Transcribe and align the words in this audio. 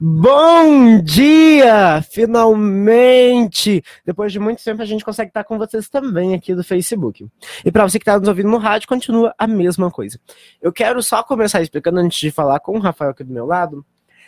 Bom 0.00 1.00
dia! 1.00 2.02
Finalmente! 2.02 3.82
Depois 4.04 4.32
de 4.32 4.40
muito 4.40 4.62
tempo 4.62 4.82
a 4.82 4.84
gente 4.84 5.04
consegue 5.04 5.30
estar 5.30 5.44
com 5.44 5.56
vocês 5.56 5.88
também 5.88 6.34
aqui 6.34 6.52
do 6.52 6.64
Facebook. 6.64 7.26
E 7.64 7.70
para 7.70 7.88
você 7.88 7.98
que 7.98 8.02
está 8.02 8.18
nos 8.18 8.26
ouvindo 8.26 8.48
no 8.48 8.58
rádio, 8.58 8.88
continua 8.88 9.32
a 9.38 9.46
mesma 9.46 9.90
coisa. 9.92 10.18
Eu 10.60 10.72
quero 10.72 11.00
só 11.00 11.22
começar 11.22 11.62
explicando 11.62 12.00
antes 12.00 12.18
de 12.18 12.32
falar 12.32 12.58
com 12.58 12.76
o 12.76 12.80
Rafael 12.80 13.12
aqui 13.12 13.22
do 13.22 13.32
meu 13.32 13.46
lado, 13.46 13.86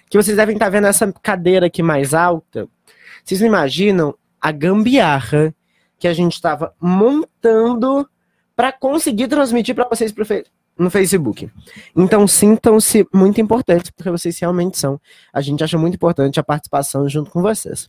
que 0.09 0.17
vocês 0.17 0.37
devem 0.37 0.55
estar 0.55 0.69
vendo 0.69 0.87
essa 0.87 1.13
cadeira 1.21 1.67
aqui 1.67 1.83
mais 1.83 2.15
alta. 2.15 2.69
Vocês 3.25 3.41
imaginam 3.41 4.15
a 4.41 4.53
gambiarra 4.53 5.53
que 5.99 6.07
a 6.07 6.15
gente 6.15 6.35
estava 6.35 6.75
montando 6.81 8.09
para 8.55 8.71
conseguir 8.71 9.27
transmitir 9.27 9.75
para 9.75 9.89
vocês 9.89 10.13
no 10.79 10.91
Facebook. 10.91 11.51
Então 11.95 12.27
sintam-se 12.27 13.07
muito 13.13 13.41
importantes, 13.41 13.91
porque 13.91 14.11
vocês 14.11 14.39
realmente 14.39 14.79
são. 14.79 15.01
A 15.33 15.41
gente 15.41 15.65
acha 15.65 15.79
muito 15.79 15.95
importante 15.95 16.39
a 16.39 16.45
participação 16.45 17.09
junto 17.09 17.31
com 17.31 17.41
vocês. 17.41 17.89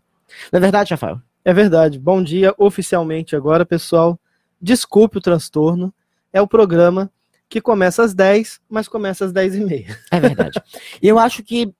Não 0.51 0.57
é 0.57 0.59
verdade, 0.59 0.91
Rafael? 0.91 1.21
É 1.43 1.53
verdade. 1.53 1.99
Bom 1.99 2.23
dia 2.23 2.53
oficialmente 2.57 3.35
agora, 3.35 3.65
pessoal. 3.65 4.19
Desculpe 4.61 5.17
o 5.17 5.21
transtorno. 5.21 5.93
É 6.31 6.41
o 6.41 6.47
programa 6.47 7.11
que 7.49 7.61
começa 7.61 8.03
às 8.03 8.13
10, 8.13 8.59
mas 8.69 8.87
começa 8.87 9.25
às 9.25 9.31
10 9.31 9.55
e 9.55 9.59
meia. 9.63 9.99
É 10.11 10.19
verdade. 10.19 10.61
e 11.01 11.07
eu 11.07 11.17
acho 11.17 11.43
que, 11.43 11.73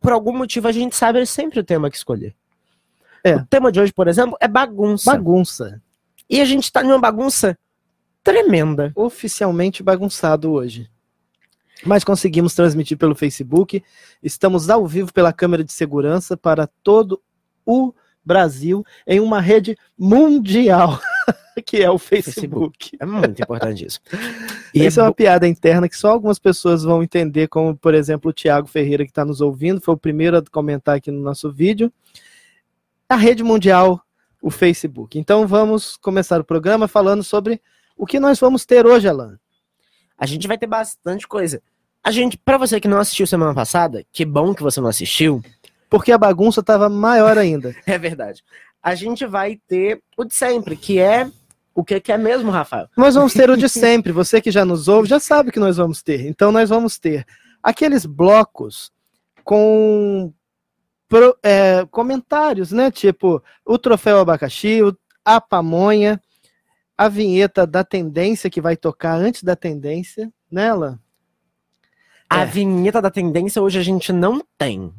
por 0.00 0.12
algum 0.12 0.36
motivo, 0.36 0.68
a 0.68 0.72
gente 0.72 0.94
sabe 0.94 1.24
sempre 1.26 1.60
o 1.60 1.64
tema 1.64 1.90
que 1.90 1.96
escolher. 1.96 2.34
É. 3.24 3.36
O 3.36 3.46
tema 3.46 3.72
de 3.72 3.80
hoje, 3.80 3.92
por 3.92 4.06
exemplo, 4.06 4.36
é 4.40 4.46
bagunça. 4.46 5.10
Bagunça. 5.10 5.82
E 6.30 6.40
a 6.40 6.44
gente 6.44 6.70
tá 6.70 6.82
numa 6.82 6.98
bagunça 6.98 7.58
tremenda. 8.28 8.92
Oficialmente 8.94 9.82
bagunçado 9.82 10.52
hoje. 10.52 10.90
Mas 11.84 12.04
conseguimos 12.04 12.54
transmitir 12.54 12.98
pelo 12.98 13.14
Facebook. 13.14 13.82
Estamos 14.22 14.68
ao 14.68 14.86
vivo 14.86 15.12
pela 15.12 15.32
câmera 15.32 15.64
de 15.64 15.72
segurança 15.72 16.36
para 16.36 16.66
todo 16.66 17.22
o 17.64 17.94
Brasil 18.22 18.84
em 19.06 19.20
uma 19.20 19.40
rede 19.40 19.76
mundial, 19.98 21.00
que 21.64 21.78
é 21.78 21.90
o 21.90 21.98
Facebook. 21.98 22.40
Facebook. 22.40 22.96
É 23.00 23.06
muito 23.06 23.40
importante 23.40 23.86
isso. 23.86 24.00
E 24.74 24.84
Essa 24.84 25.00
é, 25.00 25.02
é 25.02 25.06
uma 25.06 25.14
piada 25.14 25.48
interna 25.48 25.88
que 25.88 25.96
só 25.96 26.10
algumas 26.10 26.38
pessoas 26.38 26.82
vão 26.82 27.02
entender, 27.02 27.48
como, 27.48 27.74
por 27.74 27.94
exemplo, 27.94 28.30
o 28.30 28.34
Tiago 28.34 28.66
Ferreira, 28.66 29.04
que 29.04 29.10
está 29.10 29.24
nos 29.24 29.40
ouvindo, 29.40 29.80
foi 29.80 29.94
o 29.94 29.98
primeiro 29.98 30.36
a 30.36 30.42
comentar 30.50 30.96
aqui 30.96 31.10
no 31.10 31.22
nosso 31.22 31.50
vídeo. 31.50 31.90
A 33.08 33.16
rede 33.16 33.42
mundial, 33.42 34.02
o 34.42 34.50
Facebook. 34.50 35.18
Então 35.18 35.46
vamos 35.46 35.96
começar 35.96 36.38
o 36.38 36.44
programa 36.44 36.86
falando 36.86 37.24
sobre 37.24 37.62
o 37.98 38.06
que 38.06 38.20
nós 38.20 38.38
vamos 38.38 38.64
ter 38.64 38.86
hoje, 38.86 39.08
Alan? 39.08 39.38
A 40.16 40.24
gente 40.24 40.46
vai 40.46 40.56
ter 40.56 40.66
bastante 40.66 41.26
coisa. 41.26 41.60
A 42.02 42.10
gente, 42.10 42.38
para 42.38 42.56
você 42.56 42.80
que 42.80 42.88
não 42.88 42.98
assistiu 42.98 43.26
semana 43.26 43.52
passada, 43.52 44.04
que 44.12 44.24
bom 44.24 44.54
que 44.54 44.62
você 44.62 44.80
não 44.80 44.88
assistiu, 44.88 45.42
porque 45.90 46.12
a 46.12 46.18
bagunça 46.18 46.60
estava 46.60 46.88
maior 46.88 47.36
ainda. 47.36 47.74
é 47.84 47.98
verdade. 47.98 48.42
A 48.80 48.94
gente 48.94 49.26
vai 49.26 49.60
ter 49.66 50.00
o 50.16 50.24
de 50.24 50.34
sempre, 50.34 50.76
que 50.76 50.98
é 50.98 51.30
o 51.74 51.84
que, 51.84 52.00
que 52.00 52.10
é 52.10 52.18
mesmo, 52.18 52.50
Rafael? 52.50 52.88
Nós 52.96 53.14
vamos 53.14 53.32
ter 53.32 53.50
o 53.50 53.56
de 53.56 53.68
sempre. 53.70 54.12
Você 54.12 54.40
que 54.40 54.50
já 54.50 54.64
nos 54.64 54.88
ouve 54.88 55.08
já 55.08 55.20
sabe 55.20 55.52
que 55.52 55.60
nós 55.60 55.76
vamos 55.76 56.02
ter. 56.02 56.26
Então 56.26 56.50
nós 56.50 56.68
vamos 56.68 56.98
ter 56.98 57.24
aqueles 57.62 58.06
blocos 58.06 58.90
com 59.44 60.32
pro, 61.08 61.36
é, 61.42 61.86
comentários, 61.90 62.72
né? 62.72 62.90
Tipo 62.90 63.42
o 63.64 63.78
troféu 63.78 64.18
abacaxi, 64.18 64.80
a 65.24 65.40
pamonha, 65.40 66.20
a 66.98 67.08
vinheta 67.08 67.64
da 67.64 67.84
tendência 67.84 68.50
que 68.50 68.60
vai 68.60 68.76
tocar 68.76 69.14
antes 69.14 69.44
da 69.44 69.54
tendência, 69.54 70.32
nela. 70.50 70.98
A 72.28 72.42
é. 72.42 72.46
vinheta 72.46 73.00
da 73.00 73.10
tendência 73.10 73.62
hoje 73.62 73.78
a 73.78 73.82
gente 73.82 74.12
não 74.12 74.42
tem. 74.58 74.92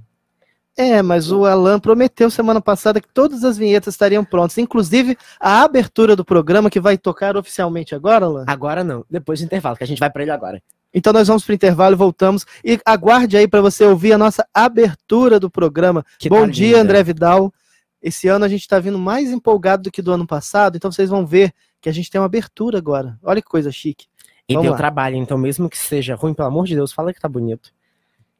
É, 0.78 1.02
mas 1.02 1.30
o 1.30 1.46
Alan 1.46 1.78
prometeu 1.78 2.32
semana 2.32 2.62
passada 2.62 3.02
que 3.02 3.14
todas 3.14 3.44
as 3.44 3.58
vinhetas 3.58 3.94
estariam 3.94 4.24
prontas, 4.24 4.58
inclusive 4.58 5.18
a 5.38 5.62
abertura 5.62 6.16
do 6.16 6.24
programa 6.24 6.70
que 6.70 6.80
vai 6.80 6.98
tocar 6.98 7.36
oficialmente 7.36 7.94
agora, 7.94 8.26
Alan? 8.26 8.46
Agora 8.48 8.82
não, 8.82 9.06
depois 9.10 9.42
do 9.42 9.46
intervalo, 9.46 9.76
que 9.76 9.84
a 9.84 9.88
gente 9.88 10.00
vai 10.00 10.10
para 10.10 10.22
ele 10.22 10.32
agora. 10.32 10.64
Então 10.94 11.12
nós 11.12 11.28
vamos 11.28 11.44
para 11.44 11.52
o 11.52 11.56
intervalo 11.56 11.96
e 11.96 11.98
voltamos. 11.98 12.46
E 12.64 12.80
aguarde 12.86 13.36
aí 13.36 13.48
para 13.48 13.62
você 13.62 13.84
ouvir 13.84 14.14
a 14.14 14.18
nossa 14.18 14.48
abertura 14.54 15.38
do 15.38 15.50
programa. 15.50 16.04
Que 16.18 16.30
Bom 16.30 16.46
tá 16.46 16.48
dia, 16.48 16.68
linda. 16.68 16.82
André 16.82 17.04
Vidal. 17.04 17.54
Esse 18.02 18.30
ano 18.30 18.46
a 18.46 18.48
gente 18.48 18.62
está 18.62 18.80
vindo 18.80 18.98
mais 18.98 19.30
empolgado 19.30 19.84
do 19.84 19.92
que 19.92 20.02
do 20.02 20.14
ano 20.14 20.26
passado, 20.26 20.78
então 20.78 20.90
vocês 20.90 21.10
vão 21.10 21.26
ver 21.26 21.54
que 21.82 21.90
a 21.90 21.92
gente 21.92 22.10
tem 22.10 22.20
uma 22.20 22.26
abertura 22.26 22.78
agora. 22.78 23.18
Olha 23.24 23.42
que 23.42 23.48
coisa 23.48 23.72
chique. 23.72 24.08
E 24.48 24.54
Vamos 24.54 24.64
deu 24.64 24.72
lá. 24.72 24.78
trabalho, 24.78 25.16
então 25.16 25.38
mesmo 25.38 25.70
que 25.70 25.78
seja 25.78 26.16
ruim, 26.16 26.34
pelo 26.34 26.48
amor 26.48 26.66
de 26.66 26.76
Deus, 26.76 26.92
fala 26.92 27.14
que 27.14 27.20
tá 27.20 27.30
bonito. 27.30 27.72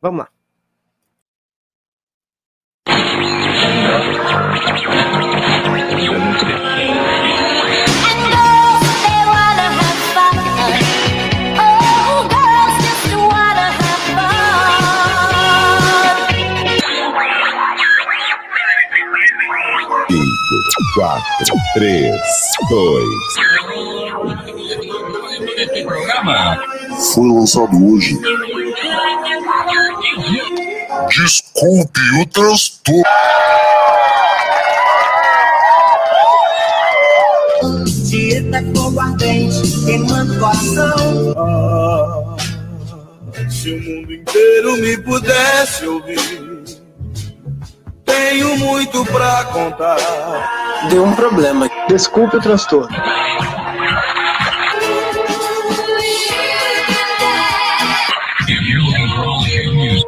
Vamos 0.02 0.22
lá. 0.22 0.30
Quatro, 20.94 21.56
três, 21.74 22.22
dois. 22.70 23.10
Foi 27.14 27.28
lançado 27.32 27.94
hoje. 27.94 28.18
Desculpe 31.10 32.00
o 32.22 32.26
transtorno. 32.28 33.04
Dieta 38.10 38.64
com 38.74 39.00
ardente, 39.00 39.86
queimando 39.86 40.40
coração. 40.40 41.36
Ah, 41.38 42.38
se 43.50 43.72
o 43.72 43.82
mundo 43.82 44.14
inteiro 44.14 44.78
me 44.78 44.98
pudesse 44.98 45.86
ouvir 45.86 46.50
tenho 48.20 48.58
muito 48.58 49.06
pra 49.06 49.46
contar. 49.46 49.98
Deu 50.90 51.06
um 51.06 51.16
problema. 51.16 51.70
Desculpe 51.88 52.36
o 52.38 52.42
transtorno. 52.42 52.90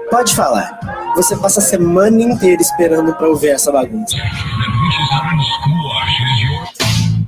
Pode 0.09 0.35
falar. 0.35 0.79
Você 1.15 1.37
passa 1.37 1.59
a 1.59 1.63
semana 1.63 2.21
inteira 2.21 2.61
esperando 2.61 3.13
pra 3.15 3.27
ouvir 3.27 3.49
essa 3.49 3.71
bagunça. 3.71 4.17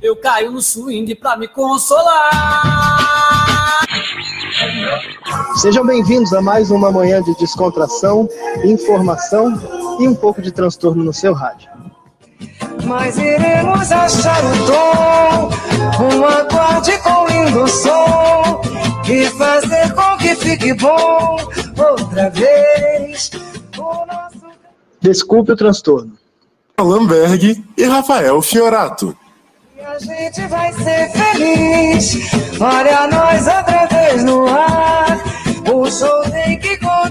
Eu 0.02 0.16
caio 0.16 0.50
no 0.50 0.60
swing 0.60 1.14
pra 1.14 1.36
me 1.36 1.48
consolar. 1.48 2.30
Sejam 5.56 5.84
bem-vindos 5.84 6.32
a 6.32 6.40
mais 6.40 6.70
uma 6.70 6.92
manhã 6.92 7.20
de 7.22 7.34
descontração, 7.38 8.28
informação 8.64 9.52
e 9.98 10.06
um 10.06 10.14
pouco 10.14 10.40
de 10.40 10.52
transtorno 10.52 11.02
no 11.02 11.12
seu 11.12 11.32
rádio. 11.32 11.68
Mas 12.84 13.16
iremos 13.18 13.90
achar 13.90 14.42
o 14.44 14.66
tom, 14.66 15.50
um 16.04 16.24
acorde 16.26 16.96
com 16.98 17.26
lindo 17.26 17.66
som, 17.68 18.60
e 19.08 19.26
fazer 19.30 19.92
com 19.94 20.16
que 20.18 20.34
fique 20.36 20.74
bom 20.74 21.36
outra 21.76 22.30
vez. 22.30 23.30
Nosso... 23.76 24.46
Desculpe 25.00 25.52
o 25.52 25.56
transtorno. 25.56 26.12
Lamberg 26.78 27.64
e 27.76 27.84
Rafael 27.84 28.40
Fiorato. 28.42 29.16
E 29.84 29.86
a 29.86 29.98
gente 29.98 30.46
vai 30.46 30.72
ser 30.72 31.10
feliz. 31.10 32.14
Olha 32.58 33.06
nós 33.06 33.46
outra 33.46 33.84
vez 33.86 34.24
no 34.24 34.48
ar. 34.48 35.18
O 35.70 35.90
show 35.90 36.22
tem 36.30 36.58
que 36.58 36.78
continuar. 36.78 37.04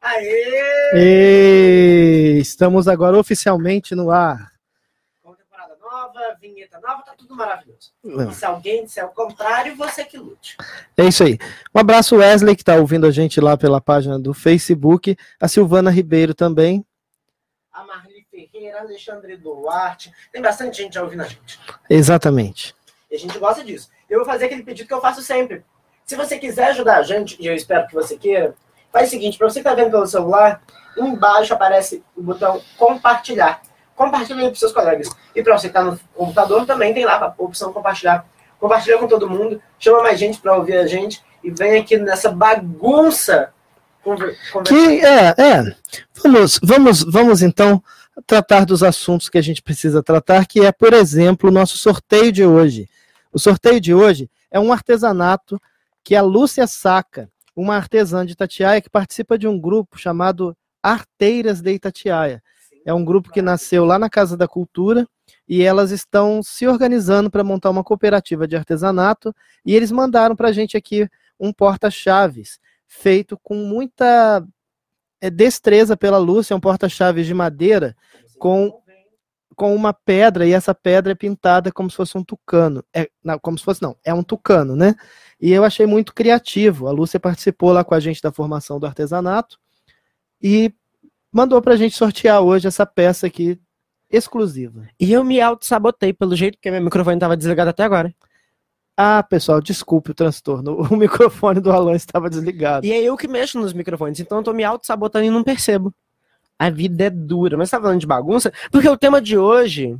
Aê! 0.00 1.02
estamos 2.38 2.86
agora 2.86 3.18
oficialmente 3.18 3.96
no 3.96 4.12
ar. 4.12 4.52
Com 5.20 5.34
temporada 5.34 5.74
nova, 5.82 6.20
vinheta 6.40 6.78
nova, 6.80 7.02
tá 7.02 7.14
tudo 7.18 7.34
maravilhoso. 7.34 7.90
E 8.04 8.34
se 8.34 8.44
alguém 8.44 8.84
disser 8.84 9.04
o 9.04 9.08
contrário, 9.08 9.74
você 9.74 10.04
que 10.04 10.16
lute. 10.16 10.56
É 10.96 11.06
isso 11.06 11.24
aí. 11.24 11.36
Um 11.74 11.80
abraço, 11.80 12.14
Wesley, 12.14 12.54
que 12.54 12.62
está 12.62 12.76
ouvindo 12.76 13.04
a 13.04 13.10
gente 13.10 13.40
lá 13.40 13.56
pela 13.56 13.80
página 13.80 14.16
do 14.16 14.32
Facebook. 14.32 15.16
A 15.40 15.48
Silvana 15.48 15.90
Ribeiro 15.90 16.34
também. 16.34 16.86
A 18.70 18.74
Marli 18.74 18.78
Ferreira, 18.78 18.80
Alexandre 18.80 19.36
Duarte. 19.36 20.12
Tem 20.32 20.42
bastante 20.42 20.82
gente 20.82 20.94
já 20.94 21.02
ouvindo 21.02 21.22
a 21.22 21.26
gente. 21.26 21.58
Exatamente. 21.88 22.74
E 23.10 23.16
a 23.16 23.18
gente 23.18 23.38
gosta 23.38 23.64
disso. 23.64 23.90
Eu 24.08 24.18
vou 24.20 24.26
fazer 24.26 24.46
aquele 24.46 24.62
pedido 24.62 24.86
que 24.86 24.94
eu 24.94 25.00
faço 25.00 25.22
sempre. 25.22 25.64
Se 26.04 26.16
você 26.16 26.38
quiser 26.38 26.68
ajudar 26.68 26.98
a 26.98 27.02
gente, 27.02 27.36
e 27.40 27.46
eu 27.46 27.54
espero 27.54 27.86
que 27.86 27.94
você 27.94 28.16
queira, 28.16 28.54
Faz 28.92 29.08
o 29.08 29.10
seguinte, 29.10 29.38
para 29.38 29.48
você 29.48 29.62
que 29.62 29.66
está 29.66 29.74
vendo 29.74 29.90
pelo 29.90 30.06
celular, 30.06 30.62
embaixo 30.98 31.54
aparece 31.54 32.04
o 32.14 32.22
botão 32.22 32.60
compartilhar. 32.76 33.62
Compartilhe 33.96 34.46
com 34.46 34.54
seus 34.54 34.72
colegas. 34.72 35.08
E 35.34 35.42
para 35.42 35.58
você 35.58 35.70
que 35.70 35.78
está 35.78 35.82
no 35.82 35.98
computador, 36.14 36.66
também 36.66 36.92
tem 36.92 37.06
lá 37.06 37.16
a 37.16 37.42
opção 37.42 37.72
compartilhar. 37.72 38.26
Compartilha 38.60 38.98
com 38.98 39.08
todo 39.08 39.30
mundo, 39.30 39.60
chama 39.78 40.02
mais 40.02 40.20
gente 40.20 40.38
para 40.38 40.54
ouvir 40.54 40.76
a 40.76 40.86
gente 40.86 41.22
e 41.42 41.50
vem 41.50 41.80
aqui 41.80 41.96
nessa 41.96 42.30
bagunça. 42.30 43.50
Que 44.66 45.00
é, 45.04 45.34
é. 45.38 45.76
Vamos, 46.22 46.60
vamos, 46.62 47.02
vamos 47.02 47.42
então 47.42 47.82
tratar 48.26 48.64
dos 48.64 48.82
assuntos 48.82 49.28
que 49.28 49.38
a 49.38 49.42
gente 49.42 49.62
precisa 49.62 50.02
tratar, 50.02 50.46
que 50.46 50.60
é, 50.60 50.72
por 50.72 50.92
exemplo, 50.92 51.48
o 51.48 51.52
nosso 51.52 51.78
sorteio 51.78 52.32
de 52.32 52.44
hoje. 52.44 52.88
O 53.32 53.38
sorteio 53.38 53.80
de 53.80 53.94
hoje 53.94 54.30
é 54.50 54.60
um 54.60 54.72
artesanato 54.72 55.60
que 56.04 56.14
a 56.14 56.22
Lúcia 56.22 56.66
Saca, 56.66 57.30
uma 57.54 57.76
artesã 57.76 58.24
de 58.24 58.32
Itatiaia, 58.32 58.80
que 58.80 58.90
participa 58.90 59.38
de 59.38 59.46
um 59.46 59.58
grupo 59.58 59.98
chamado 59.98 60.56
Arteiras 60.82 61.60
de 61.60 61.72
Itatiaia. 61.72 62.42
É 62.84 62.92
um 62.92 63.04
grupo 63.04 63.30
que 63.30 63.40
nasceu 63.40 63.84
lá 63.84 63.98
na 63.98 64.10
Casa 64.10 64.36
da 64.36 64.48
Cultura 64.48 65.06
e 65.48 65.62
elas 65.62 65.90
estão 65.90 66.42
se 66.42 66.66
organizando 66.66 67.30
para 67.30 67.44
montar 67.44 67.70
uma 67.70 67.84
cooperativa 67.84 68.46
de 68.46 68.56
artesanato 68.56 69.34
e 69.64 69.74
eles 69.74 69.92
mandaram 69.92 70.34
para 70.34 70.48
a 70.48 70.52
gente 70.52 70.76
aqui 70.76 71.08
um 71.38 71.52
porta-chaves 71.52 72.58
feito 72.86 73.38
com 73.42 73.54
muita 73.54 74.44
é, 75.22 75.30
destreza 75.30 75.96
pela 75.96 76.18
Lúcia, 76.18 76.52
é 76.52 76.56
um 76.56 76.60
porta-chaves 76.60 77.26
de 77.26 77.32
madeira 77.32 77.96
com, 78.40 78.76
com 79.54 79.72
uma 79.72 79.92
pedra, 79.92 80.44
e 80.44 80.52
essa 80.52 80.74
pedra 80.74 81.12
é 81.12 81.14
pintada 81.14 81.70
como 81.70 81.88
se 81.88 81.96
fosse 81.96 82.18
um 82.18 82.24
tucano. 82.24 82.84
É, 82.92 83.08
não, 83.22 83.38
como 83.38 83.56
se 83.56 83.64
fosse, 83.64 83.80
não, 83.80 83.96
é 84.04 84.12
um 84.12 84.24
tucano, 84.24 84.74
né? 84.74 84.96
E 85.40 85.52
eu 85.52 85.62
achei 85.62 85.86
muito 85.86 86.12
criativo. 86.12 86.88
A 86.88 86.90
Lúcia 86.90 87.20
participou 87.20 87.72
lá 87.72 87.84
com 87.84 87.94
a 87.94 88.00
gente 88.00 88.20
da 88.20 88.32
formação 88.32 88.80
do 88.80 88.86
artesanato 88.86 89.58
e 90.42 90.74
mandou 91.30 91.62
pra 91.62 91.76
gente 91.76 91.96
sortear 91.96 92.42
hoje 92.42 92.66
essa 92.66 92.84
peça 92.84 93.28
aqui 93.28 93.60
exclusiva. 94.10 94.88
E 94.98 95.12
eu 95.12 95.22
me 95.22 95.40
auto-sabotei 95.40 96.12
pelo 96.12 96.34
jeito 96.34 96.58
que 96.60 96.70
meu 96.70 96.82
microfone 96.82 97.16
estava 97.16 97.36
desligado 97.36 97.70
até 97.70 97.84
agora. 97.84 98.12
Ah, 98.96 99.22
pessoal, 99.22 99.60
desculpe 99.60 100.10
o 100.10 100.14
transtorno. 100.14 100.76
O 100.92 100.96
microfone 100.96 101.60
do 101.60 101.72
Alan 101.72 101.94
estava 101.94 102.28
desligado. 102.28 102.84
E 102.86 102.92
é 102.92 103.02
eu 103.02 103.16
que 103.16 103.26
mexo 103.28 103.58
nos 103.58 103.72
microfones, 103.72 104.20
então 104.20 104.38
eu 104.38 104.44
tô 104.44 104.52
me 104.52 104.64
auto-sabotando 104.64 105.24
e 105.24 105.30
não 105.30 105.42
percebo. 105.42 105.92
A 106.58 106.70
vida 106.70 107.04
é 107.04 107.10
dura. 107.10 107.56
Mas 107.56 107.70
você 107.70 107.76
tá 107.76 107.82
falando 107.82 108.00
de 108.00 108.06
bagunça? 108.06 108.52
Porque 108.70 108.88
o 108.88 108.96
tema 108.96 109.20
de 109.20 109.36
hoje 109.36 109.98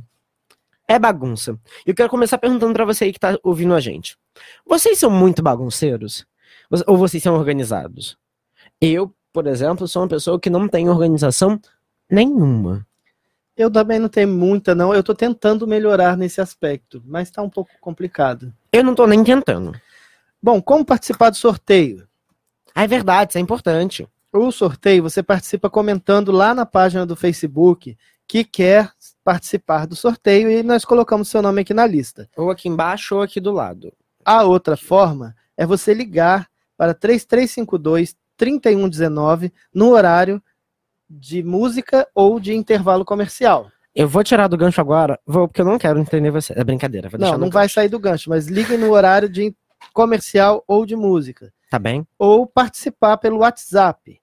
é 0.87 0.97
bagunça. 0.99 1.57
E 1.85 1.89
eu 1.89 1.95
quero 1.95 2.09
começar 2.09 2.37
perguntando 2.37 2.73
pra 2.73 2.85
você 2.85 3.05
aí 3.05 3.13
que 3.13 3.19
tá 3.19 3.37
ouvindo 3.43 3.73
a 3.73 3.79
gente. 3.79 4.15
Vocês 4.65 4.97
são 4.99 5.09
muito 5.09 5.41
bagunceiros? 5.41 6.25
Ou- 6.69 6.93
Ou 6.93 6.97
vocês 6.97 7.21
são 7.21 7.35
organizados? 7.35 8.17
Eu, 8.79 9.13
por 9.33 9.47
exemplo, 9.47 9.87
sou 9.87 10.03
uma 10.03 10.07
pessoa 10.07 10.39
que 10.39 10.49
não 10.49 10.67
tem 10.67 10.87
organização 10.89 11.59
nenhuma. 12.09 12.85
Eu 13.57 13.69
também 13.69 13.99
não 13.99 14.07
tenho 14.09 14.27
muita, 14.29 14.73
não. 14.73 14.93
Eu 14.93 15.03
tô 15.03 15.13
tentando 15.13 15.67
melhorar 15.67 16.15
nesse 16.15 16.39
aspecto, 16.39 17.01
mas 17.05 17.29
tá 17.29 17.41
um 17.41 17.49
pouco 17.49 17.71
complicado. 17.81 18.53
Eu 18.73 18.83
não 18.83 18.95
tô 18.95 19.05
nem 19.05 19.23
tentando. 19.23 19.79
Bom, 20.41 20.59
como 20.59 20.83
participar 20.83 21.29
do 21.29 21.37
sorteio? 21.37 22.07
Ah, 22.73 22.83
é 22.83 22.87
verdade, 22.87 23.29
isso 23.29 23.37
é 23.37 23.41
importante. 23.41 24.09
O 24.33 24.51
sorteio 24.51 25.03
você 25.03 25.21
participa 25.21 25.69
comentando 25.69 26.31
lá 26.31 26.55
na 26.55 26.65
página 26.65 27.05
do 27.05 27.15
Facebook 27.15 27.95
que 28.27 28.43
quer 28.43 28.91
participar 29.23 29.85
do 29.85 29.95
sorteio 29.95 30.49
e 30.49 30.63
nós 30.63 30.83
colocamos 30.83 31.29
seu 31.29 31.39
nome 31.39 31.61
aqui 31.61 31.71
na 31.71 31.85
lista. 31.85 32.27
Ou 32.35 32.49
aqui 32.49 32.67
embaixo 32.67 33.15
ou 33.15 33.21
aqui 33.21 33.39
do 33.39 33.51
lado. 33.51 33.93
A 34.25 34.41
outra 34.41 34.75
forma 34.75 35.35
é 35.55 35.67
você 35.67 35.93
ligar 35.93 36.49
para 36.75 36.95
3352 36.95 38.15
3119 38.35 39.53
no 39.71 39.89
horário 39.89 40.41
de 41.07 41.43
música 41.43 42.07
ou 42.15 42.39
de 42.39 42.55
intervalo 42.55 43.05
comercial. 43.05 43.69
Eu 43.95 44.07
vou 44.07 44.23
tirar 44.23 44.47
do 44.47 44.57
gancho 44.57 44.81
agora, 44.81 45.19
vou, 45.25 45.47
porque 45.47 45.61
eu 45.61 45.65
não 45.65 45.77
quero 45.77 45.99
entender 45.99 46.31
você. 46.31 46.51
É 46.57 46.63
brincadeira, 46.63 47.09
vou 47.09 47.19
deixar 47.19 47.33
Não, 47.33 47.41
não 47.41 47.51
vai 47.51 47.69
sair 47.69 47.89
do 47.89 47.99
gancho, 47.99 48.27
mas 48.29 48.47
ligue 48.47 48.75
no 48.75 48.91
horário 48.91 49.29
de 49.29 49.55
comercial 49.93 50.63
ou 50.67 50.83
de 50.85 50.95
música. 50.95 51.53
Tá 51.69 51.77
bem? 51.77 52.07
Ou 52.17 52.47
participar 52.47 53.17
pelo 53.17 53.39
WhatsApp. 53.39 54.19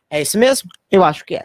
É 0.08 0.20
esse 0.20 0.38
mesmo? 0.38 0.70
Eu 0.90 1.02
acho 1.02 1.24
que 1.24 1.34
é. 1.34 1.44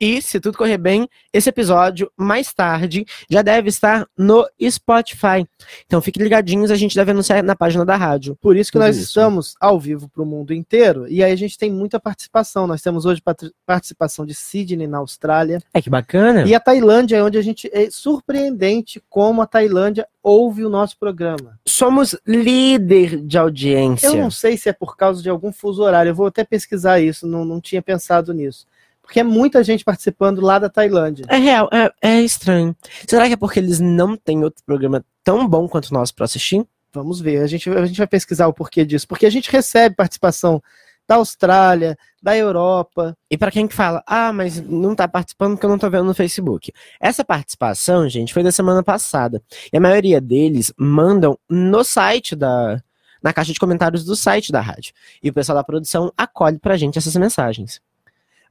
E, 0.00 0.22
se 0.22 0.40
tudo 0.40 0.56
correr 0.56 0.78
bem, 0.78 1.06
esse 1.30 1.50
episódio, 1.50 2.10
mais 2.16 2.54
tarde, 2.54 3.04
já 3.28 3.42
deve 3.42 3.68
estar 3.68 4.06
no 4.16 4.48
Spotify. 4.70 5.46
Então 5.84 6.00
fiquem 6.00 6.22
ligadinhos, 6.22 6.70
a 6.70 6.76
gente 6.76 6.94
deve 6.94 7.10
anunciar 7.10 7.42
na 7.42 7.54
página 7.54 7.84
da 7.84 7.96
rádio. 7.96 8.34
Por 8.40 8.56
isso 8.56 8.72
que 8.72 8.78
Tudo 8.78 8.86
nós 8.86 8.96
isso. 8.96 9.08
estamos 9.08 9.54
ao 9.60 9.78
vivo 9.78 10.08
para 10.08 10.22
o 10.22 10.26
mundo 10.26 10.54
inteiro. 10.54 11.06
E 11.06 11.22
aí 11.22 11.30
a 11.30 11.36
gente 11.36 11.58
tem 11.58 11.70
muita 11.70 12.00
participação. 12.00 12.66
Nós 12.66 12.80
temos 12.80 13.04
hoje 13.04 13.22
participação 13.66 14.24
de 14.24 14.34
Sydney 14.34 14.86
na 14.86 14.98
Austrália. 14.98 15.60
É 15.74 15.82
que 15.82 15.90
bacana. 15.90 16.46
E 16.46 16.54
a 16.54 16.60
Tailândia, 16.60 17.16
é 17.16 17.22
onde 17.22 17.36
a 17.36 17.42
gente. 17.42 17.68
É 17.72 17.90
surpreendente 17.90 19.02
como 19.08 19.42
a 19.42 19.46
Tailândia 19.46 20.08
ouve 20.22 20.64
o 20.64 20.70
nosso 20.70 20.98
programa. 20.98 21.58
Somos 21.66 22.16
líder 22.26 23.20
de 23.20 23.36
audiência. 23.36 24.06
Eu 24.06 24.16
não 24.16 24.30
sei 24.30 24.56
se 24.56 24.68
é 24.68 24.72
por 24.72 24.96
causa 24.96 25.22
de 25.22 25.28
algum 25.28 25.52
fuso 25.52 25.82
horário. 25.82 26.10
Eu 26.10 26.14
vou 26.14 26.26
até 26.26 26.44
pesquisar 26.44 27.00
isso, 27.00 27.26
não, 27.26 27.44
não 27.44 27.60
tinha 27.60 27.82
pensado 27.82 28.32
nisso. 28.32 28.66
Porque 29.10 29.18
é 29.18 29.24
muita 29.24 29.64
gente 29.64 29.82
participando 29.82 30.40
lá 30.40 30.60
da 30.60 30.68
Tailândia. 30.68 31.24
É 31.28 31.36
real, 31.36 31.68
é, 31.72 31.90
é 32.00 32.20
estranho. 32.20 32.76
Será 33.08 33.26
que 33.26 33.32
é 33.32 33.36
porque 33.36 33.58
eles 33.58 33.80
não 33.80 34.16
têm 34.16 34.44
outro 34.44 34.62
programa 34.64 35.04
tão 35.24 35.48
bom 35.48 35.68
quanto 35.68 35.86
o 35.86 35.94
nosso 35.94 36.14
pra 36.14 36.26
assistir? 36.26 36.64
Vamos 36.94 37.20
ver, 37.20 37.42
a 37.42 37.46
gente, 37.48 37.68
a 37.70 37.86
gente 37.86 37.98
vai 37.98 38.06
pesquisar 38.06 38.46
o 38.46 38.52
porquê 38.52 38.84
disso. 38.84 39.08
Porque 39.08 39.26
a 39.26 39.30
gente 39.30 39.50
recebe 39.50 39.96
participação 39.96 40.62
da 41.08 41.16
Austrália, 41.16 41.98
da 42.22 42.36
Europa. 42.36 43.18
E 43.28 43.36
pra 43.36 43.50
quem 43.50 43.66
que 43.66 43.74
fala, 43.74 44.00
ah, 44.06 44.32
mas 44.32 44.62
não 44.62 44.94
tá 44.94 45.08
participando 45.08 45.54
porque 45.54 45.66
eu 45.66 45.70
não 45.70 45.78
tô 45.78 45.90
vendo 45.90 46.04
no 46.04 46.14
Facebook. 46.14 46.72
Essa 47.00 47.24
participação, 47.24 48.08
gente, 48.08 48.32
foi 48.32 48.44
da 48.44 48.52
semana 48.52 48.80
passada. 48.80 49.42
E 49.72 49.76
a 49.76 49.80
maioria 49.80 50.20
deles 50.20 50.72
mandam 50.78 51.36
no 51.48 51.82
site 51.82 52.36
da. 52.36 52.80
na 53.20 53.32
caixa 53.32 53.52
de 53.52 53.58
comentários 53.58 54.04
do 54.04 54.14
site 54.14 54.52
da 54.52 54.60
rádio. 54.60 54.92
E 55.20 55.28
o 55.28 55.34
pessoal 55.34 55.58
da 55.58 55.64
produção 55.64 56.12
acolhe 56.16 56.60
pra 56.60 56.76
gente 56.76 56.96
essas 56.96 57.16
mensagens. 57.16 57.80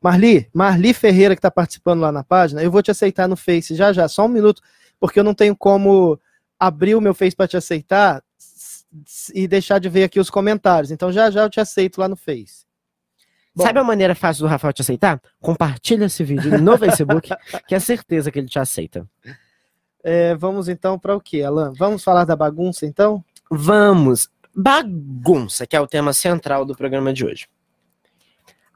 Marli, 0.01 0.50
Marli 0.53 0.94
Ferreira, 0.94 1.36
que 1.36 1.39
está 1.39 1.51
participando 1.51 2.01
lá 2.01 2.12
na 2.12 2.24
página, 2.24 2.62
eu 2.63 2.72
vou 2.72 2.82
te 2.82 2.91
aceitar 2.91 3.27
no 3.27 3.36
Face 3.36 3.75
já 3.75 3.91
já, 3.91 4.08
só 4.08 4.25
um 4.25 4.29
minuto, 4.29 4.62
porque 5.00 5.20
eu 5.20 5.24
não 5.24 5.34
tenho 5.34 5.56
como 5.56 6.20
abrir 6.58 6.96
o 6.96 7.01
meu 7.01 7.13
Face 7.13 7.36
para 7.36 7.48
te 7.48 7.58
aceitar 7.58 8.24
e 9.34 9.48
deixar 9.48 9.79
de 9.79 9.89
ver 9.89 10.03
aqui 10.03 10.20
os 10.20 10.29
comentários. 10.29 10.91
Então 10.91 11.12
já 11.12 11.29
já 11.29 11.41
eu 11.41 11.50
te 11.50 11.60
aceito 11.60 12.00
lá 12.00 12.08
no 12.08 12.15
Face. 12.15 12.65
Bom. 13.56 13.63
Sabe 13.63 13.79
a 13.79 13.84
maneira 13.84 14.15
fácil 14.15 14.44
do 14.44 14.48
Rafael 14.48 14.74
te 14.74 14.82
aceitar? 14.82 15.22
Compartilha 15.41 16.06
esse 16.06 16.24
vídeo 16.24 16.62
no 16.62 16.77
Facebook, 16.77 17.29
que 17.68 17.75
é 17.75 17.79
certeza 17.79 18.32
que 18.32 18.39
ele 18.39 18.48
te 18.48 18.60
aceita. 18.60 19.08
É, 20.03 20.34
vamos 20.36 20.70
então 20.70 20.98
para 20.98 21.15
o 21.15 21.20
que, 21.20 21.44
Alan? 21.44 21.74
Vamos 21.77 22.03
falar 22.03 22.25
da 22.25 22.36
bagunça 22.36 22.86
então? 22.86 23.24
Vamos. 23.51 24.29
Bagunça, 24.56 25.68
que 25.68 25.75
é 25.75 25.82
o 25.82 25.88
tema 25.88 26.13
central 26.13 26.65
do 26.65 26.75
programa 26.75 27.12
de 27.12 27.25
hoje. 27.25 27.48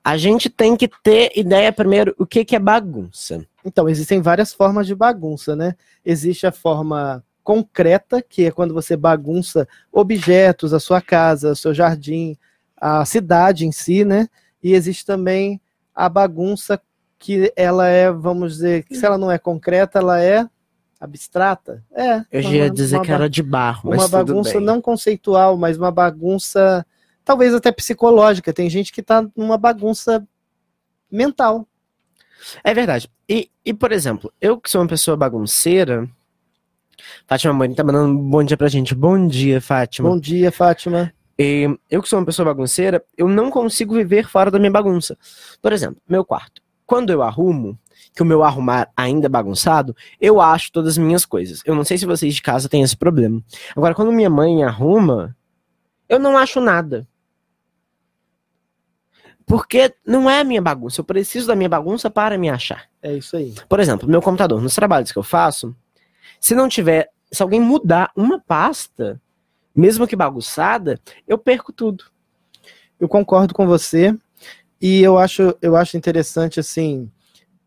A 0.03 0.17
gente 0.17 0.49
tem 0.49 0.75
que 0.75 0.89
ter 1.01 1.31
ideia 1.35 1.71
primeiro 1.71 2.13
o 2.17 2.25
que, 2.25 2.43
que 2.43 2.55
é 2.55 2.59
bagunça. 2.59 3.45
Então, 3.63 3.87
existem 3.87 4.21
várias 4.21 4.53
formas 4.53 4.85
de 4.85 4.93
bagunça, 4.93 5.55
né? 5.55 5.75
Existe 6.05 6.45
a 6.45 6.51
forma 6.51 7.23
concreta, 7.43 8.21
que 8.21 8.45
é 8.45 8.51
quando 8.51 8.73
você 8.73 8.97
bagunça 8.97 9.67
objetos, 9.91 10.73
a 10.73 10.79
sua 10.79 11.01
casa, 11.01 11.51
o 11.51 11.55
seu 11.55 11.73
jardim, 11.73 12.37
a 12.75 13.05
cidade 13.05 13.65
em 13.65 13.71
si, 13.71 14.03
né? 14.03 14.27
E 14.61 14.73
existe 14.73 15.05
também 15.05 15.61
a 15.95 16.09
bagunça 16.09 16.81
que 17.17 17.53
ela 17.55 17.87
é, 17.87 18.11
vamos 18.11 18.53
dizer, 18.53 18.83
que 18.83 18.95
se 18.95 19.05
ela 19.05 19.17
não 19.17 19.31
é 19.31 19.37
concreta, 19.37 19.99
ela 19.99 20.21
é 20.21 20.45
abstrata. 20.99 21.83
É. 21.93 22.23
Eu 22.31 22.41
já 22.41 22.49
ia 22.49 22.69
dizer 22.69 22.99
que 23.01 23.11
era 23.11 23.29
de 23.29 23.43
barro, 23.43 23.89
mas 23.89 23.99
uma 23.99 24.07
bagunça 24.07 24.59
não 24.59 24.81
conceitual, 24.81 25.57
mas 25.57 25.77
uma 25.77 25.91
bagunça 25.91 26.85
talvez 27.23 27.53
até 27.53 27.71
psicológica. 27.71 28.53
Tem 28.53 28.69
gente 28.69 28.91
que 28.91 29.01
tá 29.01 29.25
numa 29.35 29.57
bagunça 29.57 30.25
mental. 31.11 31.67
É 32.63 32.73
verdade. 32.73 33.09
E, 33.27 33.49
e, 33.65 33.73
por 33.73 33.91
exemplo, 33.91 34.31
eu 34.41 34.59
que 34.59 34.69
sou 34.69 34.81
uma 34.81 34.87
pessoa 34.87 35.15
bagunceira. 35.15 36.09
Fátima 37.27 37.53
Morim 37.53 37.73
tá 37.73 37.83
mandando 37.83 38.13
um 38.13 38.29
bom 38.29 38.43
dia 38.43 38.57
pra 38.57 38.67
gente. 38.67 38.93
Bom 38.93 39.27
dia, 39.27 39.61
Fátima. 39.61 40.09
Bom 40.09 40.19
dia, 40.19 40.51
Fátima. 40.51 41.13
E 41.37 41.67
eu 41.89 42.01
que 42.01 42.09
sou 42.09 42.19
uma 42.19 42.25
pessoa 42.25 42.45
bagunceira, 42.45 43.03
eu 43.17 43.27
não 43.27 43.49
consigo 43.49 43.95
viver 43.95 44.27
fora 44.27 44.51
da 44.51 44.59
minha 44.59 44.71
bagunça. 44.71 45.17
Por 45.61 45.73
exemplo, 45.73 46.01
meu 46.07 46.23
quarto. 46.23 46.61
Quando 46.85 47.09
eu 47.09 47.23
arrumo, 47.23 47.79
que 48.13 48.21
o 48.21 48.25
meu 48.25 48.43
arrumar 48.43 48.89
ainda 48.95 49.25
é 49.25 49.29
bagunçado, 49.29 49.95
eu 50.19 50.39
acho 50.39 50.71
todas 50.71 50.93
as 50.93 50.97
minhas 50.97 51.25
coisas. 51.25 51.61
Eu 51.65 51.73
não 51.73 51.83
sei 51.83 51.97
se 51.97 52.05
vocês 52.05 52.35
de 52.35 52.41
casa 52.41 52.69
têm 52.69 52.83
esse 52.83 52.95
problema. 52.95 53.41
Agora, 53.75 53.95
quando 53.95 54.11
minha 54.11 54.29
mãe 54.29 54.63
arruma, 54.63 55.35
eu 56.07 56.19
não 56.19 56.37
acho 56.37 56.61
nada. 56.61 57.07
Porque 59.45 59.93
não 60.05 60.29
é 60.29 60.41
a 60.41 60.43
minha 60.43 60.61
bagunça. 60.61 61.01
Eu 61.01 61.05
preciso 61.05 61.47
da 61.47 61.55
minha 61.55 61.69
bagunça 61.69 62.09
para 62.09 62.37
me 62.37 62.49
achar. 62.49 62.89
É 63.01 63.13
isso 63.13 63.35
aí. 63.35 63.53
Por 63.67 63.79
exemplo, 63.79 64.07
meu 64.07 64.21
computador, 64.21 64.61
nos 64.61 64.75
trabalhos 64.75 65.11
que 65.11 65.17
eu 65.17 65.23
faço, 65.23 65.75
se 66.39 66.55
não 66.55 66.69
tiver, 66.69 67.09
se 67.31 67.43
alguém 67.43 67.59
mudar 67.59 68.11
uma 68.15 68.39
pasta, 68.39 69.21
mesmo 69.75 70.07
que 70.07 70.15
bagunçada, 70.15 70.99
eu 71.27 71.37
perco 71.37 71.73
tudo. 71.73 72.05
Eu 72.99 73.09
concordo 73.09 73.53
com 73.53 73.67
você 73.67 74.15
e 74.81 75.01
eu 75.01 75.17
acho, 75.17 75.55
eu 75.61 75.75
acho 75.75 75.97
interessante 75.97 76.59
assim 76.59 77.11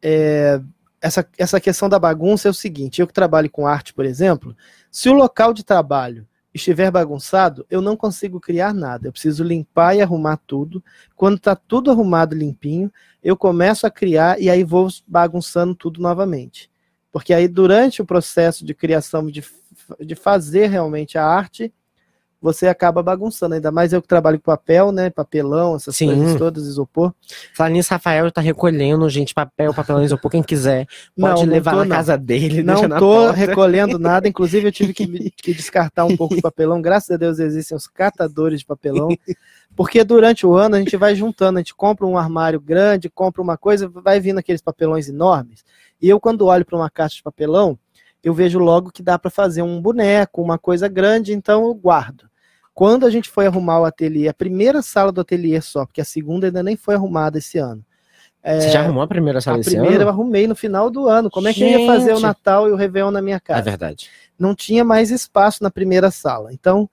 é, 0.03 0.61
essa, 1.01 1.27
essa 1.37 1.61
questão 1.61 1.89
da 1.89 1.99
bagunça 1.99 2.49
é 2.49 2.51
o 2.51 2.55
seguinte: 2.55 3.01
eu 3.01 3.07
que 3.07 3.13
trabalho 3.13 3.51
com 3.51 3.67
arte, 3.67 3.93
por 3.93 4.05
exemplo, 4.05 4.57
se 4.91 5.09
o 5.09 5.15
local 5.15 5.53
de 5.53 5.65
trabalho 5.65 6.27
estiver 6.57 6.91
bagunçado, 6.91 7.65
eu 7.71 7.81
não 7.81 7.97
consigo 7.97 8.41
criar 8.41 8.75
nada. 8.75 9.09
Eu 9.09 9.13
preciso 9.13 9.45
limpar 9.45 9.95
e 9.95 10.03
arrumar 10.03 10.39
tudo. 10.47 10.83
Quando 11.15 11.37
está 11.37 11.55
tudo 11.55 11.91
arrumado, 11.91 12.35
limpinho, 12.35 12.93
eu 13.23 13.37
começo 13.37 13.87
a 13.87 13.91
criar 13.91 14.41
e 14.41 14.51
aí 14.51 14.65
vou 14.65 14.89
bagunçando 15.07 15.75
tudo 15.75 16.01
novamente. 16.01 16.71
Porque 17.13 17.33
aí, 17.33 17.49
durante 17.49 18.03
o 18.03 18.07
processo 18.07 18.65
de 18.65 18.75
criação, 18.75 19.27
de, 19.27 19.45
de 20.01 20.15
fazer 20.15 20.67
realmente 20.67 21.17
a 21.17 21.25
arte, 21.25 21.73
você 22.41 22.67
acaba 22.69 23.03
bagunçando. 23.03 23.55
Ainda 23.55 23.71
mais 23.73 23.93
eu 23.93 24.03
que 24.03 24.09
trabalho 24.09 24.39
com 24.39 24.45
papel, 24.45 24.93
né? 24.93 25.11
Papelão, 25.11 25.77
essas 25.77 25.97
Sim. 25.97 26.07
coisas 26.07 26.37
todas, 26.37 26.67
isopor. 26.67 27.13
Falar 27.55 27.71
nisso, 27.71 27.91
Rafael 27.93 28.31
tá 28.31 28.41
recolhendo, 28.41 29.09
gente, 29.09 29.35
papel, 29.35 29.73
papelão, 29.73 30.05
isopor, 30.05 30.31
quem 30.31 30.43
quiser. 30.43 30.87
Pode 31.19 31.41
Não, 31.41 31.47
não 31.47 31.53
levar 31.53 31.73
tô, 31.73 31.77
na 31.79 31.85
não. 31.85 31.97
casa 31.97 32.17
dele, 32.17 32.63
Não 32.63 32.89
tô 32.99 33.31
recolhendo 33.31 33.99
nada, 33.99 34.29
inclusive 34.29 34.69
eu 34.69 34.73
tive 34.73 34.93
que, 34.93 35.07
que 35.37 35.55
descartar 35.55 36.05
um 36.05 36.17
pouco 36.17 36.35
de 36.35 36.43
papelão. 36.43 36.81
Graças 36.81 37.11
a 37.11 37.17
Deus 37.17 37.39
existem 37.39 37.77
os 37.77 37.87
catadores 37.87 38.61
de 38.61 38.67
papelão, 38.67 39.09
porque 39.75 40.05
durante 40.05 40.47
o 40.47 40.55
ano 40.55 40.77
a 40.77 40.79
gente 40.79 40.97
vai 40.97 41.15
juntando, 41.15 41.59
a 41.59 41.61
gente 41.61 41.75
compra 41.75 42.07
um 42.07 42.19
armário 42.19 42.61
grande, 42.61 43.09
compra 43.09 43.43
uma 43.43 43.57
coisa, 43.57 43.89
vai 43.89 44.21
vindo 44.21 44.39
aqueles 44.39 44.61
papelões 44.61 45.09
enormes. 45.09 45.65
E 46.01 46.09
eu 46.09 46.21
quando 46.21 46.47
olho 46.47 46.65
para 46.65 46.77
uma 46.77 46.91
caixa 46.91 47.17
de 47.17 47.23
papelão, 47.23 47.79
eu 48.27 48.35
vejo 48.35 48.59
logo 48.59 48.91
que 48.91 49.03
dá 49.05 49.17
para 49.17 49.31
fazer 49.31 49.63
um 49.63 49.81
boneco, 49.81 50.43
uma 50.43 50.59
coisa 50.59 50.89
grande, 50.89 51.33
então 51.33 51.65
eu 51.65 51.73
guardo. 51.75 52.29
Quando 52.75 53.07
a 53.07 53.11
gente 53.11 53.29
foi 53.31 53.47
arrumar 53.47 53.81
o 53.81 53.85
ateliê, 53.85 54.27
a 54.29 54.35
primeira 54.35 54.83
sala 54.83 55.13
do 55.13 55.21
ateliê 55.21 55.61
só, 55.61 55.87
porque 55.87 56.01
a 56.01 56.05
segunda 56.05 56.49
ainda 56.49 56.61
nem 56.63 56.77
foi 56.77 56.97
arrumada 56.97 57.39
esse 57.39 57.57
ano. 57.57 57.85
Você 58.45 58.71
já 58.71 58.81
arrumou 58.81 59.03
a 59.03 59.07
primeira 59.07 59.41
sala 59.41 59.57
A 59.57 59.61
esse 59.61 59.71
primeira 59.71 59.97
eu 59.97 60.01
ano? 60.03 60.11
arrumei 60.11 60.47
no 60.47 60.55
final 60.57 60.91
do 60.91 61.09
ano. 61.09 61.31
Como 61.31 61.47
é 61.49 61.55
que 61.55 61.63
eu 61.63 61.69
ia 61.69 61.87
fazer 61.87 62.15
o. 62.15 62.21
Natal 62.21 62.69
e 62.69 62.73
o 62.73 62.77
Réveillon 62.77 63.11
na 63.11 63.23
minha 63.23 63.37
É 63.37 63.41
casa? 63.41 63.63
verdade. 63.63 64.09
não 64.39 64.55
tinha 64.55 64.85
mais 64.85 65.11
espaço 65.11 65.63
na 65.63 65.71
primeira 65.71 66.11
sala. 66.11 66.53
Então, 66.53 66.89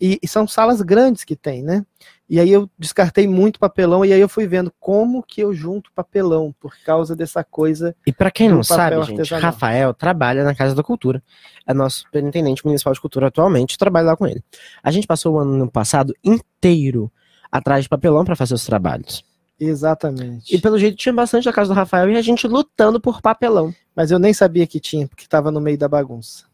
e, 0.00 0.18
e 0.22 0.26
são 0.28 0.46
salas 0.48 0.80
grandes 0.80 1.22
que 1.24 1.36
tem, 1.36 1.62
né? 1.62 1.84
E 2.32 2.40
aí 2.40 2.50
eu 2.50 2.66
descartei 2.78 3.28
muito 3.28 3.60
papelão 3.60 4.06
e 4.06 4.10
aí 4.10 4.18
eu 4.18 4.26
fui 4.26 4.46
vendo 4.46 4.72
como 4.80 5.22
que 5.22 5.42
eu 5.42 5.52
junto 5.52 5.92
papelão 5.92 6.50
por 6.58 6.74
causa 6.82 7.14
dessa 7.14 7.44
coisa. 7.44 7.94
E 8.06 8.10
pra 8.10 8.30
quem 8.30 8.48
não 8.48 8.62
sabe, 8.62 8.96
gente, 9.02 9.20
artesanal. 9.20 9.42
Rafael 9.42 9.92
trabalha 9.92 10.42
na 10.42 10.54
Casa 10.54 10.74
da 10.74 10.82
Cultura. 10.82 11.22
É 11.66 11.74
nosso 11.74 11.98
superintendente 11.98 12.64
municipal 12.64 12.94
de 12.94 13.00
cultura 13.02 13.26
atualmente, 13.26 13.76
trabalha 13.76 14.06
lá 14.06 14.16
com 14.16 14.26
ele. 14.26 14.42
A 14.82 14.90
gente 14.90 15.06
passou 15.06 15.34
o 15.34 15.38
ano 15.40 15.70
passado 15.70 16.14
inteiro 16.24 17.12
atrás 17.50 17.82
de 17.82 17.90
papelão 17.90 18.24
pra 18.24 18.34
fazer 18.34 18.54
os 18.54 18.64
trabalhos. 18.64 19.22
Exatamente. 19.60 20.56
E 20.56 20.58
pelo 20.58 20.78
jeito 20.78 20.96
tinha 20.96 21.12
bastante 21.12 21.50
a 21.50 21.52
casa 21.52 21.74
do 21.74 21.76
Rafael 21.76 22.08
e 22.08 22.16
a 22.16 22.22
gente 22.22 22.48
lutando 22.48 22.98
por 22.98 23.20
papelão. 23.20 23.74
Mas 23.94 24.10
eu 24.10 24.18
nem 24.18 24.32
sabia 24.32 24.66
que 24.66 24.80
tinha, 24.80 25.06
porque 25.06 25.24
estava 25.24 25.50
no 25.50 25.60
meio 25.60 25.76
da 25.76 25.86
bagunça. 25.86 26.46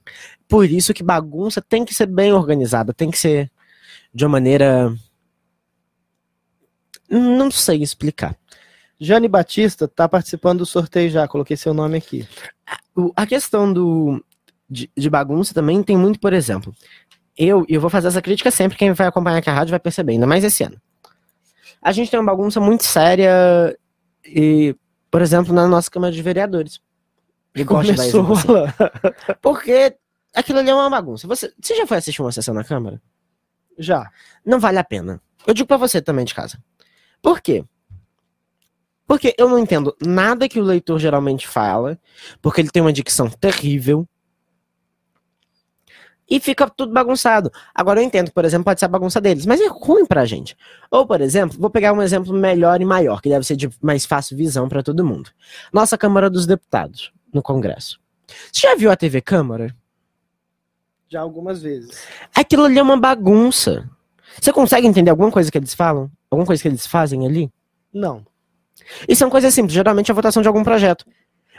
Por 0.49 0.69
isso 0.69 0.93
que 0.93 1.05
bagunça 1.05 1.63
tem 1.63 1.85
que 1.85 1.95
ser 1.95 2.07
bem 2.07 2.33
organizada, 2.33 2.93
tem 2.93 3.13
que 3.13 3.19
ser 3.19 3.49
de 4.13 4.25
uma 4.25 4.33
maneira. 4.33 4.93
Não 7.09 7.51
sei 7.51 7.83
explicar. 7.83 8.37
Jane 9.01 9.29
Batista 9.29 9.85
está 9.85 10.09
participando 10.09 10.59
do 10.59 10.67
sorteio 10.67 11.11
já, 11.11 11.29
coloquei 11.29 11.57
seu 11.57 11.73
nome 11.73 11.99
aqui. 11.99 12.29
A 13.15 13.27
questão 13.27 13.73
do, 13.73 14.23
de, 14.69 14.91
de 14.97 15.09
bagunça 15.09 15.55
também 15.55 15.83
tem 15.83 15.97
muito, 15.97 16.19
por 16.19 16.33
exemplo. 16.33 16.75
Eu, 17.37 17.65
eu 17.69 17.81
vou 17.81 17.89
fazer 17.89 18.09
essa 18.09 18.21
crítica 18.21 18.51
sempre, 18.51 18.77
quem 18.77 18.93
vai 18.93 19.07
acompanhar 19.07 19.39
aqui 19.39 19.49
a 19.49 19.55
rádio 19.55 19.71
vai 19.71 19.79
perceber, 19.79 20.13
ainda 20.13 20.27
mais 20.27 20.43
esse 20.43 20.65
ano. 20.65 20.81
A 21.81 21.93
gente 21.93 22.11
tem 22.11 22.19
uma 22.19 22.33
bagunça 22.33 22.61
muito 22.61 22.85
séria, 22.85 23.33
e, 24.25 24.75
por 25.11 25.23
exemplo, 25.23 25.55
na 25.55 25.67
nossa 25.67 25.91
Câmara 25.91 26.13
de 26.13 26.23
Vereadores. 26.23 26.81
E 27.55 27.65
dar 27.65 27.67
Começou 27.67 28.33
exemplo 28.33 28.33
assim. 28.35 29.35
Porque 29.41 29.97
aquilo 30.35 30.59
ali 30.59 30.71
é 30.71 30.75
uma 30.75 30.91
bagunça. 30.91 31.27
Você, 31.27 31.53
você 31.61 31.77
já 31.77 31.87
foi 31.87 31.99
assistir 31.99 32.21
uma 32.21 32.33
sessão 32.33 32.55
na 32.55 32.65
Câmara? 32.65 33.01
Já. 33.79 34.11
Não 34.45 34.61
vale 34.61 34.79
a 34.79 34.85
pena. 34.85 35.21
Eu 35.47 35.55
digo 35.55 35.67
pra 35.67 35.77
você 35.77 36.03
também 36.03 36.25
de 36.25 36.35
casa. 36.35 36.59
Por 37.23 37.41
quê? 37.41 37.65
Porque 39.07 39.35
eu 39.39 39.49
não 39.49 39.59
entendo 39.59 39.97
nada 40.05 40.49
que 40.49 40.61
o 40.61 40.63
leitor 40.63 40.99
geralmente 40.99 41.49
fala, 41.49 41.99
porque 42.43 42.61
ele 42.61 42.71
tem 42.71 42.83
uma 42.83 42.93
dicção 42.93 43.31
terrível. 43.31 44.07
E 46.31 46.39
fica 46.39 46.69
tudo 46.69 46.93
bagunçado. 46.93 47.51
Agora 47.75 48.01
eu 48.01 48.05
entendo, 48.05 48.31
por 48.31 48.45
exemplo, 48.45 48.67
pode 48.67 48.79
ser 48.79 48.85
a 48.85 48.89
bagunça 48.89 49.19
deles, 49.19 49.47
mas 49.47 49.63
é 49.63 49.67
ruim 49.67 50.05
pra 50.05 50.27
gente. 50.27 50.55
Ou, 50.91 51.07
por 51.07 51.23
exemplo, 51.23 51.59
vou 51.59 51.71
pegar 51.71 51.95
um 51.95 52.03
exemplo 52.03 52.35
melhor 52.35 52.83
e 52.83 52.85
maior, 52.85 53.23
que 53.23 53.31
deve 53.31 53.47
ser 53.47 53.57
de 53.57 53.71
mais 53.81 54.05
fácil 54.05 54.37
visão 54.37 54.69
pra 54.69 54.83
todo 54.83 55.03
mundo. 55.03 55.31
Nossa 55.73 55.97
Câmara 55.97 56.29
dos 56.29 56.45
Deputados, 56.45 57.11
no 57.33 57.43
Congresso. 57.43 57.99
Você 58.53 58.67
já 58.67 58.75
viu 58.75 58.91
a 58.91 58.97
TV 58.97 59.23
Câmara? 59.23 59.75
Já 61.09 61.23
algumas 61.23 61.63
vezes. 61.63 62.07
Aquilo 62.35 62.65
ali 62.65 62.79
é 62.79 62.83
uma 62.83 63.01
bagunça. 63.01 63.89
Você 64.39 64.53
consegue 64.53 64.87
entender 64.87 65.11
alguma 65.11 65.31
coisa 65.31 65.51
que 65.51 65.57
eles 65.57 65.73
falam? 65.73 66.11
Alguma 66.31 66.47
coisa 66.47 66.61
que 66.61 66.69
eles 66.69 66.87
fazem 66.87 67.27
ali? 67.27 67.51
Não. 67.93 68.25
E 69.09 69.17
são 69.17 69.31
coisas 69.31 69.53
simples, 69.53 69.75
geralmente 69.75 70.11
é 70.11 70.13
a 70.13 70.15
votação 70.15 70.43
de 70.43 70.49
algum 70.49 70.63
projeto. 70.63 71.05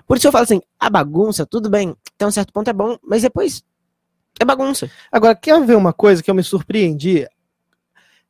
Por 0.08 0.18
isso 0.18 0.28
eu 0.28 0.32
falo 0.32 0.44
assim, 0.44 0.62
a 0.80 0.90
bagunça, 0.90 1.46
tudo 1.46 1.70
bem, 1.70 1.96
até 2.16 2.26
um 2.26 2.32
certo 2.32 2.52
ponto 2.54 2.70
é 2.70 2.74
bom, 2.74 2.98
mas 3.04 3.22
depois 3.22 3.64
é 4.40 4.46
bagunça. 4.46 4.90
Agora, 5.12 5.36
quer 5.36 5.64
ver 5.66 5.76
uma 5.76 5.94
coisa 5.94 6.24
que 6.24 6.32
eu 6.32 6.36
me 6.36 6.44
surpreendi? 6.44 7.28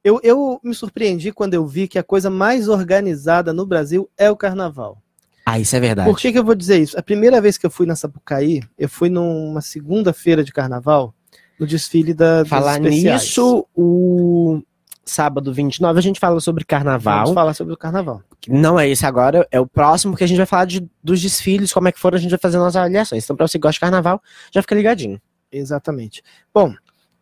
Eu, 0.03 0.19
eu 0.23 0.59
me 0.63 0.73
surpreendi 0.73 1.31
quando 1.31 1.53
eu 1.53 1.65
vi 1.65 1.87
que 1.87 1.99
a 1.99 2.03
coisa 2.03 2.29
mais 2.29 2.67
organizada 2.67 3.53
no 3.53 3.65
Brasil 3.65 4.09
é 4.17 4.29
o 4.31 4.35
carnaval. 4.35 5.01
Ah, 5.45 5.59
isso 5.59 5.75
é 5.75 5.79
verdade. 5.79 6.09
Por 6.09 6.17
que, 6.17 6.31
que 6.31 6.37
eu 6.37 6.43
vou 6.43 6.55
dizer 6.55 6.79
isso? 6.79 6.97
A 6.97 7.03
primeira 7.03 7.41
vez 7.41 7.57
que 7.57 7.65
eu 7.65 7.71
fui 7.71 7.85
na 7.85 7.95
Sapucaí, 7.95 8.61
eu 8.77 8.87
fui 8.87 9.09
numa 9.09 9.61
segunda-feira 9.61 10.43
de 10.43 10.51
carnaval, 10.51 11.13
no 11.59 11.65
desfile 11.65 12.13
da, 12.13 12.45
Falar 12.45 12.79
nisso, 12.79 13.67
o 13.75 14.61
sábado 15.09 15.53
29 15.53 15.99
a 15.99 16.01
gente 16.01 16.19
fala 16.19 16.39
sobre 16.39 16.63
carnaval. 16.63 17.19
Vamos 17.25 17.33
falar 17.33 17.53
sobre 17.53 17.73
o 17.73 17.77
carnaval. 17.77 18.21
Não 18.47 18.79
é 18.79 18.87
esse 18.87 19.05
agora, 19.05 19.47
é 19.51 19.59
o 19.59 19.67
próximo 19.67 20.15
que 20.15 20.23
a 20.23 20.27
gente 20.27 20.37
vai 20.37 20.45
falar 20.45 20.65
de, 20.65 20.87
dos 21.03 21.21
desfiles, 21.21 21.73
como 21.73 21.87
é 21.87 21.91
que 21.91 21.99
foram, 21.99 22.17
a 22.17 22.21
gente 22.21 22.31
vai 22.31 22.39
fazer 22.39 22.57
nossas 22.57 22.77
avaliações. 22.77 23.23
Então, 23.23 23.35
pra 23.35 23.47
você 23.47 23.57
que 23.57 23.61
gosta 23.63 23.73
de 23.73 23.79
carnaval, 23.81 24.21
já 24.51 24.61
fica 24.61 24.75
ligadinho. 24.75 25.19
Exatamente. 25.51 26.23
Bom, 26.53 26.73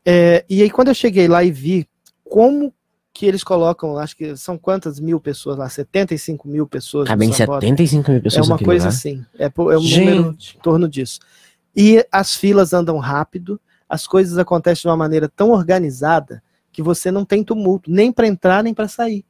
é, 0.06 0.46
e 0.50 0.62
aí 0.62 0.70
quando 0.70 0.89
eu 0.89 0.94
cheguei 0.94 1.27
lá 1.27 1.44
e 1.44 1.51
vi 1.51 1.88
como 2.24 2.74
que 3.13 3.25
eles 3.25 3.44
colocam, 3.44 3.98
acho 3.98 4.15
que 4.15 4.38
são 4.38 4.58
quantas 4.60 5.00
mil 5.00 5.20
pessoas 5.20 5.58
lá? 5.58 5.67
75 5.67 6.48
mil 6.48 6.67
pessoas. 6.67 7.08
Cabem 7.08 7.34
Sambota. 7.34 7.62
75 7.65 8.12
mil 8.12 8.20
É 8.20 8.22
pessoas 8.22 8.48
uma 8.48 8.53
naquele 8.53 8.67
coisa 8.67 8.86
lugar. 8.86 8.96
assim. 8.96 9.25
É, 9.39 9.46
é 9.46 9.50
um 9.58 9.63
número 9.65 9.82
Gente, 9.82 10.56
em 10.56 10.60
torno 10.62 10.88
disso. 10.88 11.20
E 11.75 12.06
as 12.12 12.36
filas 12.36 12.74
andam 12.74 12.98
rápido, 13.00 13.60
as 13.89 14.06
coisas 14.06 14.38
acontecem 14.38 14.82
de 14.84 14.88
uma 14.88 14.98
maneira 14.98 15.27
tão 15.27 15.50
organizada 15.50 16.44
que 16.77 16.84
você 16.84 17.10
não 17.10 17.25
tem 17.25 17.43
tumulto, 17.43 17.89
nem 17.89 18.12
para 18.12 18.27
entrar, 18.27 18.63
nem 18.63 18.72
para 18.72 18.88
sair. 18.88 19.25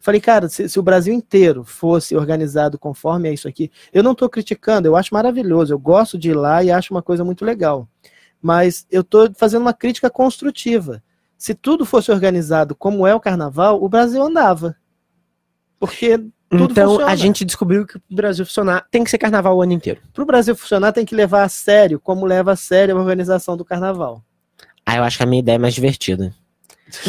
Falei, 0.00 0.20
cara, 0.20 0.48
se, 0.48 0.68
se 0.68 0.76
o 0.76 0.82
Brasil 0.82 1.14
inteiro 1.14 1.62
fosse 1.62 2.16
organizado 2.16 2.76
conforme 2.76 3.28
é 3.28 3.32
isso 3.32 3.46
aqui, 3.46 3.70
eu 3.92 4.02
não 4.02 4.10
estou 4.10 4.28
criticando, 4.28 4.88
eu 4.88 4.96
acho 4.96 5.14
maravilhoso, 5.14 5.72
eu 5.72 5.78
gosto 5.78 6.18
de 6.18 6.30
ir 6.30 6.34
lá 6.34 6.64
e 6.64 6.72
acho 6.72 6.92
uma 6.92 7.00
coisa 7.00 7.24
muito 7.24 7.44
legal. 7.44 7.88
Mas 8.42 8.88
eu 8.90 9.02
estou 9.02 9.32
fazendo 9.36 9.62
uma 9.62 9.72
crítica 9.72 10.10
construtiva. 10.10 11.00
Se 11.38 11.54
tudo 11.54 11.86
fosse 11.86 12.10
organizado 12.10 12.74
como 12.74 13.06
é 13.06 13.14
o 13.14 13.20
carnaval, 13.20 13.80
o 13.80 13.88
Brasil 13.88 14.20
andava. 14.20 14.74
Porque 15.78 16.18
tudo 16.48 16.72
então 16.72 16.88
funciona. 16.88 17.12
a 17.12 17.14
gente 17.14 17.44
descobriu 17.44 17.86
que 17.86 17.98
o 17.98 18.02
Brasil 18.10 18.44
funcionar 18.44 18.84
tem 18.90 19.04
que 19.04 19.10
ser 19.10 19.18
carnaval 19.18 19.56
o 19.56 19.62
ano 19.62 19.74
inteiro. 19.74 20.00
para 20.12 20.24
o 20.24 20.26
Brasil 20.26 20.56
funcionar, 20.56 20.90
tem 20.90 21.06
que 21.06 21.14
levar 21.14 21.44
a 21.44 21.48
sério 21.48 22.00
como 22.00 22.26
leva 22.26 22.50
a 22.50 22.56
sério 22.56 22.96
a 22.96 22.98
organização 22.98 23.56
do 23.56 23.64
carnaval. 23.64 24.24
Ah, 24.84 24.96
eu 24.96 25.04
acho 25.04 25.18
que 25.18 25.22
a 25.22 25.26
minha 25.26 25.38
ideia 25.38 25.54
é 25.54 25.58
mais 25.58 25.72
divertida. 25.72 26.34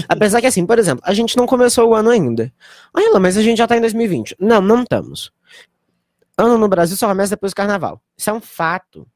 Apesar 0.08 0.42
que, 0.42 0.48
assim, 0.48 0.66
por 0.66 0.80
exemplo, 0.80 1.04
a 1.06 1.14
gente 1.14 1.38
não 1.38 1.46
começou 1.46 1.90
o 1.90 1.96
ano 1.96 2.10
ainda. 2.10 2.52
Lá, 2.94 3.20
mas 3.20 3.38
a 3.38 3.42
gente 3.42 3.58
já 3.58 3.68
tá 3.68 3.78
em 3.78 3.82
2020. 3.82 4.36
Não, 4.40 4.62
não 4.62 4.84
estamos. 4.84 5.32
Ano 6.38 6.58
no 6.58 6.68
Brasil 6.68 6.98
só 6.98 7.08
começa 7.08 7.32
depois 7.32 7.52
do 7.52 7.56
carnaval. 7.56 8.02
Isso 8.18 8.30
é 8.30 8.34
um 8.34 8.42
fato. 8.42 9.08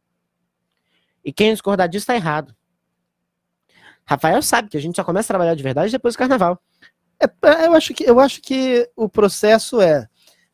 E 1.24 1.34
quem 1.34 1.52
discordar 1.52 1.90
disso 1.90 2.06
tá 2.06 2.16
errado. 2.16 2.56
Rafael 4.06 4.42
sabe 4.42 4.70
que 4.70 4.78
a 4.78 4.80
gente 4.80 4.96
só 4.96 5.04
começa 5.04 5.26
a 5.26 5.34
trabalhar 5.34 5.56
de 5.56 5.64
verdade 5.64 5.92
depois 5.92 6.14
do 6.14 6.20
carnaval. 6.20 6.62
É, 7.20 7.66
eu, 7.66 7.74
acho 7.74 7.94
que, 7.94 8.04
eu 8.04 8.20
acho 8.20 8.42
que 8.42 8.90
o 8.96 9.10
processo 9.10 9.82
é. 9.82 10.08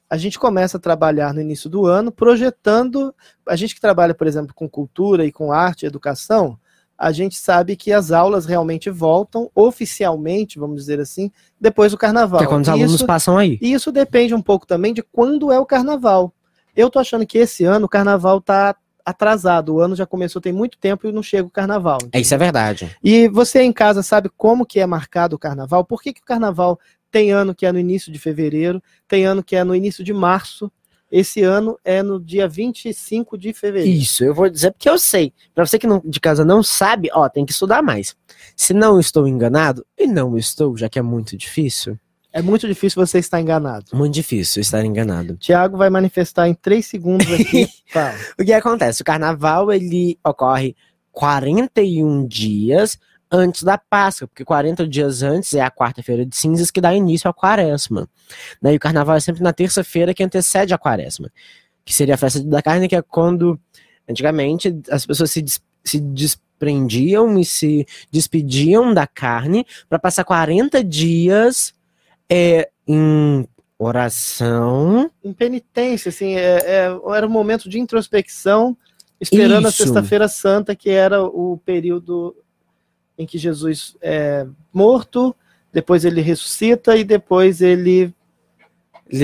A 0.09 0.17
gente 0.17 0.37
começa 0.37 0.77
a 0.77 0.79
trabalhar 0.79 1.33
no 1.33 1.41
início 1.41 1.69
do 1.69 1.85
ano, 1.85 2.11
projetando. 2.11 3.13
A 3.47 3.55
gente 3.55 3.75
que 3.75 3.81
trabalha, 3.81 4.13
por 4.13 4.27
exemplo, 4.27 4.53
com 4.53 4.69
cultura 4.69 5.25
e 5.25 5.31
com 5.31 5.51
arte 5.51 5.83
e 5.83 5.87
educação, 5.87 6.59
a 7.01 7.11
gente 7.11 7.35
sabe 7.35 7.75
que 7.75 7.91
as 7.91 8.11
aulas 8.11 8.45
realmente 8.45 8.87
voltam 8.91 9.49
oficialmente, 9.55 10.59
vamos 10.59 10.75
dizer 10.75 10.99
assim, 10.99 11.31
depois 11.59 11.91
do 11.91 11.97
carnaval. 11.97 12.37
Que 12.37 12.45
é 12.45 12.47
quando 12.47 12.61
os 12.61 12.69
alunos 12.69 12.93
isso, 12.93 13.07
passam 13.07 13.39
aí. 13.39 13.57
e 13.59 13.73
isso 13.73 13.91
depende 13.91 14.35
um 14.35 14.41
pouco 14.41 14.67
também 14.67 14.93
de 14.93 15.01
quando 15.01 15.51
é 15.51 15.59
o 15.59 15.65
carnaval. 15.65 16.31
Eu 16.75 16.91
tô 16.91 16.99
achando 16.99 17.25
que 17.25 17.39
esse 17.39 17.65
ano 17.65 17.87
o 17.87 17.89
carnaval 17.89 18.39
tá 18.39 18.75
atrasado. 19.03 19.73
O 19.73 19.79
ano 19.79 19.95
já 19.95 20.05
começou 20.05 20.39
tem 20.39 20.53
muito 20.53 20.77
tempo 20.77 21.07
e 21.07 21.11
não 21.11 21.23
chega 21.23 21.47
o 21.47 21.49
carnaval. 21.49 21.97
É, 22.11 22.19
isso 22.19 22.35
é 22.35 22.37
verdade. 22.37 22.95
E 23.03 23.27
você 23.29 23.63
em 23.63 23.73
casa 23.73 24.03
sabe 24.03 24.29
como 24.37 24.63
que 24.63 24.79
é 24.79 24.85
marcado 24.85 25.35
o 25.35 25.39
carnaval? 25.39 25.83
Por 25.83 26.03
que, 26.03 26.13
que 26.13 26.21
o 26.21 26.25
carnaval 26.25 26.79
tem 27.09 27.31
ano 27.31 27.55
que 27.55 27.65
é 27.65 27.71
no 27.71 27.79
início 27.79 28.11
de 28.11 28.19
fevereiro, 28.19 28.81
tem 29.07 29.25
ano 29.25 29.43
que 29.43 29.55
é 29.55 29.63
no 29.63 29.75
início 29.75 30.03
de 30.03 30.13
março? 30.13 30.71
Esse 31.11 31.43
ano 31.43 31.77
é 31.83 32.01
no 32.01 32.19
dia 32.19 32.47
25 32.47 33.37
de 33.37 33.51
fevereiro. 33.53 33.99
Isso, 34.01 34.23
eu 34.23 34.33
vou 34.33 34.49
dizer 34.49 34.71
porque 34.71 34.89
eu 34.89 34.97
sei. 34.97 35.33
Pra 35.53 35.65
você 35.65 35.77
que 35.77 35.85
não, 35.85 36.01
de 36.05 36.19
casa 36.21 36.45
não 36.45 36.63
sabe, 36.63 37.09
ó, 37.13 37.27
tem 37.27 37.45
que 37.45 37.51
estudar 37.51 37.81
mais. 37.83 38.15
Se 38.55 38.73
não 38.73 38.99
estou 38.99 39.27
enganado, 39.27 39.85
e 39.97 40.07
não 40.07 40.37
estou, 40.37 40.77
já 40.77 40.87
que 40.87 40.97
é 40.97 41.01
muito 41.01 41.35
difícil, 41.35 41.99
É 42.33 42.41
muito 42.41 42.65
difícil 42.65 43.05
você 43.05 43.19
estar 43.19 43.41
enganado. 43.41 43.87
muito 43.93 44.13
difícil 44.13 44.61
estar 44.61 44.85
enganado. 44.85 45.35
Tiago 45.35 45.75
vai 45.77 45.89
manifestar 45.89 46.47
em 46.47 46.53
três 46.53 46.85
segundos 46.85 47.27
aqui. 47.31 47.67
O 48.39 48.45
que 48.45 48.53
acontece? 48.53 49.01
O 49.01 49.05
carnaval 49.05 49.69
ele 49.69 50.17
ocorre 50.25 50.73
41 51.11 52.25
dias 52.25 52.97
antes 53.31 53.63
da 53.63 53.77
Páscoa, 53.77 54.27
porque 54.27 54.43
40 54.43 54.87
dias 54.87 55.23
antes 55.23 55.53
é 55.53 55.61
a 55.61 55.71
quarta-feira 55.71 56.25
de 56.25 56.35
cinzas 56.35 56.69
que 56.69 56.81
dá 56.81 56.93
início 56.93 57.29
à 57.29 57.33
quaresma. 57.33 58.07
Né? 58.61 58.73
E 58.73 58.75
o 58.75 58.79
carnaval 58.79 59.15
é 59.15 59.19
sempre 59.19 59.41
na 59.41 59.53
terça-feira 59.53 60.13
que 60.13 60.23
antecede 60.23 60.73
a 60.73 60.77
quaresma, 60.77 61.31
que 61.85 61.93
seria 61.93 62.15
a 62.15 62.17
festa 62.17 62.43
da 62.43 62.61
carne, 62.61 62.87
que 62.87 62.95
é 62.95 63.01
quando 63.01 63.59
antigamente 64.09 64.75
as 64.89 65.05
pessoas 65.05 65.31
se, 65.31 65.41
des- 65.41 65.61
se 65.83 65.99
desprendiam 65.99 67.39
e 67.39 67.45
se 67.45 67.85
despediam 68.11 68.93
da 68.93 69.07
carne 69.07 69.65
para 69.87 69.97
passar 69.97 70.23
40 70.25 70.83
dias 70.83 71.73
é, 72.29 72.69
em 72.87 73.47
oração 73.79 75.09
Em 75.23 75.33
penitência, 75.33 76.09
assim, 76.09 76.35
é- 76.35 76.59
é- 76.85 76.99
era 77.15 77.25
um 77.25 77.29
momento 77.31 77.67
de 77.69 77.79
introspecção, 77.79 78.77
esperando 79.19 79.67
Isso. 79.67 79.81
a 79.81 79.85
Sexta-feira 79.85 80.27
Santa, 80.27 80.75
que 80.75 80.89
era 80.89 81.23
o 81.23 81.57
período 81.65 82.35
em 83.17 83.25
que 83.25 83.37
Jesus 83.37 83.95
é 84.01 84.45
morto, 84.73 85.35
depois 85.71 86.03
ele 86.05 86.21
ressuscita 86.21 86.95
e 86.97 87.03
depois 87.03 87.61
ele 87.61 88.13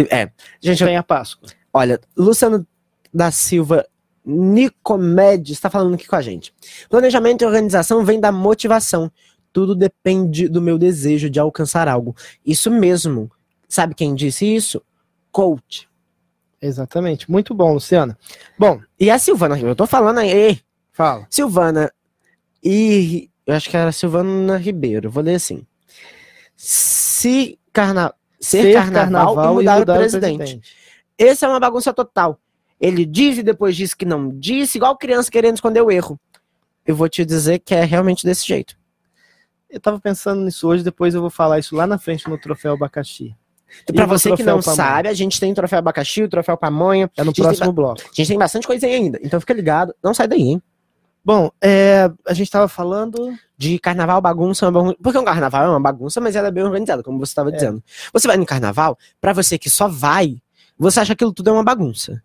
É, 0.09 0.29
gente, 0.61 0.83
tem 0.83 0.97
a 0.97 1.03
Páscoa. 1.03 1.49
olha, 1.73 1.99
Luciano 2.15 2.65
da 3.13 3.31
Silva 3.31 3.85
Nicomedes 4.25 5.51
está 5.57 5.69
falando 5.69 5.93
aqui 5.95 6.05
com 6.07 6.15
a 6.15 6.21
gente. 6.21 6.53
Planejamento 6.89 7.41
e 7.41 7.45
organização 7.45 8.03
vem 8.03 8.19
da 8.19 8.31
motivação. 8.31 9.11
Tudo 9.53 9.73
depende 9.73 10.47
do 10.47 10.61
meu 10.61 10.77
desejo 10.77 11.29
de 11.29 11.39
alcançar 11.39 11.87
algo. 11.87 12.15
Isso 12.45 12.69
mesmo. 12.69 13.31
Sabe 13.67 13.95
quem 13.95 14.13
disse 14.13 14.45
isso? 14.45 14.81
Coach. 15.31 15.87
Exatamente. 16.61 17.29
Muito 17.31 17.53
bom, 17.53 17.73
Luciana. 17.73 18.17
Bom, 18.59 18.79
E 18.99 19.09
a 19.09 19.17
Silvana, 19.17 19.57
eu 19.59 19.75
tô 19.75 19.87
falando 19.87 20.17
aí. 20.19 20.59
fala. 20.91 21.25
Silvana 21.29 21.91
e. 22.63 23.29
Eu 23.47 23.55
acho 23.55 23.69
que 23.69 23.77
era 23.77 23.93
Silvana 23.93 24.57
Ribeiro, 24.57 25.09
vou 25.09 25.23
ler 25.23 25.35
assim. 25.35 25.65
Se 26.55 27.57
carna... 27.71 28.13
ser, 28.39 28.73
carnaval, 28.73 29.53
e 29.53 29.55
mudar, 29.55 29.81
o 29.81 29.85
presidente. 29.85 30.61
Essa 31.17 31.45
é 31.45 31.49
uma 31.49 31.59
bagunça 31.59 31.93
total. 31.93 32.39
Ele 32.79 33.05
diz 33.05 33.37
e 33.37 33.43
depois 33.43 33.75
diz 33.75 33.93
que 33.93 34.05
não 34.05 34.29
disse, 34.37 34.77
igual 34.77 34.97
criança 34.97 35.31
querendo 35.31 35.55
esconder 35.55 35.81
o 35.81 35.89
erro. 35.89 36.19
Eu 36.85 36.95
vou 36.95 37.07
te 37.07 37.25
dizer 37.25 37.59
que 37.59 37.73
é 37.73 37.83
realmente 37.83 38.25
desse 38.25 38.45
jeito. 38.45 38.77
Eu 39.69 39.79
tava 39.79 39.99
pensando 39.99 40.41
nisso 40.41 40.67
hoje, 40.67 40.83
depois 40.83 41.15
eu 41.15 41.21
vou 41.21 41.29
falar 41.29 41.59
isso 41.59 41.75
lá 41.75 41.87
na 41.87 41.97
frente 41.97 42.29
no 42.29 42.37
troféu 42.37 42.73
abacaxi. 42.73 43.35
E 43.87 43.93
pra 43.93 44.03
E 44.03 44.07
no 44.07 44.07
você 44.07 44.35
que 44.35 44.43
não 44.43 44.59
pamonha? 44.61 44.75
sabe, 44.75 45.09
a 45.09 45.13
gente 45.13 45.39
tem 45.39 45.51
o 45.51 45.55
troféu 45.55 45.79
abacaxi, 45.79 46.23
o 46.23 46.29
troféu 46.29 46.57
pamonha. 46.57 47.09
É 47.17 47.23
no 47.23 47.33
tem 47.33 47.43
próximo 47.43 47.73
bloco. 47.73 48.01
A 48.01 48.13
gente 48.13 48.27
tem 48.27 48.37
bastante 48.37 48.67
coisa 48.67 48.85
aí 48.85 48.93
ainda. 48.93 49.19
Então 49.21 49.39
fica 49.39 49.53
ligado. 49.53 49.93
Não 50.03 50.13
sai 50.13 50.27
daí, 50.27 50.41
hein? 50.41 50.61
Bom, 51.27 51.51
é, 51.61 52.09
a 52.25 52.33
gente 52.33 52.49
tava 52.49 52.69
falando. 52.69 53.37
De 53.57 53.77
carnaval, 53.79 54.21
bagunça. 54.21 54.69
uma 54.69 54.93
Porque 54.93 55.17
um 55.17 55.25
carnaval 55.25 55.65
é 55.65 55.67
uma 55.67 55.79
bagunça, 55.79 56.21
mas 56.21 56.37
ela 56.37 56.47
é 56.47 56.51
bem 56.51 56.63
organizada, 56.63 57.03
como 57.03 57.17
você 57.19 57.31
estava 57.31 57.49
É. 57.49 57.51
dizendo. 57.51 57.83
Você 58.13 58.25
vai 58.25 58.37
no 58.37 58.45
carnaval, 58.45 58.97
pra 59.19 59.33
você 59.33 59.57
que 59.57 59.69
só 59.69 59.89
vai, 59.89 60.37
você 60.77 61.01
acha 61.01 61.07
que 61.07 61.23
aquilo 61.25 61.33
tudo 61.33 61.49
é 61.49 61.53
uma 61.53 61.65
bagunça. 61.65 62.23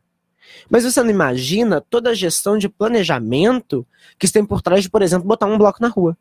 Mas 0.70 0.84
você 0.84 1.02
não 1.02 1.10
imagina 1.10 1.80
toda 1.80 2.10
a 2.10 2.14
gestão 2.14 2.56
de 2.56 2.68
planejamento 2.68 3.84
que 4.20 4.30
tem 4.30 4.44
por 4.44 4.62
trás 4.62 4.84
de, 4.84 4.90
por 4.90 5.02
exemplo, 5.02 5.26
botar 5.26 5.46
um 5.46 5.58
bloco 5.58 5.78
na 5.82 5.88
rua. 5.88 6.16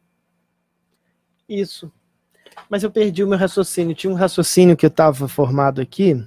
Isso. 1.48 1.92
Mas 2.68 2.82
eu 2.82 2.90
perdi 2.90 3.24
o 3.24 3.28
meu 3.28 3.38
raciocínio. 3.38 3.94
Tinha 3.94 4.12
um 4.12 4.16
raciocínio 4.16 4.76
que 4.76 4.88
eu 4.88 4.90
tava 4.90 5.28
formado 5.28 5.82
aqui, 5.82 6.26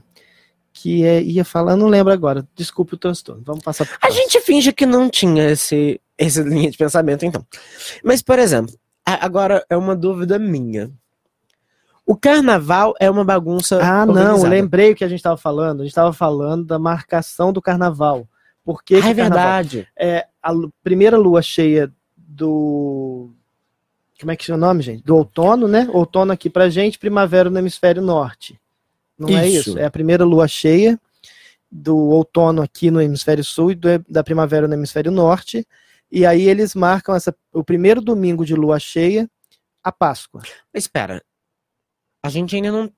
que 0.72 1.04
é, 1.04 1.20
ia 1.20 1.44
falar, 1.44 1.74
não 1.74 1.88
lembro 1.88 2.12
agora. 2.12 2.46
Desculpe 2.54 2.94
o 2.94 2.98
transtorno. 2.98 3.42
Vamos 3.44 3.64
passar 3.64 3.86
pro 3.86 3.96
A 4.00 4.10
gente 4.10 4.40
finge 4.42 4.72
que 4.72 4.86
não 4.86 5.08
tinha 5.08 5.50
esse, 5.50 6.00
essa 6.18 6.42
linha 6.42 6.70
de 6.70 6.76
pensamento, 6.78 7.24
então. 7.24 7.44
Mas, 8.02 8.22
por 8.22 8.38
exemplo, 8.38 8.74
agora 9.04 9.64
é 9.68 9.76
uma 9.76 9.94
dúvida 9.96 10.38
minha. 10.38 10.90
O 12.06 12.14
carnaval 12.16 12.94
é 13.00 13.10
uma 13.10 13.24
bagunça. 13.24 13.78
Ah, 13.82 14.04
não, 14.04 14.14
organizada. 14.14 14.48
lembrei 14.48 14.92
o 14.92 14.94
que 14.94 15.04
a 15.04 15.08
gente 15.08 15.22
tava 15.22 15.36
falando. 15.38 15.80
A 15.80 15.84
gente 15.84 15.94
tava 15.94 16.12
falando 16.12 16.64
da 16.66 16.78
marcação 16.78 17.52
do 17.52 17.62
carnaval. 17.62 18.28
Por 18.62 18.82
que, 18.82 18.96
Ah, 18.96 19.08
é 19.10 19.14
verdade. 19.14 19.88
é 19.98 20.26
a 20.42 20.52
primeira 20.82 21.16
lua 21.16 21.40
cheia 21.42 21.90
do. 22.16 23.30
Como 24.20 24.30
é 24.30 24.36
que 24.36 24.44
chama 24.44 24.58
o 24.58 24.60
nome, 24.68 24.82
gente? 24.82 25.02
Do 25.02 25.16
outono, 25.16 25.66
né? 25.66 25.88
Outono 25.92 26.30
aqui 26.32 26.48
pra 26.48 26.68
gente, 26.68 26.98
primavera 26.98 27.50
no 27.50 27.58
hemisfério 27.58 28.00
norte. 28.02 28.58
Não 29.18 29.28
é 29.30 29.46
Isso. 29.48 29.70
isso? 29.70 29.78
É 29.78 29.84
a 29.84 29.90
primeira 29.90 30.24
lua 30.24 30.46
cheia 30.46 30.98
do 31.70 31.96
outono 31.96 32.62
aqui 32.62 32.90
no 32.90 33.00
hemisfério 33.00 33.42
sul 33.44 33.72
e 33.72 33.74
do- 33.74 34.04
da 34.08 34.22
primavera 34.22 34.68
no 34.68 34.74
hemisfério 34.74 35.10
norte. 35.10 35.66
E 36.14 36.24
aí 36.24 36.42
eles 36.42 36.76
marcam 36.76 37.12
essa, 37.12 37.36
o 37.52 37.64
primeiro 37.64 38.00
domingo 38.00 38.46
de 38.46 38.54
lua 38.54 38.78
cheia, 38.78 39.28
a 39.82 39.90
Páscoa. 39.90 40.42
Mas 40.72 40.84
espera. 40.84 41.20
A 42.22 42.28
gente 42.28 42.54
ainda 42.54 42.70
não. 42.70 42.92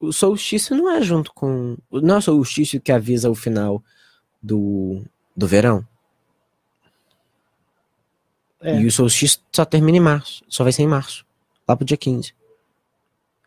O 0.00 0.10
solstício 0.14 0.74
não 0.74 0.90
é 0.90 1.02
junto 1.02 1.30
com. 1.34 1.76
Não 1.92 2.14
é 2.14 2.18
o 2.18 2.22
solstício 2.22 2.80
que 2.80 2.90
avisa 2.90 3.28
o 3.28 3.34
final 3.34 3.84
do, 4.42 5.04
do 5.36 5.46
verão. 5.46 5.86
É. 8.62 8.80
E 8.80 8.86
o 8.86 8.90
solstício 8.90 9.42
só 9.52 9.66
termina 9.66 9.98
em 9.98 10.00
março. 10.00 10.42
Só 10.48 10.64
vai 10.64 10.72
ser 10.72 10.84
em 10.84 10.88
março. 10.88 11.22
Lá 11.68 11.76
pro 11.76 11.84
dia 11.84 11.98
15. 11.98 12.34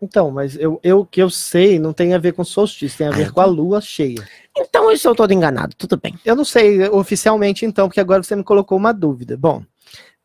Então, 0.02 0.32
mas 0.32 0.56
eu, 0.56 0.80
eu 0.82 1.06
que 1.06 1.22
eu 1.22 1.30
sei 1.30 1.78
não 1.78 1.92
tem 1.92 2.14
a 2.14 2.18
ver 2.18 2.34
com 2.34 2.44
solstício, 2.44 2.98
tem 2.98 3.08
a 3.08 3.12
ver 3.12 3.28
Ah, 3.28 3.32
com 3.32 3.42
a 3.42 3.46
lua 3.46 3.82
cheia. 3.82 4.26
Então 4.58 4.86
eu 4.86 4.92
estou 4.94 5.14
todo 5.14 5.34
enganado. 5.34 5.76
Tudo 5.76 5.98
bem. 5.98 6.18
Eu 6.24 6.36
não 6.36 6.46
sei 6.46 6.88
oficialmente 6.90 7.66
então, 7.66 7.88
porque 7.88 8.00
agora 8.00 8.24
você 8.24 8.36
me 8.36 8.44
colocou 8.44 8.78
uma 8.78 8.94
dúvida. 8.94 9.36
Bom, 9.36 9.62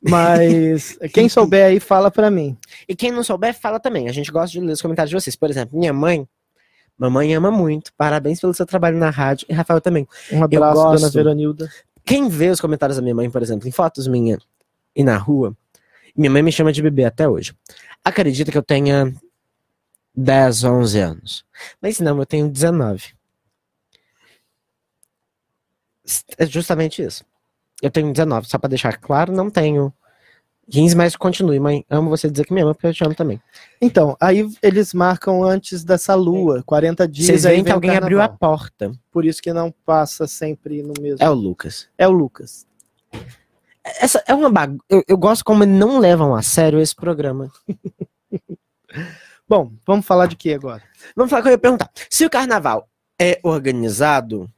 mas 0.01 0.97
quem 1.13 1.29
souber 1.29 1.67
aí 1.67 1.81
fala 1.81 2.11
pra 2.11 2.31
mim. 2.31 2.57
E 2.89 2.95
quem 2.95 3.11
não 3.11 3.25
souber, 3.25 3.53
fala 3.53 3.81
também. 3.81 4.09
A 4.09 4.13
gente 4.13 4.31
gosta 4.31 4.53
de 4.53 4.61
ler 4.61 4.73
os 4.73 4.83
comentários 4.83 5.11
de 5.11 5.17
vocês. 5.17 5.35
Por 5.35 5.51
exemplo, 5.51 5.79
minha 5.79 5.93
mãe. 5.93 6.27
Mamãe 6.97 7.35
ama 7.35 7.51
muito. 7.51 7.93
Parabéns 7.97 8.41
pelo 8.41 8.55
seu 8.55 8.65
trabalho 8.65 8.97
na 8.97 9.11
rádio. 9.11 9.47
E 9.49 9.53
Rafael 9.53 9.81
também. 9.81 10.07
Um 10.31 10.45
abraço, 10.45 10.75
gosto. 10.83 11.01
dona 11.01 11.11
Veronilda. 11.11 11.69
Quem 12.05 12.29
vê 12.29 12.51
os 12.51 12.61
comentários 12.61 12.97
da 12.97 13.03
minha 13.03 13.15
mãe, 13.15 13.29
por 13.29 13.43
exemplo, 13.43 13.67
em 13.67 13.73
fotos 13.73 14.07
minha 14.07 14.39
e 14.95 15.03
na 15.03 15.17
rua, 15.17 15.57
minha 16.15 16.31
mãe 16.31 16.43
me 16.43 16.53
chama 16.53 16.73
de 16.73 16.81
bebê 16.81 17.05
até 17.05 17.29
hoje. 17.29 17.53
Acredita 18.05 18.53
que 18.53 18.59
eu 18.59 18.63
tenha 18.63 19.13
10, 20.14 20.64
11 20.64 20.98
anos. 21.00 21.44
Mas 21.81 22.00
não, 22.00 22.18
eu 22.18 22.27
tenho 22.27 22.48
19. 22.48 23.14
É 26.37 26.46
justamente 26.46 27.03
isso. 27.03 27.24
Eu 27.83 27.90
tenho 27.90 28.12
19, 28.12 28.48
só 28.48 28.59
pra 28.59 28.68
deixar 28.68 28.96
claro, 28.98 29.33
não 29.33 29.50
tenho 29.50 29.92
15, 30.70 30.96
mas 30.96 31.16
continue, 31.16 31.59
mãe. 31.61 31.85
Amo 31.90 32.09
você 32.09 32.31
dizer 32.31 32.46
que 32.46 32.53
me 32.53 32.62
ama, 32.62 32.74
porque 32.74 32.87
eu 32.87 32.94
te 32.94 33.05
amo 33.05 33.14
também. 33.14 33.40
Então, 33.81 34.16
aí 34.20 34.48
eles 34.62 34.94
marcam 34.94 35.42
antes 35.42 35.85
dessa 35.85 36.14
lua, 36.14 36.62
40 36.64 37.07
dias. 37.09 37.27
Vocês 37.27 37.42
veem 37.42 37.64
que 37.64 37.72
alguém 37.72 37.96
abriu 37.96 38.18
a 38.20 38.29
carnaval. 38.29 38.59
porta. 38.59 38.92
Por 39.11 39.24
isso 39.24 39.42
que 39.42 39.53
não 39.53 39.72
passa 39.85 40.27
sempre 40.27 40.83
no 40.83 40.94
mesmo. 41.00 41.18
É 41.20 41.29
o 41.29 41.35
Lucas. 41.35 41.88
É 41.98 42.09
o 42.09 42.12
Lucas. 42.12 42.66
Essa 43.85 44.22
é 44.27 44.35
uma 44.35 44.50
bagunça. 44.50 44.83
Eu, 44.88 45.03
eu 45.07 45.18
gosto 45.18 45.44
como 45.44 45.66
não 45.66 45.98
levam 45.98 46.35
a 46.35 46.42
sério 46.42 46.81
esse 46.81 46.94
programa. 46.94 47.50
Bom, 49.49 49.73
vamos 49.87 50.07
falar 50.07 50.27
de 50.27 50.37
que 50.37 50.53
agora? 50.53 50.83
Vamos 51.15 51.31
falar 51.31 51.43
que 51.43 51.49
eu 51.49 51.53
ia 51.53 51.59
perguntar. 51.59 51.91
Se 52.11 52.25
o 52.25 52.31
carnaval 52.31 52.89
é 53.21 53.39
organizado, 53.43 54.51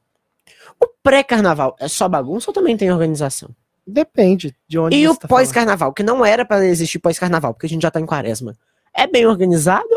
o 0.80 0.86
pré-carnaval 1.02 1.76
é 1.80 1.88
só 1.88 2.08
bagunça 2.08 2.50
ou 2.50 2.54
também 2.54 2.76
tem 2.76 2.90
organização? 2.92 3.50
Depende 3.86 4.54
de 4.66 4.78
onde 4.78 4.96
E 4.96 5.06
você 5.06 5.12
o 5.12 5.16
tá 5.16 5.28
pós-carnaval, 5.28 5.92
que 5.92 6.02
não 6.02 6.24
era 6.24 6.44
pra 6.44 6.64
existir 6.64 6.98
pós-carnaval, 6.98 7.52
porque 7.54 7.66
a 7.66 7.68
gente 7.68 7.82
já 7.82 7.90
tá 7.90 8.00
em 8.00 8.06
quaresma. 8.06 8.56
É 8.94 9.06
bem 9.06 9.26
organizado? 9.26 9.88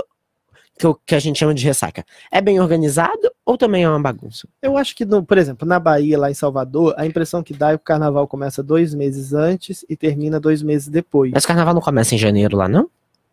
Que, 0.78 0.88
o- 0.88 0.96
que 1.06 1.14
a 1.14 1.20
gente 1.20 1.38
chama 1.38 1.54
de 1.54 1.66
ressaca. 1.66 2.06
É 2.32 2.40
bem 2.40 2.60
organizado 2.62 3.30
ou 3.46 3.58
também 3.58 3.84
é 3.84 3.90
uma 3.90 4.00
bagunça? 4.00 4.48
Eu 4.62 4.78
acho 4.78 4.96
que, 4.96 5.04
no- 5.06 5.24
por 5.26 5.38
exemplo, 5.38 5.68
na 5.68 5.78
Bahia, 5.80 6.18
lá 6.18 6.32
em 6.32 6.34
Salvador, 6.34 6.94
a 6.98 7.06
impressão 7.06 7.44
que 7.44 7.54
dá 7.54 7.72
é 7.72 7.78
que 7.78 7.82
o 7.82 7.86
carnaval 7.86 8.26
começa 8.28 8.64
dois 8.64 8.94
meses 8.94 9.34
antes 9.34 9.84
e 9.90 9.96
termina 9.98 10.40
dois 10.40 10.62
meses 10.64 10.88
depois. 10.88 11.32
Mas 11.34 11.44
o 11.44 11.48
carnaval 11.48 11.74
não 11.74 11.82
começa 11.82 12.16
em 12.16 12.18
janeiro 12.18 12.56
lá, 12.56 12.68
não? 12.70 12.90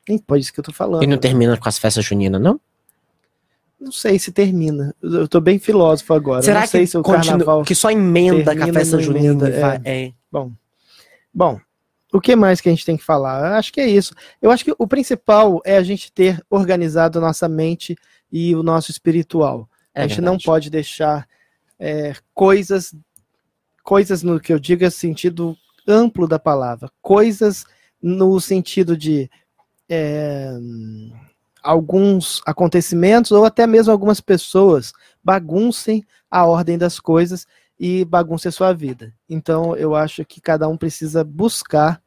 Nem 0.08 0.18
pode 0.18 0.42
isso 0.42 0.52
que 0.52 0.60
eu 0.60 0.64
tô 0.64 0.72
falando. 0.72 1.02
E 1.02 1.06
não 1.06 1.18
termina 1.18 1.56
com 1.56 1.68
as 1.68 1.78
festas 1.78 2.04
juninas, 2.04 2.40
não? 2.40 2.60
Não 3.78 3.92
sei 3.92 4.18
se 4.18 4.32
termina. 4.32 4.94
Eu 5.02 5.28
tô 5.28 5.40
bem 5.40 5.58
filósofo 5.58 6.14
agora. 6.14 6.42
Será 6.42 6.60
não 6.60 6.66
sei 6.66 6.80
que, 6.82 6.86
se 6.86 6.96
o 6.98 7.02
continua- 7.02 7.24
carnaval. 7.38 7.62
que 7.64 7.74
só 7.74 7.90
emenda 7.90 8.56
com 8.56 8.62
a 8.62 8.72
festa 8.72 8.96
não 8.96 9.02
junina? 9.02 9.26
emenda, 9.26 9.60
vai- 9.60 9.80
é. 9.84 10.12
Bom, 11.34 11.60
o 12.12 12.20
que 12.20 12.34
mais 12.34 12.60
que 12.60 12.68
a 12.68 12.72
gente 12.72 12.86
tem 12.86 12.96
que 12.96 13.04
falar? 13.04 13.50
Eu 13.50 13.54
acho 13.56 13.72
que 13.72 13.80
é 13.80 13.86
isso. 13.86 14.14
Eu 14.40 14.50
acho 14.50 14.64
que 14.64 14.74
o 14.78 14.86
principal 14.86 15.60
é 15.64 15.76
a 15.76 15.82
gente 15.82 16.10
ter 16.10 16.42
organizado 16.48 17.20
nossa 17.20 17.48
mente 17.48 17.94
e 18.32 18.54
o 18.56 18.62
nosso 18.62 18.90
espiritual. 18.90 19.68
É 19.94 20.02
a 20.04 20.06
gente 20.08 20.20
não 20.22 20.32
verdade. 20.32 20.44
pode 20.44 20.70
deixar 20.70 21.28
é, 21.78 22.14
coisas, 22.32 22.94
coisas 23.82 24.22
no 24.22 24.40
que 24.40 24.52
eu 24.52 24.58
digo 24.58 24.84
é 24.84 24.88
sentido 24.90 25.54
amplo 25.86 26.26
da 26.26 26.38
palavra, 26.38 26.90
coisas 27.02 27.64
no 28.02 28.40
sentido 28.40 28.96
de 28.96 29.30
é, 29.88 30.50
alguns 31.62 32.40
acontecimentos 32.46 33.32
ou 33.32 33.44
até 33.44 33.66
mesmo 33.66 33.92
algumas 33.92 34.20
pessoas 34.20 34.92
baguncem 35.22 36.04
a 36.30 36.46
ordem 36.46 36.78
das 36.78 37.00
coisas 37.00 37.46
e 37.78 38.04
baguncem 38.04 38.48
a 38.48 38.52
sua 38.52 38.72
vida. 38.72 39.12
Então 39.28 39.76
eu 39.76 39.94
acho 39.94 40.24
que 40.24 40.40
cada 40.40 40.68
um 40.68 40.76
precisa 40.76 41.24
buscar 41.24 42.00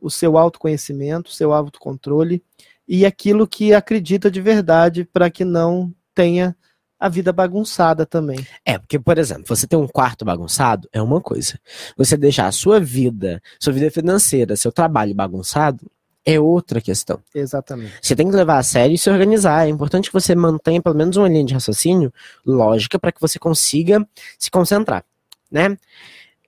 o 0.00 0.10
seu 0.10 0.36
autoconhecimento, 0.36 1.30
o 1.30 1.34
seu 1.34 1.52
autocontrole 1.52 2.42
e 2.86 3.06
aquilo 3.06 3.46
que 3.46 3.72
acredita 3.72 4.30
de 4.30 4.40
verdade 4.40 5.04
para 5.04 5.30
que 5.30 5.44
não 5.44 5.94
tenha 6.14 6.56
a 6.98 7.08
vida 7.08 7.32
bagunçada 7.32 8.06
também. 8.06 8.46
É, 8.64 8.78
porque, 8.78 8.98
por 8.98 9.18
exemplo, 9.18 9.44
você 9.46 9.66
ter 9.66 9.76
um 9.76 9.86
quarto 9.86 10.24
bagunçado 10.24 10.88
é 10.92 11.02
uma 11.02 11.20
coisa. 11.20 11.58
Você 11.96 12.16
deixar 12.16 12.46
a 12.46 12.52
sua 12.52 12.80
vida, 12.80 13.42
sua 13.60 13.72
vida 13.72 13.90
financeira, 13.90 14.56
seu 14.56 14.72
trabalho 14.72 15.14
bagunçado 15.14 15.90
é 16.24 16.40
outra 16.40 16.80
questão. 16.80 17.20
Exatamente. 17.34 17.92
Você 18.00 18.16
tem 18.16 18.28
que 18.28 18.36
levar 18.36 18.58
a 18.58 18.62
sério 18.62 18.94
e 18.94 18.98
se 18.98 19.10
organizar. 19.10 19.66
É 19.66 19.70
importante 19.70 20.08
que 20.08 20.12
você 20.12 20.34
mantenha 20.34 20.80
pelo 20.80 20.94
menos 20.94 21.16
uma 21.16 21.28
linha 21.28 21.44
de 21.44 21.54
raciocínio 21.54 22.12
lógica 22.44 22.98
para 22.98 23.12
que 23.12 23.20
você 23.20 23.38
consiga 23.38 24.06
se 24.38 24.50
concentrar, 24.50 25.04
né? 25.50 25.76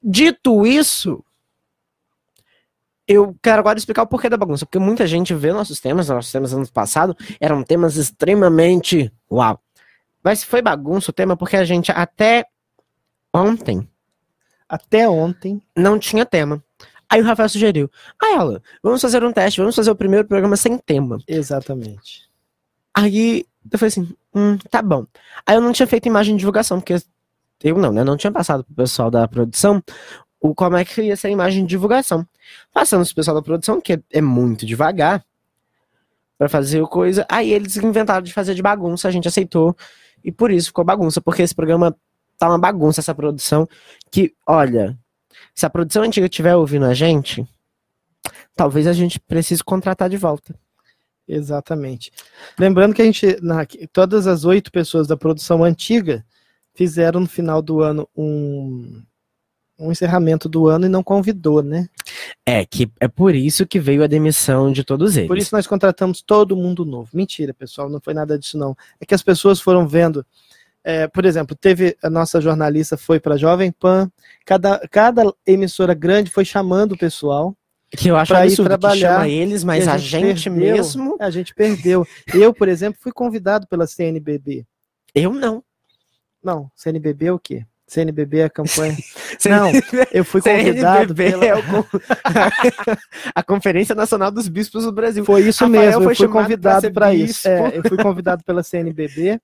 Dito 0.03 0.67
isso, 0.67 1.23
eu 3.07 3.37
quero 3.43 3.61
agora 3.61 3.79
explicar 3.79 4.03
o 4.03 4.07
porquê 4.07 4.29
da 4.29 4.37
bagunça, 4.37 4.65
porque 4.65 4.79
muita 4.79 5.07
gente 5.07 5.35
vê 5.35 5.53
nossos 5.53 5.81
temas, 5.81 6.09
nossos 6.09 6.33
temas 6.33 6.53
ano 6.53 6.67
passado 6.73 7.17
eram 7.41 7.63
temas 7.63 7.97
extremamente 7.97 9.13
uau. 9.31 9.61
Mas 10.23 10.43
foi 10.43 10.63
bagunça 10.63 11.11
o 11.11 11.15
tema 11.15 11.37
porque 11.37 11.57
a 11.57 11.65
gente 11.65 11.93
até 11.93 12.47
ontem 13.33 13.89
Até 14.69 15.09
ontem, 15.09 15.63
não 15.77 15.99
tinha 15.99 16.27
tema. 16.27 16.63
Aí 17.09 17.21
o 17.21 17.25
Rafael 17.25 17.49
sugeriu: 17.49 17.91
Ah, 18.23 18.35
ela, 18.35 18.63
vamos 18.83 19.01
fazer 19.01 19.23
um 19.25 19.33
teste, 19.33 19.61
vamos 19.61 19.77
fazer 19.77 19.91
o 19.91 19.97
primeiro 19.97 20.27
programa 20.27 20.57
sem 20.57 20.79
tema. 20.79 21.19
exatamente. 21.27 22.27
Aí 22.95 23.45
eu 23.71 23.79
falei 23.79 23.89
assim: 23.89 24.09
hum, 24.35 24.59
tá 24.71 24.83
bom. 24.83 25.07
Aí 25.47 25.57
eu 25.57 25.61
não 25.61 25.73
tinha 25.73 25.87
feito 25.87 26.07
imagem 26.07 26.35
de 26.35 26.41
divulgação, 26.41 26.81
porque 26.81 27.01
eu 27.63 27.79
não, 27.79 27.93
né? 27.93 28.05
Não 28.05 28.17
tinha 28.17 28.33
passado 28.33 28.65
pro 28.65 28.75
pessoal 28.75 29.11
da 29.11 29.27
produção 29.29 29.83
o 30.41 30.55
como 30.55 30.77
é 30.77 30.85
que 30.85 31.03
ia 31.03 31.17
ser 31.17 31.29
a 31.29 31.31
imagem 31.31 31.65
de 31.65 31.71
divulgação. 31.71 32.27
Passando 32.73 33.05
pro 33.05 33.15
pessoal 33.15 33.35
da 33.35 33.43
produção, 33.43 33.81
que 33.81 34.01
é 34.13 34.21
muito 34.21 34.67
devagar, 34.67 35.25
pra 36.39 36.49
fazer 36.49 36.81
o 36.81 36.89
coisa. 36.89 37.27
Aí 37.29 37.51
eles 37.53 37.77
inventaram 37.77 38.23
de 38.23 38.33
fazer 38.33 38.55
de 38.55 38.63
bagunça, 38.63 39.09
a 39.09 39.11
gente 39.11 39.29
aceitou. 39.29 39.77
E 40.23 40.31
por 40.31 40.51
isso 40.51 40.69
ficou 40.69 40.85
bagunça, 40.85 41.21
porque 41.21 41.43
esse 41.43 41.55
programa 41.55 41.97
tá 42.39 42.49
uma 42.49 42.59
bagunça, 42.59 43.01
essa 43.01 43.15
produção. 43.15 43.67
Que, 44.11 44.35
olha, 44.47 44.99
se 45.55 45.65
a 45.67 45.71
produção 45.71 46.03
antiga 46.03 46.27
estiver 46.27 46.55
ouvindo 46.55 46.85
a 46.87 46.95
gente, 46.95 47.47
talvez 48.55 48.87
a 48.87 48.93
gente 48.93 49.19
precise 49.21 49.63
contratar 49.63 50.09
de 50.09 50.17
volta. 50.17 50.55
Exatamente. 51.29 52.13
Lembrando 52.59 52.95
que 52.95 53.03
a 53.03 53.05
gente, 53.05 53.39
na- 53.43 53.67
todas 53.93 54.27
as 54.27 54.45
oito 54.45 54.71
pessoas 54.71 55.07
da 55.07 55.17
produção 55.17 55.65
antiga 55.65 56.25
fizeram 56.75 57.21
no 57.21 57.27
final 57.27 57.61
do 57.61 57.81
ano 57.81 58.09
um, 58.17 59.03
um 59.79 59.91
encerramento 59.91 60.49
do 60.49 60.69
ano 60.69 60.87
e 60.87 60.89
não 60.89 61.03
convidou, 61.03 61.63
né? 61.63 61.89
É, 62.45 62.65
que 62.65 62.91
é 63.01 63.09
por 63.09 63.35
isso 63.35 63.67
que 63.67 63.81
veio 63.81 64.05
a 64.05 64.07
demissão 64.07 64.71
de 64.71 64.85
todos 64.85 65.17
eles. 65.17 65.27
Por 65.29 65.39
isso 65.39 65.55
nós 65.55 65.67
contratamos 65.67 66.23
todo 66.23 66.57
mundo 66.57 66.85
novo. 66.85 67.11
Mentira, 67.13 67.53
pessoal, 67.53 67.89
não 67.89 68.01
foi 68.01 68.15
nada 68.15 68.39
disso 68.39 68.57
não. 68.57 68.77
É 69.01 69.05
que 69.07 69.15
as 69.15 69.23
pessoas 69.23 69.61
foram 69.61 69.87
vendo. 69.89 70.25
É, 70.89 71.09
por 71.09 71.25
exemplo, 71.25 71.57
teve 71.61 71.97
a 72.01 72.09
nossa 72.09 72.41
jornalista 72.41 72.97
foi 72.97 73.19
para 73.19 73.37
Jovem 73.37 73.73
Pan. 73.73 74.09
Cada, 74.45 74.79
cada 74.89 75.35
emissora 75.45 75.93
grande 75.95 76.31
foi 76.31 76.45
chamando 76.45 76.93
o 76.93 76.97
pessoal. 76.97 77.57
que 77.91 78.09
eu 78.09 78.17
acho 78.17 78.33
pra 78.33 78.43
absurdo 78.45 78.71
que 78.71 78.79
trabalhar, 78.79 79.15
chama 79.15 79.29
eles, 79.29 79.65
mas 79.65 79.89
a 79.89 79.99
gente, 79.99 80.49
perdeu. 80.49 80.77
mesmo, 80.77 81.17
A 81.19 81.29
gente 81.29 81.53
perdeu. 81.53 82.07
Eu, 82.33 82.55
por 82.55 82.69
exemplo, 82.69 83.01
fui 83.03 83.11
convidado 83.11 83.67
pela 83.67 83.85
CNBB. 83.85 84.65
eu 85.13 85.35
não. 85.35 85.61
Não, 86.41 86.71
CNBB 86.77 87.27
é 87.27 87.33
o 87.33 87.39
quê? 87.41 87.67
CNBB 87.87 88.39
é 88.39 88.45
a 88.45 88.51
campanha. 88.51 88.97
Não, 89.49 89.71
eu 90.13 90.25
fui 90.25 90.41
CNBB 90.43 90.69
convidado 90.71 91.15
pela... 91.15 91.45
é 91.47 91.53
a 93.35 93.43
Conferência 93.43 93.95
Nacional 93.95 94.31
dos 94.31 94.49
Bispos 94.49 94.85
do 94.85 94.93
Brasil. 94.93 95.25
Foi 95.25 95.43
isso 95.43 95.65
Rafael 95.65 95.83
mesmo, 95.83 96.03
foi 96.03 96.13
eu 96.13 96.17
fui 96.17 96.29
convidado 96.29 96.93
para 96.93 97.15
isso. 97.15 97.47
É, 97.47 97.79
eu 97.79 97.83
fui 97.89 97.97
convidado 97.97 98.43
pela 98.43 98.63
CNBB 98.63 99.41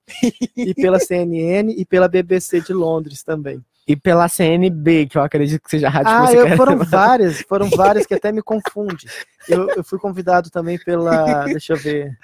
e 0.57 0.73
pela 0.73 0.99
CNN 0.99 1.73
e 1.77 1.85
pela 1.85 2.07
BBC 2.07 2.59
de 2.59 2.73
Londres 2.73 3.23
também. 3.23 3.63
E 3.87 3.95
pela 3.95 4.27
CNB, 4.27 5.07
que 5.07 5.17
eu 5.17 5.21
acredito 5.21 5.61
que 5.61 5.69
seja 5.69 5.87
a 5.87 5.89
rádio 5.89 6.11
Ah, 6.11 6.33
eu, 6.33 6.57
foram 6.57 6.73
levar. 6.77 6.85
várias, 6.85 7.41
foram 7.41 7.69
várias 7.75 8.05
que 8.05 8.13
até 8.13 8.31
me 8.31 8.41
confunde. 8.41 9.07
Eu, 9.47 9.69
eu 9.69 9.83
fui 9.83 9.99
convidado 9.99 10.49
também 10.49 10.77
pela, 10.77 11.45
deixa 11.45 11.73
eu 11.73 11.77
ver, 11.77 12.17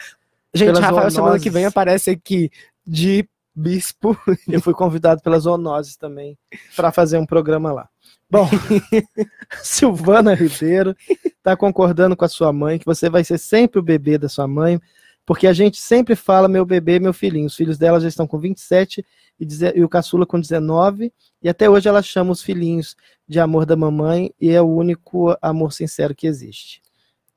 Gente, 0.53 0.79
Rafael, 0.79 1.11
semana 1.11 1.35
que 1.37 1.43
zoonoses. 1.43 1.53
vem 1.53 1.65
aparece 1.65 2.09
aqui 2.09 2.49
de 2.85 3.27
bispo. 3.59 4.17
eu 4.47 4.61
fui 4.61 4.73
convidado 4.73 5.21
pelas 5.21 5.43
zoonoses 5.43 5.97
também 5.97 6.37
para 6.75 6.91
fazer 6.91 7.17
um 7.17 7.25
programa 7.25 7.71
lá. 7.71 7.89
Bom, 8.29 8.47
Silvana 9.61 10.33
Ribeiro 10.33 10.95
está 11.25 11.57
concordando 11.57 12.15
com 12.15 12.25
a 12.25 12.29
sua 12.29 12.53
mãe 12.53 12.79
que 12.79 12.85
você 12.85 13.09
vai 13.09 13.23
ser 13.23 13.37
sempre 13.37 13.79
o 13.79 13.83
bebê 13.83 14.17
da 14.17 14.29
sua 14.29 14.47
mãe, 14.47 14.79
porque 15.25 15.45
a 15.45 15.53
gente 15.53 15.77
sempre 15.77 16.15
fala 16.15 16.47
meu 16.47 16.65
bebê, 16.65 16.99
meu 16.99 17.13
filhinho. 17.13 17.47
Os 17.47 17.55
filhos 17.55 17.77
dela 17.77 17.99
já 17.99 18.07
estão 18.07 18.25
com 18.25 18.39
27 18.39 19.05
e, 19.39 19.47
e 19.75 19.83
o 19.83 19.89
caçula 19.89 20.25
com 20.25 20.39
19, 20.39 21.11
e 21.41 21.49
até 21.49 21.69
hoje 21.69 21.89
ela 21.89 22.01
chama 22.01 22.31
os 22.31 22.41
filhinhos 22.41 22.95
de 23.27 23.39
amor 23.39 23.65
da 23.65 23.75
mamãe 23.75 24.33
e 24.39 24.49
é 24.49 24.61
o 24.61 24.67
único 24.67 25.35
amor 25.41 25.73
sincero 25.73 26.15
que 26.15 26.27
existe. 26.27 26.81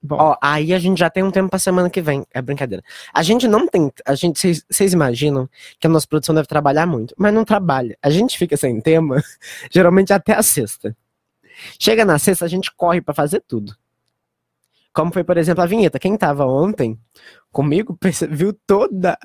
Bom, 0.02 0.16
Ó, 0.18 0.36
aí 0.42 0.74
a 0.74 0.78
gente 0.80 0.98
já 0.98 1.08
tem 1.08 1.22
um 1.22 1.30
tempo 1.30 1.48
pra 1.48 1.58
semana 1.60 1.88
que 1.88 2.00
vem. 2.00 2.26
É 2.34 2.42
brincadeira. 2.42 2.82
A 3.14 3.22
gente 3.22 3.46
não 3.46 3.68
tem. 3.68 3.92
A 4.04 4.14
gente, 4.16 4.38
vocês- 4.68 4.92
imaginam 4.92 5.48
que 5.78 5.86
a 5.86 5.90
nossa 5.90 6.06
produção 6.08 6.34
deve 6.34 6.48
trabalhar 6.48 6.86
muito, 6.86 7.14
mas 7.16 7.32
não 7.32 7.44
trabalha. 7.44 7.96
A 8.02 8.10
gente 8.10 8.36
fica 8.36 8.56
sem 8.56 8.80
tema, 8.80 9.22
geralmente 9.70 10.12
até 10.12 10.34
a 10.34 10.42
sexta. 10.42 10.96
Chega 11.78 12.04
na 12.04 12.18
sexta, 12.18 12.44
a 12.44 12.48
gente 12.48 12.72
corre 12.74 13.00
pra 13.00 13.14
fazer 13.14 13.40
tudo. 13.46 13.76
Como 14.92 15.12
foi, 15.12 15.24
por 15.24 15.36
exemplo, 15.38 15.62
a 15.62 15.66
vinheta. 15.66 15.98
Quem 15.98 16.16
tava 16.16 16.44
ontem 16.44 16.98
comigo 17.52 17.96
viu 18.30 18.52
toda. 18.66 19.16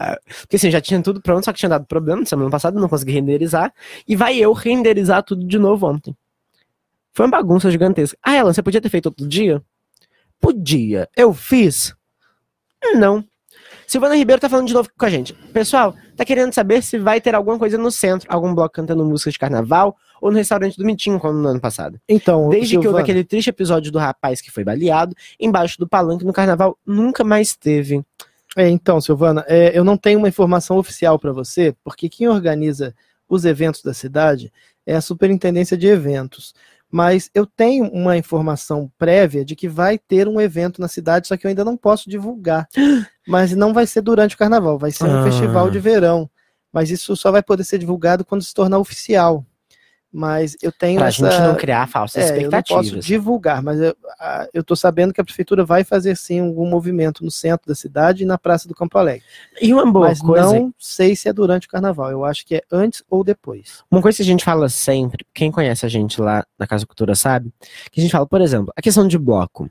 Porque 0.41 0.57
assim, 0.57 0.69
já 0.71 0.79
tinha 0.79 1.01
tudo 1.01 1.21
pronto, 1.21 1.43
só 1.43 1.51
que 1.51 1.59
tinha 1.59 1.69
dado 1.69 1.85
problema 1.87 2.19
na 2.21 2.25
semana 2.27 2.49
passada, 2.51 2.79
não 2.79 2.87
consegui 2.87 3.13
renderizar. 3.13 3.73
E 4.07 4.15
vai 4.15 4.37
eu 4.37 4.53
renderizar 4.53 5.23
tudo 5.23 5.43
de 5.45 5.57
novo 5.57 5.87
ontem. 5.87 6.15
Foi 7.13 7.25
uma 7.25 7.31
bagunça 7.31 7.71
gigantesca. 7.71 8.17
Ah, 8.21 8.35
Ela, 8.35 8.53
você 8.53 8.61
podia 8.61 8.79
ter 8.79 8.89
feito 8.89 9.07
outro 9.07 9.27
dia? 9.27 9.61
Podia. 10.39 11.09
Eu 11.15 11.33
fiz? 11.33 11.93
Não. 12.93 13.23
Silvana 13.87 14.15
Ribeiro 14.15 14.41
tá 14.41 14.49
falando 14.49 14.67
de 14.67 14.73
novo 14.73 14.89
com 14.97 15.05
a 15.05 15.09
gente. 15.09 15.33
Pessoal, 15.53 15.95
tá 16.15 16.25
querendo 16.25 16.53
saber 16.53 16.83
se 16.83 16.97
vai 16.97 17.21
ter 17.21 17.33
alguma 17.33 17.57
coisa 17.57 17.77
no 17.77 17.89
centro, 17.89 18.27
algum 18.29 18.53
bloco 18.53 18.73
cantando 18.75 19.05
música 19.05 19.31
de 19.31 19.39
carnaval 19.39 19.95
ou 20.21 20.29
no 20.29 20.37
restaurante 20.37 20.77
do 20.77 20.83
Mitinho, 20.83 21.19
como 21.19 21.39
no 21.39 21.47
ano 21.47 21.61
passado. 21.61 21.99
então, 22.07 22.49
Desde 22.49 22.75
que 22.75 22.81
Silvana, 22.81 22.89
houve 22.89 23.01
aquele 23.03 23.23
triste 23.23 23.49
episódio 23.49 23.91
do 23.91 23.99
rapaz 23.99 24.41
que 24.41 24.51
foi 24.51 24.63
baleado, 24.63 25.15
embaixo 25.39 25.77
do 25.79 25.87
palanque 25.87 26.25
no 26.25 26.33
carnaval, 26.33 26.77
nunca 26.85 27.23
mais 27.23 27.55
teve. 27.55 28.03
É, 28.57 28.67
então, 28.67 28.99
Silvana, 28.99 29.45
é, 29.47 29.77
eu 29.77 29.83
não 29.83 29.95
tenho 29.95 30.19
uma 30.19 30.27
informação 30.27 30.77
oficial 30.77 31.19
para 31.19 31.31
você, 31.31 31.75
porque 31.83 32.09
quem 32.09 32.27
organiza 32.27 32.93
os 33.29 33.45
eventos 33.45 33.83
da 33.83 33.93
cidade 33.93 34.51
é 34.85 34.95
a 34.95 35.01
Superintendência 35.01 35.77
de 35.77 35.87
Eventos. 35.87 36.55
Mas 36.91 37.29
eu 37.33 37.45
tenho 37.45 37.85
uma 37.91 38.17
informação 38.17 38.89
prévia 38.97 39.43
de 39.43 39.55
que 39.55 39.67
vai 39.67 39.97
ter 39.97 40.27
um 40.27 40.39
evento 40.39 40.79
na 40.79 40.87
cidade, 40.87 41.27
só 41.27 41.35
que 41.35 41.45
eu 41.45 41.49
ainda 41.49 41.65
não 41.65 41.75
posso 41.75 42.09
divulgar. 42.09 42.67
Mas 43.27 43.53
não 43.53 43.73
vai 43.73 43.85
ser 43.85 44.01
durante 44.01 44.35
o 44.35 44.37
carnaval, 44.37 44.77
vai 44.79 44.91
ser 44.91 45.03
um 45.03 45.19
Ah. 45.19 45.23
festival 45.23 45.69
de 45.69 45.79
verão. 45.79 46.29
Mas 46.71 46.89
isso 46.89 47.15
só 47.15 47.31
vai 47.31 47.43
poder 47.43 47.63
ser 47.65 47.77
divulgado 47.77 48.23
quando 48.23 48.41
se 48.43 48.53
tornar 48.53 48.77
oficial. 48.79 49.45
Mas 50.11 50.55
eu 50.61 50.71
tenho 50.71 50.97
Pra 50.99 51.09
essa. 51.09 51.29
gente 51.29 51.41
não 51.41 51.55
criar 51.55 51.85
falsas 51.87 52.31
É, 52.31 52.37
eu 52.37 52.43
não 52.43 52.49
posso 52.49 52.57
expectativas. 52.59 53.05
divulgar, 53.05 53.61
mas 53.61 53.79
eu, 53.79 53.95
eu 54.53 54.63
tô 54.63 54.75
sabendo 54.75 55.13
que 55.13 55.19
a 55.19 55.23
prefeitura 55.23 55.65
vai 55.65 55.83
fazer 55.83 56.15
sim 56.15 56.39
algum 56.39 56.67
movimento 56.67 57.23
no 57.25 57.29
centro 57.29 57.67
da 57.67 57.75
cidade 57.75 58.23
e 58.23 58.25
na 58.25 58.37
Praça 58.37 58.67
do 58.67 58.73
Campo 58.73 58.97
Alegre. 58.97 59.23
E 59.61 59.73
uma 59.73 59.85
boa 59.91 60.07
mas 60.07 60.21
coisa, 60.21 60.53
não 60.53 60.73
sei 60.79 61.15
se 61.15 61.27
é 61.27 61.33
durante 61.33 61.67
o 61.67 61.69
carnaval. 61.69 62.09
Eu 62.09 62.23
acho 62.23 62.45
que 62.45 62.55
é 62.55 62.61
antes 62.71 63.03
ou 63.09 63.23
depois. 63.23 63.83
uma 63.91 64.01
coisa 64.01 64.15
que 64.15 64.21
a 64.23 64.25
gente 64.25 64.45
fala 64.45 64.69
sempre, 64.69 65.25
quem 65.33 65.51
conhece 65.51 65.85
a 65.85 65.89
gente 65.89 66.21
lá 66.21 66.45
na 66.57 66.65
Casa 66.65 66.85
Cultura 66.85 67.13
sabe, 67.13 67.51
que 67.91 67.99
a 67.99 68.03
gente 68.03 68.11
fala, 68.11 68.25
por 68.25 68.39
exemplo, 68.41 68.71
a 68.75 68.81
questão 68.81 69.07
de 69.07 69.17
bloco. 69.17 69.69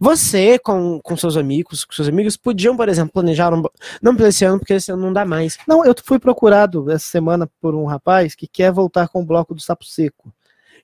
Você, 0.00 0.58
com, 0.58 1.00
com 1.02 1.16
seus 1.16 1.36
amigos, 1.36 1.84
com 1.84 1.92
seus 1.92 2.08
amigos, 2.08 2.36
podiam, 2.36 2.76
por 2.76 2.88
exemplo, 2.88 3.12
planejar 3.12 3.52
um. 3.52 3.62
Não 4.00 4.14
para 4.14 4.28
esse 4.28 4.44
ano, 4.44 4.58
porque 4.58 4.74
esse 4.74 4.92
ano 4.92 5.02
não 5.02 5.12
dá 5.12 5.24
mais. 5.24 5.58
Não, 5.66 5.84
eu 5.84 5.94
fui 6.04 6.18
procurado 6.18 6.90
essa 6.90 7.06
semana 7.06 7.48
por 7.60 7.74
um 7.74 7.84
rapaz 7.84 8.34
que 8.34 8.46
quer 8.46 8.70
voltar 8.70 9.08
com 9.08 9.22
o 9.22 9.24
bloco 9.24 9.54
do 9.54 9.60
Sapo 9.60 9.84
Seco. 9.84 10.32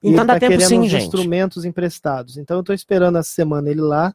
Então 0.02 0.24
dá 0.24 0.34
tá 0.34 0.40
tempo 0.40 0.61
sim, 0.61 0.80
uns 0.80 0.90
gente. 0.90 1.04
instrumentos 1.04 1.64
emprestados. 1.64 2.37
Então 2.37 2.58
eu 2.58 2.62
tô 2.62 2.72
esperando 2.72 3.18
essa 3.18 3.30
semana 3.30 3.70
ele 3.70 3.80
lá. 3.80 4.14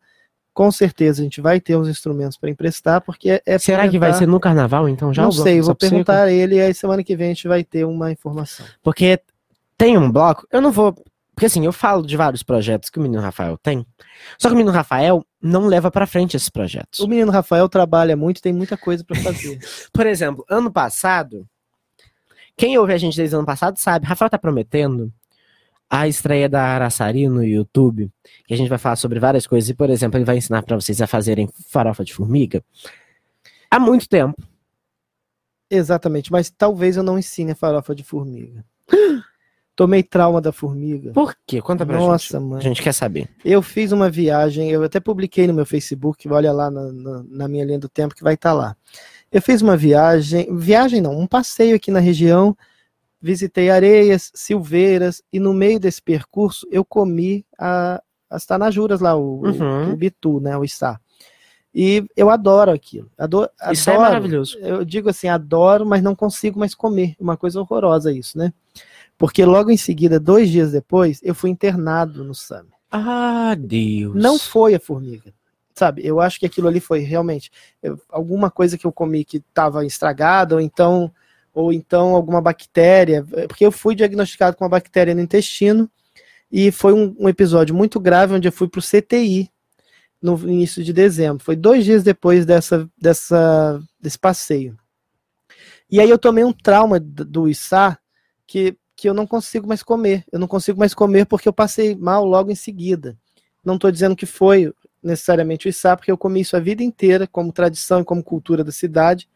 Com 0.53 0.71
certeza 0.71 1.21
a 1.21 1.23
gente 1.23 1.41
vai 1.41 1.59
ter 1.59 1.75
uns 1.75 1.87
instrumentos 1.87 2.37
para 2.37 2.49
emprestar, 2.49 3.01
porque 3.01 3.31
é, 3.31 3.41
é 3.45 3.57
Será 3.57 3.89
que 3.89 3.97
vai 3.97 4.13
ser 4.13 4.27
no 4.27 4.39
carnaval, 4.39 4.87
então? 4.87 5.11
Já 5.11 5.23
Não 5.23 5.31
sei, 5.31 5.59
vou 5.61 5.73
perguntar 5.73 6.23
a 6.25 6.31
ele 6.31 6.55
e 6.55 6.61
aí 6.61 6.73
semana 6.75 7.03
que 7.03 7.15
vem 7.15 7.31
a 7.31 7.33
gente 7.33 7.47
vai 7.47 7.63
ter 7.63 7.85
uma 7.85 8.11
informação. 8.11 8.63
Porque 8.83 9.19
tem 9.75 9.97
um 9.97 10.11
bloco, 10.11 10.47
eu 10.51 10.61
não 10.61 10.71
vou. 10.71 10.95
Porque 11.33 11.47
assim, 11.47 11.65
eu 11.65 11.73
falo 11.73 12.05
de 12.05 12.15
vários 12.15 12.43
projetos 12.43 12.89
que 12.89 12.99
o 12.99 13.01
menino 13.01 13.21
Rafael 13.21 13.57
tem. 13.57 13.85
Só 14.37 14.47
que 14.47 14.53
o 14.53 14.57
menino 14.57 14.71
Rafael 14.71 15.25
não 15.41 15.65
leva 15.65 15.89
pra 15.89 16.05
frente 16.05 16.37
esses 16.37 16.49
projetos. 16.49 16.99
O 16.99 17.07
menino 17.07 17.31
Rafael 17.31 17.67
trabalha 17.67 18.15
muito, 18.15 18.41
tem 18.41 18.53
muita 18.53 18.77
coisa 18.77 19.03
para 19.03 19.19
fazer. 19.19 19.59
Por 19.91 20.05
exemplo, 20.05 20.45
ano 20.49 20.71
passado, 20.71 21.47
quem 22.55 22.77
ouve 22.77 22.93
a 22.93 22.97
gente 22.97 23.17
desde 23.17 23.35
o 23.35 23.39
ano 23.39 23.47
passado 23.47 23.77
sabe, 23.77 24.05
Rafael 24.05 24.29
tá 24.29 24.37
prometendo 24.37 25.11
a 25.89 26.07
estreia 26.07 26.47
da 26.49 26.63
Araçari 26.63 27.27
no 27.27 27.43
YouTube, 27.43 28.11
que 28.47 28.53
a 28.53 28.57
gente 28.57 28.69
vai 28.69 28.77
falar 28.77 28.95
sobre 28.95 29.19
várias 29.19 29.45
coisas, 29.45 29.69
e, 29.69 29.73
por 29.73 29.89
exemplo, 29.89 30.17
ele 30.17 30.25
vai 30.25 30.37
ensinar 30.37 30.63
pra 30.63 30.75
vocês 30.75 31.01
a 31.01 31.07
fazerem 31.07 31.47
farofa 31.69 32.03
de 32.03 32.13
formiga 32.13 32.63
há 33.73 33.79
muito 33.79 34.07
tempo. 34.07 34.39
Exatamente, 35.69 36.31
mas 36.31 36.51
talvez 36.51 36.95
eu 36.95 37.01
não 37.01 37.17
ensine 37.17 37.53
a 37.53 37.55
farofa 37.55 37.95
de 37.95 38.03
formiga. 38.03 38.63
Tomei 39.75 40.03
trauma 40.03 40.39
da 40.39 40.51
formiga. 40.51 41.12
Por 41.13 41.36
quê? 41.47 41.59
Conta 41.62 41.83
pra 41.86 41.97
Nossa, 41.97 42.38
gente. 42.38 42.47
mãe. 42.47 42.59
A 42.59 42.62
gente 42.62 42.81
quer 42.81 42.93
saber. 42.93 43.27
Eu 43.43 43.62
fiz 43.62 43.91
uma 43.91 44.07
viagem, 44.09 44.69
eu 44.69 44.83
até 44.83 44.99
publiquei 44.99 45.47
no 45.47 45.53
meu 45.53 45.65
Facebook, 45.65 46.29
olha 46.29 46.51
lá 46.51 46.69
na, 46.69 46.91
na- 46.91 47.23
na 47.27 47.47
minha 47.47 47.65
linha 47.65 47.79
do 47.79 47.89
tempo 47.89 48.13
que 48.13 48.23
vai 48.23 48.36
estar 48.36 48.53
lá. 48.53 48.75
Eu 49.31 49.41
fiz 49.41 49.63
uma 49.63 49.75
viagem, 49.75 50.55
viagem 50.55 51.01
não, 51.01 51.17
um 51.17 51.25
passeio 51.25 51.75
aqui 51.75 51.89
na 51.89 51.99
região, 51.99 52.55
visitei 53.19 53.71
areias, 53.71 54.31
silveiras, 54.36 55.23
e 55.33 55.39
no 55.39 55.53
meio 55.53 55.79
desse 55.79 56.01
percurso 56.03 56.67
eu 56.69 56.86
comi 56.86 57.43
a- 57.57 57.99
as 58.29 58.45
tanajuras 58.45 58.99
lá, 59.01 59.15
o, 59.15 59.41
o- 59.41 59.47
Uhum. 59.47 59.93
o 59.93 59.95
bitu, 59.95 60.39
né, 60.39 60.55
o 60.55 60.63
içá. 60.63 60.99
E 61.73 62.05
eu 62.15 62.29
adoro 62.29 62.69
aquilo. 62.71 63.09
Adoro, 63.17 63.49
Isso 63.71 63.89
é 63.89 63.93
adoro. 63.93 64.07
maravilhoso. 64.09 64.59
Eu 64.59 64.86
digo 64.86 65.09
assim, 65.09 65.27
adoro, 65.27 65.83
mas 65.83 66.03
não 66.03 66.13
consigo 66.13 66.59
mais 66.59 66.75
comer. 66.75 67.15
Uma 67.19 67.36
coisa 67.36 67.59
horrorosa 67.59 68.12
isso, 68.12 68.38
né? 68.38 68.53
Porque 69.23 69.45
logo 69.45 69.71
em 69.71 69.77
seguida, 69.77 70.19
dois 70.19 70.49
dias 70.49 70.73
depois, 70.73 71.21
eu 71.23 71.33
fui 71.33 71.49
internado 71.49 72.25
no 72.25 72.36
SAMI. 72.36 72.73
Ah, 72.91 73.55
Deus. 73.57 74.13
Não 74.13 74.38
foi 74.38 74.75
a 74.75 74.79
formiga. 74.81 75.33
Sabe, 75.73 76.05
eu 76.05 76.19
acho 76.19 76.38
que 76.38 76.45
aquilo 76.45 76.67
ali 76.67 76.81
foi 76.81 76.99
realmente 76.99 77.49
eu- 77.81 77.97
alguma 78.09 78.51
coisa 78.51 78.77
que 78.77 78.86
eu 78.86 78.91
comi 78.91 79.23
que 79.23 79.38
estava 79.38 79.86
estragada, 79.86 80.55
ou 80.55 80.59
então, 80.59 81.09
ou 81.53 81.71
então 81.71 82.13
alguma 82.13 82.41
bactéria, 82.41 83.25
porque 83.47 83.65
eu 83.65 83.71
fui 83.71 83.95
diagnosticado 83.95 84.57
com 84.57 84.65
uma 84.65 84.69
bactéria 84.69 85.15
no 85.15 85.21
intestino, 85.21 85.89
e 86.51 86.69
foi 86.69 86.91
um, 86.91 87.15
um 87.17 87.29
episódio 87.29 87.73
muito 87.73 88.01
grave 88.01 88.33
onde 88.33 88.49
eu 88.49 88.51
fui 88.51 88.67
para 88.67 88.79
o 88.79 88.83
CTI 88.83 89.49
no 90.21 90.38
início 90.49 90.83
de 90.83 90.91
dezembro. 90.91 91.41
Foi 91.41 91.55
dois 91.55 91.86
dias 91.86 92.03
depois 92.03 92.45
dessa, 92.45 92.89
dessa, 92.97 93.81
desse 94.01 94.19
passeio. 94.19 94.77
E 95.89 96.01
aí 96.01 96.09
eu 96.09 96.19
tomei 96.19 96.43
um 96.43 96.51
trauma 96.51 96.99
do 96.99 97.47
içá 97.47 97.97
que, 98.45 98.77
que 98.95 99.10
eu 99.10 99.13
não 99.13 99.25
consigo 99.25 99.67
mais 99.67 99.84
comer. 99.84 100.23
Eu 100.32 100.39
não 100.39 100.47
consigo 100.47 100.79
mais 100.79 100.93
comer 100.93 101.25
porque 101.25 101.47
eu 101.47 101.53
passei 101.53 101.95
mal 101.95 102.25
logo 102.25 102.51
em 102.51 102.56
seguida. 102.56 103.17
Não 103.63 103.75
estou 103.75 103.91
dizendo 103.91 104.15
que 104.15 104.25
foi 104.25 104.73
necessariamente 105.01 105.67
o 105.67 105.69
içá, 105.69 105.95
porque 105.95 106.12
eu 106.12 106.17
comi 106.17 106.41
isso 106.41 106.56
a 106.56 106.60
vida 106.60 106.84
inteira, 106.84 107.27
como 107.27 107.51
tradição 107.51 108.01
e 108.01 108.06
como 108.06 108.23
cultura 108.23 108.63
da 108.63 108.71
cidade. 108.71 109.27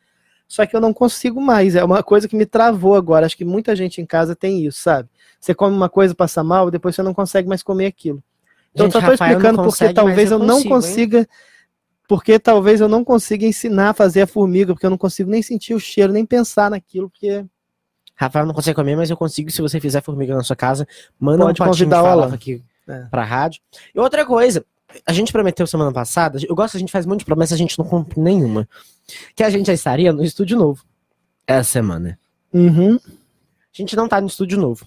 Só 0.48 0.66
que 0.66 0.76
eu 0.76 0.80
não 0.80 0.94
consigo 0.94 1.42
mais. 1.42 1.76
É 1.76 1.84
uma 1.84 2.02
coisa 2.02 2.28
que 2.28 2.36
me 2.36 2.46
travou 2.46 2.96
agora. 2.96 3.26
Acho 3.26 3.36
que 3.36 3.44
muita 3.44 3.76
gente 3.76 4.00
em 4.00 4.06
casa 4.06 4.36
tem 4.36 4.66
isso, 4.66 4.82
sabe? 4.82 5.10
Você 5.40 5.54
come 5.54 5.76
uma 5.76 5.90
coisa, 5.90 6.16
passa 6.16 6.44
mal, 6.44 6.72
depois 6.72 6.96
você 6.96 7.04
não 7.04 7.14
consegue 7.14 7.50
mais 7.50 7.62
comer 7.62 7.88
aquilo. 7.88 8.24
Então 8.74 8.86
Gente, 8.86 8.96
eu 8.96 9.02
só 9.02 9.08
não 9.08 9.14
explicando 9.14 9.64
porque 9.64 9.94
talvez 9.94 10.32
eu, 10.32 10.40
eu 10.40 10.46
não 10.46 10.64
consigo, 10.64 10.74
hein? 10.74 10.82
consiga. 10.82 11.30
Porque 12.08 12.40
talvez 12.40 12.80
eu 12.80 12.88
não 12.88 13.04
consiga 13.04 13.46
ensinar 13.46 13.90
a 13.90 13.94
fazer 13.94 14.22
a 14.22 14.28
formiga, 14.28 14.74
porque 14.74 14.86
eu 14.86 14.90
não 14.90 14.98
consigo 14.98 15.30
nem 15.30 15.42
sentir 15.42 15.74
o 15.74 15.80
cheiro, 15.80 16.14
nem 16.14 16.26
pensar 16.26 16.72
naquilo, 16.72 17.10
porque 17.10 17.46
Rafael 18.18 18.46
não 18.46 18.54
consegue 18.54 18.76
comer, 18.76 18.96
mas 18.98 19.10
eu 19.10 19.16
consigo. 19.16 19.52
Se 19.52 19.62
você 19.62 19.80
fizer 19.80 20.02
formiga 20.02 20.36
na 20.36 20.44
sua 20.44 20.56
casa, 20.56 20.88
manda 21.20 21.46
Pode 21.46 21.62
um 21.62 21.66
convidar 21.66 21.98
de 21.98 22.04
farofa 22.04 22.36
aqui 22.36 22.64
É. 22.88 23.04
pra 23.12 23.24
rádio. 23.24 23.62
E 23.94 24.00
outra 24.00 24.26
coisa, 24.26 24.66
a 25.06 25.14
gente 25.14 25.32
prometeu 25.32 25.68
semana 25.68 25.92
passada, 25.94 26.40
eu 26.48 26.56
gosto, 26.56 26.76
a 26.76 26.80
gente 26.80 26.92
faz 26.92 27.06
um 27.06 27.10
monte 27.10 27.20
de 27.20 27.26
promessa, 27.26 27.54
a 27.54 27.58
gente 27.58 27.78
não 27.78 27.86
cumpre 27.86 28.20
nenhuma. 28.20 28.68
Que 29.36 29.44
a 29.44 29.50
gente 29.50 29.68
já 29.68 29.74
estaria 29.74 30.12
no 30.12 30.24
estúdio 30.24 30.58
novo 30.58 30.84
essa 31.46 31.70
semana. 31.70 32.20
Uhum. 32.52 32.96
A 32.96 33.72
gente 33.78 33.96
não 33.96 34.08
tá 34.08 34.20
no 34.20 34.28
estúdio 34.28 34.58
novo. 34.60 34.86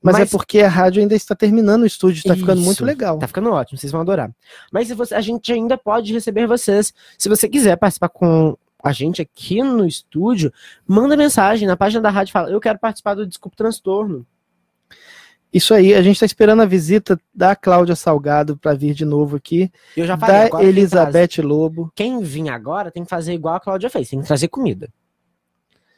Mas, 0.00 0.14
Mas- 0.16 0.28
é 0.28 0.30
porque 0.30 0.60
a 0.60 0.68
rádio 0.68 1.02
ainda 1.02 1.14
está 1.14 1.34
terminando 1.34 1.82
o 1.82 1.86
estúdio, 1.86 2.18
está 2.20 2.34
ficando 2.34 2.60
muito 2.62 2.84
legal. 2.84 3.18
Tá 3.18 3.26
ficando 3.26 3.50
ótimo, 3.50 3.76
vocês 3.76 3.90
vão 3.92 4.00
adorar. 4.00 4.30
Mas 4.72 4.88
você- 4.90 5.14
a 5.14 5.20
gente 5.20 5.52
ainda 5.52 5.76
pode 5.76 6.12
receber 6.12 6.46
vocês. 6.46 6.94
Se 7.18 7.28
você 7.28 7.48
quiser 7.48 7.76
participar 7.76 8.08
com 8.08 8.56
a 8.82 8.92
gente 8.92 9.20
aqui 9.20 9.62
no 9.62 9.86
estúdio, 9.86 10.52
manda 10.86 11.16
mensagem 11.16 11.66
na 11.66 11.76
página 11.76 12.00
da 12.02 12.10
rádio 12.10 12.30
e 12.30 12.32
fala: 12.32 12.50
Eu 12.50 12.60
quero 12.60 12.78
participar 12.78 13.14
do 13.14 13.26
Desculpa 13.26 13.54
o 13.54 13.58
Transtorno. 13.58 14.26
Isso 15.52 15.72
aí, 15.72 15.94
a 15.94 16.02
gente 16.02 16.16
está 16.16 16.26
esperando 16.26 16.60
a 16.60 16.66
visita 16.66 17.18
da 17.34 17.56
Cláudia 17.56 17.96
Salgado 17.96 18.56
para 18.56 18.74
vir 18.74 18.92
de 18.92 19.06
novo 19.06 19.36
aqui, 19.36 19.72
Eu 19.96 20.06
já 20.06 20.16
falei, 20.16 20.50
da 20.50 20.62
Elizabeth 20.62 21.42
Lobo. 21.42 21.90
Quem 21.94 22.20
vir 22.20 22.50
agora 22.50 22.90
tem 22.90 23.02
que 23.02 23.08
fazer 23.08 23.32
igual 23.32 23.54
a 23.54 23.60
Cláudia 23.60 23.88
fez, 23.88 24.10
tem 24.10 24.20
que 24.20 24.26
trazer 24.26 24.48
comida. 24.48 24.90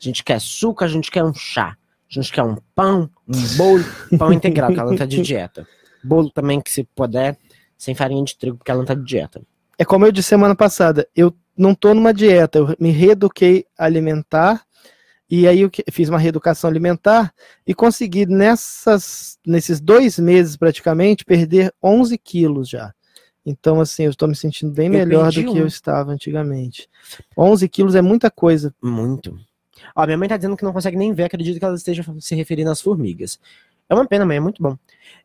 A 0.00 0.04
gente 0.04 0.22
quer 0.22 0.40
suco, 0.40 0.84
a 0.84 0.88
gente 0.88 1.10
quer 1.10 1.24
um 1.24 1.34
chá. 1.34 1.76
A 2.10 2.14
gente 2.14 2.32
quer 2.32 2.42
um 2.42 2.56
pão, 2.74 3.10
um 3.28 3.56
bolo, 3.56 3.84
pão 4.18 4.32
integral, 4.32 4.68
porque 4.68 4.80
ela 4.80 4.90
não 4.90 4.98
tá 4.98 5.04
de 5.04 5.20
dieta. 5.22 5.66
Bolo 6.02 6.30
também, 6.30 6.60
que 6.60 6.70
se 6.70 6.84
puder, 6.84 7.36
sem 7.76 7.94
farinha 7.94 8.24
de 8.24 8.36
trigo, 8.36 8.56
porque 8.56 8.70
ela 8.70 8.78
não 8.78 8.86
tá 8.86 8.94
de 8.94 9.04
dieta. 9.04 9.42
É 9.78 9.84
como 9.84 10.06
eu 10.06 10.12
disse 10.12 10.28
semana 10.28 10.54
passada, 10.54 11.08
eu 11.14 11.34
não 11.56 11.72
estou 11.72 11.94
numa 11.94 12.12
dieta, 12.14 12.58
eu 12.58 12.76
me 12.78 12.90
reeduquei 12.90 13.66
alimentar, 13.76 14.64
e 15.28 15.46
aí 15.46 15.60
eu 15.60 15.70
fiz 15.92 16.08
uma 16.08 16.18
reeducação 16.18 16.68
alimentar 16.68 17.32
e 17.66 17.72
consegui 17.72 18.26
nessas, 18.26 19.38
nesses 19.46 19.80
dois 19.80 20.18
meses 20.18 20.56
praticamente 20.56 21.24
perder 21.24 21.72
11 21.82 22.18
quilos 22.18 22.68
já. 22.68 22.92
Então, 23.46 23.80
assim, 23.80 24.04
eu 24.04 24.10
estou 24.10 24.28
me 24.28 24.34
sentindo 24.34 24.72
bem 24.72 24.86
Eu 24.86 24.92
melhor 24.92 25.30
do 25.30 25.34
perdi 25.34 25.44
que 25.44 25.50
um. 25.50 25.56
eu 25.58 25.66
estava 25.66 26.12
antigamente. 26.12 26.88
11 27.36 27.68
quilos 27.68 27.94
é 27.94 28.02
muita 28.02 28.30
coisa. 28.30 28.74
Muito. 28.82 29.38
Ó, 29.94 30.04
minha 30.04 30.18
mãe 30.18 30.28
tá 30.28 30.36
dizendo 30.36 30.56
que 30.56 30.64
não 30.64 30.72
consegue 30.72 30.96
nem 30.96 31.12
ver, 31.12 31.24
acredito 31.24 31.58
que 31.58 31.64
ela 31.64 31.74
esteja 31.74 32.04
se 32.18 32.34
referindo 32.34 32.70
às 32.70 32.80
formigas. 32.80 33.38
É 33.90 33.94
uma 33.94 34.06
pena, 34.06 34.24
mãe, 34.24 34.36
é 34.36 34.40
muito 34.40 34.62
bom. 34.62 34.76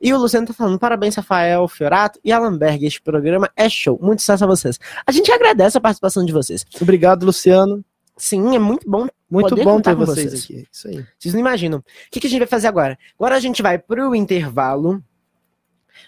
E 0.02 0.12
o 0.12 0.18
Luciano 0.18 0.48
tá 0.48 0.54
falando, 0.54 0.80
parabéns, 0.80 1.14
Rafael 1.14 1.68
Fiorato 1.68 2.20
e 2.24 2.32
Alan 2.32 2.58
Berg, 2.58 2.84
este 2.84 3.00
programa 3.00 3.48
é 3.56 3.70
show. 3.70 4.00
Muito 4.02 4.22
sucesso 4.22 4.44
a 4.44 4.48
vocês. 4.48 4.80
A 5.06 5.12
gente 5.12 5.32
agradece 5.32 5.78
a 5.78 5.82
participação 5.82 6.26
de 6.26 6.34
vocês. 6.34 6.66
Obrigado, 6.82 7.24
Luciano. 7.24 7.86
Sim, 8.18 8.56
é 8.56 8.60
muito 8.60 8.90
bom. 8.90 9.08
Muito 9.30 9.56
bom 9.58 9.80
ter 9.80 9.94
vocês, 9.94 10.32
vocês. 10.32 10.44
aqui. 10.44 10.68
Isso 10.72 10.88
aí. 10.88 11.06
Vocês 11.20 11.34
não 11.36 11.42
imaginam. 11.42 11.78
O 11.78 11.84
que, 12.10 12.20
que 12.20 12.26
a 12.26 12.30
gente 12.30 12.40
vai 12.40 12.48
fazer 12.48 12.68
agora? 12.68 12.98
Agora 13.20 13.36
a 13.36 13.40
gente 13.40 13.62
vai 13.62 13.78
pro 13.78 14.16
intervalo. 14.16 15.04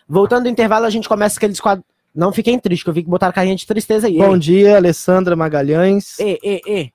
Voltando 0.07 0.43
do 0.43 0.49
intervalo, 0.49 0.85
a 0.85 0.89
gente 0.89 1.07
começa 1.07 1.37
aqueles 1.37 1.59
quadros. 1.59 1.85
Não 2.15 2.33
fiquem 2.33 2.57
tristes, 2.57 2.83
que 2.83 2.89
eu 2.89 2.93
vi 2.95 3.03
que 3.03 3.09
botaram 3.09 3.33
carinha 3.33 3.55
de 3.55 3.67
tristeza 3.67 4.07
aí. 4.07 4.17
Bom 4.17 4.33
Ei, 4.33 4.39
dia, 4.39 4.77
Alessandra 4.77 5.35
Magalhães. 5.35 6.19
ei, 6.19 6.39
ei, 6.41 6.61
ei. 6.65 6.91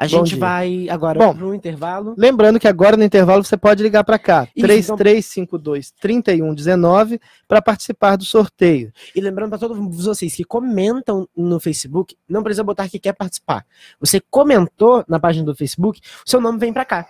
A 0.00 0.06
gente 0.06 0.34
vai 0.34 0.88
agora 0.88 1.18
Bom, 1.18 1.34
pro 1.36 1.54
intervalo. 1.54 2.14
Lembrando 2.16 2.58
que 2.58 2.66
agora 2.66 2.96
no 2.96 3.04
intervalo 3.04 3.44
você 3.44 3.54
pode 3.54 3.82
ligar 3.82 4.02
para 4.02 4.18
cá, 4.18 4.48
Isso, 4.56 4.96
3352 4.96 5.90
3119 6.00 7.20
para 7.46 7.60
participar 7.60 8.16
do 8.16 8.24
sorteio. 8.24 8.90
E 9.14 9.20
lembrando 9.20 9.50
para 9.50 9.58
todos 9.58 10.02
vocês 10.02 10.34
que 10.34 10.42
comentam 10.42 11.28
no 11.36 11.60
Facebook, 11.60 12.16
não 12.26 12.42
precisa 12.42 12.64
botar 12.64 12.88
que 12.88 12.98
quer 12.98 13.12
participar. 13.12 13.66
Você 14.00 14.22
comentou 14.30 15.04
na 15.06 15.20
página 15.20 15.44
do 15.44 15.54
Facebook, 15.54 16.00
o 16.26 16.30
seu 16.30 16.40
nome 16.40 16.58
vem 16.58 16.72
para 16.72 16.86
cá. 16.86 17.06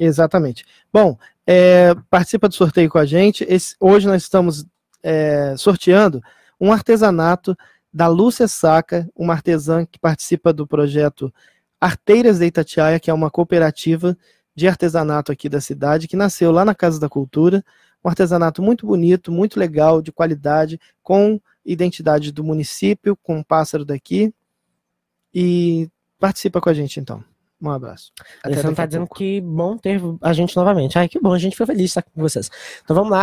Exatamente. 0.00 0.64
Bom, 0.92 1.16
é, 1.46 1.94
participa 2.10 2.48
do 2.48 2.56
sorteio 2.56 2.90
com 2.90 2.98
a 2.98 3.04
gente. 3.04 3.46
Esse- 3.48 3.76
hoje 3.78 4.08
nós 4.08 4.20
estamos 4.20 4.66
é, 5.00 5.54
sorteando 5.56 6.20
um 6.60 6.72
artesanato 6.72 7.56
da 7.94 8.08
Lúcia 8.08 8.48
Saca, 8.48 9.08
uma 9.14 9.32
artesã 9.32 9.86
que 9.86 10.00
participa 10.00 10.52
do 10.52 10.66
projeto 10.66 11.32
Arteiras 11.82 12.38
de 12.38 12.46
Itatiaia, 12.46 13.00
que 13.00 13.10
é 13.10 13.12
uma 13.12 13.28
cooperativa 13.28 14.16
de 14.54 14.68
artesanato 14.68 15.32
aqui 15.32 15.48
da 15.48 15.60
cidade, 15.60 16.06
que 16.06 16.14
nasceu 16.14 16.52
lá 16.52 16.64
na 16.64 16.76
Casa 16.76 17.00
da 17.00 17.08
Cultura. 17.08 17.64
Um 18.04 18.08
artesanato 18.08 18.62
muito 18.62 18.86
bonito, 18.86 19.32
muito 19.32 19.58
legal, 19.58 20.00
de 20.00 20.12
qualidade, 20.12 20.78
com 21.02 21.40
identidade 21.66 22.30
do 22.30 22.44
município, 22.44 23.18
com 23.20 23.38
um 23.38 23.42
pássaro 23.42 23.84
daqui. 23.84 24.32
E 25.34 25.90
participa 26.20 26.60
com 26.60 26.68
a 26.68 26.74
gente 26.74 27.00
então. 27.00 27.24
Um 27.60 27.68
abraço. 27.68 28.12
Até 28.38 28.52
Alessandro 28.54 28.76
tá 28.76 28.82
a 28.84 28.86
dizendo 28.86 29.06
pouco. 29.08 29.16
que 29.16 29.40
bom 29.40 29.76
ter 29.76 30.00
a 30.20 30.32
gente 30.32 30.54
novamente. 30.54 30.96
Ai, 30.96 31.08
que 31.08 31.18
bom, 31.18 31.32
a 31.32 31.38
gente 31.38 31.56
foi 31.56 31.66
feliz 31.66 31.82
de 31.82 31.88
estar 31.88 32.02
com 32.02 32.20
vocês. 32.20 32.48
Então 32.84 32.94
vamos 32.94 33.10
lá. 33.10 33.22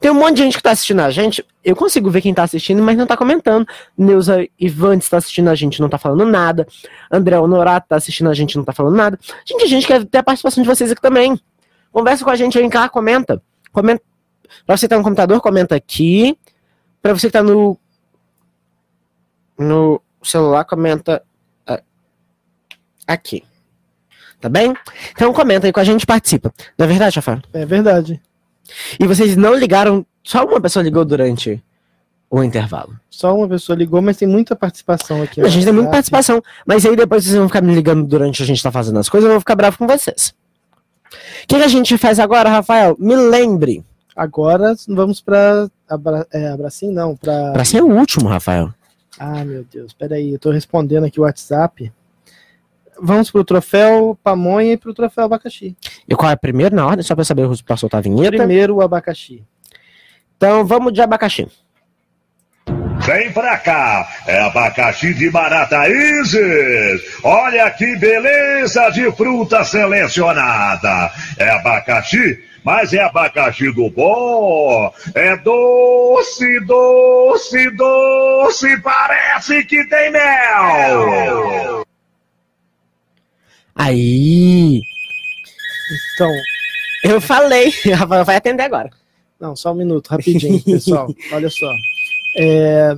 Tem 0.00 0.10
um 0.10 0.14
monte 0.14 0.36
de 0.36 0.42
gente 0.42 0.56
que 0.56 0.62
tá 0.62 0.70
assistindo 0.72 1.00
a 1.00 1.10
gente. 1.10 1.44
Eu 1.62 1.76
consigo 1.76 2.10
ver 2.10 2.20
quem 2.20 2.34
tá 2.34 2.42
assistindo, 2.42 2.82
mas 2.82 2.96
não 2.96 3.06
tá 3.06 3.16
comentando. 3.16 3.66
Neuza 3.96 4.46
Ivantes 4.58 5.08
tá 5.08 5.18
assistindo 5.18 5.48
a 5.48 5.54
gente, 5.54 5.80
não 5.80 5.88
tá 5.88 5.98
falando 5.98 6.24
nada. 6.24 6.66
André 7.10 7.38
Honorato 7.38 7.88
tá 7.88 7.96
assistindo 7.96 8.28
a 8.30 8.34
gente, 8.34 8.56
não 8.56 8.64
tá 8.64 8.72
falando 8.72 8.96
nada. 8.96 9.18
Gente, 9.44 9.64
a 9.64 9.68
gente 9.68 9.86
quer 9.86 10.04
ter 10.04 10.18
a 10.18 10.22
participação 10.22 10.62
de 10.62 10.68
vocês 10.68 10.90
aqui 10.90 11.00
também. 11.00 11.38
Conversa 11.92 12.24
com 12.24 12.30
a 12.30 12.36
gente, 12.36 12.58
vem 12.58 12.68
cá, 12.68 12.88
comenta. 12.88 13.40
Comenta. 13.72 14.02
Pra 14.66 14.76
você 14.76 14.86
que 14.86 14.90
tá 14.90 14.98
no 14.98 15.04
computador, 15.04 15.40
comenta 15.40 15.74
aqui. 15.74 16.36
Pra 17.00 17.12
você 17.12 17.28
que 17.28 17.32
tá 17.32 17.42
no. 17.42 17.78
No 19.56 20.02
celular, 20.22 20.64
comenta 20.64 21.22
ah, 21.66 21.80
aqui. 23.06 23.44
Tá 24.40 24.48
bem? 24.48 24.74
Então 25.12 25.32
comenta 25.32 25.66
aí 25.66 25.72
com 25.72 25.80
a 25.80 25.84
gente, 25.84 26.04
participa. 26.04 26.52
Não 26.76 26.84
é 26.84 26.88
verdade, 26.88 27.16
Rafael? 27.16 27.40
É 27.52 27.64
verdade. 27.64 28.20
E 28.98 29.06
vocês 29.06 29.36
não 29.36 29.54
ligaram, 29.54 30.04
só 30.22 30.44
uma 30.44 30.60
pessoa 30.60 30.82
ligou 30.82 31.04
durante 31.04 31.62
o 32.30 32.42
intervalo. 32.42 32.98
Só 33.10 33.36
uma 33.36 33.48
pessoa 33.48 33.76
ligou, 33.76 34.02
mas 34.02 34.16
tem 34.16 34.26
muita 34.26 34.56
participação 34.56 35.22
aqui. 35.22 35.40
A 35.40 35.48
gente 35.48 35.64
tem 35.64 35.72
muita 35.72 35.90
participação, 35.90 36.42
mas 36.66 36.84
aí 36.84 36.96
depois 36.96 37.24
vocês 37.24 37.36
vão 37.36 37.46
ficar 37.46 37.62
me 37.62 37.74
ligando 37.74 38.04
durante 38.04 38.42
a 38.42 38.46
gente 38.46 38.62
tá 38.62 38.72
fazendo 38.72 38.98
as 38.98 39.08
coisas, 39.08 39.26
eu 39.26 39.34
vou 39.34 39.40
ficar 39.40 39.54
bravo 39.54 39.78
com 39.78 39.86
vocês. 39.86 40.34
O 41.44 41.46
que, 41.46 41.56
que 41.56 41.62
a 41.62 41.68
gente 41.68 41.96
faz 41.96 42.18
agora, 42.18 42.48
Rafael? 42.48 42.96
Me 42.98 43.14
lembre. 43.14 43.84
Agora 44.16 44.74
vamos 44.88 45.20
para 45.20 45.68
abra... 45.88 46.26
é, 46.32 46.48
abracim, 46.48 46.90
não, 46.90 47.16
para 47.16 47.52
Pra 47.52 47.64
ser 47.64 47.82
o 47.82 47.88
último, 47.88 48.28
Rafael. 48.28 48.72
Ah, 49.18 49.44
meu 49.44 49.64
Deus, 49.72 49.92
peraí, 49.92 50.32
eu 50.32 50.38
tô 50.38 50.50
respondendo 50.50 51.04
aqui 51.04 51.20
o 51.20 51.22
WhatsApp. 51.22 51.92
Vamos 53.00 53.30
pro 53.30 53.44
troféu 53.44 54.18
pamonha 54.22 54.72
e 54.72 54.76
pro 54.76 54.94
troféu 54.94 55.24
abacaxi. 55.24 55.76
E 56.08 56.14
qual 56.14 56.30
é 56.30 56.36
primeiro 56.36 56.74
na 56.74 56.86
ordem, 56.86 57.02
só 57.02 57.14
pra 57.14 57.24
saber 57.24 57.48
pra 57.64 57.76
soltar 57.76 57.98
a 57.98 58.02
vinheta? 58.02 58.36
Primeiro 58.36 58.76
o 58.76 58.82
abacaxi. 58.82 59.42
Então 60.36 60.64
vamos 60.64 60.92
de 60.92 61.00
abacaxi. 61.00 61.48
Vem 63.00 63.30
pra 63.32 63.58
cá, 63.58 64.08
é 64.26 64.40
abacaxi 64.40 65.12
de 65.12 65.30
Barata 65.30 65.86
Isis. 65.88 67.20
Olha 67.22 67.70
que 67.70 67.96
beleza 67.96 68.88
de 68.90 69.12
fruta 69.12 69.62
selecionada. 69.62 71.10
É 71.36 71.50
abacaxi, 71.50 72.42
mas 72.64 72.94
é 72.94 73.02
abacaxi 73.02 73.70
do 73.74 73.90
bom. 73.90 74.90
É 75.14 75.36
doce, 75.36 76.60
doce, 76.60 77.70
doce, 77.72 78.80
parece 78.80 79.64
que 79.64 79.84
tem 79.86 80.10
mel. 80.10 81.83
Aí. 83.74 84.82
Então, 86.14 86.30
Eu 87.04 87.20
falei. 87.20 87.70
Rafael 87.94 88.24
vai 88.24 88.36
atender 88.36 88.62
agora. 88.62 88.90
não, 89.38 89.54
só 89.54 89.72
um 89.72 89.76
minuto, 89.76 90.08
rapidinho, 90.08 90.62
pessoal. 90.62 91.12
Olha 91.32 91.50
só. 91.50 91.70
É, 92.38 92.96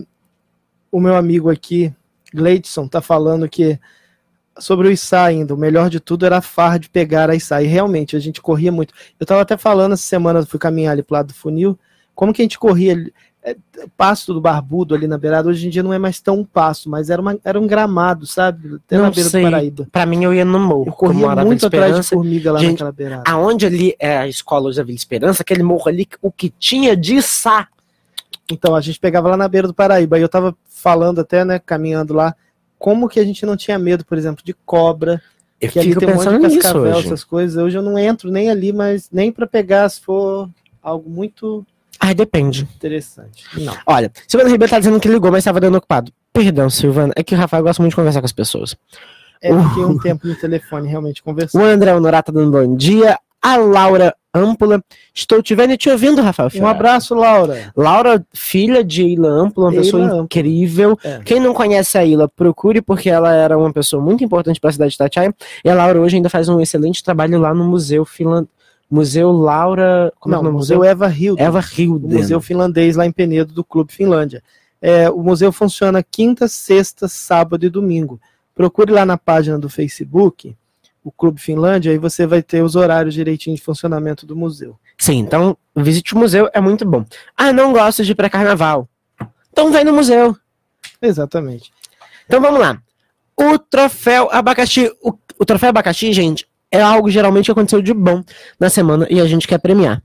o 0.90 1.00
meu 1.00 1.16
amigo 1.16 1.50
aqui, 1.50 1.92
Gleidson, 2.32 2.86
tá 2.86 3.00
falando 3.00 3.48
que 3.48 3.78
sobre 4.58 4.88
o 4.88 4.90
Issa 4.90 5.22
ainda, 5.22 5.54
o 5.54 5.58
melhor 5.58 5.90
de 5.90 6.00
tudo 6.00 6.24
era 6.24 6.38
a 6.38 6.42
farra 6.42 6.78
de 6.78 6.88
pegar 6.88 7.30
a 7.30 7.34
Issa. 7.34 7.62
E 7.62 7.66
realmente, 7.66 8.16
a 8.16 8.20
gente 8.20 8.40
corria 8.40 8.72
muito. 8.72 8.94
Eu 9.18 9.26
tava 9.26 9.42
até 9.42 9.56
falando 9.56 9.92
essa 9.92 10.02
semana, 10.02 10.44
fui 10.46 10.58
caminhar 10.58 10.92
ali 10.92 11.02
pro 11.02 11.14
lado 11.14 11.28
do 11.28 11.34
funil, 11.34 11.78
como 12.14 12.32
que 12.32 12.42
a 12.42 12.44
gente 12.44 12.58
corria 12.58 12.96
é, 13.46 13.56
pasto 13.96 14.34
do 14.34 14.40
barbudo 14.40 14.92
ali 14.92 15.06
na 15.06 15.16
beirada, 15.16 15.48
hoje 15.48 15.68
em 15.68 15.70
dia 15.70 15.80
não 15.80 15.92
é 15.92 15.98
mais 16.00 16.20
tão 16.20 16.40
um 16.40 16.44
pasto, 16.44 16.90
mas 16.90 17.08
era, 17.10 17.22
uma, 17.22 17.38
era 17.44 17.60
um 17.60 17.66
gramado, 17.66 18.26
sabe? 18.26 18.74
Até 18.84 18.96
na 18.96 19.04
Não 19.04 19.10
beira 19.12 19.30
sei. 19.30 19.40
do 19.40 19.50
Paraíba. 19.50 19.88
Pra 19.92 20.04
mim, 20.04 20.24
eu 20.24 20.34
ia 20.34 20.44
no 20.44 20.58
morro. 20.58 20.86
Eu 20.88 20.92
corria 20.92 21.36
muito 21.44 21.64
atrás 21.64 21.94
de 21.94 22.02
formiga 22.02 22.50
lá 22.50 22.58
Gente, 22.58 22.72
naquela 22.72 22.90
beirada. 22.90 23.22
Aonde 23.24 23.64
ali 23.64 23.94
é 24.00 24.18
a 24.18 24.26
escola 24.26 24.66
hoje 24.68 24.78
da 24.78 24.82
Vila 24.82 24.96
Esperança, 24.96 25.42
aquele 25.42 25.62
morro 25.62 25.88
ali, 25.88 26.08
o 26.20 26.32
que 26.32 26.52
tinha 26.58 26.96
de 26.96 27.22
sá. 27.22 27.68
Então, 28.50 28.74
a 28.74 28.80
gente 28.80 28.98
pegava 28.98 29.28
lá 29.28 29.36
na 29.36 29.46
beira 29.46 29.68
do 29.68 29.74
Paraíba. 29.74 30.18
E 30.18 30.22
eu 30.22 30.28
tava 30.28 30.52
falando 30.68 31.20
até, 31.20 31.44
né, 31.44 31.60
caminhando 31.60 32.14
lá, 32.14 32.34
como 32.76 33.08
que 33.08 33.20
a 33.20 33.24
gente 33.24 33.46
não 33.46 33.56
tinha 33.56 33.78
medo, 33.78 34.04
por 34.04 34.18
exemplo, 34.18 34.44
de 34.44 34.54
cobra, 34.54 35.22
Eu 35.60 35.70
que 35.70 35.78
ali 35.78 35.90
fico 35.90 36.00
tem 36.00 36.10
um 36.10 36.16
monte 36.16 36.48
de 36.48 36.58
cascavel, 36.58 36.96
hoje. 36.96 37.06
essas 37.06 37.22
coisas. 37.22 37.62
Hoje 37.62 37.78
eu 37.78 37.82
não 37.82 37.96
entro 37.96 38.28
nem 38.28 38.50
ali, 38.50 38.72
mas 38.72 39.08
nem 39.12 39.30
pra 39.30 39.46
pegar 39.46 39.88
se 39.88 40.00
for 40.00 40.50
algo 40.82 41.08
muito 41.08 41.64
Ai, 42.00 42.14
depende. 42.14 42.68
interessante. 42.76 43.44
Não. 43.58 43.74
Olha, 43.86 44.10
Silvana 44.28 44.50
Ribeiro 44.50 44.70
tá 44.70 44.78
dizendo 44.78 45.00
que 45.00 45.08
ligou, 45.08 45.30
mas 45.30 45.38
estava 45.38 45.60
dando 45.60 45.76
ocupado. 45.76 46.12
Perdão, 46.32 46.68
Silvana, 46.68 47.12
é 47.16 47.22
que 47.22 47.34
o 47.34 47.38
Rafael 47.38 47.62
gosta 47.62 47.82
muito 47.82 47.92
de 47.92 47.96
conversar 47.96 48.20
com 48.20 48.26
as 48.26 48.32
pessoas. 48.32 48.76
É, 49.42 49.50
fiquei 49.68 49.84
um 49.84 49.98
tempo 49.98 50.26
no 50.26 50.34
telefone 50.34 50.88
realmente 50.88 51.20
O 51.20 51.24
conversando. 51.24 51.64
André 51.64 51.94
Honorato 51.94 52.32
tá 52.32 52.38
dando 52.38 52.50
bom 52.50 52.76
dia. 52.76 53.18
A 53.40 53.56
Laura 53.56 54.14
Ampula. 54.34 54.82
Estou 55.14 55.42
te 55.42 55.54
vendo 55.54 55.72
e 55.72 55.76
te 55.76 55.88
ouvindo, 55.88 56.20
Rafael. 56.20 56.50
Um 56.56 56.66
abraço, 56.66 57.14
Laura. 57.14 57.72
Laura, 57.76 58.24
filha 58.34 58.82
de 58.84 59.02
Ilha 59.02 59.28
Ampula, 59.28 59.68
uma 59.68 59.72
Eila 59.72 59.82
pessoa 59.82 60.22
incrível. 60.22 60.98
É. 61.02 61.20
Quem 61.24 61.40
não 61.40 61.54
conhece 61.54 61.96
a 61.96 62.04
Ilha, 62.04 62.28
procure, 62.28 62.82
porque 62.82 63.08
ela 63.08 63.32
era 63.32 63.56
uma 63.56 63.72
pessoa 63.72 64.02
muito 64.02 64.24
importante 64.24 64.60
para 64.60 64.70
a 64.70 64.72
cidade 64.72 64.90
de 64.90 64.96
Itatiaia. 64.96 65.34
E 65.64 65.70
a 65.70 65.74
Laura 65.74 66.00
hoje 66.00 66.16
ainda 66.16 66.28
faz 66.28 66.48
um 66.48 66.60
excelente 66.60 67.02
trabalho 67.02 67.38
lá 67.38 67.54
no 67.54 67.64
Museu 67.64 68.04
Finland... 68.04 68.48
Museu 68.90 69.32
Laura... 69.32 70.12
Como 70.18 70.34
é 70.34 70.36
não, 70.36 70.42
que 70.42 70.46
é 70.46 70.48
o 70.48 70.52
nome? 70.52 70.58
Museu 70.58 70.84
Eva 70.84 71.08
Hilda. 71.08 71.42
Eva 71.42 71.60
Hilden. 71.60 72.18
museu 72.18 72.40
finlandês 72.40 72.96
lá 72.96 73.04
em 73.04 73.12
Penedo 73.12 73.52
do 73.52 73.64
Clube 73.64 73.92
Finlândia. 73.92 74.42
É, 74.80 75.10
o 75.10 75.22
museu 75.22 75.50
funciona 75.50 76.02
quinta, 76.02 76.46
sexta, 76.46 77.08
sábado 77.08 77.64
e 77.64 77.70
domingo. 77.70 78.20
Procure 78.54 78.92
lá 78.92 79.04
na 79.04 79.18
página 79.18 79.58
do 79.58 79.68
Facebook, 79.68 80.56
o 81.02 81.10
Clube 81.10 81.40
Finlândia, 81.40 81.92
aí 81.92 81.98
você 81.98 82.26
vai 82.26 82.42
ter 82.42 82.62
os 82.62 82.74
horários 82.74 83.14
direitinho 83.14 83.54
de 83.54 83.62
funcionamento 83.62 84.26
do 84.26 84.34
museu. 84.34 84.78
Sim, 84.98 85.18
então 85.18 85.56
visite 85.74 86.14
o 86.14 86.18
museu, 86.18 86.48
é 86.52 86.60
muito 86.60 86.84
bom. 86.84 87.04
Ah, 87.36 87.52
não 87.52 87.72
gosto 87.72 88.04
de 88.04 88.12
ir 88.12 88.14
para 88.14 88.30
carnaval. 88.30 88.88
Então 89.52 89.70
vai 89.70 89.84
no 89.84 89.92
museu. 89.92 90.36
Exatamente. 91.00 91.72
Então 92.26 92.40
vamos 92.40 92.60
lá. 92.60 92.80
O 93.36 93.58
troféu 93.58 94.28
abacaxi. 94.32 94.90
O, 95.02 95.12
o 95.38 95.44
troféu 95.44 95.68
abacaxi, 95.68 96.12
gente, 96.12 96.48
é 96.76 96.82
algo 96.82 97.10
geralmente 97.10 97.46
que 97.46 97.50
aconteceu 97.52 97.80
de 97.82 97.92
bom 97.94 98.22
na 98.60 98.68
semana 98.70 99.06
e 99.10 99.20
a 99.20 99.26
gente 99.26 99.46
quer 99.48 99.58
premiar. 99.58 100.02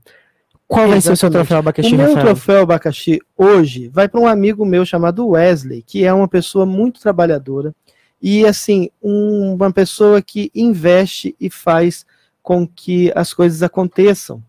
Qual 0.66 0.88
vai 0.88 1.00
ser 1.00 1.12
o 1.12 1.16
seu 1.16 1.30
troféu 1.30 1.58
abacaxi, 1.58 1.92
o 1.94 1.96
meu 1.98 2.06
Rafael? 2.08 2.24
troféu 2.26 2.62
abacaxi 2.62 3.18
hoje 3.36 3.88
vai 3.92 4.08
para 4.08 4.20
um 4.20 4.26
amigo 4.26 4.64
meu 4.64 4.86
chamado 4.86 5.28
Wesley, 5.28 5.82
que 5.86 6.04
é 6.04 6.12
uma 6.12 6.26
pessoa 6.26 6.64
muito 6.64 7.00
trabalhadora 7.00 7.74
e 8.22 8.46
assim 8.46 8.88
um- 9.02 9.52
uma 9.54 9.70
pessoa 9.72 10.22
que 10.22 10.50
investe 10.54 11.36
e 11.38 11.50
faz 11.50 12.06
com 12.42 12.66
que 12.66 13.12
as 13.14 13.34
coisas 13.34 13.62
aconteçam 13.62 14.42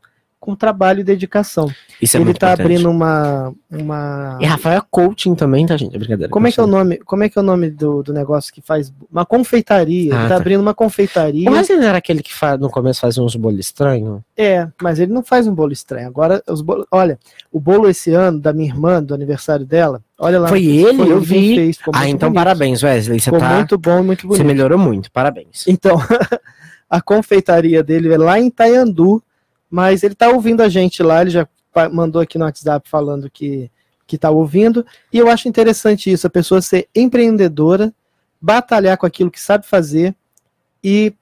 com 0.43 0.55
trabalho 0.55 0.99
e 0.99 1.03
dedicação. 1.05 1.71
Isso 2.01 2.17
é 2.17 2.19
Ele 2.19 2.25
muito 2.25 2.35
está 2.37 2.47
importante. 2.47 2.65
abrindo 2.73 2.89
uma 2.91 3.53
uma 3.71 4.37
E 4.41 4.45
Rafael 4.45 4.79
é 4.79 4.83
coaching 4.91 5.35
também, 5.35 5.65
tá, 5.65 5.77
gente? 5.77 5.95
É 5.95 5.97
brincadeira. 5.97 6.29
como 6.29 6.45
é 6.47 6.51
que 6.51 6.59
é 6.59 6.63
o 6.63 6.67
nome? 6.67 6.97
Como 6.99 7.23
é 7.23 7.29
que 7.29 7.39
é 7.39 7.41
o 7.41 7.45
nome 7.45 7.69
do, 7.69 8.03
do 8.03 8.11
negócio 8.13 8.53
que 8.53 8.61
faz 8.61 8.93
uma 9.09 9.25
confeitaria? 9.25 10.11
Ah, 10.13 10.15
ele 10.15 10.17
tá. 10.17 10.23
está 10.23 10.35
abrindo 10.35 10.59
uma 10.59 10.73
confeitaria. 10.73 11.49
Wesley 11.49 11.77
não 11.79 11.87
era 11.87 11.97
aquele 11.97 12.21
que 12.21 12.33
fa- 12.33 12.57
no 12.57 12.69
começo 12.69 12.99
fazia 12.99 13.23
uns 13.23 13.35
bolos 13.37 13.59
estranhos? 13.59 14.19
É, 14.35 14.67
mas 14.81 14.99
ele 14.99 15.13
não 15.13 15.23
faz 15.23 15.47
um 15.47 15.55
bolo 15.55 15.71
estranho. 15.71 16.07
Agora, 16.07 16.43
os 16.49 16.61
bolos, 16.61 16.85
olha, 16.91 17.17
o 17.51 17.59
bolo 17.59 17.87
esse 17.89 18.11
ano 18.13 18.39
da 18.39 18.51
minha 18.51 18.67
irmã, 18.69 19.01
do 19.01 19.13
aniversário 19.13 19.65
dela, 19.65 20.01
olha 20.19 20.39
lá. 20.41 20.49
Foi 20.49 20.63
ele? 20.65 21.01
Eu 21.03 21.19
quem 21.21 21.41
vi. 21.41 21.55
fez, 21.55 21.77
Ah, 21.93 22.07
então 22.09 22.29
bonito. 22.29 22.43
parabéns, 22.43 22.83
Wesley. 22.83 23.19
Você 23.19 23.25
Ficou 23.25 23.39
tá. 23.39 23.55
muito 23.55 23.77
bom, 23.77 24.03
muito 24.03 24.21
Você 24.23 24.27
bonito. 24.27 24.45
melhorou 24.45 24.77
muito, 24.77 25.09
parabéns. 25.11 25.65
Então, 25.67 25.97
a 26.89 27.01
confeitaria 27.01 27.81
dele 27.83 28.13
é 28.13 28.17
lá 28.17 28.39
em 28.39 28.49
Taiandu, 28.49 29.21
mas 29.73 30.03
ele 30.03 30.13
tá 30.13 30.29
ouvindo 30.29 30.61
a 30.61 30.69
gente 30.69 31.01
lá, 31.01 31.21
ele 31.21 31.31
já 31.31 31.47
mandou 31.91 32.21
aqui 32.21 32.37
no 32.37 32.45
WhatsApp 32.45 32.87
falando 32.87 33.27
que 33.27 33.71
que 34.05 34.17
tá 34.17 34.29
ouvindo, 34.29 34.85
e 35.11 35.17
eu 35.17 35.29
acho 35.29 35.47
interessante 35.47 36.11
isso, 36.11 36.27
a 36.27 36.29
pessoa 36.29 36.61
ser 36.61 36.87
empreendedora, 36.93 37.91
batalhar 38.39 38.97
com 38.97 39.05
aquilo 39.05 39.31
que 39.31 39.39
sabe 39.41 39.65
fazer 39.65 40.13
e 40.83 41.13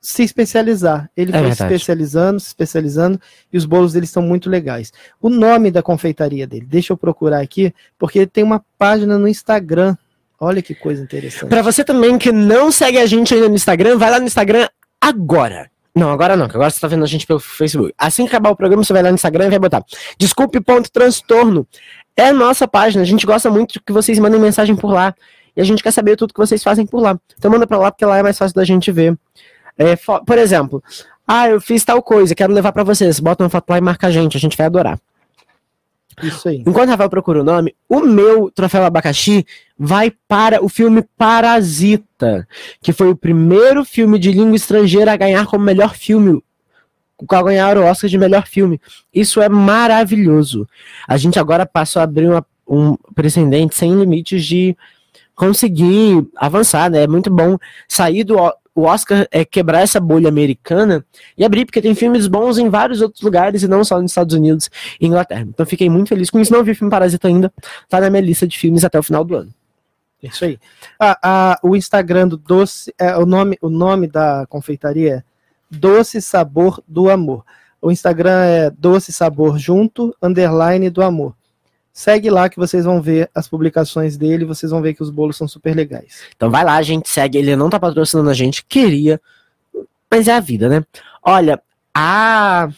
se 0.00 0.22
especializar. 0.22 1.10
Ele 1.16 1.30
É 1.30 1.32
foi 1.32 1.40
se 1.40 1.48
verdade. 1.48 1.74
especializando, 1.74 2.38
se 2.38 2.46
especializando, 2.48 3.20
e 3.50 3.56
os 3.56 3.64
bolos 3.64 3.94
dele 3.94 4.04
estão 4.04 4.22
muito 4.22 4.50
legais. 4.50 4.92
O 5.20 5.30
nome 5.30 5.70
da 5.70 5.82
confeitaria 5.82 6.46
dele, 6.46 6.66
deixa 6.68 6.92
eu 6.92 6.96
procurar 6.96 7.40
aqui, 7.40 7.74
porque 7.98 8.18
ele 8.20 8.26
tem 8.26 8.44
uma 8.44 8.62
página 8.78 9.18
no 9.18 9.26
Instagram. 9.26 9.96
Olha 10.38 10.60
que 10.60 10.74
coisa 10.74 11.02
interessante. 11.02 11.48
Pra 11.48 11.62
você 11.62 11.82
também 11.82 12.18
que 12.18 12.30
não 12.30 12.70
segue 12.70 12.98
a 12.98 13.06
gente 13.06 13.34
ainda 13.34 13.48
no 13.48 13.56
Instagram, 13.56 13.96
vai 13.96 14.10
lá 14.10 14.20
no 14.20 14.26
Instagram, 14.26 14.68
agora. 15.00 15.70
Não, 15.96 16.10
agora 16.10 16.36
não, 16.36 16.46
que 16.46 16.54
agora 16.54 16.68
você 16.68 16.78
tá 16.78 16.86
vendo 16.86 17.04
a 17.04 17.06
gente 17.06 17.26
pelo 17.26 17.40
Facebook. 17.40 17.94
Assim 17.96 18.24
que 18.24 18.28
acabar 18.28 18.50
o 18.50 18.56
programa, 18.56 18.84
você 18.84 18.92
vai 18.92 19.02
lá 19.02 19.08
no 19.08 19.14
Instagram 19.14 19.46
e 19.46 19.48
vai 19.48 19.58
botar. 19.58 19.82
Desculpe, 20.18 20.60
ponto, 20.60 20.92
transtorno. 20.92 21.66
É 22.14 22.28
a 22.28 22.32
nossa 22.34 22.68
página. 22.68 23.02
A 23.02 23.06
gente 23.06 23.24
gosta 23.24 23.50
muito 23.50 23.82
que 23.82 23.94
vocês 23.94 24.18
mandem 24.18 24.38
mensagem 24.38 24.76
por 24.76 24.92
lá. 24.92 25.14
E 25.56 25.60
a 25.60 25.64
gente 25.64 25.82
quer 25.82 25.90
saber 25.90 26.14
tudo 26.16 26.34
que 26.34 26.38
vocês 26.38 26.62
fazem 26.62 26.84
por 26.84 27.00
lá. 27.00 27.18
Então 27.38 27.50
manda 27.50 27.66
pra 27.66 27.78
lá, 27.78 27.90
porque 27.90 28.04
lá 28.04 28.18
é 28.18 28.22
mais 28.22 28.36
fácil 28.36 28.54
da 28.54 28.62
gente 28.62 28.92
ver. 28.92 29.16
É, 29.78 29.96
por 29.96 30.36
exemplo, 30.36 30.84
ah, 31.26 31.48
eu 31.48 31.62
fiz 31.62 31.82
tal 31.82 32.02
coisa, 32.02 32.34
quero 32.34 32.52
levar 32.52 32.72
pra 32.72 32.84
vocês. 32.84 33.18
Bota 33.18 33.42
uma 33.42 33.48
foto 33.48 33.70
lá 33.70 33.78
e 33.78 33.80
marca 33.80 34.06
a 34.06 34.10
gente, 34.10 34.36
a 34.36 34.40
gente 34.40 34.54
vai 34.54 34.66
adorar. 34.66 35.00
Isso 36.22 36.48
aí. 36.48 36.62
Enquanto 36.66 36.88
o 36.88 36.90
Rafael 36.90 37.10
procura 37.10 37.40
o 37.40 37.44
nome, 37.44 37.74
o 37.88 38.00
meu 38.00 38.50
troféu 38.50 38.84
abacaxi 38.84 39.46
vai 39.78 40.10
para 40.26 40.64
o 40.64 40.68
filme 40.68 41.04
Parasita, 41.16 42.48
que 42.80 42.92
foi 42.92 43.10
o 43.10 43.16
primeiro 43.16 43.84
filme 43.84 44.18
de 44.18 44.32
língua 44.32 44.56
estrangeira 44.56 45.12
a 45.12 45.16
ganhar 45.16 45.46
como 45.46 45.64
melhor 45.64 45.94
filme, 45.94 46.42
o 47.18 47.26
qual 47.26 47.44
ganharam 47.44 47.82
o 47.82 47.84
Oscar 47.84 48.08
de 48.08 48.18
melhor 48.18 48.46
filme. 48.46 48.80
Isso 49.12 49.40
é 49.40 49.48
maravilhoso. 49.48 50.66
A 51.06 51.16
gente 51.16 51.38
agora 51.38 51.66
passou 51.66 52.00
a 52.00 52.04
abrir 52.04 52.28
uma- 52.28 52.46
um 52.68 52.96
precedente 53.14 53.76
sem 53.76 53.94
limites 53.94 54.44
de 54.44 54.76
conseguir 55.34 56.26
avançar, 56.34 56.90
né? 56.90 57.02
É 57.02 57.06
muito 57.06 57.30
bom 57.30 57.58
sair 57.86 58.24
do 58.24 58.36
O- 58.76 58.82
Oscar 58.82 59.26
é 59.30 59.44
quebrar 59.44 59.80
essa 59.80 59.98
bolha 59.98 60.28
americana 60.28 61.04
e 61.36 61.44
abrir, 61.44 61.64
porque 61.64 61.82
tem 61.82 61.94
filmes 61.94 62.26
bons 62.26 62.58
em 62.58 62.68
vários 62.68 63.00
outros 63.00 63.22
lugares 63.22 63.62
e 63.62 63.68
não 63.68 63.82
só 63.84 64.00
nos 64.00 64.10
Estados 64.12 64.34
Unidos 64.34 64.70
e 65.00 65.06
Inglaterra. 65.06 65.46
Então 65.48 65.66
fiquei 65.66 65.88
muito 65.90 66.08
feliz 66.08 66.30
com 66.30 66.38
isso. 66.38 66.52
Não 66.52 66.62
vi 66.62 66.74
filme 66.74 66.90
Parasita 66.90 67.26
ainda, 67.28 67.52
tá 67.88 68.00
na 68.00 68.10
minha 68.10 68.22
lista 68.22 68.46
de 68.46 68.56
filmes 68.58 68.84
até 68.84 68.98
o 68.98 69.02
final 69.02 69.24
do 69.24 69.34
ano. 69.36 69.52
Isso 70.22 70.44
aí. 70.44 70.58
Ah, 70.98 71.18
ah, 71.22 71.58
o 71.62 71.76
Instagram 71.76 72.28
do 72.28 72.36
Doce, 72.36 72.92
é, 72.98 73.16
o, 73.16 73.26
nome, 73.26 73.58
o 73.60 73.68
nome 73.68 74.06
da 74.06 74.46
confeitaria 74.48 75.16
é 75.16 75.22
Doce 75.70 76.20
Sabor 76.22 76.82
do 76.86 77.10
Amor. 77.10 77.44
O 77.80 77.90
Instagram 77.90 78.44
é 78.44 78.70
Doce 78.70 79.12
Sabor 79.12 79.58
Junto, 79.58 80.16
underline 80.22 80.90
do 80.90 81.02
Amor. 81.02 81.34
Segue 81.96 82.28
lá 82.28 82.46
que 82.50 82.58
vocês 82.58 82.84
vão 82.84 83.00
ver 83.00 83.30
as 83.34 83.48
publicações 83.48 84.18
dele, 84.18 84.44
vocês 84.44 84.70
vão 84.70 84.82
ver 84.82 84.92
que 84.92 85.02
os 85.02 85.08
bolos 85.08 85.34
são 85.34 85.48
super 85.48 85.74
legais. 85.74 86.24
Então 86.36 86.50
vai 86.50 86.62
lá, 86.62 86.82
gente, 86.82 87.08
segue. 87.08 87.38
Ele 87.38 87.56
não 87.56 87.70
tá 87.70 87.80
patrocinando 87.80 88.28
a 88.28 88.34
gente, 88.34 88.62
queria, 88.66 89.18
mas 90.10 90.28
é 90.28 90.34
a 90.34 90.40
vida, 90.40 90.68
né? 90.68 90.84
Olha, 91.22 91.58
a 91.94 92.68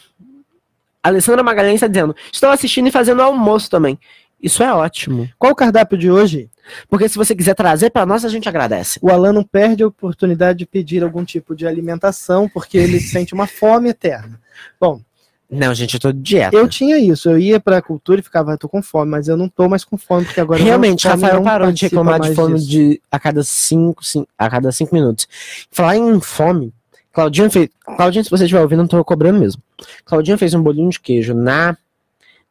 Alessandra 1.03 1.43
Magalhães 1.43 1.81
tá 1.81 1.87
dizendo: 1.87 2.15
estou 2.31 2.49
assistindo 2.49 2.87
e 2.87 2.91
fazendo 2.91 3.21
almoço 3.21 3.69
também. 3.69 3.99
Isso 4.41 4.63
é 4.63 4.73
ótimo. 4.73 5.29
Qual 5.37 5.51
o 5.51 5.55
cardápio 5.55 5.97
de 5.97 6.09
hoje? 6.09 6.49
Porque 6.87 7.09
se 7.09 7.17
você 7.17 7.35
quiser 7.35 7.55
trazer 7.55 7.89
pra 7.89 8.05
nós, 8.05 8.23
a 8.23 8.29
gente 8.29 8.47
agradece. 8.47 8.99
O 9.01 9.11
Alan 9.11 9.33
não 9.33 9.43
perde 9.43 9.83
a 9.83 9.87
oportunidade 9.87 10.59
de 10.59 10.65
pedir 10.65 11.03
algum 11.03 11.25
tipo 11.25 11.53
de 11.53 11.67
alimentação, 11.67 12.47
porque 12.47 12.77
ele 12.77 13.01
sente 13.03 13.33
uma 13.33 13.47
fome 13.47 13.89
eterna. 13.89 14.39
Bom, 14.79 15.01
Não, 15.49 15.73
gente, 15.73 15.95
eu 15.95 15.99
tô 15.99 16.11
de 16.11 16.19
dieta. 16.21 16.55
eu 16.55 16.67
tinha 16.67 16.97
isso, 16.99 17.27
eu 17.29 17.39
ia 17.39 17.59
pra 17.59 17.81
cultura 17.81 18.19
e 18.19 18.23
ficava, 18.23 18.53
"Ah, 18.53 18.57
tô 18.57 18.69
com 18.69 18.83
fome, 18.83 19.09
mas 19.09 19.27
eu 19.27 19.35
não 19.35 19.49
tô 19.49 19.67
mais 19.67 19.83
com 19.83 19.97
fome, 19.97 20.23
porque 20.25 20.39
agora 20.39 20.61
Realmente, 20.61 21.05
não, 21.05 21.11
fome 21.11 21.23
Rafael 21.23 21.39
não 21.39 21.43
parou 21.43 21.71
de 21.71 21.81
reclamar 21.81 22.19
de 22.21 22.35
fome 22.35 22.55
disso. 22.55 22.69
de, 22.69 23.01
a, 23.11 23.19
cada 23.19 23.43
cinco, 23.43 24.05
cin- 24.05 24.27
a 24.37 24.47
cada 24.49 24.71
cinco 24.71 24.93
minutos. 24.93 25.27
Falar 25.71 25.97
em 25.97 26.19
fome, 26.21 26.71
Claudinha 27.11 27.49
fez. 27.49 27.67
Claudinha, 27.97 28.23
se 28.23 28.29
você 28.29 28.43
estiver 28.43 28.61
ouvindo, 28.61 28.79
não 28.79 28.87
tô 28.87 29.03
cobrando 29.03 29.39
mesmo. 29.39 29.59
Claudinha 30.05 30.37
fez 30.37 30.53
um 30.53 30.61
bolinho 30.61 30.89
de 30.91 30.99
queijo 30.99 31.33
na 31.33 31.75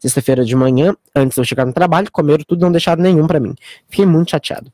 sexta-feira 0.00 0.44
de 0.44 0.56
manhã, 0.56 0.96
antes 1.14 1.36
de 1.36 1.40
eu 1.40 1.44
chegar 1.44 1.64
no 1.64 1.72
trabalho, 1.72 2.10
comeram 2.10 2.42
tudo, 2.46 2.60
não 2.62 2.72
deixaram 2.72 3.00
nenhum 3.02 3.28
pra 3.28 3.38
mim. 3.38 3.54
Fiquei 3.88 4.06
muito 4.06 4.32
chateado. 4.32 4.72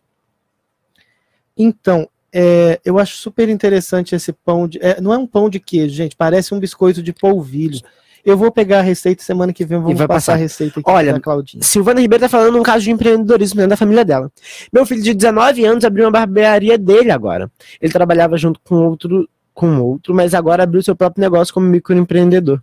Então, 1.57 2.09
é, 2.33 2.81
eu 2.85 2.99
acho 2.99 3.17
super 3.17 3.49
interessante 3.49 4.15
esse 4.15 4.33
pão 4.33 4.67
de. 4.67 4.79
é, 4.83 5.01
não 5.01 5.13
é 5.13 5.19
um 5.19 5.27
pão 5.27 5.49
de 5.49 5.61
queijo, 5.61 5.95
gente, 5.95 6.17
parece 6.17 6.53
um 6.55 6.59
biscoito 6.59 7.03
de 7.03 7.13
polvilho. 7.13 7.81
Eu 8.25 8.39
vou 8.39 8.51
pegar 8.51 8.79
a 8.79 8.83
receita 8.83 9.23
semana 9.23 9.53
que 9.53 9.65
vem, 9.65 9.79
vamos 9.79 9.99
vai 9.99 10.09
passar 10.09 10.33
a 10.33 10.35
passar. 10.35 10.43
receita 10.43 10.81
aqui 10.81 10.91
Olha, 10.91 11.13
da 11.13 11.21
Claudinha. 11.21 11.63
Silvana 11.63 12.01
Ribeiro 12.01 12.23
tá 12.23 12.29
falando 12.29 12.59
um 12.59 12.63
caso 12.63 12.85
de 12.85 12.91
empreendedorismo 12.91 13.57
dentro 13.57 13.71
da 13.71 13.77
família 13.77 14.05
dela. 14.05 14.33
Meu 14.73 14.87
filho 14.87 15.03
de 15.03 15.13
19 15.13 15.65
anos 15.65 15.85
abriu 15.85 16.07
uma 16.07 16.11
barbearia 16.11 16.79
dele 16.79 17.11
agora. 17.11 17.51
Ele 17.81 17.93
trabalhava 17.93 18.39
junto 18.39 18.59
com 18.65 18.77
outro, 18.77 19.29
com 19.53 19.79
outro, 19.79 20.15
mas 20.15 20.33
agora 20.33 20.63
abriu 20.63 20.83
seu 20.83 20.97
próprio 20.97 21.21
negócio 21.21 21.53
como 21.53 21.67
microempreendedor. 21.67 22.63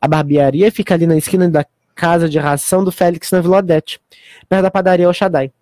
A 0.00 0.08
barbearia 0.08 0.72
fica 0.72 0.94
ali 0.94 1.06
na 1.06 1.16
esquina 1.16 1.48
da 1.50 1.66
casa 1.94 2.28
de 2.28 2.38
ração 2.38 2.82
do 2.82 2.90
Félix 2.90 3.30
na 3.30 3.40
Vila 3.40 3.58
Odete, 3.58 4.00
perto 4.48 4.62
da 4.62 4.70
padaria 4.70 5.04
El 5.04 5.12
Shaddai. 5.12 5.52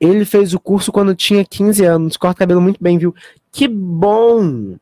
Ele 0.00 0.24
fez 0.24 0.52
o 0.54 0.60
curso 0.60 0.90
quando 0.90 1.14
tinha 1.14 1.44
15 1.44 1.84
anos, 1.84 2.16
corta 2.16 2.40
cabelo 2.40 2.60
muito 2.60 2.82
bem, 2.82 2.98
viu? 2.98 3.14
Que 3.52 3.68
bom! 3.68 4.76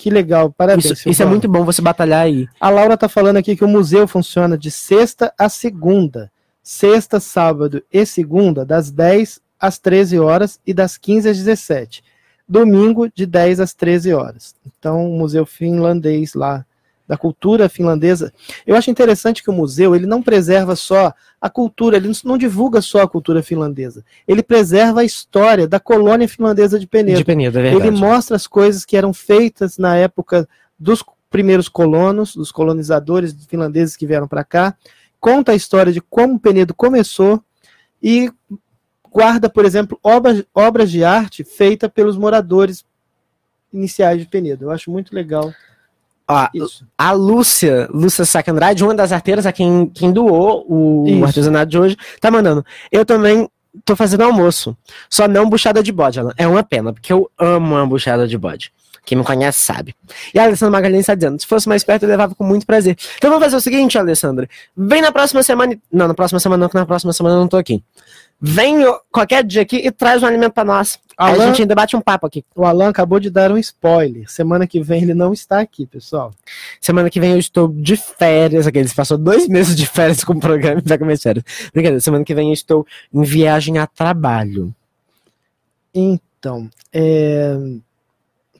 Que 0.00 0.08
legal, 0.08 0.50
parabéns. 0.50 0.86
Isso, 0.86 1.10
isso 1.10 1.22
é 1.22 1.26
muito 1.26 1.46
bom 1.46 1.62
você 1.62 1.82
batalhar 1.82 2.22
aí. 2.22 2.48
A 2.58 2.70
Laura 2.70 2.96
tá 2.96 3.06
falando 3.06 3.36
aqui 3.36 3.54
que 3.54 3.62
o 3.62 3.68
museu 3.68 4.08
funciona 4.08 4.56
de 4.56 4.70
sexta 4.70 5.30
a 5.38 5.46
segunda. 5.50 6.32
Sexta, 6.62 7.20
sábado 7.20 7.82
e 7.92 8.06
segunda, 8.06 8.64
das 8.64 8.90
10 8.90 9.42
às 9.60 9.78
13 9.78 10.18
horas 10.18 10.58
e 10.66 10.72
das 10.72 10.96
15 10.96 11.28
às 11.28 11.36
17. 11.36 12.02
Domingo, 12.48 13.10
de 13.14 13.26
10 13.26 13.60
às 13.60 13.74
13 13.74 14.14
horas. 14.14 14.54
Então, 14.66 15.06
o 15.06 15.18
museu 15.18 15.44
finlandês 15.44 16.32
lá, 16.32 16.64
da 17.10 17.16
cultura 17.16 17.68
finlandesa. 17.68 18.32
Eu 18.64 18.76
acho 18.76 18.88
interessante 18.88 19.42
que 19.42 19.50
o 19.50 19.52
museu, 19.52 19.96
ele 19.96 20.06
não 20.06 20.22
preserva 20.22 20.76
só 20.76 21.12
a 21.40 21.50
cultura, 21.50 21.96
ele 21.96 22.12
não 22.24 22.38
divulga 22.38 22.80
só 22.80 23.02
a 23.02 23.08
cultura 23.08 23.42
finlandesa. 23.42 24.04
Ele 24.28 24.44
preserva 24.44 25.00
a 25.00 25.04
história 25.04 25.66
da 25.66 25.80
colônia 25.80 26.28
finlandesa 26.28 26.78
de 26.78 26.86
Penedo. 26.86 27.18
De 27.18 27.24
Penedo, 27.24 27.58
é 27.58 27.62
verdade. 27.62 27.88
Ele 27.88 27.98
mostra 27.98 28.36
as 28.36 28.46
coisas 28.46 28.84
que 28.84 28.96
eram 28.96 29.12
feitas 29.12 29.76
na 29.76 29.96
época 29.96 30.48
dos 30.78 31.02
primeiros 31.28 31.68
colonos, 31.68 32.36
dos 32.36 32.52
colonizadores 32.52 33.34
finlandeses 33.46 33.96
que 33.96 34.06
vieram 34.06 34.28
para 34.28 34.44
cá, 34.44 34.76
conta 35.18 35.50
a 35.50 35.56
história 35.56 35.92
de 35.92 36.00
como 36.00 36.38
Penedo 36.38 36.72
começou 36.72 37.42
e 38.00 38.30
guarda, 39.10 39.50
por 39.50 39.64
exemplo, 39.64 39.98
obras, 40.00 40.44
obras 40.54 40.88
de 40.88 41.02
arte 41.02 41.42
feitas 41.42 41.90
pelos 41.90 42.16
moradores 42.16 42.84
iniciais 43.72 44.20
de 44.20 44.26
Penedo. 44.26 44.66
Eu 44.66 44.70
acho 44.70 44.92
muito 44.92 45.12
legal 45.12 45.52
Ó, 46.30 46.48
isso. 46.54 46.86
a 46.96 47.10
Lúcia, 47.10 47.88
Lúcia 47.92 48.24
Saca 48.24 48.52
Andrade, 48.52 48.84
uma 48.84 48.94
das 48.94 49.10
arteiras 49.10 49.46
a 49.46 49.52
quem, 49.52 49.86
quem 49.86 50.12
doou 50.12 50.64
o 50.68 51.04
Isso. 51.08 51.24
artesanato 51.24 51.70
de 51.70 51.78
hoje, 51.78 51.96
tá 52.20 52.30
mandando. 52.30 52.64
Eu 52.92 53.04
também 53.04 53.48
tô 53.84 53.96
fazendo 53.96 54.22
almoço. 54.22 54.76
Só 55.08 55.26
não 55.26 55.50
buchada 55.50 55.82
de 55.82 55.90
bode, 55.90 56.20
Alan. 56.20 56.32
É 56.36 56.46
uma 56.46 56.62
pena, 56.62 56.92
porque 56.92 57.12
eu 57.12 57.28
amo 57.36 57.74
uma 57.74 57.86
buchada 57.86 58.28
de 58.28 58.38
bode. 58.38 58.72
Quem 59.04 59.16
me 59.18 59.24
conhece 59.24 59.58
sabe. 59.60 59.94
E 60.34 60.38
a 60.38 60.44
Alessandra 60.44 60.70
Magalhães 60.72 61.00
está 61.00 61.14
dizendo: 61.14 61.40
se 61.40 61.46
fosse 61.46 61.68
mais 61.68 61.82
perto, 61.82 62.04
eu 62.04 62.08
levava 62.08 62.34
com 62.34 62.44
muito 62.44 62.66
prazer. 62.66 62.96
Então 63.16 63.30
vamos 63.30 63.44
fazer 63.44 63.56
o 63.56 63.60
seguinte, 63.60 63.98
Alessandra. 63.98 64.48
Vem 64.76 65.00
na 65.02 65.10
próxima 65.12 65.42
semana. 65.42 65.76
Não, 65.92 66.06
na 66.08 66.14
próxima 66.14 66.38
semana 66.40 66.62
não, 66.62 66.68
que 66.68 66.74
na 66.76 66.86
próxima 66.86 67.12
semana 67.12 67.36
eu 67.36 67.40
não 67.40 67.48
tô 67.48 67.56
aqui. 67.56 67.82
Vem 68.42 68.76
qualquer 69.12 69.44
dia 69.44 69.60
aqui 69.60 69.76
e 69.76 69.90
traz 69.90 70.22
um 70.22 70.26
alimento 70.26 70.52
pra 70.54 70.64
nós. 70.64 70.98
Alan- 71.14 71.44
a 71.44 71.46
gente 71.48 71.60
ainda 71.60 71.74
bate 71.74 71.94
um 71.94 72.00
papo 72.00 72.26
aqui. 72.26 72.42
O 72.56 72.64
Alan 72.64 72.88
acabou 72.88 73.20
de 73.20 73.28
dar 73.28 73.52
um 73.52 73.58
spoiler. 73.58 74.30
Semana 74.30 74.66
que 74.66 74.80
vem 74.80 75.02
ele 75.02 75.12
não 75.12 75.34
está 75.34 75.60
aqui, 75.60 75.84
pessoal. 75.84 76.32
Semana 76.80 77.10
que 77.10 77.20
vem 77.20 77.32
eu 77.32 77.38
estou 77.38 77.68
de 77.68 77.96
férias. 77.96 78.66
Aqueles 78.66 78.94
passou 78.94 79.18
dois 79.18 79.46
meses 79.46 79.76
de 79.76 79.86
férias 79.86 80.24
com 80.24 80.32
o 80.32 80.40
programa 80.40 80.80
e 80.82 81.04
minhas 81.04 81.22
férias. 81.22 81.44
Brincadeira, 81.74 82.00
semana 82.00 82.24
que 82.24 82.34
vem 82.34 82.48
eu 82.48 82.54
estou 82.54 82.86
em 83.12 83.22
viagem 83.24 83.76
a 83.76 83.86
trabalho. 83.86 84.74
Então, 85.94 86.70
é, 86.92 87.56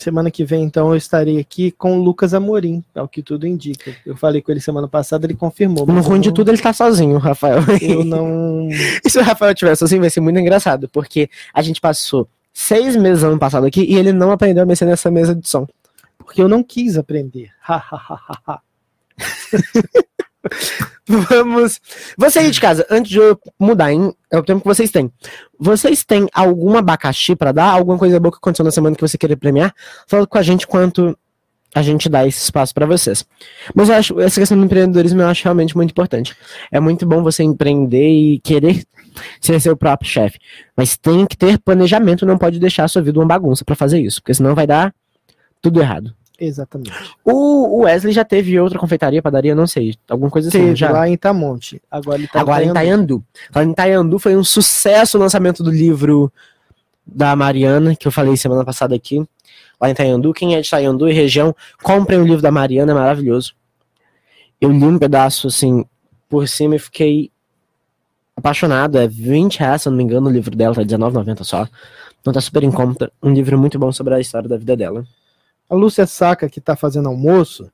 semana 0.03 0.31
que 0.31 0.45
vem, 0.45 0.63
então, 0.63 0.91
eu 0.91 0.97
estarei 0.97 1.39
aqui 1.39 1.71
com 1.71 1.99
o 1.99 2.03
Lucas 2.03 2.35
Amorim, 2.35 2.85
é 2.95 3.03
o 3.03 3.09
que 3.09 3.23
tudo 3.23 3.47
indica. 3.47 3.95
Eu 4.05 4.17
falei 4.17 4.41
com 4.41 4.51
ele 4.51 4.61
semana 4.61 4.89
passada, 4.89 5.27
ele 5.27 5.35
confirmou. 5.35 5.87
No 5.87 6.01
ruim 6.01 6.19
eu 6.19 6.23
de 6.23 6.33
tudo, 6.33 6.51
ele 6.51 6.59
tá 6.59 6.73
sozinho, 6.73 7.17
o 7.17 7.19
Rafael. 7.19 7.61
Eu 7.81 8.03
não. 8.05 8.69
E 9.05 9.11
se 9.11 9.19
o 9.19 9.23
Rafael 9.23 9.55
tivesse 9.55 9.85
assim, 9.85 9.99
vai 9.99 10.11
ser 10.11 10.21
muito 10.21 10.39
engraçado, 10.39 10.89
porque 10.89 11.29
a 11.53 11.63
gente 11.63 11.81
passou 11.81 12.29
seis 12.53 12.97
meses 12.97 13.25
ano 13.25 13.39
passado 13.39 13.67
aqui 13.67 13.83
e 13.83 13.97
ele 13.97 14.13
não 14.13 14.31
aprendeu 14.31 14.63
a 14.63 14.67
mexer 14.67 14.85
nessa 14.85 15.11
mesa 15.11 15.35
de 15.35 15.49
som. 15.49 15.67
Porque 16.19 16.43
eu 16.43 16.49
não 16.49 16.63
quis 16.63 16.97
aprender. 16.97 17.51
Ha, 17.67 17.77
ha, 17.77 17.97
ha, 17.97 18.21
ha, 18.29 18.41
ha. 18.47 18.61
Vamos. 21.07 21.80
Você 22.16 22.38
aí 22.38 22.51
de 22.51 22.61
casa, 22.61 22.86
antes 22.91 23.11
de 23.11 23.18
eu 23.18 23.38
mudar, 23.59 23.93
hein? 23.93 24.14
É 24.30 24.38
o 24.38 24.43
tempo 24.43 24.61
que 24.61 24.66
vocês 24.66 24.91
têm. 24.91 25.12
Vocês 25.59 26.05
têm 26.05 26.28
algum 26.32 26.76
abacaxi 26.76 27.34
pra 27.34 27.53
dar? 27.53 27.70
Alguma 27.70 27.99
coisa 27.99 28.20
boa 28.20 28.32
que 28.32 28.38
aconteceu 28.38 28.64
na 28.64 28.70
semana 28.70 28.95
que 28.95 29.03
você 29.03 29.18
querer 29.18 29.36
premiar? 29.36 29.74
Fala 30.07 30.26
com 30.26 30.38
a 30.38 30.43
gente 30.43 30.66
quanto 30.66 31.16
a 31.74 31.82
gente 31.82 32.09
dá 32.09 32.26
esse 32.26 32.43
espaço 32.43 32.74
pra 32.74 32.86
vocês. 32.86 33.24
Mas 33.74 33.88
eu 33.88 33.95
acho, 33.95 34.20
essa 34.20 34.41
questão 34.41 34.59
do 34.59 34.64
empreendedorismo 34.64 35.20
eu 35.20 35.28
acho 35.28 35.45
realmente 35.45 35.76
muito 35.76 35.91
importante. 35.91 36.36
É 36.70 36.80
muito 36.80 37.07
bom 37.07 37.22
você 37.22 37.43
empreender 37.43 38.09
e 38.09 38.41
querer 38.41 38.82
ser 39.41 39.61
seu 39.61 39.76
próprio 39.76 40.11
chefe. 40.11 40.38
Mas 40.76 40.97
tem 40.97 41.26
que 41.26 41.36
ter 41.36 41.59
planejamento, 41.59 42.26
não 42.26 42.38
pode 42.38 42.59
deixar 42.59 42.84
a 42.84 42.88
sua 42.88 43.03
vida 43.03 43.18
uma 43.18 43.26
bagunça 43.26 43.64
pra 43.64 43.76
fazer 43.76 44.01
isso, 44.01 44.20
porque 44.20 44.34
senão 44.34 44.55
vai 44.55 44.66
dar 44.66 44.93
tudo 45.61 45.80
errado. 45.80 46.14
Exatamente. 46.41 46.91
O 47.22 47.82
Wesley 47.82 48.14
já 48.14 48.24
teve 48.24 48.59
outra 48.59 48.78
confeitaria, 48.78 49.20
padaria, 49.20 49.55
não 49.55 49.66
sei, 49.66 49.95
alguma 50.09 50.30
coisa 50.30 50.49
assim. 50.49 50.59
Teve 50.59 50.76
já. 50.76 50.91
lá 50.91 51.07
em 51.07 51.12
Itamonte. 51.12 51.82
Agora 51.91 52.18
ele 52.18 52.28
tá 52.28 52.41
Agora 52.41 52.64
em 52.64 52.70
Itaiandu. 52.70 53.16
Itaiandu. 53.16 53.24
Falando 53.53 53.68
em 53.68 53.72
Itaiandu, 53.72 54.18
foi 54.18 54.36
um 54.36 54.43
sucesso 54.43 55.18
o 55.18 55.20
lançamento 55.20 55.62
do 55.62 55.70
livro 55.70 56.32
da 57.07 57.36
Mariana, 57.36 57.95
que 57.95 58.09
eu 58.09 58.12
falei 58.12 58.36
semana 58.36 58.64
passada 58.64 58.95
aqui. 58.95 59.22
lá 59.80 59.91
em 59.91 59.95
Taiandu. 59.95 60.32
Quem 60.32 60.55
é 60.55 60.61
de 60.61 60.70
Taiandu 60.70 61.09
e 61.09 61.12
região, 61.12 61.55
comprem 61.82 62.18
o 62.18 62.24
livro 62.24 62.43
da 62.43 62.51
Mariana, 62.51 62.93
é 62.93 62.95
maravilhoso. 62.95 63.55
Eu 64.61 64.70
li 64.70 64.84
um 64.84 64.99
pedaço, 64.99 65.49
assim, 65.49 65.84
por 66.28 66.47
cima 66.47 66.76
e 66.76 66.78
fiquei 66.78 67.30
apaixonado. 68.36 68.99
É 68.99 69.09
20 69.09 69.59
reais, 69.59 69.82
se 69.82 69.88
eu 69.88 69.91
não 69.91 69.97
me 69.99 70.05
engano, 70.05 70.28
o 70.28 70.32
livro 70.32 70.55
dela, 70.55 70.74
tá 70.74 70.82
R$19,90 70.82 71.45
só. 71.45 71.66
Então 72.20 72.32
tá 72.32 72.41
super 72.41 72.62
em 72.62 72.70
conta. 72.70 73.11
Um 73.22 73.32
livro 73.32 73.59
muito 73.59 73.78
bom 73.78 73.91
sobre 73.91 74.14
a 74.14 74.20
história 74.20 74.49
da 74.49 74.59
vida 74.59 74.76
dela. 74.76 75.05
A 75.71 75.75
Lúcia 75.77 76.05
Saca, 76.07 76.49
que 76.51 76.61
tá 76.61 76.75
fazendo 76.75 77.09
almoço, 77.09 77.71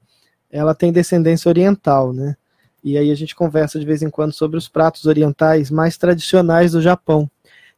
ela 0.51 0.75
tem 0.75 0.93
descendência 0.93 1.49
oriental, 1.49 2.13
né? 2.13 2.37
E 2.85 2.97
aí 2.97 3.11
a 3.11 3.15
gente 3.17 3.35
conversa 3.35 3.81
de 3.81 3.87
vez 3.87 4.03
em 4.03 4.11
quando 4.11 4.33
sobre 4.33 4.57
os 4.57 4.69
pratos 4.69 5.07
orientais 5.07 5.71
mais 5.71 5.97
tradicionais 5.97 6.73
do 6.73 6.81
Japão. 6.83 7.29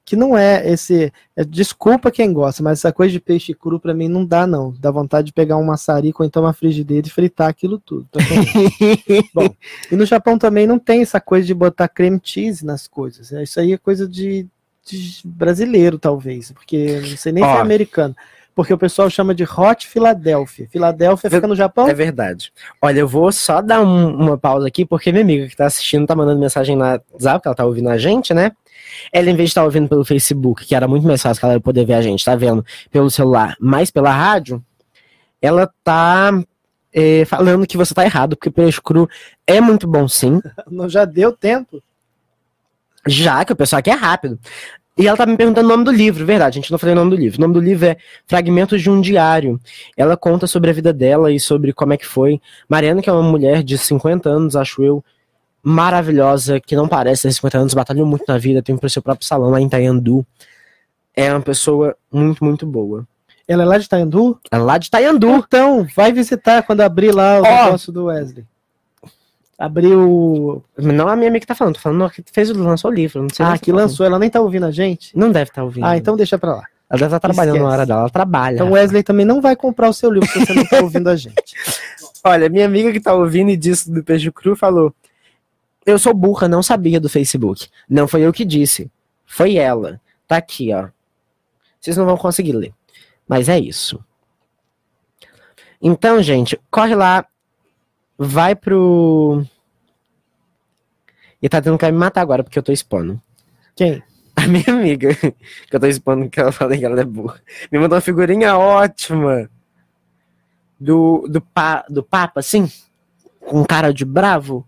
Que 0.05 0.17
não 0.17 0.37
é 0.37 0.67
esse. 0.69 1.13
é- 1.37 1.45
desculpa 1.45 2.11
quem 2.11 2.33
gosta, 2.33 2.63
mas 2.63 2.79
essa 2.79 2.93
coisa 2.93 3.13
de 3.13 3.21
peixe 3.21 3.55
cru 3.55 3.79
pra 3.79 3.95
mim 3.95 4.09
não 4.09 4.25
dá, 4.25 4.47
não. 4.47 4.75
Dá 4.79 4.91
vontade 4.91 5.27
de 5.27 5.33
pegar 5.33 5.57
um 5.57 5.65
maçarico 5.65 6.23
ou 6.23 6.27
então 6.27 6.43
uma 6.43 6.53
frigideira 6.53 7.07
e 7.07 7.11
fritar 7.11 7.49
aquilo 7.49 7.79
tudo. 7.79 8.07
Tá 8.11 8.19
bom? 9.35 9.55
E 9.91 9.97
no 9.97 10.05
Japão 10.05 10.37
também 10.39 10.67
não 10.67 10.79
tem 10.79 11.01
essa 11.03 11.21
coisa 11.21 11.47
de 11.47 11.55
botar 11.55 11.89
creme 11.89 12.21
cheese 12.23 12.65
nas 12.65 12.87
coisas. 12.87 13.33
É, 13.33 13.43
Isso 13.43 13.61
aí 13.61 13.73
é 13.73 13.79
coisa 13.79 14.09
de, 14.09 14.47
de 14.85 15.21
brasileiro, 15.25 15.99
talvez. 15.99 16.53
Porque 16.53 17.01
não 17.01 17.17
sei 17.17 17.33
nem 17.33 17.45
se 17.45 17.51
é 17.51 17.61
americano. 17.61 18.17
Porque 18.59 18.75
o 18.75 18.79
pessoal 18.79 19.09
chama 19.09 19.37
de 19.37 19.45
Hot 19.45 19.87
Philadelphia. 19.87 20.67
Filadélfia 20.69 21.31
fica 21.31 21.47
no 21.47 21.55
Japão? 21.55 21.87
É 21.87 21.95
verdade. 21.95 22.53
Olha, 22.83 22.99
eu 22.99 23.07
vou 23.07 23.31
só 23.31 23.63
dar 23.63 23.81
um- 23.81 24.13
uma 24.17 24.37
pausa 24.37 24.67
aqui, 24.67 24.85
porque 24.85 25.13
minha 25.13 25.23
amiga 25.23 25.47
que 25.47 25.57
tá 25.57 25.67
assistindo 25.67 26.05
tá 26.09 26.17
mandando 26.17 26.41
mensagem 26.41 26.75
na 26.75 27.01
WhatsApp, 27.13 27.41
que 27.41 27.47
ela 27.47 27.55
tá 27.55 27.65
ouvindo 27.65 27.89
a 27.89 27.97
gente, 27.97 28.35
né? 28.35 28.51
Ela, 29.13 29.31
em 29.31 29.37
vez 29.37 29.51
de 29.51 29.51
estar 29.53 29.63
ouvindo 29.63 29.89
pelo 29.89 30.05
Facebook, 30.05 30.67
que 30.67 30.75
era 30.75 30.89
muito 30.89 31.07
mais 31.07 31.23
fácil 31.23 31.39
que 31.39 31.47
ela 31.47 31.61
poder 31.61 31.85
ver 31.85 31.95
a 31.95 32.03
gente, 32.03 32.25
tá 32.25 32.35
vendo 32.35 32.67
pelo 32.91 33.09
celular, 33.13 33.55
mais 33.61 33.93
pela 33.93 34.11
rádio, 34.11 34.61
ela 35.41 35.71
tá 35.85 36.33
eh, 36.93 37.25
falando 37.27 37.65
que 37.65 37.77
você 37.77 37.95
tá 37.95 38.05
errado, 38.05 38.35
porque 38.37 38.51
peixe 38.51 38.83
cru 38.83 39.09
é 39.47 39.61
muito 39.61 39.87
bom 39.87 40.09
sim, 40.09 40.41
Não 40.69 40.89
já 40.89 41.05
deu 41.05 41.31
tempo? 41.31 41.81
já 43.07 43.45
que 43.45 43.53
o 43.53 43.57
pessoal 43.57 43.79
aqui 43.79 43.91
é 43.91 43.95
rápido. 43.95 44.39
E 44.99 45.07
ela 45.07 45.17
tá 45.17 45.25
me 45.25 45.37
perguntando 45.37 45.67
o 45.67 45.71
nome 45.71 45.85
do 45.85 45.93
livro, 45.93 46.27
verdade, 46.27 46.59
a 46.59 46.61
gente 46.61 46.73
não 46.73 46.79
falou 46.79 46.93
o 46.93 46.99
nome 46.99 47.11
do 47.13 47.17
livro. 47.17 47.39
O 47.39 47.41
nome 47.41 47.55
do 47.55 47.61
livro 47.61 47.87
é 47.87 47.97
Fragmentos 48.27 48.83
de 48.83 48.91
um 48.91 49.01
Diário. 49.01 49.61
Ela 49.97 50.17
conta 50.17 50.49
sobre 50.49 50.71
a 50.71 50.73
vida 50.73 50.93
dela 50.93 51.31
e 51.31 51.39
sobre 51.39 51.73
como 51.73 51.93
é 51.93 51.97
que 51.97 52.05
foi. 52.05 52.41
Mariana, 52.69 53.01
que 53.01 53.09
é 53.09 53.13
uma 53.13 53.23
mulher 53.23 53.63
de 53.63 53.79
50 53.79 54.29
anos, 54.29 54.57
acho 54.57 54.83
eu, 54.83 55.05
maravilhosa, 55.63 56.59
que 56.59 56.75
não 56.75 56.89
parece 56.89 57.23
ter 57.23 57.33
50 57.33 57.59
anos, 57.59 57.75
batalhou 57.75 58.05
muito 58.05 58.25
na 58.27 58.39
vida, 58.39 58.61
tem 58.61 58.75
o 58.75 58.91
seu 58.91 59.01
próprio 59.01 59.25
salão 59.25 59.51
lá 59.51 59.61
em 59.61 59.69
Taiandu. 59.69 60.27
É 61.15 61.33
uma 61.33 61.43
pessoa 61.43 61.95
muito, 62.13 62.45
muito 62.45 62.67
boa. 62.67 63.07
Ela 63.47 63.63
é 63.63 63.67
lá 63.67 63.79
de 63.79 63.89
Taiandu? 63.89 64.37
Ela 64.51 64.63
é 64.63 64.67
lá 64.67 64.79
de 64.79 64.91
Taiandu. 64.91 65.45
Então, 65.47 65.87
vai 65.95 66.13
visitar 66.13 66.65
quando 66.65 66.81
abrir 66.81 67.15
lá 67.15 67.41
o 67.41 67.45
Ó. 67.45 67.65
negócio 67.67 67.93
do 67.93 68.07
Wesley. 68.07 68.45
Abriu. 69.59 70.63
Não 70.77 71.09
a 71.09 71.17
minha 71.17 71.29
amiga 71.29 71.41
que 71.41 71.47
tá 71.47 71.55
falando, 71.55 71.75
tô 71.75 71.81
falando 71.81 72.09
que 72.11 72.23
fez, 72.33 72.49
lançou 72.51 72.91
o 72.91 72.95
livro. 72.95 73.23
Não 73.23 73.29
sei 73.33 73.45
Ah, 73.45 73.59
que 73.59 73.73
tá 73.73 73.77
lançou. 73.77 74.07
Ela 74.07 74.19
nem 74.19 74.31
tá 74.31 74.41
ouvindo 74.41 74.67
a 74.67 74.71
gente? 74.71 75.17
Não 75.19 75.33
deve 75.33 75.51
estar 75.51 75.65
ouvindo. 75.65 75.85
Ah, 75.85 75.97
então 75.97 76.17
deixa 76.17 76.39
pra 76.39 76.55
lá. 76.55 76.65
Ela 76.89 77.01
deve 77.01 77.07
estar 77.07 77.21
trabalhando 77.21 77.57
esquece. 77.57 77.67
na 77.69 77.73
hora 77.75 77.85
dela, 77.87 78.01
ela 78.03 78.11
trabalha. 78.11 78.55
Então 78.55 78.71
Wesley 78.71 79.03
também 79.03 79.27
não 79.27 79.41
vai 79.41 79.57
comprar 79.57 79.89
o 79.89 79.93
seu 79.93 80.11
livro 80.13 80.29
se 80.29 80.39
você 80.39 80.55
não 80.55 80.65
tá 80.65 80.79
ouvindo 80.81 81.09
a 81.09 81.17
gente. 81.17 81.55
Olha, 82.25 82.49
minha 82.49 82.65
amiga 82.67 82.93
que 82.93 83.01
tá 83.01 83.15
ouvindo 83.15 83.51
e 83.51 83.57
disse 83.57 83.91
do 83.91 84.03
peixe 84.05 84.31
cru 84.31 84.55
falou: 84.55 84.95
Eu 85.85 85.99
sou 85.99 86.15
burra, 86.15 86.47
não 86.47 86.63
sabia 86.63 87.01
do 87.01 87.09
Facebook. 87.09 87.69
Não 87.91 88.07
foi 88.07 88.23
eu 88.23 88.33
que 88.33 88.45
disse. 88.45 88.89
Foi 89.27 89.57
ela. 89.57 90.01
Tá 90.27 90.37
aqui, 90.37 90.73
ó. 90.73 90.89
Vocês 91.81 91.97
não 91.97 92.07
vão 92.07 92.17
conseguir 92.17 92.53
ler. 92.53 92.73
Mas 93.27 93.49
é 93.49 93.59
isso. 93.59 94.03
Então, 95.83 96.23
gente, 96.23 96.59
corre 96.71 96.95
lá. 96.95 97.27
Vai 98.19 98.55
pro. 98.57 99.45
E 101.41 101.49
tá 101.49 101.63
tendo 101.63 101.79
que 101.79 101.87
me 101.87 101.93
matar 101.93 102.21
agora 102.21 102.43
porque 102.43 102.59
eu 102.59 102.63
tô 102.63 102.73
expondo. 102.73 103.21
Quem? 103.77 104.03
A 104.35 104.47
minha 104.47 104.65
amiga, 104.69 105.15
que 105.15 105.77
eu 105.77 105.81
tô 105.81 105.87
expondo 105.87 106.29
que 106.29 106.41
ela 106.41 106.51
fala 106.51 106.77
que 106.77 106.85
ela 106.85 107.01
é 107.01 107.05
burra, 107.05 107.41
me 107.71 107.79
mandou 107.79 107.97
uma 107.97 108.03
figurinha 108.03 108.57
ótima 108.57 109.49
do, 110.79 111.27
do, 111.29 111.41
pa, 111.41 111.85
do 111.89 112.03
Papa, 112.03 112.41
assim, 112.41 112.71
com 113.41 113.65
cara 113.65 113.93
de 113.93 114.05
bravo. 114.05 114.67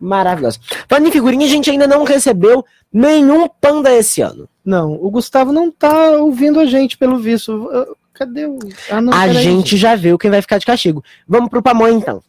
Maravilhosa. 0.00 0.58
Falando 0.88 1.06
em 1.06 1.12
figurinha, 1.12 1.46
a 1.46 1.48
gente 1.48 1.70
ainda 1.70 1.86
não 1.86 2.02
recebeu 2.02 2.64
nenhum 2.92 3.48
panda 3.48 3.92
esse 3.92 4.20
ano. 4.20 4.48
Não, 4.64 4.92
o 4.92 5.10
Gustavo 5.10 5.52
não 5.52 5.70
tá 5.70 6.12
ouvindo 6.18 6.58
a 6.58 6.66
gente, 6.66 6.98
pelo 6.98 7.18
visto. 7.18 7.68
Ah, 7.72 7.86
Cadê 8.12 8.46
o. 8.46 8.58
Ah, 8.90 9.00
não, 9.00 9.12
a 9.12 9.32
gente 9.32 9.76
já 9.76 9.96
viu 9.96 10.18
quem 10.18 10.30
vai 10.30 10.42
ficar 10.42 10.58
de 10.58 10.66
castigo. 10.66 11.02
Vamos 11.26 11.48
pro 11.48 11.62
Pamonha, 11.62 11.94
então. 11.94 12.22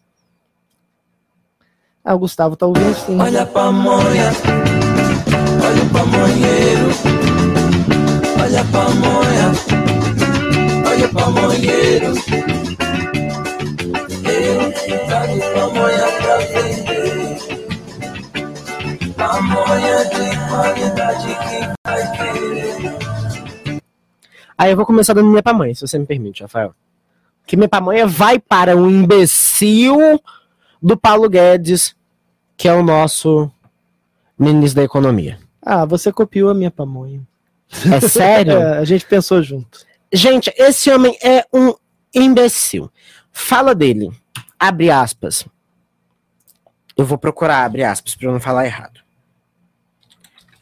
Ah, 2.06 2.16
o 2.16 2.20
Gustavo 2.20 2.58
tá 2.58 2.66
ouvindo 2.66 2.93
sim. 2.95 3.18
Olha 3.18 3.45
pamonha, 3.45 4.34
olha 5.64 5.84
o 5.84 5.89
pamonheiro, 5.89 6.89
olha 8.41 8.66
pamonha, 8.66 9.54
olha 10.86 11.06
o 11.06 11.14
pamonheiro. 11.14 12.14
Eu 14.26 14.74
trago 15.08 15.39
pamonha 15.54 16.06
pra 16.20 16.38
vender, 16.39 17.38
pamonha 19.16 20.04
de 20.04 20.26
qualidade 20.49 21.28
que 21.28 21.60
vai 21.88 22.01
querer. 22.18 22.97
Aí 24.58 24.72
eu 24.72 24.76
vou 24.76 24.86
começar 24.86 25.14
dando 25.14 25.30
minha 25.30 25.41
pamonha, 25.41 25.74
se 25.74 25.88
você 25.88 25.97
me 25.97 26.06
permite, 26.06 26.41
Rafael. 26.41 26.76
Que 27.47 27.56
minha 27.56 27.70
pamonha 27.70 28.06
vai 28.06 28.39
para 28.39 28.76
um 28.76 28.89
imbecil 28.89 30.20
do 30.84 30.97
Paulo 30.97 31.29
Guedes, 31.29 31.95
que 32.57 32.67
é 32.67 32.73
o 32.73 32.84
nosso 32.84 33.49
ministro 34.38 34.81
da 34.81 34.84
Economia. 34.84 35.39
Ah, 35.61 35.86
você 35.86 36.11
copiou 36.11 36.49
a 36.49 36.53
minha 36.53 36.69
pamonha. 36.69 37.21
É 37.89 38.01
sério? 38.01 38.59
É, 38.59 38.77
a 38.79 38.84
gente 38.84 39.05
pensou 39.05 39.41
junto. 39.41 39.79
Gente, 40.11 40.53
esse 40.57 40.91
homem 40.91 41.17
é 41.23 41.45
um 41.53 41.73
imbecil. 42.13 42.91
Fala 43.31 43.73
dele. 43.73 44.11
Abre 44.59 44.91
aspas. 44.91 45.47
Eu 46.97 47.05
vou 47.05 47.17
procurar, 47.17 47.63
abre 47.63 47.84
aspas, 47.84 48.13
pra 48.13 48.27
eu 48.27 48.34
não 48.34 48.39
falar 48.39 48.65
errado. 48.65 48.99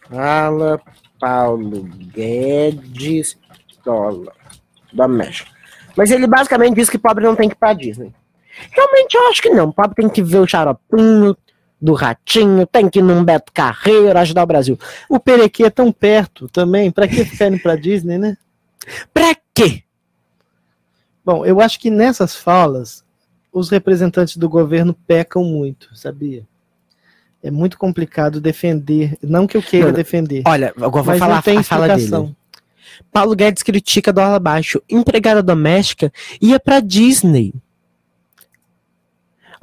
Fala 0.07 0.79
Paulo 1.19 1.83
Guedes 1.83 3.37
dólar 3.83 4.35
da 4.93 5.07
México. 5.07 5.49
Mas 5.97 6.11
ele 6.11 6.27
basicamente 6.27 6.75
diz 6.75 6.89
que 6.89 6.97
pobre 6.97 7.25
não 7.25 7.35
tem 7.35 7.49
que 7.49 7.55
ir 7.55 7.57
pra 7.57 7.73
Disney. 7.73 8.13
Realmente 8.71 9.15
eu 9.15 9.27
acho 9.29 9.41
que 9.41 9.49
não. 9.49 9.71
Pobre 9.71 9.95
tem 9.95 10.09
que 10.09 10.21
ver 10.21 10.39
o 10.39 10.47
xaropinho 10.47 11.35
do 11.81 11.93
ratinho, 11.93 12.67
tem 12.67 12.87
que 12.89 12.99
ir 12.99 13.01
num 13.01 13.23
Beto 13.23 13.51
Carreiro, 13.51 14.17
ajudar 14.19 14.43
o 14.43 14.47
Brasil. 14.47 14.77
O 15.09 15.19
Perequê 15.19 15.63
é 15.63 15.69
tão 15.69 15.91
perto 15.91 16.47
também. 16.49 16.91
Pra 16.91 17.07
que 17.07 17.25
ficar 17.25 17.47
indo 17.47 17.59
pra 17.59 17.75
Disney, 17.75 18.17
né? 18.17 18.37
Pra 19.13 19.35
quê? 19.53 19.83
Bom, 21.25 21.45
eu 21.45 21.59
acho 21.61 21.79
que 21.79 21.89
nessas 21.89 22.35
falas, 22.35 23.03
os 23.51 23.69
representantes 23.69 24.37
do 24.37 24.49
governo 24.49 24.93
pecam 24.93 25.43
muito, 25.43 25.95
sabia? 25.95 26.47
É 27.43 27.49
muito 27.49 27.77
complicado 27.77 28.39
defender. 28.39 29.17
Não 29.21 29.47
que 29.47 29.57
eu 29.57 29.63
queira 29.63 29.87
Mano, 29.87 29.97
defender. 29.97 30.43
Olha, 30.45 30.73
eu 30.77 30.91
vou 30.91 31.03
falar 31.03 31.35
não 31.35 31.41
tem 31.41 31.57
a 31.57 31.63
fala 31.63 31.87
explicação. 31.87 32.23
dele. 32.25 32.37
Paulo 33.11 33.35
Guedes 33.35 33.63
critica 33.63 34.13
dólar 34.13 34.39
baixo. 34.39 34.81
Empregada 34.89 35.41
doméstica 35.41 36.13
ia 36.39 36.59
pra 36.59 36.79
Disney. 36.79 37.53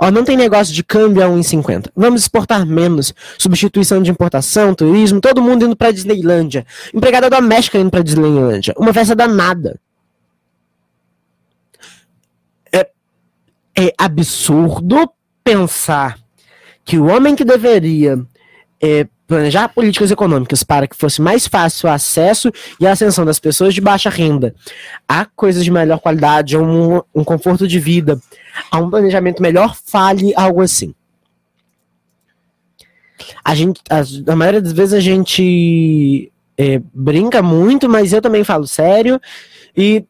Ó, 0.01 0.13
não 0.13 0.25
tem 0.25 0.37
negócio 0.37 0.73
de 0.73 0.85
câmbio 0.85 1.25
a 1.25 1.29
1,50. 1.29 1.91
Vamos 1.97 2.23
exportar 2.23 2.65
menos. 2.65 3.13
Substituição 3.37 4.01
de 4.01 4.11
importação, 4.13 4.73
turismo, 4.73 5.21
todo 5.21 5.43
mundo 5.43 5.67
indo 5.67 5.75
pra 5.75 5.91
Disneylândia. 5.91 6.65
Empregada 6.95 7.29
doméstica 7.29 7.79
indo 7.79 7.91
pra 7.91 8.03
Disneylândia. 8.03 8.75
Uma 8.79 8.95
festa 8.95 9.17
danada. 9.17 9.81
É, 12.73 12.89
é 13.77 13.93
absurdo 13.99 15.11
pensar 15.43 16.17
que 16.85 16.97
o 16.97 17.07
homem 17.07 17.35
que 17.35 17.45
deveria 17.45 18.25
é, 18.81 19.09
planejar 19.29 19.69
políticas 19.69 20.11
econômicas 20.11 20.63
para 20.65 20.89
que 20.89 20.97
fosse 20.97 21.21
mais 21.21 21.47
fácil 21.47 21.89
o 21.89 21.93
acesso 21.93 22.51
e 22.81 22.87
a 22.87 22.93
ascensão 22.93 23.25
das 23.27 23.39
pessoas 23.39 23.75
de 23.75 23.81
baixa 23.81 24.09
renda 24.09 24.55
a 25.07 25.27
coisas 25.27 25.63
de 25.63 25.71
melhor 25.71 26.01
qualidade, 26.01 26.57
a 26.57 26.59
um, 26.59 27.03
um 27.15 27.23
conforto 27.23 27.69
de 27.69 27.79
vida, 27.79 28.19
a 28.71 28.79
um 28.79 28.89
planejamento 28.91 29.43
melhor, 29.43 29.77
fale 29.85 30.33
algo 30.35 30.63
assim. 30.63 30.95
A 33.45 33.55
gente, 33.55 33.81
as- 33.91 34.23
a 34.27 34.35
maioria 34.35 34.63
das 34.63 34.73
vezes 34.73 34.95
a 34.95 35.01
gente 35.01 36.33
é, 36.57 36.81
brinca 36.95 37.43
muito, 37.43 37.89
mas 37.89 38.13
eu 38.13 38.23
também 38.23 38.43
falo 38.45 38.67
sério 38.67 39.21
e 39.77 40.05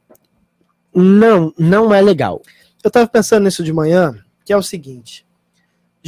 não, 0.95 1.53
não 1.59 1.93
é 1.93 2.01
legal. 2.01 2.41
Eu 2.85 2.91
tava 2.91 3.07
pensando 3.09 3.45
nisso 3.45 3.65
de 3.65 3.73
manhã, 3.73 4.15
que 4.45 4.53
é 4.53 4.57
o 4.57 4.63
seguinte: 4.63 5.27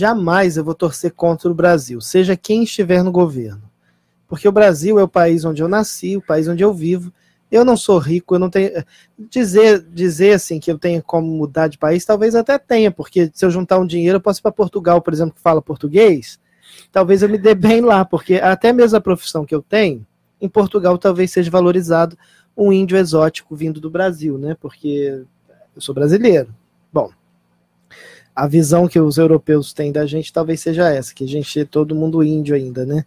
jamais 0.01 0.57
eu 0.57 0.65
vou 0.65 0.75
torcer 0.75 1.13
contra 1.13 1.51
o 1.51 1.55
Brasil, 1.55 2.01
seja 2.01 2.37
quem 2.37 2.65
estiver 2.65 3.05
no 3.05 3.13
governo. 3.13 3.63
Porque 4.27 4.49
o 4.49 4.53
Brasil 4.53 4.99
é 4.99 5.03
o 5.03 5.09
país 5.09 5.45
onde 5.45 5.63
eu 5.63 5.69
nasci, 5.69 6.17
o 6.17 6.23
país 6.23 6.49
onde 6.49 6.63
eu 6.65 6.73
vivo, 6.73 7.13
Eu 7.51 7.65
não 7.65 7.77
sou 7.77 7.99
rico, 7.99 8.35
eu 8.35 8.39
não 8.39 8.49
tenho. 8.49 8.85
Dizer, 9.19 9.85
dizer 9.93 10.35
assim 10.35 10.61
que 10.61 10.71
eu 10.71 10.79
tenho 10.79 11.03
como 11.03 11.27
mudar 11.27 11.67
de 11.67 11.79
país, 11.79 12.05
talvez 12.05 12.35
até 12.37 12.57
tenha, 12.59 12.93
porque 12.93 13.29
se 13.35 13.45
eu 13.45 13.51
juntar 13.51 13.79
um 13.81 13.87
dinheiro, 13.87 14.17
eu 14.17 14.21
posso 14.21 14.39
ir 14.41 14.43
para 14.43 14.53
Portugal, 14.53 15.03
por 15.03 15.13
exemplo, 15.13 15.35
que 15.35 15.41
fala 15.41 15.61
português, 15.61 16.39
talvez 16.93 17.23
eu 17.23 17.29
me 17.29 17.39
dê 17.39 17.55
bem 17.55 17.81
lá, 17.81 18.05
porque 18.05 18.37
até 18.37 18.73
mesmo 18.73 18.97
a 18.97 19.01
profissão 19.01 19.45
que 19.45 19.55
eu 19.55 19.63
tenho, 19.63 20.07
em 20.41 20.49
Portugal 20.49 20.97
talvez 20.97 21.33
seja 21.33 21.51
valorizado 21.51 22.17
um 22.57 22.73
índio 22.73 22.97
exótico 22.97 23.57
vindo 23.57 23.81
do 23.81 23.91
Brasil, 23.91 24.39
né? 24.39 24.57
Porque 24.61 25.25
eu 25.75 25.83
sou 25.83 25.95
brasileiro. 25.95 26.55
A 28.35 28.47
visão 28.47 28.89
que 28.89 28.99
os 28.99 29.19
europeus 29.19 29.73
têm 29.73 29.93
da 29.93 30.07
gente 30.07 30.33
talvez 30.33 30.61
seja 30.61 30.89
essa, 30.89 31.15
que 31.15 31.25
a 31.25 31.29
gente 31.29 31.61
é 31.61 31.65
todo 31.65 31.95
mundo 31.95 32.23
índio 32.23 32.55
ainda, 32.55 32.87
né? 32.87 33.05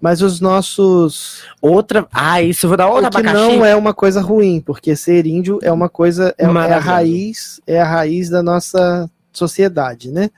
Mas 0.00 0.22
os 0.22 0.40
nossos. 0.40 1.42
Outra. 1.60 2.08
Ah, 2.10 2.40
isso 2.40 2.64
eu 2.64 2.68
vou 2.68 2.76
dar 2.76 2.88
outra 2.88 3.08
O 3.08 3.10
que 3.10 3.18
abacaxi. 3.18 3.56
não 3.56 3.64
é 3.64 3.76
uma 3.76 3.92
coisa 3.92 4.20
ruim, 4.20 4.60
porque 4.60 4.96
ser 4.96 5.26
índio 5.26 5.58
é 5.62 5.70
uma 5.70 5.90
coisa. 5.90 6.34
É, 6.38 6.44
é 6.44 6.46
a 6.46 6.78
raiz, 6.78 7.60
é 7.66 7.80
a 7.80 7.84
raiz 7.86 8.30
da 8.30 8.42
nossa 8.42 9.10
sociedade, 9.30 10.10
né? 10.10 10.30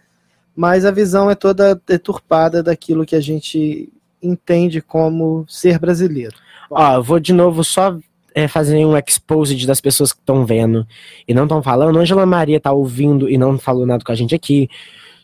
Mas 0.54 0.84
a 0.84 0.90
visão 0.90 1.30
é 1.30 1.34
toda 1.34 1.80
deturpada 1.86 2.62
daquilo 2.62 3.06
que 3.06 3.14
a 3.14 3.20
gente 3.20 3.88
entende 4.20 4.82
como 4.82 5.44
ser 5.48 5.78
brasileiro. 5.78 6.36
Ó, 6.70 6.94
eu 6.94 7.02
vou 7.02 7.20
de 7.20 7.32
novo 7.32 7.62
só 7.62 7.96
é, 8.34 8.48
fazer 8.48 8.84
um 8.84 8.96
exposed 8.96 9.66
das 9.66 9.80
pessoas 9.80 10.12
que 10.12 10.20
estão 10.20 10.44
vendo 10.44 10.86
e 11.26 11.34
não 11.34 11.44
estão 11.44 11.62
falando. 11.62 11.98
Angela 11.98 12.26
Maria 12.26 12.60
tá 12.60 12.72
ouvindo 12.72 13.28
e 13.28 13.36
não 13.36 13.58
falou 13.58 13.86
nada 13.86 14.04
com 14.04 14.12
a 14.12 14.14
gente 14.14 14.34
aqui. 14.34 14.68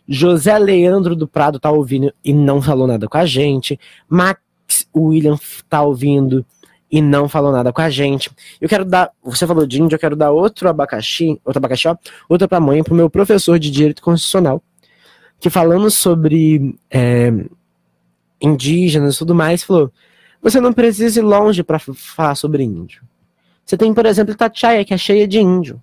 José 0.06 0.58
Leandro 0.58 1.14
do 1.14 1.28
Prado 1.28 1.60
tá 1.60 1.70
ouvindo 1.70 2.12
e 2.24 2.32
não 2.32 2.62
falou 2.62 2.86
nada 2.86 3.06
com 3.06 3.18
a 3.18 3.26
gente. 3.26 3.78
Max 4.08 4.40
William 4.96 5.38
tá 5.68 5.82
ouvindo 5.82 6.44
e 6.90 7.02
não 7.02 7.28
falou 7.28 7.52
nada 7.52 7.72
com 7.72 7.82
a 7.82 7.90
gente. 7.90 8.30
Eu 8.60 8.68
quero 8.68 8.84
dar, 8.84 9.10
você 9.22 9.46
falou 9.46 9.66
de 9.66 9.80
índio, 9.80 9.96
eu 9.96 10.00
quero 10.00 10.16
dar 10.16 10.30
outro 10.30 10.68
abacaxi, 10.68 11.38
outro 11.44 11.58
abacaxi, 11.58 11.88
ó, 11.88 11.96
outra 12.28 12.48
pra 12.48 12.60
mãe, 12.60 12.82
pro 12.82 12.94
meu 12.94 13.10
professor 13.10 13.58
de 13.58 13.70
direito 13.70 14.02
constitucional, 14.02 14.62
que 15.38 15.50
falando 15.50 15.90
sobre 15.90 16.78
é, 16.90 17.30
indígenas 18.40 19.16
e 19.16 19.18
tudo 19.18 19.34
mais, 19.34 19.62
falou: 19.62 19.92
você 20.42 20.60
não 20.60 20.72
precisa 20.72 21.20
ir 21.20 21.22
longe 21.22 21.62
para 21.62 21.78
falar 21.78 22.34
sobre 22.34 22.62
índio. 22.62 23.02
Você 23.64 23.76
tem, 23.76 23.92
por 23.92 24.06
exemplo, 24.06 24.32
Itatiaia, 24.32 24.84
que 24.84 24.94
é 24.94 24.98
cheia 24.98 25.28
de 25.28 25.38
índio. 25.38 25.80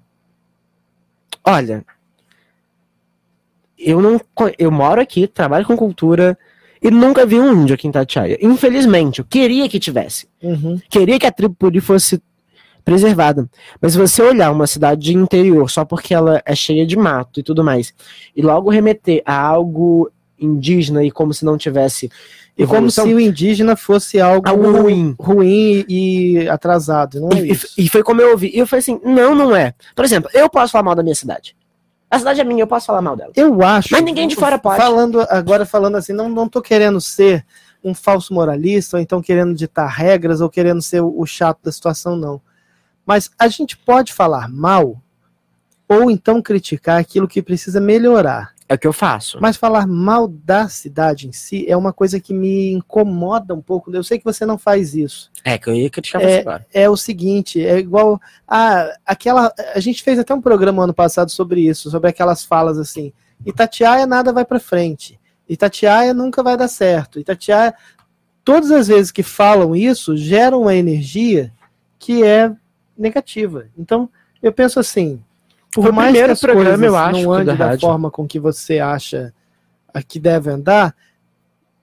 Olha, 1.44 1.86
eu 3.78 4.02
não 4.02 4.20
eu 4.58 4.72
moro 4.72 5.00
aqui, 5.00 5.28
trabalho 5.28 5.66
com 5.66 5.78
cultura 5.78 6.38
e 6.82 6.90
nunca 6.90 7.26
vi 7.26 7.40
um 7.40 7.62
índio 7.62 7.76
aqui 7.76 7.88
em 7.88 7.90
Itatiaia. 7.90 8.38
Infelizmente, 8.42 9.20
eu 9.20 9.26
queria 9.26 9.70
que 9.70 9.80
tivesse. 9.80 10.28
Uhum. 10.42 10.80
Queria 10.90 11.20
que 11.20 11.26
a 11.26 11.32
tribo 11.32 11.56
Puri 11.56 11.80
fosse 11.80 12.22
preservada. 12.84 13.50
Mas 13.82 13.94
se 13.94 13.98
você 13.98 14.22
olhar 14.22 14.52
uma 14.52 14.68
cidade 14.68 15.02
de 15.02 15.14
interior 15.16 15.70
só 15.70 15.84
porque 15.84 16.14
ela 16.14 16.42
é 16.46 16.56
cheia 16.56 16.86
de 16.86 16.96
mato 16.96 17.40
e 17.40 17.44
tudo 17.44 17.64
mais, 17.64 17.94
e 18.36 18.42
logo 18.42 18.70
remeter 18.70 19.22
a 19.26 19.36
algo 19.36 20.12
indígena 20.40 21.04
e 21.04 21.10
como 21.10 21.34
se 21.34 21.44
não 21.44 21.58
tivesse 21.58 22.10
E 22.58 22.66
como 22.66 22.90
se 22.90 23.02
o 23.02 23.20
indígena 23.20 23.76
fosse 23.76 24.20
algo, 24.20 24.48
algo 24.48 24.72
ruim. 24.72 25.14
ruim 25.20 25.86
e 25.90 26.48
atrasado, 26.48 27.20
não 27.20 27.30
é 27.38 27.42
E, 27.42 27.52
isso? 27.52 27.68
e 27.78 27.90
foi 27.90 28.02
como 28.02 28.22
eu 28.22 28.32
ouvi. 28.32 28.50
E 28.54 28.60
eu 28.60 28.68
falei 28.68 28.80
assim: 28.80 29.00
não, 29.04 29.36
não 29.36 29.54
é. 29.54 29.74
Por 29.94 30.06
exemplo, 30.06 30.30
eu 30.34 30.50
posso 30.50 30.72
falar 30.72 30.84
mal 30.84 30.96
da 30.96 31.04
minha 31.04 31.16
cidade. 31.16 31.56
A 32.10 32.18
cidade 32.18 32.40
é 32.40 32.44
minha, 32.46 32.64
eu 32.64 32.68
posso 32.68 32.86
falar 32.86 33.02
mal 33.02 33.16
dela. 33.16 33.34
Eu 33.36 33.62
acho. 33.62 33.90
Mas 33.92 34.04
ninguém 34.04 34.28
de 34.28 34.36
fora 34.36 34.58
pode. 34.58 34.78
Falando 34.78 35.22
agora 35.30 35.66
falando 35.66 35.96
assim, 35.98 36.14
não 36.14 36.30
não 36.30 36.48
tô 36.48 36.62
querendo 36.62 37.02
ser 37.02 37.46
um 37.84 37.94
falso 37.94 38.34
moralista 38.34 38.96
ou 38.98 39.04
então 39.04 39.22
querendo 39.22 39.54
ditar 39.54 39.88
regras 39.88 40.40
ou 40.40 40.50
querendo 40.50 40.82
ser 40.82 41.02
o, 41.02 41.14
o 41.20 41.26
chato 41.26 41.60
da 41.62 41.72
situação 41.72 42.16
não. 42.16 42.42
Mas 43.06 43.30
a 43.38 43.48
gente 43.50 43.78
pode 43.78 44.14
falar 44.14 44.50
mal 44.50 45.02
ou 45.88 46.10
então 46.10 46.42
criticar 46.42 47.00
aquilo 47.00 47.28
que 47.28 47.42
precisa 47.44 47.82
melhorar. 47.82 48.55
É 48.68 48.74
o 48.74 48.80
que 48.80 48.88
eu 48.88 48.94
faço. 48.94 49.38
Mas 49.40 49.58
falar 49.58 49.86
mal 49.86 50.28
da 50.28 50.68
cidade 50.68 51.28
em 51.28 51.32
si 51.32 51.66
é 51.68 51.78
uma 51.78 51.94
coisa 51.94 52.20
que 52.20 52.34
me 52.34 52.72
incomoda 52.72 53.54
um 53.54 53.62
pouco. 53.62 53.96
Eu 53.96 54.04
sei 54.04 54.18
que 54.18 54.26
você 54.26 54.46
não 54.46 54.58
faz 54.58 54.96
isso. 54.96 55.32
É 55.44 55.58
que 55.58 55.70
eu 55.70 55.76
ia 55.76 55.90
criticar 55.90 56.22
você 56.22 56.40
agora. 56.40 56.66
É 56.74 56.90
o 56.90 56.98
seguinte, 56.98 57.64
é 57.64 57.78
igual 57.78 58.20
a 58.48 58.92
aquela 59.06 59.54
a 59.76 59.80
gente 59.80 60.02
fez 60.02 60.18
até 60.18 60.34
um 60.34 60.42
programa 60.42 60.84
ano 60.84 60.94
passado 60.94 61.30
sobre 61.30 61.62
isso, 61.62 61.92
sobre 61.92 62.10
aquelas 62.10 62.44
falas 62.44 62.80
assim, 62.80 63.14
Itatiaia 63.46 64.08
nada 64.08 64.34
vai 64.34 64.46
para 64.46 64.60
frente. 64.60 65.20
Itatiaia 65.48 66.14
nunca 66.14 66.42
vai 66.42 66.58
dar 66.58 66.68
certo. 66.68 67.20
Itatiaia 67.20 67.76
todas 68.44 68.72
as 68.72 68.88
vezes 68.88 69.12
que 69.12 69.24
falam 69.24 69.76
isso 69.76 70.18
geram 70.18 70.62
uma 70.62 70.76
energia 70.76 71.54
que 72.00 72.24
é 72.24 72.52
negativa. 72.98 73.68
Então, 73.78 74.10
eu 74.42 74.52
penso 74.54 74.80
assim, 74.80 75.22
por 75.76 75.84
Foi 75.84 75.92
mais 75.92 76.14
que 76.14 76.22
as 76.22 76.40
programa, 76.40 76.70
coisas 76.70 76.86
eu 76.86 76.96
acho, 76.96 77.22
não 77.22 77.34
andem 77.34 77.56
da 77.58 77.78
forma 77.78 78.10
com 78.10 78.26
que 78.26 78.40
você 78.40 78.80
acha 78.80 79.34
que 80.08 80.22
deve 80.22 80.50
andar, 80.50 80.96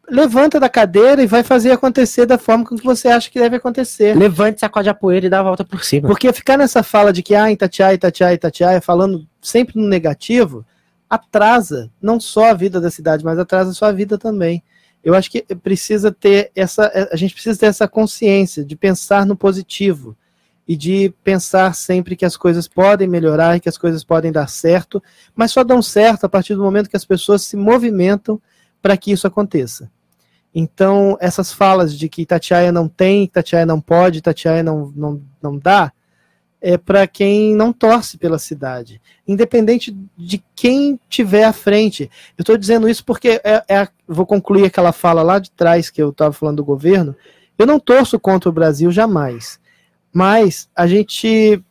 levanta 0.08 0.58
da 0.58 0.66
cadeira 0.66 1.22
e 1.22 1.26
vai 1.26 1.42
fazer 1.42 1.72
acontecer 1.72 2.24
da 2.24 2.38
forma 2.38 2.64
com 2.64 2.74
que 2.74 2.84
você 2.84 3.08
acha 3.08 3.30
que 3.30 3.38
deve 3.38 3.56
acontecer. 3.56 4.16
Levante, 4.16 4.60
sacode 4.60 4.88
a 4.88 4.94
poeira 4.94 5.26
e 5.26 5.28
dá 5.28 5.40
a 5.40 5.42
volta 5.42 5.62
por 5.62 5.84
cima. 5.84 6.08
Porque 6.08 6.32
ficar 6.32 6.56
nessa 6.56 6.82
fala 6.82 7.12
de 7.12 7.22
que 7.22 7.34
ah, 7.34 7.52
Itatiaia, 7.52 7.92
Itatiaia, 7.92 8.34
Itatiaia, 8.34 8.80
falando 8.80 9.26
sempre 9.42 9.78
no 9.78 9.86
negativo, 9.86 10.64
atrasa 11.08 11.90
não 12.00 12.18
só 12.18 12.46
a 12.46 12.54
vida 12.54 12.80
da 12.80 12.90
cidade, 12.90 13.22
mas 13.22 13.38
atrasa 13.38 13.72
a 13.72 13.74
sua 13.74 13.92
vida 13.92 14.16
também. 14.16 14.62
Eu 15.04 15.14
acho 15.14 15.30
que 15.30 15.42
precisa 15.56 16.10
ter 16.10 16.50
essa, 16.56 16.90
a 17.12 17.16
gente 17.16 17.34
precisa 17.34 17.60
ter 17.60 17.66
essa 17.66 17.86
consciência 17.86 18.64
de 18.64 18.74
pensar 18.74 19.26
no 19.26 19.36
positivo 19.36 20.16
e 20.66 20.76
de 20.76 21.12
pensar 21.24 21.74
sempre 21.74 22.14
que 22.14 22.24
as 22.24 22.36
coisas 22.36 22.68
podem 22.68 23.08
melhorar 23.08 23.58
que 23.60 23.68
as 23.68 23.76
coisas 23.76 24.04
podem 24.04 24.30
dar 24.30 24.48
certo, 24.48 25.02
mas 25.34 25.50
só 25.50 25.64
dão 25.64 25.82
certo 25.82 26.24
a 26.24 26.28
partir 26.28 26.54
do 26.54 26.62
momento 26.62 26.88
que 26.88 26.96
as 26.96 27.04
pessoas 27.04 27.42
se 27.42 27.56
movimentam 27.56 28.40
para 28.80 28.96
que 28.96 29.12
isso 29.12 29.26
aconteça. 29.26 29.90
Então, 30.54 31.16
essas 31.20 31.52
falas 31.52 31.96
de 31.96 32.08
que 32.08 32.22
Itatiaia 32.22 32.70
não 32.70 32.86
tem, 32.86 33.24
Itatiaia 33.24 33.64
não 33.64 33.80
pode, 33.80 34.18
Itatiaia 34.18 34.62
não, 34.62 34.92
não, 34.94 35.22
não 35.40 35.58
dá, 35.58 35.92
é 36.60 36.78
para 36.78 37.06
quem 37.08 37.56
não 37.56 37.72
torce 37.72 38.16
pela 38.16 38.38
cidade, 38.38 39.00
independente 39.26 39.96
de 40.16 40.42
quem 40.54 40.98
tiver 41.08 41.44
à 41.44 41.52
frente. 41.52 42.08
Eu 42.38 42.42
estou 42.42 42.56
dizendo 42.56 42.88
isso 42.88 43.04
porque 43.04 43.40
é, 43.42 43.64
é 43.68 43.88
vou 44.06 44.24
concluir 44.24 44.66
aquela 44.66 44.92
fala 44.92 45.22
lá 45.22 45.40
de 45.40 45.50
trás 45.50 45.90
que 45.90 46.00
eu 46.00 46.10
estava 46.10 46.32
falando 46.32 46.58
do 46.58 46.64
governo. 46.64 47.16
Eu 47.58 47.66
não 47.66 47.80
torço 47.80 48.18
contra 48.20 48.48
o 48.48 48.52
Brasil 48.52 48.92
jamais, 48.92 49.58
mas 50.12 50.68
a 50.74 50.86
gente 50.86 51.62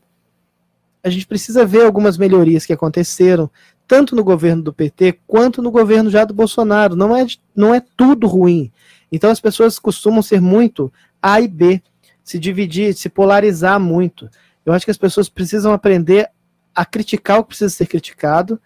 a 1.03 1.09
gente 1.09 1.25
precisa 1.25 1.65
ver 1.65 1.83
algumas 1.83 2.17
melhorias 2.17 2.65
que 2.65 2.73
aconteceram 2.73 3.49
tanto 3.87 4.15
no 4.15 4.23
governo 4.23 4.61
do 4.61 4.71
PT 4.71 5.19
quanto 5.27 5.61
no 5.61 5.71
governo 5.71 6.09
já 6.09 6.23
do 6.23 6.33
Bolsonaro. 6.33 6.95
Não 6.95 7.15
é, 7.15 7.25
não 7.55 7.73
é 7.73 7.81
tudo 7.97 8.27
ruim. 8.27 8.71
Então 9.11 9.29
as 9.29 9.39
pessoas 9.39 9.77
costumam 9.79 10.21
ser 10.21 10.39
muito 10.39 10.93
A 11.21 11.41
e 11.41 11.47
B, 11.47 11.81
se 12.23 12.39
dividir, 12.39 12.93
se 12.93 13.09
polarizar 13.09 13.79
muito. 13.79 14.29
Eu 14.65 14.73
acho 14.73 14.85
que 14.85 14.91
as 14.91 14.97
pessoas 14.97 15.27
precisam 15.27 15.73
aprender 15.73 16.29
a 16.73 16.85
criticar 16.85 17.39
o 17.39 17.43
que 17.43 17.49
precisa 17.49 17.69
ser 17.69 17.87
criticado. 17.87 18.61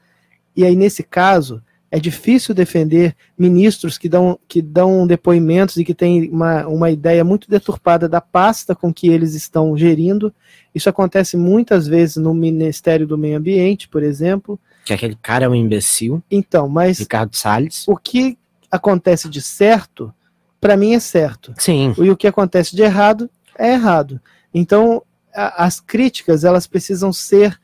E 0.55 0.63
aí, 0.63 0.76
nesse 0.76 1.01
caso, 1.01 1.63
é 1.96 2.00
difícil 2.00 2.54
defender 2.54 3.16
ministros 3.38 3.98
que 3.98 4.10
dão, 4.10 4.38
que 4.50 4.62
dão 4.62 5.08
depoimentos 5.08 5.78
e 5.78 5.86
que 5.86 5.93
têm 5.93 6.30
uma, 6.30 6.68
uma 6.68 6.91
ideia 6.91 7.24
muito 7.24 7.50
deturpada 7.50 8.10
da 8.10 8.20
pasta 8.20 8.76
com 8.76 8.93
que 8.93 9.08
eles 9.08 9.34
estão 9.34 9.78
gerindo. 9.78 10.34
Isso 10.74 10.89
acontece 10.89 11.38
muitas 11.38 11.88
vezes 11.88 12.18
no 12.18 12.34
Ministério 12.34 13.08
do 13.08 13.18
Meio 13.18 13.38
Ambiente, 13.38 13.88
por 13.88 14.04
exemplo. 14.04 14.60
Que 14.84 14.93
aquele 14.93 15.16
cara 15.22 15.46
é 15.46 15.50
um 15.50 15.56
imbecil, 15.56 16.22
Então, 16.30 16.68
mas 16.68 17.00
Ricardo 17.00 17.34
Salles. 17.36 17.88
o 17.88 17.96
que 17.96 18.38
acontece 18.70 19.30
de 19.30 19.41
certo, 19.41 20.14
para 20.60 20.76
mim 20.76 20.96
é 20.96 21.00
certo. 21.00 21.54
Sim. 21.58 21.93
E 21.98 22.10
o 22.10 22.18
que 22.18 22.28
acontece 22.28 22.76
de 22.76 22.82
errado 22.82 23.30
é 23.58 23.72
errado. 23.72 24.20
Então, 24.54 25.02
a- 25.34 25.64
as 25.66 25.80
críticas, 25.80 26.43
elas 26.43 26.68
precisam 26.68 27.14
ser. 27.14 27.58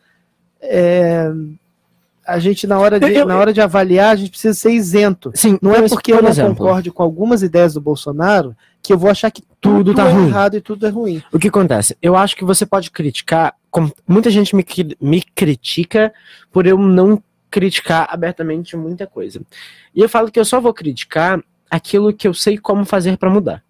é, 0.62 1.30
a 2.34 2.40
gente, 2.40 2.66
na 2.68 2.80
hora, 2.80 3.00
de, 3.00 3.12
Eu- 3.14 3.26
na 3.26 3.38
hora 3.38 3.54
de 3.54 3.62
avaliar, 3.62 4.12
a 4.14 4.16
gente 4.16 4.30
precisa 4.32 4.54
ser 4.54 4.72
isento. 4.72 5.32
Sim, 5.36 5.58
Não 5.62 5.74
é 5.76 5.82
por- 5.82 5.90
porque 5.90 6.12
por 6.12 6.20
eu 6.20 6.24
não 6.24 6.30
exemplo, 6.30 6.56
concorde 6.56 6.92
com 6.92 7.04
algumas 7.04 7.44
ideias 7.44 7.74
do 7.74 7.82
Bolsonaro 7.82 8.56
que 8.82 8.92
eu 8.94 8.98
vou 8.98 9.10
achar 9.12 9.30
que 9.32 9.44
tudo, 9.60 9.94
tá 9.94 10.08
é 10.10 10.12
ruim. 10.12 10.28
errado 10.28 10.56
e 10.58 10.62
tudo 10.62 10.86
é 10.88 10.90
ruim. 10.90 11.22
O 11.32 11.38
que 11.38 11.50
acontece? 11.50 11.96
Eu 12.02 12.16
acho 12.16 12.36
que 12.36 12.44
você 12.44 12.66
pode 12.66 12.90
criticar. 12.92 13.54
como 13.70 13.90
muita 14.06 14.30
gente 14.30 14.54
me, 14.56 14.66
me 15.00 15.22
critica 15.22 16.12
por 16.52 16.66
eu 16.68 16.78
não 16.78 17.24
criticar 17.50 18.08
abertamente 18.12 18.76
muita 18.76 19.08
coisa. 19.08 19.42
E 19.96 20.02
eu 20.02 20.10
falo 20.10 20.30
que 20.32 20.38
eu 20.40 20.44
só 20.46 20.60
vou 20.60 20.74
criticar 20.74 21.42
aquilo 21.70 22.12
que 22.12 22.28
eu 22.28 22.34
sei 22.34 22.58
como 22.58 22.84
fazer 22.86 23.18
pra 23.18 23.30
mudar. 23.30 23.64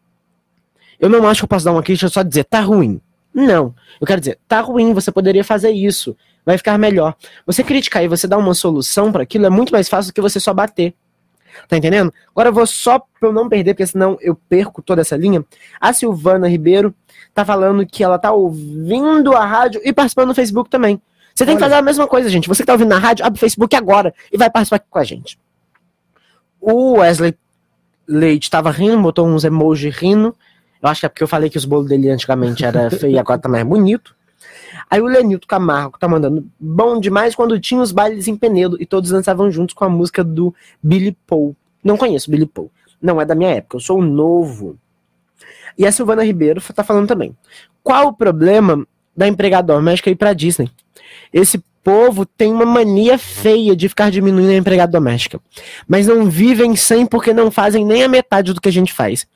Eu 1.00 1.10
não 1.10 1.28
acho 1.28 1.42
que 1.42 1.46
eu 1.46 1.50
posso 1.50 1.66
dar 1.66 1.72
uma 1.72 1.84
crítica 1.84 2.10
só 2.10 2.24
dizer 2.24 2.46
tá 2.46 2.62
ruim. 2.62 3.00
Não. 3.34 3.74
Eu 4.00 4.08
quero 4.08 4.20
dizer, 4.20 4.40
tá 4.48 4.60
ruim, 4.62 4.94
você 4.94 5.12
poderia 5.12 5.44
fazer 5.44 5.70
isso. 5.72 6.18
Vai 6.46 6.58
ficar 6.58 6.78
melhor. 6.78 7.16
Você 7.46 7.64
criticar 7.64 8.04
e 8.04 8.08
você 8.08 8.28
dar 8.28 8.38
uma 8.38 8.54
solução 8.54 9.12
pra 9.12 9.24
aquilo 9.24 9.46
é 9.46 9.50
muito 9.50 9.72
mais 9.72 9.88
fácil 9.88 10.12
do 10.12 10.16
que 10.16 10.22
você 10.22 10.40
só 10.40 10.54
bater. 10.54 10.94
Tá 11.68 11.78
entendendo? 11.78 12.14
Agora 12.32 12.50
eu 12.50 12.54
vou 12.54 12.66
só 12.66 13.00
pra 13.00 13.30
eu 13.30 13.34
não 13.34 13.50
perder, 13.50 13.74
porque 13.74 13.86
senão 13.86 14.18
eu 14.22 14.36
perco 14.36 14.82
toda 14.82 15.02
essa 15.02 15.16
linha. 15.16 15.44
A 15.80 15.94
Silvana 15.94 16.48
Ribeiro 16.48 16.96
tá 17.34 17.46
falando 17.46 17.86
que 17.86 18.04
ela 18.04 18.18
tá 18.18 18.32
ouvindo 18.32 19.34
a 19.34 19.46
rádio 19.46 19.82
e 19.84 19.94
participando 19.94 20.30
no 20.30 20.36
Facebook 20.36 20.70
também. 20.70 21.02
Você 21.34 21.46
tem 21.46 21.56
que 21.56 21.64
Olha. 21.64 21.70
fazer 21.70 21.80
a 21.80 21.84
mesma 21.84 22.08
coisa, 22.08 22.30
gente. 22.30 22.48
Você 22.48 22.64
que 22.64 22.68
tá 22.68 22.74
ouvindo 22.74 22.90
na 22.90 22.98
rádio, 22.98 23.26
abre 23.26 23.38
o 23.38 23.40
Facebook 23.40 23.76
agora 23.76 24.14
e 24.32 24.38
vai 24.38 24.50
participar 24.50 24.78
aqui 24.78 24.88
com 24.90 25.00
a 25.00 25.04
gente. 25.04 25.40
O 26.60 27.00
Wesley 27.00 27.36
Leite 28.08 28.50
tava 28.50 28.70
rindo, 28.72 29.02
botou 29.02 29.28
uns 29.28 29.44
emojis 29.44 29.96
rindo. 29.96 30.36
Eu 30.82 30.90
acho 30.90 31.02
que 31.02 31.06
é 31.06 31.10
porque 31.10 31.24
eu 31.24 31.28
falei 31.28 31.50
que 31.50 31.58
os 31.58 31.66
bolos 31.66 31.88
dele 31.88 32.10
antigamente 32.10 32.66
era 32.66 32.90
feio 32.90 33.14
e 33.14 33.20
agora 33.20 33.40
tá 33.40 33.48
mais 33.48 33.64
bonito. 33.64 34.16
Aí 34.90 35.02
o 35.02 35.06
Lenilton 35.06 35.48
Camargo 35.48 35.98
tá 35.98 36.08
mandando 36.08 36.48
bom 36.60 37.00
demais 37.00 37.36
quando 37.36 37.60
tinha 37.60 37.82
os 37.82 37.92
bailes 37.92 38.28
em 38.28 38.36
Penedo 38.36 38.78
e 38.80 38.86
todos 38.86 39.10
dançavam 39.10 39.52
juntos 39.52 39.74
com 39.74 39.86
a 39.86 39.90
música 39.90 40.24
do 40.24 40.54
Billy 40.82 41.18
Paul. 41.26 41.56
Não 41.84 41.98
conheço 41.98 42.30
Billy 42.30 42.46
Paul. 42.46 42.72
Não 43.02 43.20
é 43.20 43.26
da 43.26 43.36
minha 43.36 43.52
época, 43.52 43.78
eu 43.78 43.82
sou 43.82 44.02
novo. 44.02 44.78
E 45.78 45.86
a 45.86 45.92
Silvana 45.92 46.24
Ribeiro 46.24 46.62
tá 46.74 46.84
falando 46.84 47.08
também. 47.08 47.36
Qual 47.84 48.10
o 48.10 48.14
problema 48.14 48.86
da 49.16 49.28
empregada 49.28 49.74
doméstica 49.74 50.10
ir 50.10 50.16
pra 50.16 50.34
Disney? 50.34 50.70
Esse 51.34 51.64
povo 51.84 52.26
tem 52.26 52.52
uma 52.52 52.66
mania 52.66 53.18
feia 53.18 53.76
de 53.76 53.90
ficar 53.90 54.12
diminuindo 54.12 54.52
a 54.52 54.56
empregada 54.56 54.92
doméstica. 54.92 55.40
Mas 55.88 56.08
não 56.08 56.30
vivem 56.30 56.76
sem 56.76 57.06
porque 57.06 57.34
não 57.34 57.50
fazem 57.50 57.86
nem 57.86 58.04
a 58.04 58.08
metade 58.08 58.54
do 58.54 58.62
que 58.62 58.70
a 58.70 58.74
gente 58.74 58.94
faz. 58.94 59.28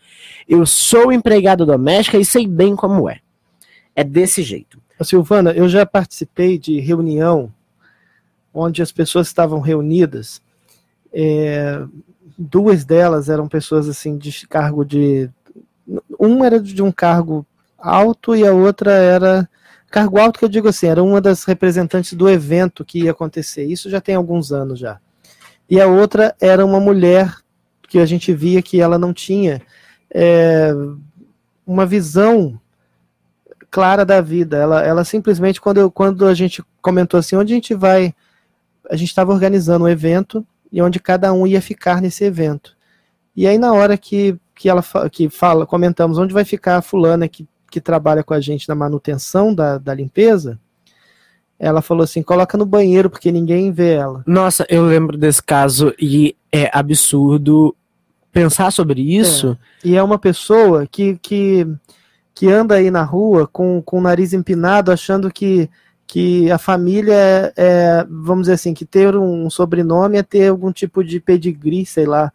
Eu 0.48 0.66
sou 0.66 1.12
empregada 1.12 1.66
doméstica 1.66 2.18
e 2.18 2.26
sei 2.26 2.46
bem 2.46 2.76
como 2.76 3.10
é. 3.10 3.20
É 3.96 4.04
desse 4.04 4.44
jeito. 4.44 4.80
Silvana, 5.04 5.52
eu 5.52 5.68
já 5.68 5.86
participei 5.86 6.58
de 6.58 6.80
reunião 6.80 7.52
onde 8.54 8.82
as 8.82 8.92
pessoas 8.92 9.28
estavam 9.28 9.60
reunidas. 9.60 10.42
é, 11.14 11.84
duas 12.38 12.84
delas 12.84 13.30
eram 13.30 13.48
pessoas 13.48 13.88
assim 13.88 14.18
de 14.18 14.48
cargo 14.48 14.84
de. 14.84 15.30
Uma 16.20 16.46
era 16.46 16.60
de 16.60 16.82
um 16.82 16.92
cargo 16.92 17.46
alto 17.78 18.36
e 18.36 18.46
a 18.46 18.54
outra 18.54 18.92
era. 18.92 19.50
Cargo 19.90 20.20
alto 20.20 20.40
que 20.40 20.46
eu 20.46 20.50
digo 20.50 20.68
assim, 20.68 20.88
era 20.88 21.02
uma 21.02 21.22
das 21.22 21.46
representantes 21.46 22.14
do 22.14 22.30
evento 22.30 22.84
que 22.84 23.04
ia 23.04 23.12
acontecer. 23.12 23.64
Isso 23.64 23.90
já 23.90 24.02
tem 24.02 24.16
alguns 24.16 24.52
anos 24.52 24.78
já. 24.80 25.00
E 25.70 25.80
a 25.80 25.88
outra 25.88 26.36
era 26.40 26.66
uma 26.66 26.80
mulher 26.80 27.34
que 27.88 28.00
a 28.00 28.06
gente 28.06 28.34
via 28.34 28.62
que 28.62 28.82
ela 28.82 28.98
não 29.00 29.14
tinha 29.14 29.62
é, 30.10 30.74
uma 31.66 31.86
visão 31.86 32.60
clara 33.76 34.06
da 34.06 34.22
vida. 34.22 34.56
Ela, 34.56 34.82
ela 34.82 35.04
simplesmente, 35.04 35.60
quando, 35.60 35.80
eu, 35.80 35.92
quando 35.92 36.26
a 36.26 36.34
gente 36.34 36.64
comentou 36.82 37.20
assim, 37.20 37.36
onde 37.36 37.52
a 37.52 37.56
gente 37.58 37.74
vai, 37.74 38.16
a 38.90 38.96
gente 38.96 39.10
estava 39.10 39.34
organizando 39.34 39.84
um 39.84 39.90
evento 39.90 40.48
e 40.72 40.82
onde 40.82 40.98
cada 40.98 41.34
um 41.34 41.46
ia 41.46 41.62
ficar 41.62 42.02
nesse 42.02 42.24
evento. 42.24 42.74
E 43.36 43.46
aí 43.46 43.58
na 43.58 43.74
hora 43.74 43.98
que, 43.98 44.40
que 44.56 44.70
ela 44.70 44.82
que 45.12 45.28
fala, 45.28 45.66
comentamos 45.66 46.18
onde 46.18 46.34
vai 46.34 46.46
ficar 46.46 46.78
a 46.78 46.82
fulana 46.82 47.28
que, 47.28 47.46
que 47.70 47.82
trabalha 47.82 48.24
com 48.24 48.34
a 48.34 48.40
gente 48.40 48.70
na 48.70 48.76
manutenção 48.76 49.54
da, 49.54 49.78
da 49.78 49.94
limpeza, 49.94 50.58
ela 51.60 51.82
falou 51.82 52.06
assim, 52.06 52.24
coloca 52.24 52.58
no 52.58 52.66
banheiro 52.66 53.10
porque 53.10 53.30
ninguém 53.30 53.74
vê 53.74 53.96
ela. 53.96 54.24
Nossa, 54.26 54.66
eu 54.70 54.86
lembro 54.86 55.18
desse 55.18 55.44
caso 55.44 55.94
e 56.00 56.34
é 56.50 56.70
absurdo 56.72 57.76
pensar 58.32 58.72
sobre 58.72 59.02
isso. 59.02 59.58
E 59.84 59.98
é 59.98 60.04
uma 60.04 60.18
pessoa 60.18 60.88
que, 60.88 61.20
que, 61.22 61.68
que 62.36 62.52
anda 62.52 62.76
aí 62.76 62.92
na 62.92 63.02
rua 63.02 63.48
com, 63.48 63.82
com 63.82 63.98
o 63.98 64.02
nariz 64.02 64.34
empinado, 64.34 64.92
achando 64.92 65.32
que, 65.32 65.70
que 66.06 66.52
a 66.52 66.58
família 66.58 67.14
é, 67.14 67.54
é, 67.56 68.08
vamos 68.10 68.44
dizer 68.44 68.54
assim, 68.54 68.74
que 68.74 68.86
ter 68.86 69.16
um 69.16 69.50
sobrenome 69.50 70.18
é 70.18 70.24
ter 70.24 70.50
algum 70.50 70.72
tipo 70.72 71.02
de 71.02 71.22
pedigree, 71.22 71.86
sei 71.86 72.06
lá. 72.06 72.32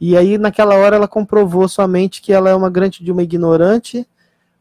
E 0.00 0.16
aí, 0.16 0.38
naquela 0.38 0.74
hora, 0.74 0.96
ela 0.96 1.06
comprovou 1.06 1.68
somente 1.68 2.22
que 2.22 2.32
ela 2.32 2.48
é 2.48 2.54
uma 2.54 2.70
grande 2.70 3.04
de 3.04 3.12
uma 3.12 3.22
ignorante, 3.22 4.08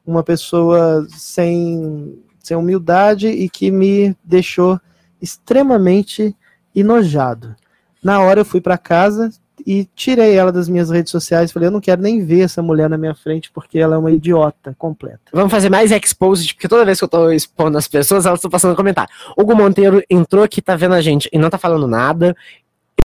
uma 0.05 0.23
pessoa 0.23 1.07
sem, 1.09 2.21
sem 2.43 2.57
humildade 2.57 3.27
e 3.27 3.49
que 3.49 3.71
me 3.71 4.15
deixou 4.23 4.79
extremamente 5.21 6.35
enojado. 6.75 7.55
Na 8.03 8.19
hora 8.19 8.41
eu 8.41 8.45
fui 8.45 8.59
para 8.59 8.77
casa, 8.77 9.31
e 9.65 9.85
tirei 9.95 10.35
ela 10.35 10.51
das 10.51 10.67
minhas 10.67 10.89
redes 10.89 11.11
sociais. 11.11 11.51
Falei, 11.51 11.67
eu 11.67 11.71
não 11.71 11.81
quero 11.81 12.01
nem 12.01 12.23
ver 12.23 12.41
essa 12.41 12.61
mulher 12.61 12.89
na 12.89 12.97
minha 12.97 13.15
frente 13.15 13.51
porque 13.51 13.79
ela 13.79 13.95
é 13.95 13.97
uma 13.97 14.11
idiota 14.11 14.75
completa. 14.77 15.19
Vamos 15.31 15.51
fazer 15.51 15.69
mais 15.69 15.91
exposed, 15.91 16.53
porque 16.53 16.67
toda 16.67 16.85
vez 16.85 16.99
que 16.99 17.03
eu 17.03 17.09
tô 17.09 17.31
expondo 17.31 17.77
as 17.77 17.87
pessoas, 17.87 18.25
elas 18.25 18.39
estão 18.39 18.51
passando 18.51 18.73
a 18.73 18.75
comentar. 18.75 19.07
Hugo 19.37 19.55
Monteiro 19.55 20.03
entrou 20.09 20.43
aqui, 20.43 20.61
tá 20.61 20.75
vendo 20.75 20.95
a 20.95 21.01
gente 21.01 21.29
e 21.31 21.37
não 21.37 21.49
tá 21.49 21.57
falando 21.57 21.87
nada. 21.87 22.35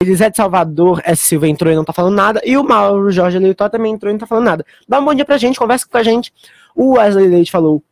Elisete 0.03 0.37
Salvador 0.37 1.01
S. 1.05 1.23
Silva 1.23 1.49
entrou 1.49 1.73
e 1.73 1.77
não 1.77 1.85
tá 1.85 1.93
falando 1.93 2.15
nada. 2.15 2.43
E 2.45 2.57
o 2.57 2.63
Mauro 2.63 3.11
Jorge 3.11 3.39
Leitó 3.39 3.69
também 3.69 3.95
entrou 3.95 4.11
e 4.11 4.13
não 4.13 4.21
tá 4.21 4.27
falando 4.27 4.45
nada. 4.45 4.67
Dá 4.87 5.01
um 5.01 5.05
bom 5.05 5.15
dia 5.15 5.25
pra 5.25 5.39
gente, 5.39 5.59
conversa 5.59 5.87
com 5.91 5.97
a 5.97 6.03
gente. 6.03 6.33
O 6.75 6.97
Wesley 6.97 7.29
Leite 7.29 7.51
falou. 7.51 7.83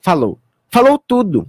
Falou. 0.00 0.38
Falou 0.70 0.98
tudo. 0.98 1.46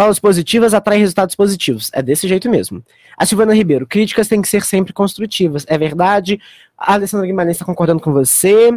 Falas 0.00 0.18
positivas 0.18 0.72
atraem 0.72 1.02
resultados 1.02 1.34
positivos. 1.34 1.90
É 1.92 2.00
desse 2.00 2.26
jeito 2.26 2.48
mesmo. 2.48 2.82
A 3.18 3.26
Silvana 3.26 3.54
Ribeiro, 3.54 3.86
críticas 3.86 4.28
têm 4.28 4.40
que 4.40 4.48
ser 4.48 4.62
sempre 4.64 4.94
construtivas. 4.94 5.66
É 5.68 5.76
verdade. 5.76 6.40
A 6.74 6.94
Alessandra 6.94 7.26
Guimarães 7.26 7.56
está 7.56 7.66
concordando 7.66 8.00
com 8.00 8.10
você. 8.10 8.70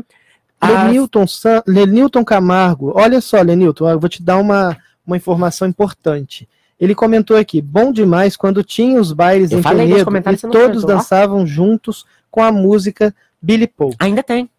A- 0.60 0.84
Lenilton, 0.84 1.26
San... 1.26 1.64
Lenilton 1.66 2.26
Camargo, 2.26 2.92
olha 2.94 3.22
só, 3.22 3.42
Lenilton, 3.42 3.90
eu 3.90 3.98
vou 3.98 4.10
te 4.10 4.22
dar 4.22 4.38
uma, 4.38 4.76
uma 5.08 5.16
informação 5.16 5.66
importante. 5.66 6.46
Ele 6.78 6.94
comentou 6.94 7.38
aqui, 7.38 7.62
bom 7.62 7.94
demais 7.94 8.36
quando 8.36 8.62
tinha 8.62 9.00
os 9.00 9.14
bailes 9.14 9.50
Eu 9.54 9.60
em 9.60 9.64
Penedo 9.64 9.92
e 9.92 10.04
todos 10.04 10.44
comentou, 10.44 10.86
dançavam 10.88 11.48
juntos 11.48 12.06
com 12.30 12.44
a 12.44 12.52
música 12.52 13.16
Billy 13.42 13.68
Paul. 13.68 13.96
Ainda 13.98 14.22
tem. 14.22 14.50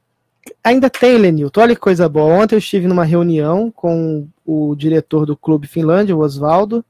Ainda 0.63 0.91
tem, 0.91 1.17
Lenilton. 1.19 1.61
Olha 1.61 1.75
que 1.75 1.81
coisa 1.81 2.09
boa. 2.09 2.43
Ontem 2.43 2.55
eu 2.55 2.59
estive 2.59 2.87
numa 2.87 3.05
reunião 3.05 3.71
com 3.71 4.29
o 4.45 4.75
diretor 4.75 5.27
do 5.27 5.37
Clube 5.37 5.67
Finlândia, 5.67 6.17
o 6.17 6.21
Oswaldo, 6.21 6.85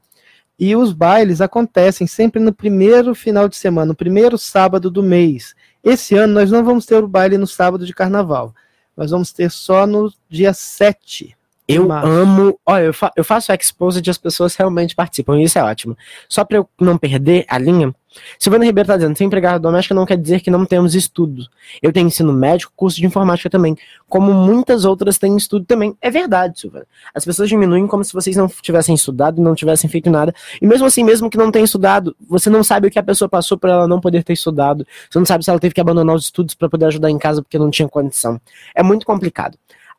e 0.59 0.75
os 0.75 0.93
bailes 0.93 1.41
acontecem 1.41 2.07
sempre 2.07 2.41
no 2.41 2.53
primeiro 2.53 3.13
final 3.13 3.47
de 3.47 3.57
semana, 3.57 3.87
no 3.87 3.95
primeiro 3.95 4.37
sábado 4.37 4.89
do 4.89 5.03
mês. 5.03 5.53
Esse 5.83 6.15
ano 6.15 6.33
nós 6.33 6.49
não 6.49 6.63
vamos 6.63 6.85
ter 6.85 7.03
o 7.03 7.07
baile 7.07 7.37
no 7.37 7.47
sábado 7.47 7.85
de 7.85 7.93
carnaval. 7.93 8.53
Nós 8.95 9.11
vamos 9.11 9.31
ter 9.33 9.51
só 9.51 9.85
no 9.85 10.11
dia 10.29 10.53
7. 10.53 11.35
Eu 11.67 11.87
março. 11.87 12.09
amo. 12.09 12.59
Olha, 12.65 12.85
eu, 12.85 12.93
fa 12.93 13.11
eu 13.15 13.23
faço 13.23 13.51
exposed 13.51 14.05
e 14.05 14.09
as 14.09 14.17
pessoas 14.17 14.55
realmente 14.55 14.95
participam. 14.95 15.39
e 15.39 15.43
Isso 15.43 15.57
é 15.59 15.63
ótimo. 15.63 15.97
Só 16.29 16.45
pra 16.45 16.57
eu 16.57 16.69
não 16.79 16.97
perder 16.97 17.45
a 17.47 17.57
linha. 17.57 17.93
Silvana 18.39 18.65
Ribeiro 18.65 18.87
tá 18.87 18.95
dizendo: 18.95 19.17
ser 19.17 19.23
empregada 19.23 19.59
doméstica 19.59 19.95
não 19.95 20.05
quer 20.05 20.17
dizer 20.17 20.41
que 20.41 20.51
não 20.51 20.65
temos 20.65 20.95
estudo. 20.95 21.47
Eu 21.81 21.91
tenho 21.91 22.07
ensino 22.07 22.33
médico, 22.33 22.71
curso 22.75 22.97
de 22.97 23.05
informática 23.05 23.49
também. 23.49 23.77
Como 24.07 24.33
muitas 24.33 24.85
outras 24.85 25.17
têm 25.17 25.35
estudo 25.35 25.65
também. 25.65 25.95
É 26.01 26.09
verdade, 26.09 26.59
Silvana. 26.59 26.85
As 27.13 27.25
pessoas 27.25 27.49
diminuem 27.49 27.87
como 27.87 28.03
se 28.03 28.13
vocês 28.13 28.35
não 28.35 28.47
tivessem 28.47 28.95
estudado, 28.95 29.41
não 29.41 29.55
tivessem 29.55 29.89
feito 29.89 30.09
nada. 30.09 30.33
E 30.61 30.67
mesmo 30.67 30.85
assim, 30.85 31.03
mesmo 31.03 31.29
que 31.29 31.37
não 31.37 31.51
tenha 31.51 31.65
estudado, 31.65 32.15
você 32.27 32.49
não 32.49 32.63
sabe 32.63 32.87
o 32.87 32.91
que 32.91 32.99
a 32.99 33.03
pessoa 33.03 33.27
passou 33.27 33.57
por 33.57 33.69
ela 33.69 33.87
não 33.87 33.99
poder 33.99 34.23
ter 34.23 34.33
estudado. 34.33 34.85
Você 35.09 35.19
não 35.19 35.25
sabe 35.25 35.43
se 35.43 35.49
ela 35.49 35.59
teve 35.59 35.73
que 35.73 35.81
abandonar 35.81 36.15
os 36.15 36.25
estudos 36.25 36.55
para 36.55 36.69
poder 36.69 36.85
ajudar 36.85 37.09
em 37.09 37.17
casa 37.17 37.41
porque 37.41 37.57
não 37.57 37.69
tinha 37.69 37.87
condição. 37.87 38.39
É 38.73 38.83
muito 38.83 39.05
complicado. 39.05 39.57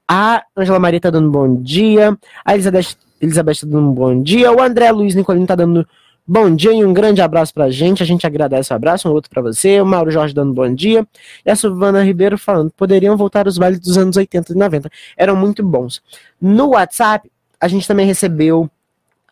A 0.09 0.45
Angela 0.57 0.79
Maria 0.79 1.01
tá 1.01 1.11
dando 1.11 1.31
bom 1.31 1.61
dia. 1.63 2.17
A 2.45 2.55
Elizabeth, 2.55 2.97
Elizabeth 3.21 3.61
tá 3.61 3.67
dando 3.67 3.89
um 3.89 3.93
bom 3.93 4.23
dia. 4.23 4.53
O 4.53 4.63
André 4.63 4.91
Luiz 4.93 5.15
Nicolino 5.15 5.47
tá 5.47 5.57
dando 5.57 5.87
bom 6.27 6.55
dia 6.55 6.73
e 6.73 6.85
um 6.85 6.93
grande 6.93 7.23
abraço 7.23 7.55
pra 7.55 7.71
gente. 7.71 8.03
A 8.03 8.07
gente 8.07 8.27
agradece 8.27 8.73
o 8.73 8.77
abraço, 8.77 9.09
um 9.09 9.13
outro 9.13 9.31
pra 9.31 9.41
você. 9.41 9.81
O 9.81 9.87
Mauro 9.87 10.11
Jorge 10.11 10.35
dando 10.35 10.53
bom 10.53 10.73
dia. 10.75 11.07
E 11.45 11.51
a 11.51 11.57
Silvana 11.57 12.03
Ribeiro 12.03 12.37
falando: 12.37 12.71
poderiam 12.73 13.17
voltar 13.17 13.47
os 13.47 13.57
bailes 13.59 13.79
dos 13.79 13.97
anos 13.97 14.17
80 14.17 14.53
e 14.53 14.57
90. 14.57 14.91
Eram 15.17 15.37
muito 15.37 15.63
bons. 15.63 16.03
No 16.41 16.71
WhatsApp, 16.71 17.31
a 17.61 17.69
gente 17.69 17.87
também 17.87 18.07
recebeu. 18.07 18.71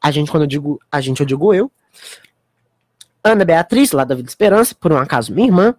A 0.00 0.10
gente, 0.10 0.30
quando 0.30 0.44
eu 0.44 0.46
digo 0.46 0.80
a 0.90 1.00
gente, 1.00 1.20
eu 1.20 1.26
digo 1.26 1.52
eu. 1.52 1.70
Ana 3.22 3.44
Beatriz, 3.44 3.92
lá 3.92 4.04
da 4.04 4.14
Vida 4.14 4.28
Esperança, 4.28 4.74
por 4.74 4.92
um 4.92 4.98
acaso 4.98 5.32
minha 5.32 5.48
irmã, 5.48 5.74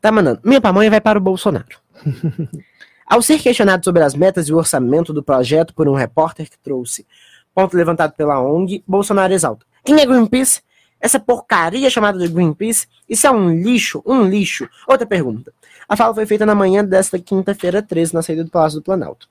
tá 0.00 0.10
mandando. 0.10 0.40
Minha 0.44 0.60
pamonha 0.60 0.90
vai 0.90 1.00
para 1.00 1.18
o 1.18 1.22
Bolsonaro. 1.22 1.78
Ao 3.06 3.22
ser 3.22 3.40
questionado 3.40 3.84
sobre 3.84 4.02
as 4.02 4.14
metas 4.14 4.48
e 4.48 4.52
o 4.52 4.56
orçamento 4.56 5.12
do 5.12 5.22
projeto 5.22 5.74
por 5.74 5.88
um 5.88 5.94
repórter 5.94 6.48
que 6.48 6.58
trouxe 6.58 7.06
ponto 7.54 7.76
levantado 7.76 8.12
pela 8.14 8.40
ONG, 8.40 8.82
Bolsonaro 8.86 9.32
exalta. 9.32 9.66
Quem 9.90 10.00
é 10.00 10.06
Greenpeace? 10.06 10.60
Essa 11.00 11.18
porcaria 11.18 11.90
chamada 11.90 12.18
de 12.18 12.28
Greenpeace? 12.28 12.86
Isso 13.08 13.26
é 13.26 13.30
um 13.30 13.52
lixo? 13.60 14.00
Um 14.06 14.22
lixo? 14.24 14.68
Outra 14.86 15.04
pergunta. 15.06 15.52
A 15.88 15.96
fala 15.96 16.14
foi 16.14 16.26
feita 16.26 16.46
na 16.46 16.54
manhã 16.54 16.84
desta 16.84 17.18
quinta-feira 17.18 17.82
13, 17.82 18.14
na 18.14 18.22
saída 18.22 18.44
do 18.44 18.50
Palácio 18.50 18.78
do 18.78 18.84
Planalto. 18.84 19.28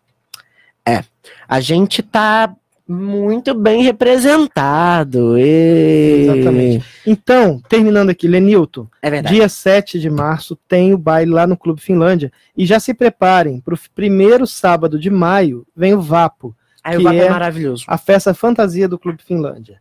É, 0.85 1.03
a 1.47 1.61
gente 1.61 2.01
tá 2.03 2.53
muito 2.85 3.53
bem 3.53 3.83
representado. 3.83 5.37
E... 5.37 6.23
Exatamente. 6.27 6.85
Então, 7.05 7.61
terminando 7.69 8.09
aqui, 8.09 8.27
Lenilton, 8.27 8.87
É 9.01 9.09
verdade. 9.09 9.35
dia 9.35 9.47
7 9.47 9.97
de 9.99 10.09
março 10.09 10.57
tem 10.67 10.93
o 10.93 10.97
baile 10.97 11.31
lá 11.31 11.47
no 11.47 11.55
Clube 11.55 11.79
Finlândia. 11.79 12.31
E 12.57 12.65
já 12.65 12.79
se 12.81 12.93
preparem, 12.93 13.61
para 13.61 13.75
o 13.75 13.79
primeiro 13.95 14.45
sábado 14.45 14.99
de 14.99 15.09
maio 15.09 15.65
vem 15.73 15.93
o 15.93 16.01
Vapo, 16.01 16.53
Aí 16.83 16.97
o 16.97 17.03
Vapo 17.03 17.15
é 17.15 17.25
é- 17.25 17.29
maravilhoso. 17.29 17.85
a 17.87 17.97
festa 17.97 18.33
fantasia 18.33 18.89
do 18.89 18.97
Clube 18.99 19.21
Finlândia. 19.23 19.79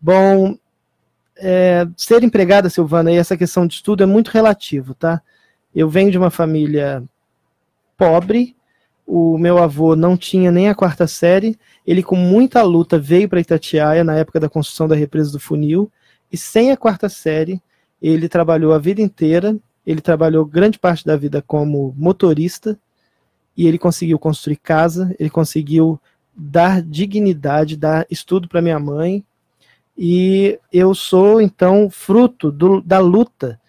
Bom, 0.00 0.56
é, 1.36 1.86
ser 1.96 2.22
empregada, 2.22 2.70
Silvana, 2.70 3.12
e 3.12 3.16
essa 3.16 3.36
questão 3.36 3.66
de 3.66 3.74
estudo 3.74 4.02
é 4.02 4.06
muito 4.06 4.28
relativo, 4.28 4.94
tá? 4.94 5.20
Eu 5.74 5.88
venho 5.88 6.10
de 6.10 6.18
uma 6.18 6.30
família 6.30 7.02
pobre, 7.96 8.56
o 9.06 9.38
meu 9.38 9.58
avô 9.58 9.96
não 9.96 10.16
tinha 10.16 10.52
nem 10.52 10.68
a 10.68 10.74
quarta 10.74 11.06
série, 11.06 11.58
ele 11.86 12.02
com 12.02 12.16
muita 12.16 12.62
luta 12.62 12.98
veio 12.98 13.28
para 13.28 13.40
Itatiaia 13.40 14.04
na 14.04 14.14
época 14.16 14.38
da 14.38 14.48
construção 14.48 14.86
da 14.86 14.94
represa 14.94 15.32
do 15.32 15.40
Funil, 15.40 15.90
e 16.30 16.36
sem 16.36 16.70
a 16.70 16.76
quarta 16.76 17.08
série, 17.08 17.62
ele 18.00 18.28
trabalhou 18.28 18.72
a 18.72 18.78
vida 18.78 19.00
inteira, 19.00 19.56
ele 19.86 20.00
trabalhou 20.00 20.44
grande 20.44 20.78
parte 20.78 21.04
da 21.04 21.16
vida 21.16 21.42
como 21.42 21.94
motorista, 21.96 22.78
e 23.56 23.66
ele 23.66 23.78
conseguiu 23.78 24.18
construir 24.18 24.56
casa, 24.56 25.14
ele 25.18 25.30
conseguiu 25.30 26.00
dar 26.36 26.80
dignidade, 26.82 27.76
dar 27.76 28.06
estudo 28.08 28.46
para 28.46 28.62
minha 28.62 28.78
mãe, 28.78 29.24
e 30.00 30.60
eu 30.72 30.94
sou, 30.94 31.40
então, 31.40 31.90
fruto 31.90 32.52
do, 32.52 32.80
da 32.80 33.00
luta 33.00 33.60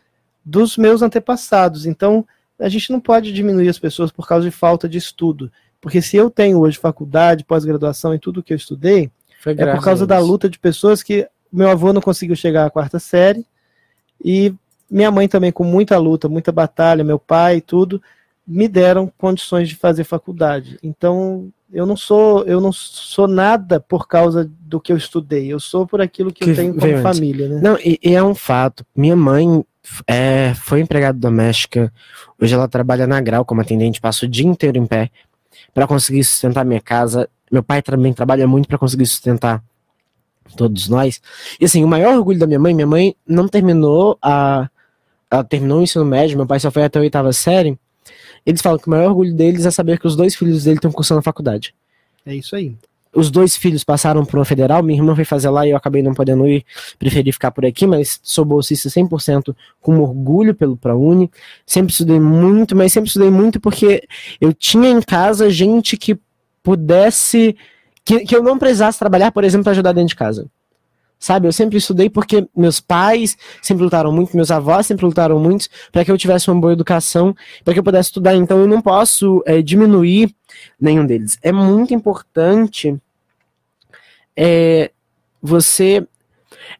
dos 0.45 0.77
meus 0.77 1.01
antepassados. 1.01 1.87
Então, 1.87 2.23
a 2.59 2.69
gente 2.69 2.91
não 2.91 2.99
pode 2.99 3.33
diminuir 3.33 3.67
as 3.67 3.79
pessoas 3.79 4.11
por 4.11 4.27
causa 4.27 4.45
de 4.45 4.55
falta 4.55 4.87
de 4.87 4.99
estudo. 4.99 5.51
Porque 5.81 6.03
se 6.03 6.17
eu 6.17 6.29
tenho 6.29 6.59
hoje 6.59 6.77
faculdade, 6.77 7.43
pós-graduação 7.43 8.13
e 8.13 8.19
tudo 8.19 8.43
que 8.43 8.53
eu 8.53 8.57
estudei, 8.57 9.09
é 9.45 9.73
por 9.73 9.83
causa 9.83 10.05
da 10.05 10.19
luta 10.19 10.47
de 10.47 10.59
pessoas 10.59 11.01
que 11.01 11.27
meu 11.51 11.67
avô 11.67 11.91
não 11.91 12.01
conseguiu 12.01 12.35
chegar 12.35 12.65
à 12.65 12.69
quarta 12.69 12.99
série 12.99 13.43
e 14.23 14.53
minha 14.91 15.09
mãe 15.09 15.27
também 15.27 15.51
com 15.51 15.63
muita 15.63 15.97
luta, 15.97 16.29
muita 16.29 16.51
batalha, 16.51 17.03
meu 17.03 17.17
pai 17.17 17.57
e 17.57 17.61
tudo, 17.61 18.01
me 18.45 18.67
deram 18.67 19.11
condições 19.17 19.67
de 19.67 19.75
fazer 19.75 20.03
faculdade. 20.03 20.77
Então, 20.83 21.51
eu 21.71 21.85
não 21.85 21.95
sou, 21.95 22.43
eu 22.45 22.59
não 22.59 22.71
sou 22.71 23.27
nada 23.27 23.79
por 23.79 24.07
causa 24.07 24.49
do 24.61 24.79
que 24.79 24.91
eu 24.91 24.97
estudei. 24.97 25.47
Eu 25.47 25.59
sou 25.59 25.85
por 25.85 26.01
aquilo 26.01 26.31
que, 26.31 26.43
Que 26.43 26.51
eu 26.51 26.55
tenho 26.55 26.73
como 26.75 26.91
antes. 26.91 27.01
família, 27.01 27.47
né? 27.47 27.61
Não, 27.61 27.77
e, 27.77 27.99
e 28.03 28.15
é 28.15 28.23
um 28.23 28.35
fato. 28.35 28.85
Minha 28.95 29.15
mãe 29.15 29.63
é, 30.07 30.53
foi 30.55 30.81
empregada 30.81 31.17
doméstica. 31.17 31.93
Hoje 32.41 32.53
ela 32.53 32.67
trabalha 32.67 33.05
na 33.05 33.21
Grau 33.21 33.45
como 33.45 33.61
atendente, 33.61 34.01
passa 34.01 34.25
o 34.25 34.29
dia 34.29 34.47
inteiro 34.47 34.77
em 34.77 34.85
pé 34.85 35.11
para 35.73 35.87
conseguir 35.87 36.23
sustentar 36.23 36.65
minha 36.65 36.81
casa. 36.81 37.29
Meu 37.51 37.63
pai 37.63 37.81
também 37.81 38.13
trabalha 38.13 38.47
muito 38.47 38.67
para 38.67 38.77
conseguir 38.77 39.05
sustentar 39.05 39.63
todos 40.55 40.89
nós. 40.89 41.21
E 41.59 41.65
assim, 41.65 41.83
o 41.83 41.87
maior 41.87 42.15
orgulho 42.15 42.39
da 42.39 42.47
minha 42.47 42.59
mãe, 42.59 42.73
minha 42.73 42.87
mãe 42.87 43.15
não 43.27 43.47
terminou 43.47 44.17
a 44.21 44.69
ela 45.31 45.43
terminou 45.43 45.79
o 45.79 45.83
ensino 45.83 46.03
médio, 46.03 46.35
meu 46.35 46.47
pai 46.47 46.59
só 46.59 46.71
foi 46.71 46.83
até 46.83 46.97
a 46.97 47.01
oitava 47.03 47.31
série. 47.31 47.77
Eles 48.49 48.61
falam 48.63 48.79
que 48.79 48.87
o 48.87 48.89
maior 48.89 49.09
orgulho 49.09 49.31
deles 49.31 49.63
é 49.63 49.69
saber 49.69 49.99
que 49.99 50.07
os 50.07 50.15
dois 50.15 50.35
filhos 50.35 50.63
dele 50.63 50.77
estão 50.77 50.91
cursando 50.91 51.19
a 51.19 51.21
faculdade. 51.21 51.75
É 52.25 52.33
isso 52.33 52.55
aí. 52.55 52.75
os 53.13 53.29
dois 53.29 53.55
filhos 53.55 53.83
passaram 53.83 54.25
para 54.25 54.39
uma 54.39 54.45
federal, 54.45 54.81
minha 54.81 54.97
irmã 54.97 55.15
foi 55.15 55.23
fazer 55.23 55.49
lá 55.49 55.67
e 55.67 55.69
eu 55.69 55.77
acabei 55.77 56.01
não 56.01 56.15
podendo 56.15 56.47
ir, 56.47 56.65
preferi 56.97 57.31
ficar 57.31 57.51
por 57.51 57.63
aqui, 57.63 57.85
mas 57.85 58.19
sou 58.23 58.43
bolsista 58.43 58.89
100% 58.89 59.55
com 59.79 59.99
orgulho 59.99 60.55
pelo 60.55 60.75
ProUni. 60.75 61.29
Sempre 61.63 61.91
estudei 61.91 62.19
muito, 62.19 62.75
mas 62.75 62.91
sempre 62.91 63.09
estudei 63.09 63.29
muito 63.29 63.59
porque 63.59 64.01
eu 64.41 64.51
tinha 64.51 64.89
em 64.89 64.99
casa 64.99 65.47
gente 65.51 65.95
que 65.95 66.19
pudesse, 66.63 67.55
que, 68.03 68.21
que 68.21 68.35
eu 68.35 68.41
não 68.41 68.57
precisasse 68.57 68.97
trabalhar, 68.97 69.31
por 69.31 69.43
exemplo, 69.43 69.65
para 69.65 69.73
ajudar 69.73 69.91
dentro 69.91 70.09
de 70.09 70.15
casa. 70.15 70.49
Sabe, 71.19 71.47
eu 71.47 71.51
sempre 71.51 71.77
estudei 71.77 72.09
porque 72.09 72.47
meus 72.55 72.79
pais 72.79 73.37
sempre 73.61 73.83
lutaram 73.83 74.09
muito, 74.09 74.37
meus 74.37 74.49
avós 74.49 74.87
sempre 74.87 75.05
lutaram 75.05 75.37
muito 75.37 75.67
para 75.91 76.05
que 76.05 76.11
eu 76.11 76.17
tivesse 76.17 76.49
uma 76.49 76.61
boa 76.61 76.71
educação, 76.71 77.35
para 77.63 77.73
que 77.73 77.79
eu 77.79 77.83
pudesse 77.83 78.07
estudar. 78.07 78.35
Então 78.35 78.57
eu 78.59 78.67
não 78.67 78.81
posso 78.81 79.43
é, 79.45 79.61
diminuir 79.61 80.33
nenhum 80.79 81.05
deles. 81.05 81.37
É 81.41 81.51
muito 81.51 81.93
importante 81.93 82.97
é, 84.35 84.91
você. 85.41 86.07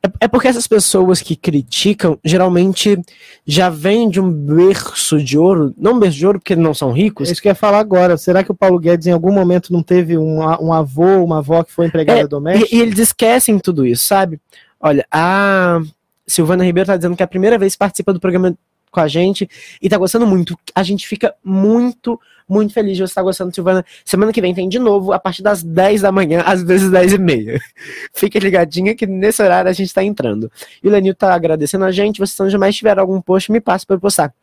É, 0.03 0.25
é 0.25 0.27
porque 0.27 0.47
essas 0.47 0.67
pessoas 0.67 1.21
que 1.21 1.35
criticam 1.35 2.17
geralmente 2.23 2.97
já 3.45 3.69
vêm 3.69 4.09
de 4.09 4.19
um 4.21 4.31
berço 4.31 5.21
de 5.21 5.37
ouro, 5.37 5.73
não 5.77 5.93
um 5.93 5.99
berço 5.99 6.17
de 6.17 6.25
ouro 6.25 6.39
porque 6.39 6.55
não 6.55 6.73
são 6.73 6.91
É 6.91 6.93
ricos. 6.95 7.29
isso 7.29 7.41
que 7.41 7.47
eu 7.47 7.51
ia 7.51 7.55
falar 7.55 7.79
agora. 7.79 8.17
Será 8.17 8.43
que 8.43 8.51
o 8.51 8.55
Paulo 8.55 8.79
Guedes 8.79 9.07
em 9.07 9.11
algum 9.11 9.31
momento 9.31 9.73
não 9.73 9.81
teve 9.83 10.17
um, 10.17 10.39
um 10.61 10.71
avô, 10.73 11.23
uma 11.23 11.39
avó 11.39 11.63
que 11.63 11.71
foi 11.71 11.87
empregada 11.87 12.19
É, 12.21 12.27
doméstica? 12.27 12.73
E, 12.73 12.77
e 12.77 12.81
eles 12.81 12.99
esquecem 12.99 13.57
tudo 13.59 13.85
isso, 13.85 14.05
sabe? 14.05 14.39
Olha, 14.79 15.05
a 15.11 15.79
Silvana 16.27 16.63
Ribeiro 16.63 16.87
tá 16.87 16.95
dizendo 16.95 17.15
que 17.15 17.23
é 17.23 17.25
a 17.25 17.27
primeira 17.27 17.57
vez 17.57 17.73
que 17.73 17.79
participa 17.79 18.13
do 18.13 18.19
programa 18.19 18.55
com 18.91 18.99
a 18.99 19.07
gente 19.07 19.49
e 19.81 19.89
tá 19.89 19.97
gostando 19.97 20.25
muito. 20.25 20.57
A 20.73 20.83
gente 20.83 21.07
fica 21.07 21.33
muito, 21.43 22.19
muito 22.47 22.73
feliz 22.73 22.97
de 22.97 23.03
você 23.03 23.11
estar 23.11 23.21
gostando, 23.21 23.53
Silvana. 23.53 23.85
Semana 24.03 24.33
que 24.33 24.41
vem 24.41 24.53
tem 24.53 24.67
de 24.67 24.79
novo, 24.79 25.13
a 25.13 25.19
partir 25.19 25.43
das 25.43 25.63
10 25.63 26.01
da 26.01 26.11
manhã, 26.11 26.41
às 26.45 26.63
vezes 26.63 26.89
10 26.89 27.13
e 27.13 27.17
meia. 27.17 27.59
Fique 28.13 28.39
ligadinha 28.39 28.95
que 28.95 29.05
nesse 29.05 29.41
horário 29.41 29.69
a 29.69 29.73
gente 29.73 29.93
tá 29.93 30.03
entrando. 30.03 30.51
E 30.83 30.87
o 30.87 30.91
Lenil 30.91 31.15
tá 31.15 31.33
agradecendo 31.33 31.85
a 31.85 31.91
gente. 31.91 32.19
Vocês 32.19 32.37
não 32.39 32.49
jamais 32.49 32.75
tiver 32.75 32.97
algum 32.97 33.21
post, 33.21 33.51
me 33.51 33.61
passa 33.61 33.85
pra 33.85 33.95
eu 33.95 33.99
postar. 33.99 34.33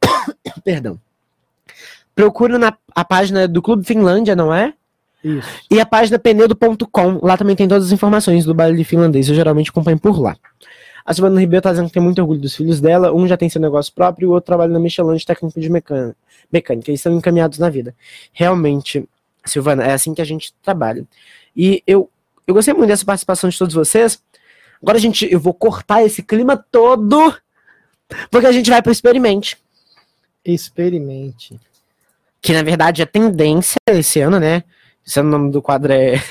Perdão. 0.64 0.98
Procura 2.14 2.58
na 2.58 2.76
a 2.94 3.04
página 3.04 3.46
do 3.46 3.62
Clube 3.62 3.84
Finlândia, 3.84 4.34
não 4.34 4.52
é? 4.52 4.74
Isso. 5.22 5.48
E 5.70 5.80
a 5.80 5.86
página 5.86 6.18
penedo.com, 6.18 7.20
lá 7.22 7.36
também 7.36 7.56
tem 7.56 7.68
todas 7.68 7.86
as 7.86 7.92
informações 7.92 8.44
do 8.44 8.54
baile 8.54 8.84
finlandês, 8.84 9.28
eu 9.28 9.34
geralmente 9.34 9.70
acompanho 9.70 9.98
por 9.98 10.20
lá. 10.20 10.36
A 11.08 11.14
Silvana 11.14 11.40
Ribeiro 11.40 11.62
tá 11.62 11.70
dizendo 11.70 11.86
que 11.86 11.94
tem 11.94 12.02
muito 12.02 12.20
orgulho 12.20 12.38
dos 12.38 12.54
filhos 12.54 12.82
dela, 12.82 13.14
um 13.14 13.26
já 13.26 13.34
tem 13.34 13.48
seu 13.48 13.62
negócio 13.62 13.90
próprio 13.94 14.26
e 14.26 14.28
o 14.28 14.32
outro 14.32 14.44
trabalha 14.44 14.70
na 14.70 14.78
Michelin 14.78 15.16
de 15.16 15.24
técnico 15.24 15.58
de 15.58 15.70
mecânica. 15.70 16.14
mecânica. 16.52 16.90
Eles 16.90 17.00
estão 17.00 17.14
encaminhados 17.14 17.58
na 17.58 17.70
vida. 17.70 17.96
Realmente, 18.30 19.08
Silvana, 19.42 19.84
é 19.84 19.94
assim 19.94 20.12
que 20.12 20.20
a 20.20 20.24
gente 20.26 20.52
trabalha. 20.62 21.06
E 21.56 21.82
eu, 21.86 22.10
eu 22.46 22.52
gostei 22.52 22.74
muito 22.74 22.88
dessa 22.88 23.06
participação 23.06 23.48
de 23.48 23.58
todos 23.58 23.74
vocês. 23.74 24.22
Agora, 24.82 24.98
gente, 24.98 25.26
eu 25.32 25.40
vou 25.40 25.54
cortar 25.54 26.02
esse 26.04 26.22
clima 26.22 26.62
todo, 26.70 27.34
porque 28.30 28.46
a 28.46 28.52
gente 28.52 28.68
vai 28.68 28.82
pro 28.82 28.92
Experimente 28.92 29.56
Experimente. 30.44 31.58
que 32.42 32.52
na 32.52 32.62
verdade 32.62 33.00
é 33.00 33.06
tendência 33.06 33.78
esse 33.86 34.20
ano, 34.20 34.38
né? 34.38 34.62
Esse 35.06 35.18
ano 35.20 35.30
o 35.30 35.32
nome 35.32 35.52
do 35.52 35.62
quadro 35.62 35.90
é 35.90 36.22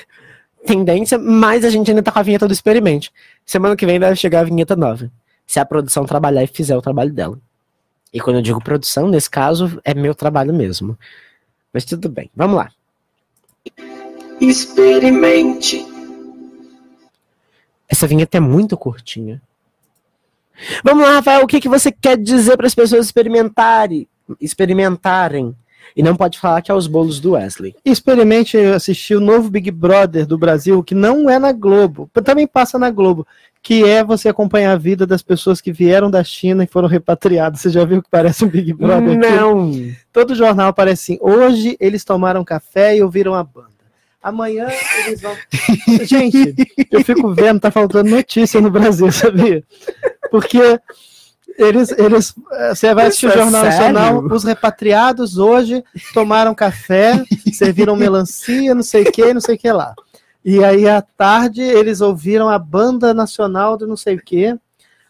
tendência, 0.68 1.18
mas 1.18 1.66
a 1.66 1.70
gente 1.70 1.90
ainda 1.90 2.04
tá 2.04 2.12
com 2.12 2.20
a 2.20 2.24
vinheta 2.24 2.48
do 2.48 2.54
experimente. 2.54 3.12
Semana 3.46 3.76
que 3.76 3.86
vem 3.86 4.00
deve 4.00 4.16
chegar 4.16 4.42
a 4.42 4.44
vinheta 4.44 4.76
nova. 4.76 5.12
Se 5.46 5.60
a 5.60 5.66
produção 5.66 6.06
trabalhar 6.06 6.44
e 6.44 6.48
fizer 6.48 6.76
o 6.76 6.82
trabalho 6.82 7.12
dela. 7.12 7.40
E 8.14 8.20
quando 8.20 8.38
eu 8.38 8.42
digo 8.42 8.64
produção, 8.64 9.08
nesse 9.08 9.30
caso, 9.30 9.80
é 9.84 9.94
meu 9.94 10.14
trabalho 10.14 10.54
mesmo. 10.54 10.98
Mas 11.74 11.86
tudo 11.86 12.10
bem, 12.10 12.30
vamos 12.36 12.58
lá. 12.58 12.72
Experimente. 14.40 15.86
Essa 17.88 18.08
vinheta 18.08 18.38
é 18.38 18.42
muito 18.42 18.78
curtinha. 18.78 19.42
Vamos 20.84 21.04
lá, 21.04 21.16
Rafael, 21.16 21.44
o 21.44 21.48
que, 21.48 21.62
que 21.62 21.70
você 21.70 21.92
quer 21.92 22.18
dizer 22.18 22.58
para 22.58 22.68
as 22.68 22.76
pessoas 22.76 23.06
experimentarem, 23.06 24.08
experimentarem? 24.42 25.56
E 25.96 26.04
não 26.04 26.16
pode 26.16 26.40
falar 26.40 26.62
que 26.62 26.72
é 26.72 26.74
os 26.74 26.88
bolos 26.88 27.20
do 27.20 27.32
Wesley. 27.32 27.76
Experimente 27.84 28.58
assistir 28.58 29.16
o 29.16 29.22
novo 29.22 29.50
Big 29.50 29.72
Brother 29.72 30.26
do 30.26 30.38
Brasil, 30.38 30.84
que 30.84 30.96
não 30.96 31.30
é 31.30 31.40
na 31.40 31.52
Globo, 31.52 32.10
também 32.24 32.46
passa 32.46 32.78
na 32.78 32.92
Globo, 32.92 33.26
que 33.62 33.84
é 33.84 34.04
você 34.04 34.30
acompanhar 34.30 34.74
a 34.74 34.78
vida 34.78 35.06
das 35.06 35.22
pessoas 35.22 35.60
que 35.60 35.72
vieram 35.72 36.10
da 36.10 36.24
China 36.24 36.64
e 36.64 36.68
foram 36.68 36.88
repatriadas. 36.88 37.60
Você 37.60 37.70
já 37.70 37.84
viu 37.84 38.02
que 38.02 38.10
parece 38.10 38.46
um 38.46 38.50
Big 38.50 38.74
Brother? 38.74 39.18
aqui? 39.18 39.18
Não. 39.18 39.72
Todo 40.14 40.36
jornal 40.36 40.70
aparece 40.70 41.14
assim: 41.14 41.20
hoje 41.22 41.76
eles 41.80 42.04
tomaram 42.04 42.44
café 42.44 42.96
e 42.96 43.04
ouviram 43.04 43.34
a 43.34 43.44
banda. 43.44 43.78
Amanhã 44.22 44.68
eles 45.06 45.22
vão. 45.22 45.36
Gente, 46.04 46.56
eu 46.92 47.04
fico 47.04 47.34
vendo, 47.34 47.60
tá 47.60 47.72
faltando 47.72 48.10
notícia 48.10 48.60
no 48.60 48.70
Brasil, 48.70 49.10
sabia? 49.12 49.64
Porque 50.30 50.80
eles, 51.58 51.92
eles, 51.92 52.36
eh, 52.52 52.76
você 52.76 52.94
vai 52.94 53.08
assistir 53.08 53.26
o 53.26 53.30
Isso 53.30 53.38
é 53.38 53.42
Jornal 53.42 53.64
sério? 53.64 53.94
Nacional, 53.94 54.26
os 54.26 54.44
repatriados 54.44 55.38
hoje 55.38 55.84
tomaram 56.14 56.54
café, 56.54 57.24
serviram 57.52 57.96
melancia, 57.98 58.76
não 58.76 58.84
sei 58.84 59.04
o 59.04 59.12
que, 59.12 59.34
não 59.34 59.42
sei 59.42 59.56
o 59.56 59.58
que 59.58 59.72
lá. 59.72 59.96
E 60.46 60.64
aí 60.64 60.88
à 60.88 61.02
tarde 61.02 61.62
eles 61.62 62.00
ouviram 62.00 62.48
a 62.48 62.60
banda 62.60 63.14
nacional 63.14 63.76
do 63.76 63.88
não 63.88 63.98
sei 63.98 64.16
o 64.16 64.24
que. 64.24 64.58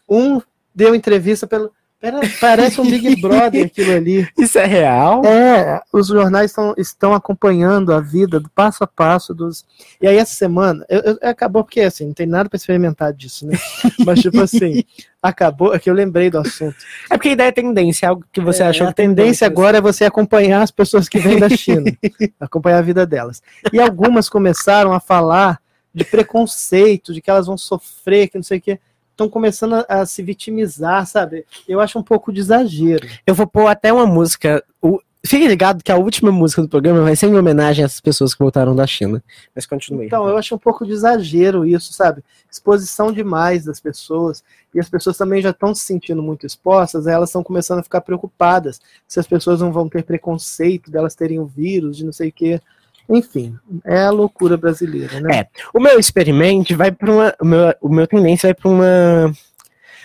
Um 0.08 0.40
deu 0.74 0.94
entrevista 0.94 1.46
pelo. 1.46 1.70
Pera, 2.00 2.20
parece 2.40 2.80
um 2.80 2.84
Big 2.88 3.16
Brother 3.20 3.66
aquilo 3.66 3.92
ali. 3.92 4.28
Isso 4.38 4.56
é 4.56 4.64
real? 4.66 5.24
É, 5.24 5.80
os 5.92 6.06
jornais 6.06 6.52
estão, 6.52 6.72
estão 6.78 7.12
acompanhando 7.12 7.92
a 7.92 8.00
vida 8.00 8.38
do 8.38 8.48
passo 8.50 8.84
a 8.84 8.86
passo 8.86 9.34
dos. 9.34 9.66
E 10.00 10.06
aí, 10.06 10.16
essa 10.16 10.32
semana, 10.32 10.86
eu- 10.88 11.00
eu- 11.00 11.18
acabou 11.22 11.64
porque 11.64 11.80
assim, 11.80 12.06
não 12.06 12.12
tem 12.14 12.26
nada 12.26 12.48
para 12.48 12.56
experimentar 12.56 13.12
disso, 13.12 13.44
né? 13.46 13.58
Mas, 14.06 14.20
tipo 14.20 14.40
assim, 14.40 14.84
acabou, 15.20 15.74
é 15.74 15.78
que 15.80 15.90
eu 15.90 15.94
lembrei 15.94 16.30
do 16.30 16.38
assunto. 16.38 16.76
É 17.10 17.16
porque 17.16 17.30
a 17.30 17.32
ideia 17.32 17.48
é 17.48 17.52
tendência, 17.52 18.06
é 18.06 18.08
algo 18.10 18.24
que 18.32 18.40
você 18.40 18.62
É, 18.62 18.66
achou 18.68 18.86
a 18.86 18.90
que 18.90 18.96
tem 18.96 19.08
tendência 19.08 19.48
dentro. 19.48 19.60
agora 19.60 19.78
é 19.78 19.80
você 19.80 20.04
acompanhar 20.04 20.62
as 20.62 20.70
pessoas 20.70 21.08
que 21.08 21.18
vêm 21.18 21.40
da 21.40 21.48
China, 21.48 21.82
acompanhar 22.38 22.78
a 22.78 22.82
vida 22.82 23.04
delas. 23.04 23.42
E 23.72 23.80
algumas 23.80 24.28
começaram 24.28 24.92
a 24.92 25.00
falar 25.00 25.58
de 25.92 26.04
preconceito, 26.04 27.12
de 27.12 27.20
que 27.20 27.28
elas 27.28 27.46
vão 27.48 27.58
sofrer, 27.58 28.28
que 28.28 28.36
não 28.38 28.42
sei 28.44 28.58
o 28.58 28.60
quê. 28.60 28.78
Estão 29.18 29.28
começando 29.28 29.74
a, 29.74 29.84
a 29.88 30.06
se 30.06 30.22
vitimizar, 30.22 31.04
sabe? 31.04 31.44
Eu 31.66 31.80
acho 31.80 31.98
um 31.98 32.04
pouco 32.04 32.32
de 32.32 32.38
exagero. 32.38 33.04
Eu 33.26 33.34
vou 33.34 33.48
pôr 33.48 33.66
até 33.66 33.92
uma 33.92 34.06
música. 34.06 34.62
O, 34.80 35.00
Fique 35.26 35.48
ligado 35.48 35.82
que 35.82 35.90
a 35.90 35.96
última 35.96 36.30
música 36.30 36.62
do 36.62 36.68
programa 36.68 37.02
vai 37.02 37.16
ser 37.16 37.26
em 37.26 37.34
homenagem 37.34 37.82
a 37.82 37.86
essas 37.86 38.00
pessoas 38.00 38.32
que 38.32 38.38
voltaram 38.38 38.76
da 38.76 38.86
China. 38.86 39.20
Mas 39.52 39.66
continue. 39.66 40.06
Então, 40.06 40.28
eu 40.28 40.36
acho 40.36 40.54
um 40.54 40.58
pouco 40.58 40.86
de 40.86 40.92
exagero 40.92 41.66
isso, 41.66 41.92
sabe? 41.92 42.22
Exposição 42.48 43.10
demais 43.10 43.64
das 43.64 43.80
pessoas. 43.80 44.44
E 44.72 44.78
as 44.78 44.88
pessoas 44.88 45.16
também 45.16 45.42
já 45.42 45.50
estão 45.50 45.74
se 45.74 45.84
sentindo 45.84 46.22
muito 46.22 46.46
expostas, 46.46 47.08
aí 47.08 47.14
elas 47.14 47.30
estão 47.30 47.42
começando 47.42 47.80
a 47.80 47.82
ficar 47.82 48.00
preocupadas 48.02 48.80
se 49.08 49.18
as 49.18 49.26
pessoas 49.26 49.60
não 49.60 49.72
vão 49.72 49.88
ter 49.88 50.04
preconceito 50.04 50.90
delas 50.90 51.16
terem 51.16 51.40
o 51.40 51.46
vírus, 51.46 51.96
de 51.96 52.04
não 52.04 52.12
sei 52.12 52.28
o 52.28 52.32
quê. 52.32 52.60
Enfim, 53.08 53.56
é 53.84 54.02
a 54.02 54.10
loucura 54.10 54.56
brasileira, 54.56 55.20
né? 55.20 55.40
É. 55.40 55.46
O 55.72 55.80
meu 55.80 55.98
experimento 55.98 56.76
vai 56.76 56.92
para 56.92 57.10
uma. 57.10 57.34
O 57.40 57.44
meu, 57.44 57.74
o 57.80 57.88
meu 57.88 58.06
tendência 58.06 58.48
vai 58.48 58.54
para 58.54 58.68
uma. 58.70 59.32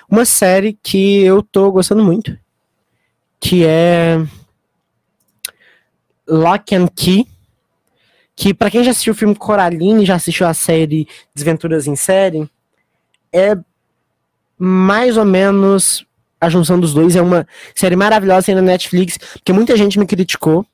Uma 0.09 0.25
série 0.25 0.77
que 0.81 1.21
eu 1.23 1.43
tô 1.43 1.71
gostando 1.71 2.03
muito. 2.03 2.37
Que 3.39 3.65
é. 3.65 4.25
Lock 6.27 6.73
and 6.73 6.87
Key. 6.95 7.27
Que 8.35 8.53
para 8.53 8.71
quem 8.71 8.83
já 8.83 8.91
assistiu 8.91 9.13
o 9.13 9.17
filme 9.17 9.35
Coraline, 9.35 10.05
já 10.05 10.15
assistiu 10.15 10.47
a 10.47 10.53
série 10.53 11.07
Desventuras 11.35 11.85
em 11.85 11.95
Série, 11.95 12.49
é 13.31 13.55
mais 14.57 15.17
ou 15.17 15.25
menos 15.25 16.03
a 16.41 16.49
junção 16.49 16.79
dos 16.79 16.93
dois. 16.93 17.15
É 17.15 17.21
uma 17.21 17.45
série 17.75 17.95
maravilhosa 17.95 18.49
aí 18.49 18.55
na 18.55 18.61
Netflix, 18.61 19.17
porque 19.17 19.53
muita 19.53 19.77
gente 19.77 19.99
me 19.99 20.07
criticou 20.07 20.65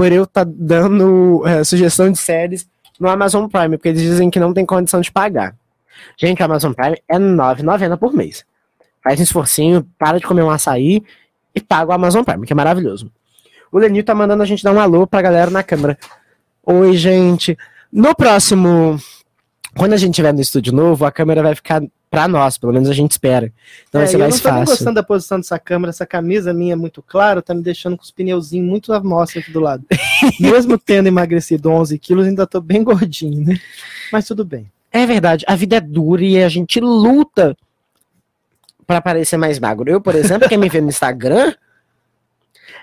por 0.00 0.10
eu 0.10 0.22
estar 0.22 0.46
dando 0.46 1.46
é, 1.46 1.62
sugestão 1.62 2.10
de 2.10 2.16
séries 2.16 2.66
no 2.98 3.06
Amazon 3.06 3.46
Prime, 3.48 3.76
porque 3.76 3.90
eles 3.90 4.00
dizem 4.00 4.30
que 4.30 4.40
não 4.40 4.54
tem 4.54 4.64
condição 4.64 4.98
de 5.02 5.12
pagar. 5.12 5.54
Gente, 6.16 6.40
o 6.40 6.44
Amazon 6.46 6.72
Prime 6.72 6.96
é 7.06 7.18
R$ 7.18 7.22
9,90 7.22 7.98
por 7.98 8.14
mês. 8.14 8.42
Faz 9.04 9.20
um 9.20 9.22
esforcinho, 9.22 9.86
para 9.98 10.16
de 10.16 10.26
comer 10.26 10.42
um 10.42 10.48
açaí 10.48 11.02
e 11.54 11.60
paga 11.60 11.90
o 11.90 11.92
Amazon 11.92 12.24
Prime, 12.24 12.46
que 12.46 12.52
é 12.54 12.56
maravilhoso. 12.56 13.12
O 13.70 13.78
Lenil 13.78 14.02
tá 14.02 14.14
mandando 14.14 14.42
a 14.42 14.46
gente 14.46 14.64
dar 14.64 14.72
um 14.72 14.80
alô 14.80 15.06
pra 15.06 15.20
galera 15.20 15.50
na 15.50 15.62
câmera. 15.62 15.98
Oi, 16.64 16.96
gente. 16.96 17.58
No 17.92 18.14
próximo. 18.14 18.98
Quando 19.76 19.92
a 19.92 19.96
gente 19.96 20.10
estiver 20.10 20.32
no 20.34 20.40
estúdio 20.40 20.72
novo, 20.72 21.04
a 21.04 21.12
câmera 21.12 21.42
vai 21.42 21.54
ficar 21.54 21.82
pra 22.10 22.26
nós, 22.26 22.58
pelo 22.58 22.72
menos 22.72 22.88
a 22.88 22.92
gente 22.92 23.12
espera. 23.12 23.52
Então 23.88 24.00
É, 24.00 24.04
vai 24.04 24.10
ser 24.10 24.16
eu 24.16 24.20
mais 24.20 24.34
não 24.34 24.40
tô 24.42 24.48
nem 24.48 24.58
fácil. 24.60 24.74
gostando 24.76 24.94
da 24.96 25.02
posição 25.02 25.38
dessa 25.38 25.58
câmera, 25.60 25.90
essa 25.90 26.04
camisa 26.04 26.52
minha 26.52 26.72
é 26.72 26.76
muito 26.76 27.00
clara, 27.02 27.40
tá 27.40 27.54
me 27.54 27.62
deixando 27.62 27.96
com 27.96 28.02
os 28.02 28.10
pneuzinhos 28.10 28.68
muito 28.68 28.92
à 28.92 29.00
mostra 29.00 29.40
aqui 29.40 29.52
do 29.52 29.60
lado. 29.60 29.84
Mesmo 30.40 30.76
tendo 30.76 31.06
emagrecido 31.06 31.70
11 31.70 31.96
quilos, 32.00 32.26
ainda 32.26 32.46
tô 32.48 32.60
bem 32.60 32.82
gordinho, 32.82 33.46
né? 33.46 33.60
Mas 34.12 34.26
tudo 34.26 34.44
bem. 34.44 34.70
É 34.90 35.06
verdade, 35.06 35.44
a 35.46 35.54
vida 35.54 35.76
é 35.76 35.80
dura 35.80 36.22
e 36.24 36.42
a 36.42 36.48
gente 36.48 36.80
luta 36.80 37.56
pra 38.84 39.00
parecer 39.00 39.36
mais 39.36 39.60
magro. 39.60 39.88
Eu, 39.88 40.00
por 40.00 40.16
exemplo, 40.16 40.48
quem 40.48 40.58
me 40.58 40.68
vê 40.68 40.80
no 40.80 40.88
Instagram, 40.88 41.54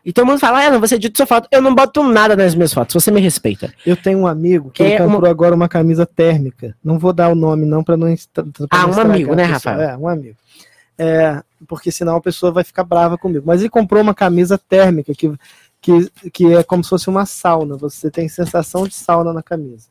e 0.07 0.13
todo 0.13 0.25
mundo 0.25 0.39
fala, 0.39 0.65
ah, 0.65 0.71
não, 0.71 0.79
você 0.79 0.95
edita 0.95 1.17
sua 1.17 1.25
foto. 1.25 1.49
Eu 1.51 1.61
não 1.61 1.75
boto 1.75 2.01
nada 2.01 2.33
nas 2.33 2.55
minhas 2.55 2.73
fotos, 2.73 2.93
você 2.93 3.11
me 3.11 3.19
respeita. 3.19 3.73
Eu 3.85 3.97
tenho 3.97 4.19
um 4.19 4.25
amigo 4.25 4.71
que 4.71 4.81
É 4.81 4.97
comprou 4.97 5.29
agora 5.29 5.53
uma 5.53 5.67
camisa 5.67 6.05
térmica. 6.05 6.73
Não 6.81 6.97
vou 6.97 7.11
dar 7.11 7.27
o 7.27 7.35
nome 7.35 7.65
não 7.65 7.83
para 7.83 7.97
não 7.97 8.15
pra 8.33 8.45
Ah, 8.71 8.87
um 8.87 8.97
amigo, 9.01 9.35
né. 9.35 9.43
Rafael? 9.43 9.81
É, 9.81 9.97
um 9.97 10.07
amigo. 10.07 10.37
É, 10.97 11.43
porque 11.67 11.91
senão 11.91 12.15
a 12.15 12.21
pessoa 12.21 12.53
vai 12.53 12.63
ficar 12.63 12.85
brava 12.85 13.17
comigo. 13.17 13.43
Mas 13.45 13.59
ele 13.59 13.69
comprou 13.69 14.01
uma 14.01 14.15
camisa 14.15 14.57
térmica 14.57 15.13
que, 15.13 15.29
que, 15.81 16.09
que 16.31 16.53
é 16.53 16.63
como 16.63 16.85
se 16.85 16.89
fosse 16.89 17.09
uma 17.09 17.25
sauna. 17.25 17.75
Você 17.75 18.09
tem 18.09 18.29
sensação 18.29 18.87
de 18.87 18.95
sauna 18.95 19.33
na 19.33 19.43
camisa. 19.43 19.89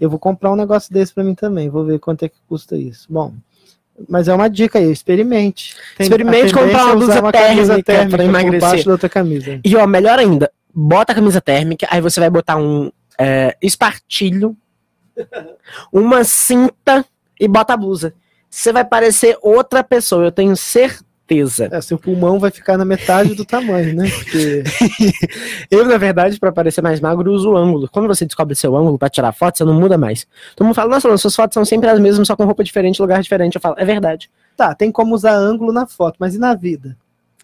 Eu 0.00 0.10
vou 0.10 0.18
comprar 0.18 0.50
um 0.50 0.56
negócio 0.56 0.92
desse 0.92 1.14
para 1.14 1.22
mim 1.22 1.36
também. 1.36 1.68
Vou 1.70 1.84
ver 1.84 2.00
quanto 2.00 2.24
é 2.24 2.28
que 2.28 2.38
custa 2.48 2.76
isso. 2.76 3.06
Bom, 3.08 3.32
mas 4.08 4.28
é 4.28 4.34
uma 4.34 4.48
dica 4.48 4.78
aí, 4.78 4.90
experimente. 4.90 5.76
Tem- 5.96 6.04
Experimente 6.04 6.52
comprar 6.52 6.84
uma 6.86 6.96
blusa 6.96 7.14
térmica 7.82 8.16
pra 8.16 8.18
por 8.18 8.24
emagrecer. 8.24 8.84
da 8.86 8.92
outra 8.92 9.08
camisa. 9.08 9.60
E 9.64 9.76
ó, 9.76 9.86
melhor 9.86 10.18
ainda, 10.18 10.50
bota 10.74 11.12
a 11.12 11.14
camisa 11.14 11.40
térmica, 11.40 11.86
aí 11.90 12.00
você 12.00 12.18
vai 12.20 12.30
botar 12.30 12.56
um 12.56 12.90
é, 13.18 13.56
espartilho, 13.62 14.56
uma 15.92 16.24
cinta 16.24 17.04
e 17.38 17.46
bota 17.46 17.74
a 17.74 17.76
blusa. 17.76 18.14
Você 18.48 18.72
vai 18.72 18.84
parecer 18.84 19.36
outra 19.42 19.82
pessoa, 19.84 20.24
eu 20.24 20.32
tenho 20.32 20.56
certeza. 20.56 21.04
É, 21.72 21.80
seu 21.80 21.98
pulmão 21.98 22.38
vai 22.38 22.50
ficar 22.50 22.76
na 22.76 22.84
metade 22.84 23.34
do 23.34 23.44
tamanho, 23.44 23.94
né? 23.94 24.10
Porque 24.10 24.62
Eu, 25.70 25.84
na 25.86 25.96
verdade, 25.96 26.38
pra 26.38 26.52
parecer 26.52 26.82
mais 26.82 27.00
magro, 27.00 27.32
uso 27.32 27.50
o 27.50 27.56
ângulo. 27.56 27.88
Quando 27.90 28.06
você 28.06 28.24
descobre 28.24 28.54
seu 28.54 28.76
ângulo 28.76 28.98
pra 28.98 29.08
tirar 29.08 29.32
foto, 29.32 29.58
você 29.58 29.64
não 29.64 29.74
muda 29.74 29.96
mais. 29.96 30.26
Todo 30.54 30.66
mundo 30.66 30.74
fala, 30.74 30.90
nossa, 30.90 31.08
Alan, 31.08 31.16
suas 31.16 31.34
fotos 31.34 31.54
são 31.54 31.64
sempre 31.64 31.88
as 31.88 31.98
mesmas, 31.98 32.26
só 32.26 32.36
com 32.36 32.44
roupa 32.44 32.62
diferente, 32.62 33.00
lugar 33.00 33.22
diferente. 33.22 33.56
Eu 33.56 33.60
falo, 33.60 33.76
é 33.78 33.84
verdade. 33.84 34.30
Tá, 34.56 34.74
tem 34.74 34.92
como 34.92 35.14
usar 35.14 35.34
ângulo 35.34 35.72
na 35.72 35.86
foto, 35.86 36.16
mas 36.18 36.34
e 36.34 36.38
na 36.38 36.54
vida? 36.54 36.96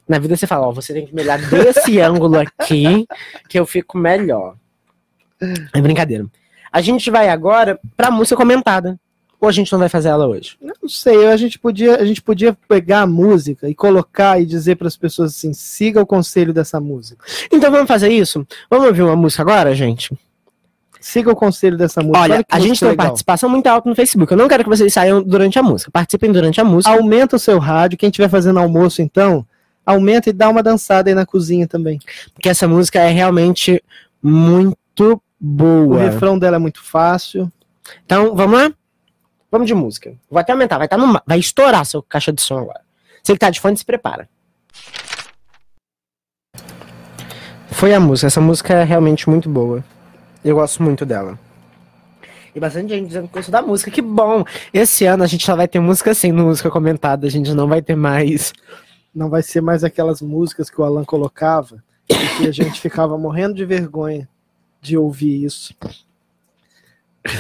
Na 0.09 0.19
vida 0.19 0.37
você 0.37 0.47
fala, 0.47 0.69
ó, 0.69 0.73
você 0.73 0.93
tem 0.93 1.07
que 1.07 1.15
me 1.15 1.23
olhar 1.23 1.39
desse 1.39 2.01
ângulo 2.01 2.39
aqui, 2.39 3.07
que 3.49 3.59
eu 3.59 3.67
fico 3.67 3.99
melhor. 3.99 4.57
É 5.73 5.81
brincadeira. 5.81 6.27
A 6.73 6.81
gente 6.81 7.11
vai 7.11 7.29
agora 7.29 7.79
pra 7.97 8.11
música 8.11 8.37
comentada. 8.37 8.99
Ou 9.41 9.49
a 9.49 9.53
gente 9.53 9.71
não 9.71 9.79
vai 9.79 9.89
fazer 9.89 10.09
ela 10.09 10.27
hoje? 10.27 10.57
Não 10.61 10.89
sei, 10.89 11.29
a 11.29 11.37
gente 11.37 11.59
podia, 11.59 11.97
a 11.97 12.05
gente 12.05 12.21
podia 12.21 12.57
pegar 12.67 13.03
a 13.03 13.07
música 13.07 13.69
e 13.69 13.75
colocar 13.75 14.41
e 14.41 14.45
dizer 14.47 14.77
para 14.77 14.89
as 14.89 14.97
pessoas 14.97 15.37
assim: 15.37 15.53
siga 15.53 16.01
o 16.01 16.07
conselho 16.07 16.53
dessa 16.53 16.81
música. 16.81 17.25
Então 17.53 17.71
vamos 17.71 17.87
fazer 17.87 18.09
isso? 18.09 18.47
Vamos 18.69 18.87
ouvir 18.89 19.03
uma 19.03 19.15
música 19.15 19.43
agora, 19.43 19.75
gente? 19.75 20.17
Siga 21.01 21.31
o 21.31 21.37
conselho 21.37 21.77
dessa 21.77 22.01
música. 22.01 22.19
Olha, 22.19 22.45
a 22.51 22.59
gente 22.59 22.81
tem 22.81 22.89
uma 22.89 22.93
legal. 22.93 23.07
participação 23.07 23.49
muito 23.49 23.67
alta 23.69 23.89
no 23.89 23.95
Facebook. 23.95 24.33
Eu 24.33 24.39
não 24.39 24.49
quero 24.49 24.65
que 24.65 24.69
vocês 24.69 24.93
saiam 24.93 25.23
durante 25.23 25.57
a 25.57 25.63
música. 25.63 25.91
Participem 25.93 26.33
durante 26.33 26.61
a 26.61 26.65
música. 26.65 26.93
Aumenta 26.93 27.37
o 27.37 27.39
seu 27.39 27.59
rádio. 27.61 27.97
Quem 27.97 28.09
estiver 28.09 28.29
fazendo 28.29 28.59
almoço, 28.59 29.01
então, 29.01 29.47
aumenta 29.87 30.29
e 30.29 30.33
dá 30.33 30.49
uma 30.49 30.63
dançada 30.63 31.09
aí 31.09 31.15
na 31.15 31.25
cozinha 31.25 31.69
também. 31.69 32.01
Porque 32.35 32.49
essa 32.49 32.67
música 32.67 32.99
é 32.99 33.11
realmente 33.11 33.81
muito 34.21 35.13
O 35.13 35.21
boa. 35.39 36.01
refrão 36.01 36.37
dela 36.37 36.57
é 36.57 36.59
muito 36.59 36.83
fácil. 36.83 37.51
Então, 38.05 38.35
vamos 38.35 38.59
lá? 38.59 38.73
Vamos 39.51 39.67
de 39.67 39.75
música. 39.75 40.15
Vou 40.31 40.39
até 40.39 40.53
aumentar, 40.53 40.79
vai, 40.79 40.89
tá 40.89 40.97
no, 40.97 41.21
vai 41.27 41.39
estourar 41.39 41.85
seu 41.87 42.03
caixa 42.03 42.33
de 42.33 42.43
som 42.43 42.59
agora. 42.59 42.83
Você 43.23 43.33
que 43.33 43.39
tá 43.39 43.51
de 43.51 43.61
fone, 43.61 43.77
se 43.77 43.85
prepara. 43.85 44.29
Foi 47.71 47.95
a 47.95 48.01
música. 48.01 48.27
Essa 48.27 48.41
música 48.41 48.75
é 48.75 48.85
realmente 48.85 49.29
muito 49.29 49.49
boa. 49.49 49.85
Eu 50.45 50.57
gosto 50.57 50.83
muito 50.83 51.07
dela. 51.07 51.39
E 52.55 52.61
bastante 52.61 52.89
gente 52.89 53.07
dizendo 53.07 53.29
que 53.29 53.35
gostou 53.35 53.53
da 53.53 53.63
música. 53.63 53.91
Que 53.91 54.03
bom! 54.03 54.45
Esse 54.73 55.05
ano 55.05 55.23
a 55.23 55.27
gente 55.27 55.45
só 55.45 55.55
vai 55.55 55.69
ter 55.69 55.79
música 55.79 56.13
no 56.33 56.45
música 56.45 56.71
comentada. 56.71 57.27
A 57.27 57.31
gente 57.31 57.53
não 57.53 57.69
vai 57.69 57.81
ter 57.81 57.95
mais. 57.95 58.53
Não 59.15 59.31
vai 59.31 59.43
ser 59.43 59.61
mais 59.61 59.85
aquelas 59.85 60.21
músicas 60.21 60.69
que 60.69 60.81
o 60.81 60.85
Alan 60.85 61.05
colocava 61.05 61.83
e 62.09 62.15
que 62.15 62.47
a 62.49 62.53
gente 62.53 62.81
ficava 62.81 63.17
morrendo 63.17 63.55
de 63.55 63.65
vergonha 63.65 64.29
de 64.81 64.97
ouvir 64.97 65.45
isso. 65.45 65.75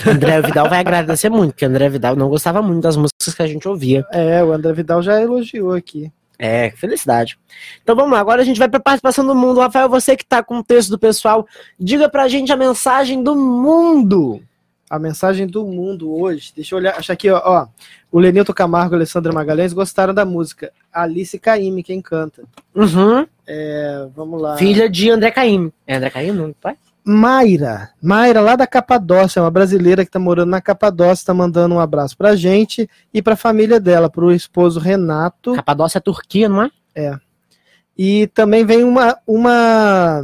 André 0.06 0.40
Vidal 0.42 0.68
vai 0.68 0.80
agradecer 0.80 1.28
muito, 1.28 1.52
porque 1.52 1.64
André 1.64 1.88
Vidal 1.88 2.16
não 2.16 2.28
gostava 2.28 2.62
muito 2.62 2.82
das 2.82 2.96
músicas 2.96 3.34
que 3.34 3.42
a 3.42 3.46
gente 3.46 3.66
ouvia. 3.68 4.04
É, 4.12 4.42
o 4.42 4.52
André 4.52 4.72
Vidal 4.72 5.02
já 5.02 5.20
elogiou 5.20 5.72
aqui. 5.72 6.12
É, 6.38 6.70
felicidade. 6.70 7.36
Então 7.82 7.96
vamos 7.96 8.12
lá, 8.12 8.20
agora 8.20 8.42
a 8.42 8.44
gente 8.44 8.58
vai 8.58 8.68
para 8.68 8.78
participação 8.78 9.26
do 9.26 9.34
mundo. 9.34 9.60
Rafael, 9.60 9.88
você 9.88 10.16
que 10.16 10.24
tá 10.24 10.42
com 10.42 10.58
o 10.58 10.64
texto 10.64 10.90
do 10.90 10.98
pessoal, 10.98 11.46
diga 11.78 12.08
pra 12.08 12.28
gente 12.28 12.52
a 12.52 12.56
mensagem 12.56 13.22
do 13.22 13.34
mundo. 13.34 14.40
A 14.88 14.98
mensagem 14.98 15.46
do 15.46 15.66
mundo 15.66 16.14
hoje, 16.14 16.52
deixa 16.54 16.74
eu 16.74 16.78
olhar, 16.78 16.96
achar 16.96 17.12
aqui, 17.12 17.28
ó, 17.28 17.42
ó. 17.44 17.66
O 18.10 18.18
Lenilton 18.18 18.54
Camargo 18.54 18.94
e 18.94 18.96
a 18.96 18.98
Alessandra 18.98 19.32
Magalhães 19.32 19.74
gostaram 19.74 20.14
da 20.14 20.24
música. 20.24 20.72
Alice 20.90 21.38
Caymmi, 21.38 21.82
quem 21.82 22.00
canta. 22.00 22.44
Uhum. 22.74 23.26
É, 23.46 24.06
vamos 24.16 24.40
lá. 24.40 24.56
Filha 24.56 24.88
de 24.88 25.10
André 25.10 25.30
Caim. 25.30 25.70
É 25.86 25.96
André 25.96 26.08
Caim, 26.08 26.30
não 26.30 26.52
pai? 26.52 26.76
Mayra. 27.08 27.90
Mayra, 28.02 28.42
lá 28.42 28.54
da 28.54 28.66
Capadócia, 28.66 29.40
uma 29.40 29.50
brasileira 29.50 30.04
que 30.04 30.10
tá 30.10 30.18
morando 30.18 30.50
na 30.50 30.60
Capadócia, 30.60 31.24
tá 31.24 31.32
mandando 31.32 31.74
um 31.74 31.80
abraço 31.80 32.14
pra 32.14 32.36
gente 32.36 32.88
e 33.14 33.22
pra 33.22 33.34
família 33.34 33.80
dela, 33.80 34.10
pro 34.10 34.30
esposo 34.30 34.78
Renato. 34.78 35.54
Capadócia 35.54 35.96
é 35.96 36.00
Turquia, 36.02 36.50
não 36.50 36.70
é? 36.94 37.18
E 37.96 38.26
também 38.28 38.62
vem 38.62 38.84
uma, 38.84 39.16
uma, 39.26 40.22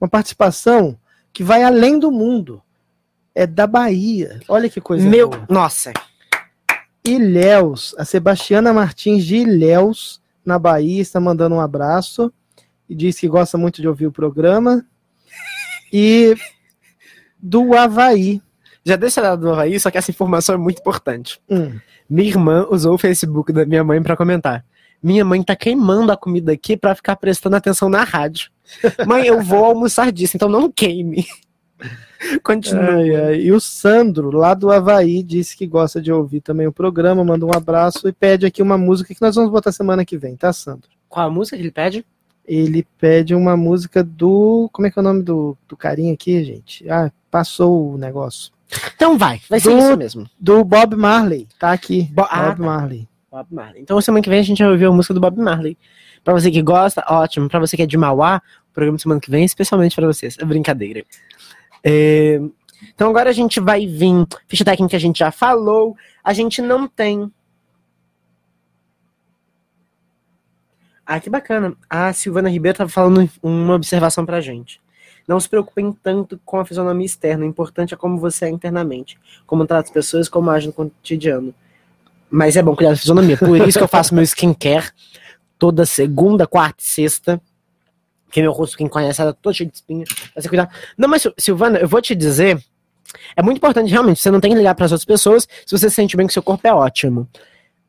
uma 0.00 0.08
participação 0.08 0.96
que 1.30 1.44
vai 1.44 1.62
além 1.62 1.98
do 1.98 2.10
mundo. 2.10 2.62
É 3.34 3.46
da 3.46 3.66
Bahia. 3.66 4.40
Olha 4.48 4.68
que 4.68 4.80
coisa 4.80 5.06
Meu, 5.08 5.28
boa. 5.28 5.46
nossa. 5.48 5.92
Ilhéus, 7.04 7.94
a 7.98 8.04
Sebastiana 8.04 8.72
Martins 8.72 9.24
de 9.24 9.36
Ilhéus, 9.36 10.22
na 10.44 10.58
Bahia, 10.58 11.02
está 11.02 11.20
mandando 11.20 11.54
um 11.54 11.60
abraço 11.60 12.32
e 12.88 12.94
diz 12.94 13.20
que 13.20 13.28
gosta 13.28 13.58
muito 13.58 13.80
de 13.82 13.86
ouvir 13.86 14.06
o 14.06 14.12
programa. 14.12 14.84
E 15.92 16.36
do 17.38 17.74
Havaí. 17.76 18.40
Já 18.84 18.96
deixa 18.96 19.20
ela 19.20 19.36
do 19.36 19.50
Havaí, 19.50 19.78
só 19.78 19.90
que 19.90 19.98
essa 19.98 20.10
informação 20.10 20.54
é 20.54 20.58
muito 20.58 20.80
importante. 20.80 21.40
Hum, 21.48 21.78
Minha 22.08 22.28
irmã 22.28 22.66
usou 22.70 22.94
o 22.94 22.98
Facebook 22.98 23.52
da 23.52 23.64
minha 23.66 23.84
mãe 23.84 24.02
pra 24.02 24.16
comentar. 24.16 24.64
Minha 25.02 25.24
mãe 25.24 25.42
tá 25.42 25.56
queimando 25.56 26.12
a 26.12 26.16
comida 26.16 26.52
aqui 26.52 26.76
pra 26.76 26.94
ficar 26.94 27.16
prestando 27.16 27.56
atenção 27.56 27.88
na 27.88 28.04
rádio. 28.04 28.50
Mãe, 29.06 29.26
eu 29.26 29.40
vou 29.42 29.64
almoçar 29.64 30.12
disso, 30.12 30.36
então 30.36 30.48
não 30.48 30.70
queime. 30.70 31.26
Continua. 32.44 32.96
ai, 32.96 33.16
ai. 33.16 33.40
E 33.40 33.52
o 33.52 33.58
Sandro, 33.60 34.30
lá 34.30 34.52
do 34.52 34.70
Havaí, 34.70 35.22
disse 35.22 35.56
que 35.56 35.66
gosta 35.66 36.02
de 36.02 36.12
ouvir 36.12 36.42
também 36.42 36.66
o 36.66 36.72
programa, 36.72 37.24
manda 37.24 37.46
um 37.46 37.54
abraço 37.54 38.06
e 38.08 38.12
pede 38.12 38.44
aqui 38.44 38.60
uma 38.62 38.76
música 38.76 39.14
que 39.14 39.22
nós 39.22 39.34
vamos 39.34 39.50
botar 39.50 39.72
semana 39.72 40.04
que 40.04 40.18
vem, 40.18 40.36
tá, 40.36 40.52
Sandro? 40.52 40.90
Qual 41.08 41.26
a 41.26 41.30
música 41.30 41.56
que 41.56 41.62
ele 41.62 41.70
pede? 41.70 42.04
Ele 42.52 42.84
pede 42.98 43.32
uma 43.32 43.56
música 43.56 44.02
do. 44.02 44.68
Como 44.72 44.86
é 44.86 44.90
que 44.90 44.98
é 44.98 45.00
o 45.00 45.04
nome 45.04 45.22
do, 45.22 45.56
do 45.68 45.76
carinha 45.76 46.12
aqui, 46.12 46.42
gente? 46.44 46.88
Ah, 46.90 47.12
passou 47.30 47.92
o 47.94 47.96
negócio. 47.98 48.50
Então 48.96 49.16
vai, 49.16 49.40
vai 49.48 49.60
ser 49.60 49.70
Do- 49.70 49.78
isso 49.78 49.96
mesmo. 49.96 50.26
Do 50.38 50.64
Bob 50.64 50.96
Marley. 50.96 51.46
Tá 51.60 51.70
aqui. 51.72 52.08
Bo- 52.12 52.26
ah, 52.28 52.48
Bob 52.48 52.56
tá. 52.58 52.62
Marley. 52.64 53.08
Bob 53.30 53.46
Marley. 53.52 53.82
Então 53.82 54.00
semana 54.00 54.20
que 54.22 54.28
vem 54.28 54.40
a 54.40 54.42
gente 54.42 54.60
vai 54.62 54.72
ouvir 54.72 54.86
a 54.86 54.90
música 54.90 55.14
do 55.14 55.20
Bob 55.20 55.38
Marley. 55.40 55.78
Pra 56.24 56.34
você 56.34 56.50
que 56.50 56.60
gosta, 56.60 57.04
ótimo. 57.08 57.48
Pra 57.48 57.60
você 57.60 57.76
que 57.76 57.82
é 57.82 57.86
de 57.86 57.96
Mauá, 57.96 58.42
o 58.68 58.74
programa 58.74 58.96
de 58.96 59.02
semana 59.02 59.20
que 59.20 59.30
vem 59.30 59.42
é 59.42 59.46
especialmente 59.46 59.94
pra 59.94 60.06
vocês. 60.06 60.36
É 60.38 60.44
brincadeira. 60.44 61.04
É, 61.84 62.40
Então 62.94 63.08
agora 63.10 63.30
a 63.30 63.32
gente 63.32 63.60
vai 63.60 63.86
vir. 63.86 64.26
Ficha 64.48 64.64
técnica 64.64 64.96
a 64.96 65.00
gente 65.00 65.18
já 65.20 65.30
falou. 65.30 65.96
A 66.24 66.32
gente 66.32 66.60
não 66.60 66.88
tem. 66.88 67.30
Ah, 71.12 71.18
que 71.18 71.28
bacana. 71.28 71.74
A 71.88 72.12
Silvana 72.12 72.48
Ribeiro 72.48 72.78
tava 72.78 72.88
falando 72.88 73.28
uma 73.42 73.74
observação 73.74 74.24
pra 74.24 74.40
gente. 74.40 74.80
Não 75.26 75.40
se 75.40 75.48
preocupem 75.48 75.92
tanto 75.92 76.40
com 76.44 76.60
a 76.60 76.64
fisionomia 76.64 77.04
externa. 77.04 77.44
O 77.44 77.48
importante 77.48 77.92
é 77.92 77.96
como 77.96 78.16
você 78.16 78.44
é 78.44 78.48
internamente. 78.48 79.18
Como 79.44 79.66
trata 79.66 79.88
as 79.88 79.92
pessoas, 79.92 80.28
como 80.28 80.50
age 80.50 80.68
no 80.68 80.72
cotidiano. 80.72 81.52
Mas 82.30 82.56
é 82.56 82.62
bom 82.62 82.76
cuidar 82.76 82.90
da 82.92 82.96
fisionomia. 82.96 83.36
Por 83.36 83.56
isso 83.66 83.76
que 83.76 83.82
eu 83.82 83.88
faço 83.88 84.14
meu 84.14 84.22
skincare 84.22 84.90
toda 85.58 85.84
segunda, 85.84 86.46
quarta 86.46 86.80
e 86.80 86.86
sexta. 86.86 87.40
Porque 88.26 88.40
meu 88.40 88.52
rosto, 88.52 88.76
quem 88.76 88.86
conhece, 88.86 89.20
era 89.20 89.32
todo 89.32 89.52
cheio 89.52 89.68
de 89.68 89.74
espinha. 89.78 90.04
Você 90.36 90.48
cuidar. 90.48 90.72
Não, 90.96 91.08
mas 91.08 91.22
Sil- 91.26 91.34
Silvana, 91.36 91.78
eu 91.80 91.88
vou 91.88 92.00
te 92.00 92.14
dizer. 92.14 92.62
É 93.34 93.42
muito 93.42 93.56
importante, 93.56 93.90
realmente. 93.90 94.20
Você 94.20 94.30
não 94.30 94.38
tem 94.40 94.52
que 94.52 94.56
ligar 94.56 94.76
para 94.76 94.84
as 94.86 94.92
outras 94.92 95.04
pessoas. 95.04 95.48
Se 95.66 95.76
você 95.76 95.90
se 95.90 95.96
sente 95.96 96.16
bem 96.16 96.28
que 96.28 96.32
seu 96.32 96.42
corpo 96.42 96.64
é 96.68 96.72
ótimo. 96.72 97.28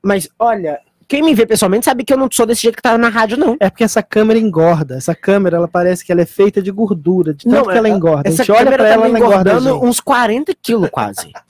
Mas, 0.02 0.28
olha, 0.40 0.80
quem 1.12 1.22
me 1.22 1.36
vê 1.36 1.46
pessoalmente 1.46 1.84
sabe 1.84 2.06
que 2.06 2.14
eu 2.14 2.18
não 2.18 2.30
sou 2.32 2.46
desse 2.46 2.62
jeito 2.62 2.78
que 2.78 2.82
tá 2.82 2.98
na 2.98 3.10
rádio, 3.10 3.38
não. 3.38 3.58
É 3.60 3.70
porque 3.70 3.84
essa 3.84 4.02
câmera 4.02 4.40
engorda. 4.40 4.96
Essa 4.96 5.14
câmera, 5.14 5.58
ela 5.58 5.68
parece 5.68 6.06
que 6.06 6.12
ela 6.14 6.22
é 6.22 6.26
feita 6.26 6.62
de 6.62 6.72
gordura, 6.72 7.34
de 7.34 7.44
tanto 7.44 7.54
Não, 7.54 7.64
que 7.66 7.78
ela 7.78 7.90
é- 7.90 7.92
engorda. 7.92 8.30
A 8.30 8.32
Essa 8.32 8.44
gente 8.46 8.52
olha 8.58 8.72
pra 8.72 8.78
tá 8.78 8.88
ela, 8.88 9.08
ela 9.08 9.10
engorda. 9.20 9.36
a 9.52 9.56
engordando 9.56 9.84
uns 9.86 10.00
40 10.00 10.54
quilos 10.62 10.90
quase. 10.90 11.30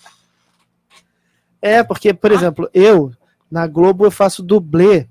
É, 1.61 1.83
porque, 1.83 2.09
Ah. 2.09 2.13
por 2.15 2.31
exemplo, 2.31 2.67
eu, 2.73 3.11
na 3.51 3.67
Globo, 3.67 4.03
eu 4.03 4.09
faço 4.09 4.41
dublê 4.41 5.07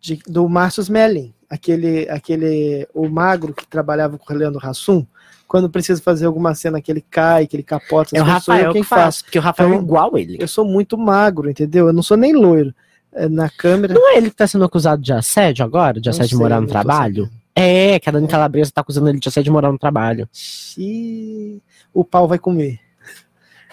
de- 0.00 0.20
do 0.24 0.48
Márcio 0.48 0.82
Smelling, 0.82 1.34
aquele, 1.50 2.08
aquele, 2.08 2.86
o 2.94 3.08
magro 3.08 3.52
que 3.52 3.66
trabalhava 3.66 4.16
com 4.16 4.32
o 4.32 4.36
Leandro 4.36 4.64
Hassum, 4.64 5.04
quando 5.48 5.68
precisa 5.68 6.00
fazer 6.00 6.26
alguma 6.26 6.54
cena 6.54 6.80
que 6.80 6.92
ele 6.92 7.00
cai, 7.10 7.44
que 7.48 7.56
ele 7.56 7.64
capota, 7.64 8.16
É 8.16 8.22
o 8.22 8.24
Rafael 8.24 8.72
quem 8.72 8.82
que 8.82 8.88
faz, 8.88 9.20
porque 9.20 9.36
o 9.40 9.42
Rafael 9.42 9.70
é 9.70 9.72
Então, 9.72 9.84
igual 9.84 10.16
ele. 10.16 10.36
Eu 10.40 10.46
sou 10.46 10.64
muito 10.64 10.96
magro, 10.96 11.50
entendeu? 11.50 11.88
Eu 11.88 11.92
não 11.92 12.04
sou 12.04 12.16
nem 12.16 12.32
loiro. 12.32 12.72
É, 13.12 13.28
Na 13.28 13.48
câmera. 13.50 13.94
Não 13.94 14.12
é 14.12 14.16
ele 14.16 14.30
que 14.30 14.36
tá 14.36 14.46
sendo 14.46 14.64
acusado 14.64 15.02
de 15.02 15.12
assédio 15.12 15.64
agora? 15.64 16.00
De 16.00 16.08
assédio 16.08 16.30
sei, 16.30 16.38
moral 16.38 16.60
no 16.60 16.66
trabalho? 16.68 17.28
É, 17.54 17.98
que 17.98 18.08
a 18.08 18.12
Dani 18.12 18.28
Calabresa 18.28 18.70
tá 18.72 18.80
acusando 18.80 19.08
ele 19.08 19.18
de 19.18 19.28
assédio 19.28 19.52
moral 19.52 19.72
no 19.72 19.78
trabalho. 19.78 20.28
Xiii, 20.32 21.60
o 21.92 22.04
pau 22.04 22.28
vai 22.28 22.38
comer. 22.38 22.78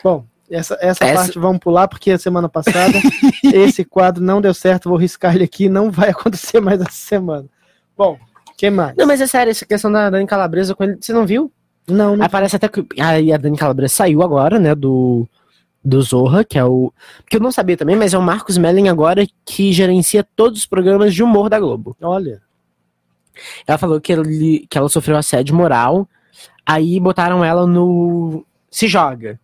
Bom, 0.04 0.26
essa, 0.50 0.78
essa, 0.82 1.04
Essa- 1.04 1.14
parte 1.14 1.40
vamos 1.40 1.60
pular, 1.60 1.88
porque 1.88 2.12
a 2.12 2.18
semana 2.18 2.48
passada 2.50 2.98
esse 3.44 3.84
quadro 3.84 4.24
não 4.24 4.42
deu 4.42 4.54
certo, 4.54 4.90
vou 4.90 4.98
riscar 4.98 5.36
ele 5.36 5.44
aqui, 5.44 5.70
não 5.70 5.92
vai 5.92 6.10
acontecer 6.10 6.60
mais 6.60 6.80
essa 6.82 6.92
semana. 6.92 7.46
Bom, 7.98 8.18
quem 8.58 8.72
mais? 8.72 8.96
Não, 8.96 9.06
mas 9.06 9.22
é 9.22 9.28
sério, 9.28 9.52
essa 9.52 9.66
questão 9.66 9.92
da 9.92 10.10
Dani 10.10 10.26
Calabresa 10.26 10.74
com 10.74 10.84
ele, 10.84 10.98
você 11.00 11.14
não 11.14 11.26
viu? 11.26 11.52
Não, 11.88 12.16
não 12.18 12.26
Aparece 12.26 12.56
até 12.56 12.68
que 12.68 12.86
aí 13.00 13.32
a 13.32 13.38
Dani 13.38 13.58
Calabresa 13.58 13.94
saiu 13.94 14.22
agora, 14.22 14.60
né, 14.60 14.74
do, 14.74 15.28
do 15.88 16.02
Zorra, 16.02 16.44
que 16.44 16.60
é 16.60 16.66
o... 16.66 16.92
Que 17.30 17.38
eu 17.38 17.40
não 17.40 17.50
sabia 17.50 17.78
também, 17.78 17.96
mas 17.96 18.14
é 18.14 18.18
o 18.18 18.22
Marcos 18.22 18.58
Melling 18.58 18.90
agora 18.90 19.26
que 19.46 19.72
gerencia 19.72 20.22
todos 20.22 20.60
os 20.60 20.66
programas 20.66 21.16
de 21.16 21.24
humor 21.24 21.50
da 21.50 21.58
Globo. 21.58 21.96
olha. 22.02 22.42
Ela 23.66 23.78
falou 23.78 24.02
que, 24.02 24.12
ele, 24.12 24.68
que 24.70 24.78
ela 24.78 24.90
sofreu 24.90 25.16
assédio 25.16 25.56
moral, 25.56 26.10
aí 26.66 27.00
botaram 27.00 27.46
ela 27.46 27.66
no 27.66 28.46
Se 28.70 28.88
Joga, 28.88 29.40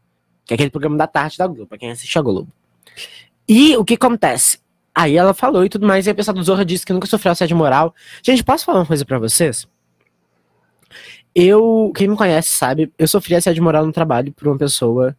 que 0.45 0.53
é 0.53 0.55
aquele 0.55 0.69
programa 0.69 0.97
da 0.97 1.07
tarde 1.07 1.37
da 1.37 1.47
Globo, 1.47 1.67
pra 1.67 1.77
quem 1.77 1.91
assiste 1.91 2.17
a 2.19 2.21
Globo. 2.21 2.51
E 3.47 3.77
o 3.77 3.85
que 3.85 3.93
acontece? 3.93 4.59
Aí 4.93 5.15
ela 5.15 5.33
falou 5.33 5.63
e 5.63 5.69
tudo 5.69 5.87
mais, 5.87 6.07
e 6.07 6.09
a 6.09 6.15
pessoa 6.15 6.35
do 6.35 6.43
Zorra 6.43 6.65
disse 6.65 6.85
que 6.85 6.91
nunca 6.91 7.07
sofreu 7.07 7.31
assédio 7.31 7.55
moral. 7.55 7.95
Gente, 8.21 8.43
posso 8.43 8.65
falar 8.65 8.79
uma 8.79 8.85
coisa 8.85 9.05
pra 9.05 9.17
vocês? 9.17 9.65
Eu, 11.33 11.91
quem 11.95 12.09
me 12.09 12.17
conhece 12.17 12.49
sabe, 12.49 12.91
eu 12.97 13.07
sofri 13.07 13.35
assédio 13.35 13.63
moral 13.63 13.85
no 13.85 13.93
trabalho 13.93 14.33
por 14.33 14.47
uma 14.47 14.57
pessoa 14.57 15.15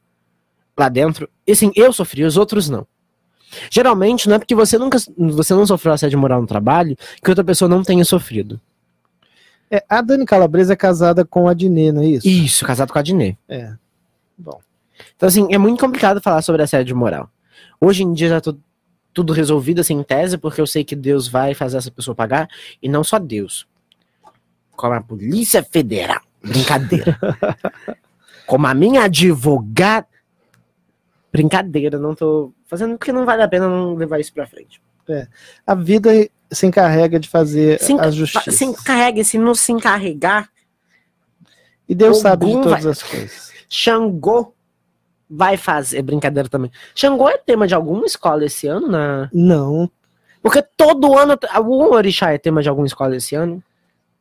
lá 0.77 0.89
dentro. 0.89 1.29
E 1.47 1.53
assim, 1.53 1.71
eu 1.75 1.93
sofri, 1.93 2.25
os 2.25 2.37
outros 2.37 2.69
não. 2.69 2.87
Geralmente 3.71 4.29
não 4.29 4.37
é 4.37 4.39
porque 4.39 4.55
você 4.55 4.77
nunca 4.77 4.99
você 5.17 5.55
não 5.55 5.67
sofreu 5.67 5.93
assédio 5.93 6.19
moral 6.19 6.41
no 6.41 6.47
trabalho 6.47 6.97
que 7.23 7.31
outra 7.31 7.45
pessoa 7.45 7.69
não 7.69 7.85
tenha 7.85 8.05
sofrido. 8.05 8.61
É, 9.71 9.85
a 9.89 10.01
Dani 10.01 10.27
Calabresa 10.27 10.73
é 10.73 10.77
casada 10.77 11.25
com 11.25 11.49
a 11.49 11.55
Dinê, 11.55 11.91
não 11.93 12.03
é 12.03 12.07
isso? 12.07 12.29
Isso, 12.29 12.65
casado 12.65 12.93
com 12.93 12.99
a 12.99 13.03
Dinê. 13.03 13.37
É. 13.49 13.73
Bom. 14.37 14.61
Então, 15.17 15.29
assim, 15.29 15.47
é 15.51 15.59
muito 15.59 15.81
complicado 15.81 16.21
falar 16.21 16.43
sobre 16.43 16.63
assédio 16.63 16.97
moral. 16.97 17.31
Hoje 17.81 18.03
em 18.03 18.13
dia 18.13 18.29
já 18.29 18.41
tô 18.41 18.57
tudo 19.13 19.33
resolvido, 19.33 19.81
assim, 19.81 19.95
em 19.95 20.03
tese, 20.03 20.37
porque 20.37 20.61
eu 20.61 20.67
sei 20.67 20.85
que 20.85 20.97
Deus 20.97 21.29
vai 21.29 21.55
fazer 21.55 21.77
essa 21.77 21.91
pessoa 21.91 22.15
pagar, 22.15 22.49
e 22.83 22.89
não 22.89 23.05
só 23.05 23.19
Deus. 23.19 23.67
Como 24.77 24.95
a 24.95 25.01
Polícia 25.01 25.63
Federal. 25.63 26.21
Brincadeira. 26.43 27.19
Como 28.47 28.67
a 28.67 28.75
minha 28.75 29.05
advogada. 29.05 30.07
Brincadeira, 31.35 31.99
não 31.99 32.15
tô 32.15 32.53
fazendo 32.65 32.97
porque 32.97 33.11
não 33.13 33.25
vale 33.25 33.43
a 33.43 33.49
pena 33.49 33.69
não 33.69 33.97
levar 33.97 34.21
isso 34.21 34.33
pra 34.33 34.47
frente. 34.47 34.81
A 35.67 35.75
vida 35.75 36.11
se 36.51 36.65
encarrega 36.65 37.19
de 37.19 37.29
fazer 37.29 37.81
Se, 37.81 37.93
a 37.99 38.09
justiça. 38.09 38.53
se 38.53 38.65
encarregue, 38.65 39.25
se 39.25 39.37
não 39.37 39.53
se 39.53 39.73
encarregar, 39.73 40.49
E 41.89 41.95
Deus 41.95 42.19
sabe 42.21 42.47
de 42.47 42.53
todas 42.53 42.83
vai- 42.85 42.93
as 42.93 43.03
coisas. 43.03 43.53
Xangô 43.69 44.55
vai 45.29 45.57
fazer. 45.57 46.03
Brincadeira 46.03 46.49
também. 46.49 46.71
Xangô 46.95 47.29
é 47.29 47.37
tema 47.37 47.67
de 47.67 47.75
alguma 47.75 48.07
escola 48.07 48.45
esse 48.45 48.69
ano? 48.69 48.87
Na... 48.87 49.29
Não, 49.33 49.91
Porque 50.41 50.63
todo 50.77 51.19
ano. 51.19 51.37
Algum 51.51 51.93
orixá 51.95 52.33
é 52.33 52.39
tema 52.39 52.63
de 52.63 52.69
alguma 52.69 52.87
escola 52.87 53.17
esse 53.17 53.35
ano? 53.35 53.61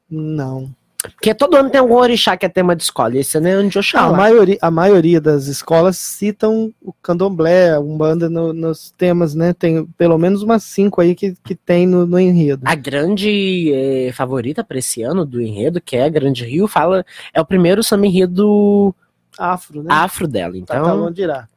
não. 0.10 0.74
Porque 1.12 1.34
todo 1.36 1.56
ano 1.58 1.70
tem 1.70 1.80
algum 1.82 1.96
orixá 1.96 2.38
que 2.38 2.46
é 2.46 2.50
tema 2.50 2.76
de 2.76 2.84
escola. 2.84 3.18
Esse 3.18 3.38
ano 3.38 3.48
é 3.48 3.52
ano 3.52 3.70
de 3.70 3.78
Ah, 3.78 3.80
a, 3.80 3.82
Oxalá. 3.82 4.18
maioria, 4.18 4.58
a 4.62 4.72
maioria 4.72 5.20
das 5.20 5.48
escolas 5.48 5.98
citam 5.98 6.74
o 6.82 6.94
candomblé, 6.94 7.72
a 7.74 7.80
umbanda 7.80 8.30
no- 8.30 8.54
nos 8.54 8.92
temas, 8.92 9.36
né? 9.36 9.54
Tem 9.54 9.86
pelo 9.98 10.18
menos 10.18 10.42
umas 10.44 10.64
cinco 10.64 11.02
aí 11.02 11.14
que, 11.14 11.36
que 11.44 11.56
tem 11.56 11.86
no, 11.86 12.06
no 12.06 12.18
enredo. 12.20 12.62
A 12.66 12.74
grande 12.76 13.72
eh, 13.74 14.12
favorita 14.14 14.64
pra 14.64 14.78
esse 14.80 15.04
ano 15.04 15.26
do 15.26 15.42
enredo, 15.42 15.82
que 15.82 15.96
é 15.98 16.04
a 16.06 16.10
Grande 16.10 16.46
Rio, 16.46 16.68
fala. 16.68 17.06
É 17.34 17.42
o 17.42 17.46
primeiro 17.46 17.84
samba 17.84 18.08
enredo 18.08 18.96
Afro, 19.38 19.84
né? 19.84 19.90
afro 19.94 20.28
dela. 20.28 20.54
Tá, 20.54 20.58
Então, 20.60 20.84
tá 20.86 20.94
longe 20.94 21.14
de 21.16 21.22
irá. 21.24 21.50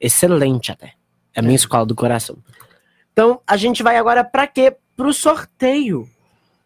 excelente 0.00 0.70
até. 0.70 0.92
É 1.34 1.40
a 1.40 1.42
minha 1.42 1.56
escola 1.56 1.84
do 1.84 1.94
coração. 1.94 2.36
Então, 3.12 3.40
a 3.46 3.56
gente 3.56 3.82
vai 3.82 3.96
agora 3.96 4.22
pra 4.22 4.46
quê? 4.46 4.76
Pro 4.96 5.12
sorteio. 5.12 6.08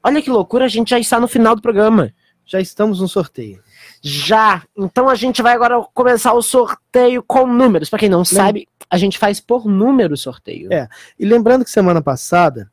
Olha 0.02 0.20
que 0.22 0.30
loucura, 0.30 0.64
a 0.64 0.68
gente 0.68 0.90
já 0.90 0.98
está 0.98 1.18
no 1.18 1.26
final 1.28 1.54
do 1.56 1.62
programa. 1.62 2.12
Já 2.48 2.58
estamos 2.60 3.00
no 3.00 3.06
sorteio. 3.06 3.60
Já. 4.02 4.62
Então 4.76 5.06
a 5.06 5.14
gente 5.14 5.42
vai 5.42 5.52
agora 5.52 5.80
começar 5.92 6.32
o 6.32 6.40
sorteio 6.40 7.22
com 7.22 7.46
números. 7.46 7.90
Pra 7.90 7.98
quem 7.98 8.08
não 8.08 8.24
sabe, 8.24 8.66
a 8.88 8.96
gente 8.96 9.18
faz 9.18 9.38
por 9.38 9.66
número 9.66 10.14
o 10.14 10.16
sorteio. 10.16 10.72
É. 10.72 10.88
E 11.20 11.26
lembrando 11.26 11.62
que 11.62 11.70
semana 11.70 12.00
passada, 12.00 12.70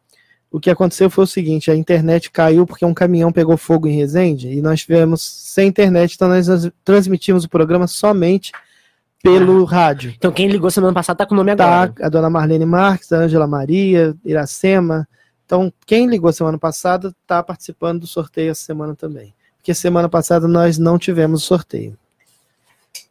o 0.49 0.61
que 0.61 0.69
aconteceu 0.69 1.09
foi 1.09 1.25
o 1.25 1.27
seguinte: 1.27 1.69
a 1.69 1.75
internet 1.75 2.31
caiu 2.31 2.65
porque 2.65 2.85
um 2.85 2.93
caminhão 2.93 3.33
pegou 3.33 3.57
fogo 3.57 3.85
em 3.85 3.97
Resende 3.97 4.47
e 4.47 4.61
nós 4.61 4.79
tivemos 4.79 5.21
sem 5.21 5.67
internet, 5.67 6.13
então 6.15 6.29
nós 6.29 6.47
transmitimos 6.85 7.43
o 7.43 7.49
programa 7.49 7.85
somente 7.85 8.53
pelo 9.21 9.65
rádio. 9.65 10.13
Então 10.15 10.31
quem 10.31 10.47
ligou 10.47 10.71
semana 10.71 10.93
passada 10.93 11.17
tá 11.17 11.25
com 11.25 11.33
o 11.33 11.37
nome 11.37 11.53
Tá, 11.53 11.81
agora. 11.81 12.05
a 12.05 12.07
dona 12.07 12.29
Marlene 12.29 12.65
Marques, 12.65 13.11
a 13.11 13.17
Ângela 13.17 13.45
Maria, 13.45 14.15
Iracema. 14.23 15.05
Então, 15.45 15.71
quem 15.85 16.07
ligou 16.07 16.31
semana 16.33 16.57
passada 16.57 17.13
está 17.21 17.43
participando 17.43 17.99
do 17.99 18.07
sorteio 18.07 18.51
essa 18.51 18.63
semana 18.63 18.95
também. 18.95 19.33
Porque 19.65 19.73
semana 19.73 20.07
passada 20.07 20.47
nós 20.47 20.77
não 20.77 20.99
tivemos 20.99 21.41
sorteio. 21.41 21.97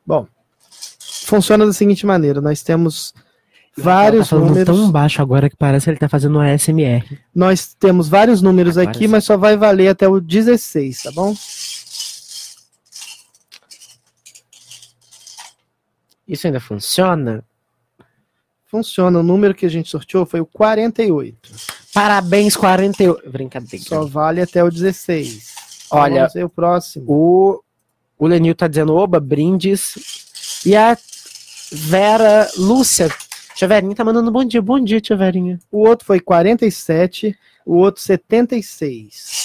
Bom, 0.06 0.28
funciona 1.00 1.66
da 1.66 1.72
seguinte 1.72 2.06
maneira: 2.06 2.40
nós 2.40 2.62
temos 2.62 3.12
vários 3.76 4.28
tá 4.28 4.36
números. 4.36 4.64
tão 4.64 4.88
baixo 4.88 5.20
agora 5.20 5.50
que 5.50 5.56
parece 5.56 5.86
que 5.86 5.90
ele 5.90 5.98
tá 5.98 6.08
fazendo 6.08 6.36
uma 6.36 6.48
ASMR. 6.48 7.18
Nós 7.34 7.74
temos 7.74 8.08
vários 8.08 8.40
números 8.40 8.78
Agora 8.78 8.88
aqui, 8.88 9.06
sim. 9.06 9.08
mas 9.08 9.24
só 9.24 9.36
vai 9.36 9.56
valer 9.56 9.88
até 9.88 10.06
o 10.06 10.20
16, 10.20 11.02
tá 11.02 11.10
bom? 11.10 11.34
Isso 16.28 16.46
ainda 16.46 16.60
funciona? 16.60 17.44
Funciona. 18.66 19.18
O 19.18 19.24
número 19.24 19.56
que 19.56 19.66
a 19.66 19.68
gente 19.70 19.88
sorteou 19.88 20.24
foi 20.24 20.38
o 20.38 20.46
48. 20.46 21.50
Parabéns, 21.92 22.54
48. 22.54 23.28
Brincadeira. 23.28 23.84
Só 23.84 24.06
vale 24.06 24.40
até 24.40 24.62
o 24.62 24.70
16. 24.70 25.63
Olha, 25.94 26.28
o 26.44 26.48
próximo. 26.48 27.04
O, 27.08 27.62
o 28.18 28.26
Lenil 28.26 28.54
tá 28.54 28.68
dizendo 28.68 28.94
oba, 28.94 29.20
brindes. 29.20 29.94
E 30.64 30.74
a 30.74 30.96
Vera 31.70 32.48
Lúcia. 32.56 33.08
Tia 33.54 33.68
Verinha 33.68 33.94
tá 33.94 34.04
mandando 34.04 34.30
bom 34.30 34.44
dia. 34.44 34.60
Bom 34.60 34.80
dia, 34.80 35.00
tia 35.00 35.16
Verinha. 35.16 35.60
O 35.70 35.86
outro 35.86 36.06
foi 36.06 36.20
47. 36.20 37.36
O 37.64 37.76
outro 37.76 38.02
76. 38.02 39.44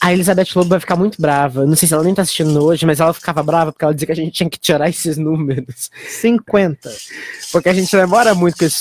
A 0.00 0.12
Elizabeth 0.12 0.48
Lobo 0.56 0.70
vai 0.70 0.80
ficar 0.80 0.96
muito 0.96 1.20
brava. 1.22 1.64
Não 1.64 1.76
sei 1.76 1.86
se 1.86 1.94
ela 1.94 2.02
nem 2.02 2.12
tá 2.12 2.22
assistindo 2.22 2.64
hoje, 2.64 2.84
mas 2.84 2.98
ela 2.98 3.14
ficava 3.14 3.40
brava 3.40 3.70
porque 3.70 3.84
ela 3.84 3.94
dizia 3.94 4.06
que 4.06 4.12
a 4.12 4.16
gente 4.16 4.32
tinha 4.32 4.50
que 4.50 4.58
tirar 4.58 4.88
esses 4.88 5.16
números. 5.16 5.90
50. 6.08 6.90
Porque 7.52 7.68
a 7.68 7.74
gente 7.74 7.94
demora 7.94 8.34
muito 8.34 8.58
com 8.58 8.64
esse 8.64 8.76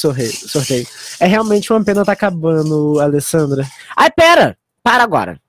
sorteio. 0.47 0.87
É 1.19 1.27
realmente 1.27 1.71
uma 1.71 1.83
pena 1.83 2.03
tá 2.03 2.13
acabando, 2.13 2.99
Alessandra. 2.99 3.67
Ai, 3.95 4.09
pera! 4.09 4.57
Para 4.81 5.03
agora. 5.03 5.39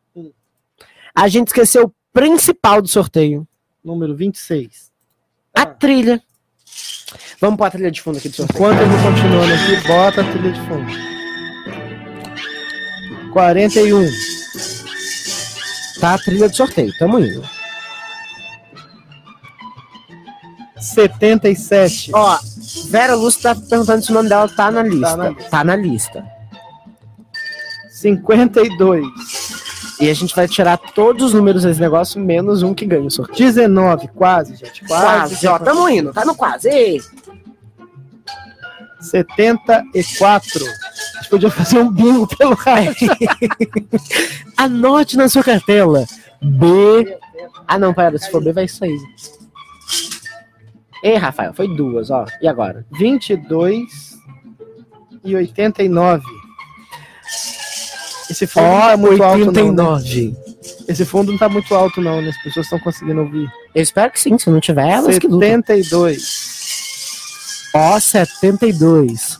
A 1.14 1.28
gente 1.28 1.48
esqueceu 1.48 1.84
o 1.84 1.94
principal 2.12 2.80
do 2.80 2.88
sorteio. 2.88 3.46
Número 3.84 4.14
26. 4.16 4.90
A 5.54 5.66
trilha. 5.66 6.22
Vamos 7.40 7.56
pôr 7.56 7.64
a 7.64 7.70
trilha 7.70 7.90
de 7.90 8.00
fundo 8.00 8.18
aqui 8.18 8.28
do 8.28 8.36
sorteio. 8.36 8.56
Enquanto 8.56 8.80
eu 8.80 8.88
vou 8.88 8.98
continuando 9.02 9.52
aqui, 9.52 9.88
bota 9.88 10.20
a 10.20 10.30
trilha 10.30 10.52
de 10.52 10.60
fundo. 10.68 10.92
41. 13.32 14.06
Tá 16.00 16.14
a 16.14 16.18
trilha 16.18 16.48
de 16.48 16.56
sorteio. 16.56 16.92
Tamo 16.98 17.18
indo. 17.18 17.42
77. 20.80 22.10
Ó, 22.14 22.38
Vera 22.88 23.14
Lúcia 23.14 23.54
tá 23.54 23.60
perguntando 23.68 24.02
se 24.04 24.10
o 24.10 24.14
nome 24.14 24.28
dela 24.28 24.48
tá 24.48 24.70
na 24.70 24.82
lista. 24.82 25.16
na 25.16 25.28
lista. 25.28 25.50
Tá 25.50 25.64
na 25.64 25.76
lista. 25.76 26.26
52. 27.90 29.06
E 30.02 30.10
a 30.10 30.14
gente 30.14 30.34
vai 30.34 30.48
tirar 30.48 30.76
todos 30.76 31.26
os 31.26 31.32
números 31.32 31.62
desse 31.62 31.80
negócio, 31.80 32.20
menos 32.20 32.60
um 32.64 32.74
que 32.74 32.84
ganha 32.84 33.06
o 33.06 33.10
sorteio. 33.10 33.38
19. 33.38 34.08
Quase, 34.08 34.56
gente. 34.56 34.84
Quase. 34.84 35.36
Quase, 35.36 35.46
ó. 35.46 35.60
Tamo 35.60 35.88
indo. 35.88 36.12
Tá 36.12 36.24
no 36.24 36.34
quase. 36.34 36.68
Ei. 36.68 37.00
74. 39.00 40.64
A 40.64 41.18
gente 41.18 41.30
podia 41.30 41.50
fazer 41.52 41.78
um 41.78 41.88
bingo 41.88 42.26
pelo 42.36 42.54
rádio. 42.54 43.08
Anote 44.58 45.16
na 45.16 45.28
sua 45.28 45.44
cartela. 45.44 46.04
B. 46.42 47.16
Ah, 47.68 47.78
não, 47.78 47.94
pera. 47.94 48.18
Se 48.18 48.28
for 48.28 48.42
B, 48.42 48.52
vai 48.52 48.66
sair. 48.66 48.98
Ei, 51.04 51.14
Rafael, 51.14 51.54
foi 51.54 51.68
duas, 51.76 52.10
ó. 52.10 52.26
E 52.40 52.48
agora? 52.48 52.84
22 52.90 54.18
e 55.22 55.36
89. 55.36 56.41
Esse 58.32 58.46
fundo 58.46 58.66
não 58.66 58.76
Ó, 58.76 58.80
tá 58.88 58.96
muito 58.96 59.22
alto, 59.22 59.38
não. 59.38 59.52
né? 59.52 59.62
89. 59.62 60.36
Esse 60.88 61.04
fundo 61.04 61.32
não 61.32 61.38
tá 61.38 61.48
muito 61.50 61.74
alto, 61.74 62.00
não, 62.00 62.22
né? 62.22 62.30
As 62.30 62.42
pessoas 62.42 62.64
estão 62.66 62.78
conseguindo 62.78 63.20
ouvir. 63.20 63.46
Eu 63.74 63.82
espero 63.82 64.10
que 64.10 64.18
sim. 64.18 64.38
Se 64.38 64.48
não 64.48 64.58
tiver, 64.58 64.88
elas 64.88 65.18
que 65.18 65.26
lutam. 65.26 65.40
72. 65.48 67.68
Ó, 67.74 68.00
72. 68.00 69.38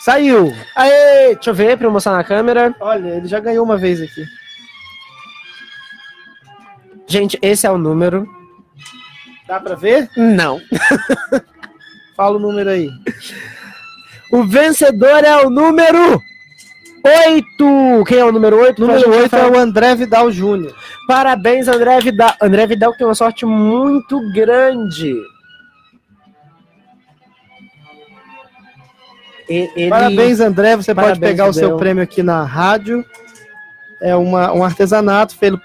Saiu! 0.00 0.52
Aê, 0.74 1.34
deixa 1.34 1.50
eu 1.50 1.54
ver 1.54 1.76
pra 1.76 1.86
eu 1.86 1.90
mostrar 1.90 2.12
na 2.12 2.24
câmera. 2.24 2.74
Olha, 2.80 3.08
ele 3.16 3.28
já 3.28 3.38
ganhou 3.38 3.64
uma 3.64 3.76
vez 3.76 4.00
aqui. 4.00 4.24
Gente, 7.06 7.38
esse 7.40 7.66
é 7.66 7.70
o 7.70 7.78
número. 7.78 8.26
Dá 9.46 9.60
pra 9.60 9.74
ver? 9.74 10.10
Não. 10.16 10.60
Fala 12.16 12.36
o 12.36 12.40
número 12.40 12.70
aí. 12.70 12.90
O 14.30 14.44
vencedor 14.44 15.24
é 15.24 15.36
o 15.44 15.50
número 15.50 16.22
8. 17.04 18.04
Quem 18.06 18.18
é 18.18 18.24
o 18.24 18.32
número 18.32 18.58
8? 18.60 18.80
Número 18.80 19.10
8 19.10 19.36
é 19.36 19.46
o 19.50 19.58
André 19.58 19.94
Vidal 19.94 20.30
Júnior. 20.30 20.74
Parabéns, 21.06 21.68
André 21.68 22.00
Vidal. 22.00 22.34
André 22.40 22.66
Vidal 22.66 22.92
tem 22.96 23.06
uma 23.06 23.14
sorte 23.14 23.46
muito 23.46 24.20
grande. 24.32 25.14
Ele... 29.48 29.88
Parabéns, 29.88 30.40
André. 30.40 30.76
Você 30.76 30.94
pode 30.94 31.06
Parabéns, 31.06 31.30
pegar 31.32 31.48
o 31.48 31.54
seu 31.54 31.76
prêmio 31.76 32.02
aqui 32.02 32.22
na 32.22 32.44
rádio. 32.44 33.04
É 34.02 34.14
uma, 34.14 34.52
um 34.52 34.62
artesanato 34.62 35.34
feito 35.36 35.58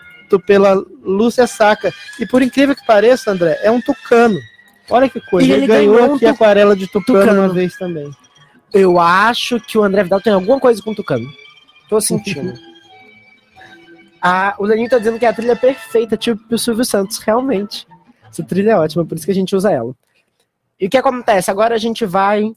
pela 0.47 0.73
Lúcia 1.03 1.45
Saca. 1.45 1.93
E 2.19 2.25
por 2.25 2.41
incrível 2.41 2.75
que 2.75 2.85
pareça, 2.85 3.31
André, 3.31 3.59
é 3.61 3.69
um 3.69 3.81
tucano. 3.81 4.39
Olha 4.89 5.09
que 5.09 5.19
coisa. 5.21 5.45
Ele, 5.45 5.63
ele 5.63 5.67
ganhou 5.67 5.95
ganhou 5.95 6.11
um 6.11 6.15
aqui 6.15 6.25
tu- 6.25 6.31
aquarela 6.31 6.75
de 6.75 6.87
tucano, 6.87 7.19
tucano. 7.19 7.41
uma 7.41 7.49
vez 7.49 7.75
também. 7.75 8.09
Eu 8.73 8.99
acho 8.99 9.59
que 9.59 9.77
o 9.77 9.83
André 9.83 10.03
Vidal 10.03 10.19
tem 10.19 10.33
alguma 10.33 10.59
coisa 10.59 10.81
com 10.81 10.91
o 10.91 10.95
Tucano. 10.95 11.31
Tô 11.87 12.01
sentindo. 12.01 12.53
ah, 14.19 14.55
o 14.57 14.65
Leninho 14.65 14.89
tá 14.89 14.97
dizendo 14.97 15.19
que 15.19 15.25
é 15.25 15.29
a 15.29 15.33
trilha 15.33 15.51
é 15.51 15.55
perfeita, 15.55 16.17
tipo 16.17 16.41
o 16.49 16.57
Silvio 16.57 16.83
Santos, 16.83 17.19
realmente. 17.19 17.85
Essa 18.27 18.43
trilha 18.43 18.71
é 18.71 18.75
ótima, 18.75 19.05
por 19.05 19.15
isso 19.15 19.25
que 19.25 19.31
a 19.31 19.35
gente 19.35 19.55
usa 19.55 19.71
ela. 19.71 19.93
E 20.79 20.87
o 20.87 20.89
que 20.89 20.97
acontece? 20.97 21.51
Agora 21.51 21.75
a 21.75 21.77
gente 21.77 22.03
vai. 22.03 22.51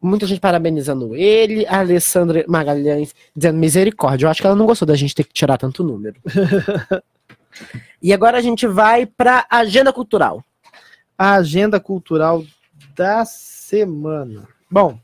Muita 0.00 0.26
gente 0.26 0.40
parabenizando 0.40 1.14
ele, 1.14 1.66
a 1.66 1.80
Alessandra 1.80 2.44
Magalhães 2.48 3.14
dizendo 3.34 3.58
misericórdia. 3.58 4.26
Eu 4.26 4.30
acho 4.30 4.40
que 4.40 4.46
ela 4.46 4.56
não 4.56 4.66
gostou 4.66 4.86
da 4.86 4.96
gente 4.96 5.14
ter 5.14 5.24
que 5.24 5.32
tirar 5.32 5.58
tanto 5.58 5.84
número. 5.84 6.20
e 8.00 8.12
agora 8.12 8.38
a 8.38 8.40
gente 8.40 8.66
vai 8.66 9.06
pra 9.06 9.46
agenda 9.50 9.92
cultural. 9.92 10.44
A 11.16 11.34
agenda 11.34 11.78
cultural 11.78 12.44
da 12.96 13.24
semana. 13.76 14.46
Bom, 14.70 14.98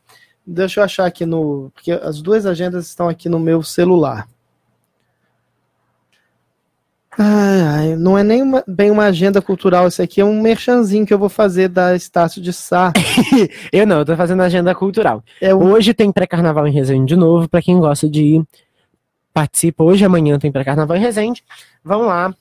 deixa 0.47 0.81
eu 0.81 0.85
achar 0.85 1.07
aqui 1.07 1.24
no. 1.24 1.70
Porque 1.74 1.90
as 1.93 2.20
duas 2.20 2.45
agendas 2.45 2.86
estão 2.86 3.09
aqui 3.09 3.27
no 3.28 3.39
meu 3.40 3.62
celular. 3.62 4.28
Ai, 7.20 7.61
ai, 7.62 7.97
não 7.97 8.16
é 8.16 8.23
nem 8.23 8.43
uma- 8.43 8.62
bem 8.69 8.90
uma 8.93 9.05
agenda 9.07 9.43
cultural, 9.43 9.89
isso 9.89 10.01
aqui 10.01 10.20
é 10.20 10.24
um 10.24 10.40
merchanzinho 10.40 11.05
que 11.05 11.12
eu 11.12 11.19
vou 11.19 11.28
fazer 11.28 11.69
da 11.69 11.97
Estácio 11.97 12.40
de 12.40 12.53
Sá. 12.53 12.93
Eu 13.73 13.85
não, 13.86 13.99
eu 14.01 14.05
tô 14.05 14.15
fazendo 14.16 14.40
agenda 14.43 14.73
cultural. 14.74 15.24
É 15.40 15.53
o 15.53 15.59
Hoje 15.59 15.93
tem 15.93 16.12
pré-carnaval 16.12 16.69
em 16.69 16.73
Resende 16.73 17.07
de 17.07 17.16
novo, 17.16 17.49
pra 17.49 17.61
quem 17.61 17.81
gosta 17.81 18.09
de 18.09 18.23
ir. 18.23 18.45
Participa. 19.35 19.82
Hoje 19.82 20.05
amanhã 20.05 20.39
tem 20.39 20.53
pré-carnaval 20.53 20.97
em 20.97 21.01
Resende. 21.01 21.43
Vão 21.82 22.03
lá. 22.03 22.32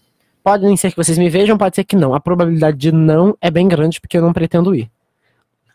Pode 0.43 0.77
ser 0.77 0.91
que 0.91 0.97
vocês 0.97 1.17
me 1.17 1.27
vejam, 1.29 1.57
pode 1.57 1.75
ser 1.75 1.83
que 1.83 1.95
não. 1.95 2.13
A 2.13 2.19
probabilidade 2.19 2.77
de 2.77 2.91
não 2.91 3.35
é 3.41 3.49
bem 3.49 3.67
grande, 3.67 3.99
porque 3.99 4.17
eu 4.17 4.21
não 4.21 4.31
pretendo 4.31 4.75
ir. 4.75 4.89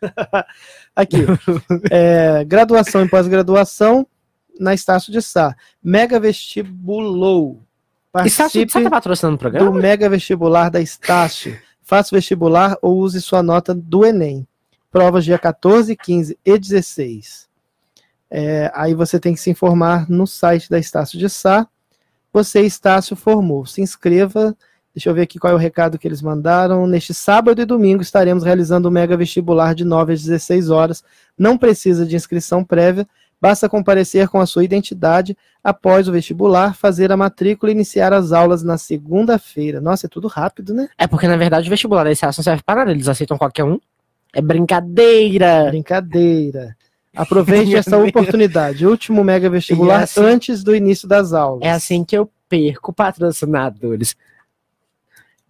Aqui. 0.95 1.19
É, 1.91 2.45
graduação 2.45 3.05
e 3.05 3.09
pós-graduação 3.09 4.07
na 4.59 4.75
Estácio 4.75 5.13
de 5.13 5.23
Sá. 5.23 5.55
Mega 5.83 6.19
vestibulou. 6.21 7.63
Está 8.15 8.49
você 8.49 8.59
Participe 8.59 8.85
tá 8.85 8.91
patrocinando 8.91 9.35
o 9.35 9.39
do 9.39 9.41
programa? 9.41 9.71
Mega 9.81 10.09
Vestibular 10.09 10.71
da 10.71 10.81
Estácio. 10.81 11.59
Faça 11.83 12.15
o 12.15 12.17
vestibular 12.17 12.77
ou 12.83 12.99
use 12.99 13.21
sua 13.23 13.43
nota 13.43 13.75
do 13.75 14.05
Enem. 14.05 14.47
Provas 14.91 15.25
dia 15.25 15.39
14, 15.39 15.97
15 15.97 16.39
e 16.45 16.59
16. 16.59 17.49
É, 18.31 18.71
aí 18.75 18.95
você 18.95 19.19
tem 19.19 19.35
que 19.35 19.41
se 19.41 19.51
informar 19.51 20.09
no 20.11 20.27
site 20.27 20.69
da 20.69 20.79
Estácio 20.79 21.19
de 21.19 21.29
Sá. 21.29 21.67
Você, 22.33 22.61
Estácio, 22.61 23.17
formou. 23.17 23.65
Se 23.65 23.81
inscreva. 23.81 24.57
Deixa 24.95 25.09
eu 25.09 25.15
ver 25.15 25.23
aqui 25.23 25.39
qual 25.39 25.53
é 25.53 25.55
o 25.55 25.59
recado 25.59 25.99
que 25.99 26.07
eles 26.07 26.21
mandaram. 26.21 26.87
Neste 26.87 27.15
sábado 27.15 27.61
e 27.61 27.65
domingo 27.65 28.03
estaremos 28.03 28.45
realizando 28.45 28.89
o 28.89 28.91
Mega 28.91 29.17
Vestibular 29.17 29.75
de 29.75 29.85
9 29.85 30.13
às 30.13 30.23
16 30.23 30.69
horas. 30.69 31.03
Não 31.39 31.57
precisa 31.57 32.05
de 32.05 32.15
inscrição 32.15 32.63
prévia. 32.63 33.07
Basta 33.41 33.69
comparecer 33.69 34.29
com 34.29 34.39
a 34.41 34.47
sua 34.47 34.63
identidade 34.63 35.37
após 35.65 36.07
o 36.07 36.13
vestibular, 36.13 36.75
fazer 36.77 37.11
a 37.11 37.17
matrícula 37.17 37.73
e 37.73 37.75
iniciar 37.75 38.13
as 38.13 38.31
aulas 38.33 38.63
na 38.63 38.79
segunda-feira. 38.79 39.81
Nossa, 39.81 40.07
é 40.07 40.09
tudo 40.09 40.29
rápido, 40.29 40.73
né? 40.73 40.89
É 40.97 41.07
porque, 41.09 41.27
na 41.27 41.37
verdade, 41.37 41.67
o 41.67 41.71
vestibular 41.71 42.05
da 42.05 42.11
não 42.11 42.33
serve 42.33 42.63
para 42.65 42.81
nada. 42.81 42.91
Eles 42.93 43.09
aceitam 43.09 43.37
qualquer 43.39 43.65
um. 43.65 43.81
É 44.33 44.41
brincadeira. 44.41 45.67
Brincadeira. 45.69 46.77
Aproveite 47.17 47.75
essa 47.77 47.99
oportunidade. 47.99 48.87
Último 48.87 49.25
mega 49.25 49.51
vestibular 49.51 50.01
é 50.01 50.05
assim- 50.05 50.21
antes 50.25 50.63
do 50.63 50.75
início 50.75 51.09
das 51.09 51.33
aulas. 51.33 51.63
É 51.63 51.71
assim 51.71 52.05
que 52.05 52.17
eu 52.17 52.31
perco 52.49 52.93
patrocinadores. 52.93 54.15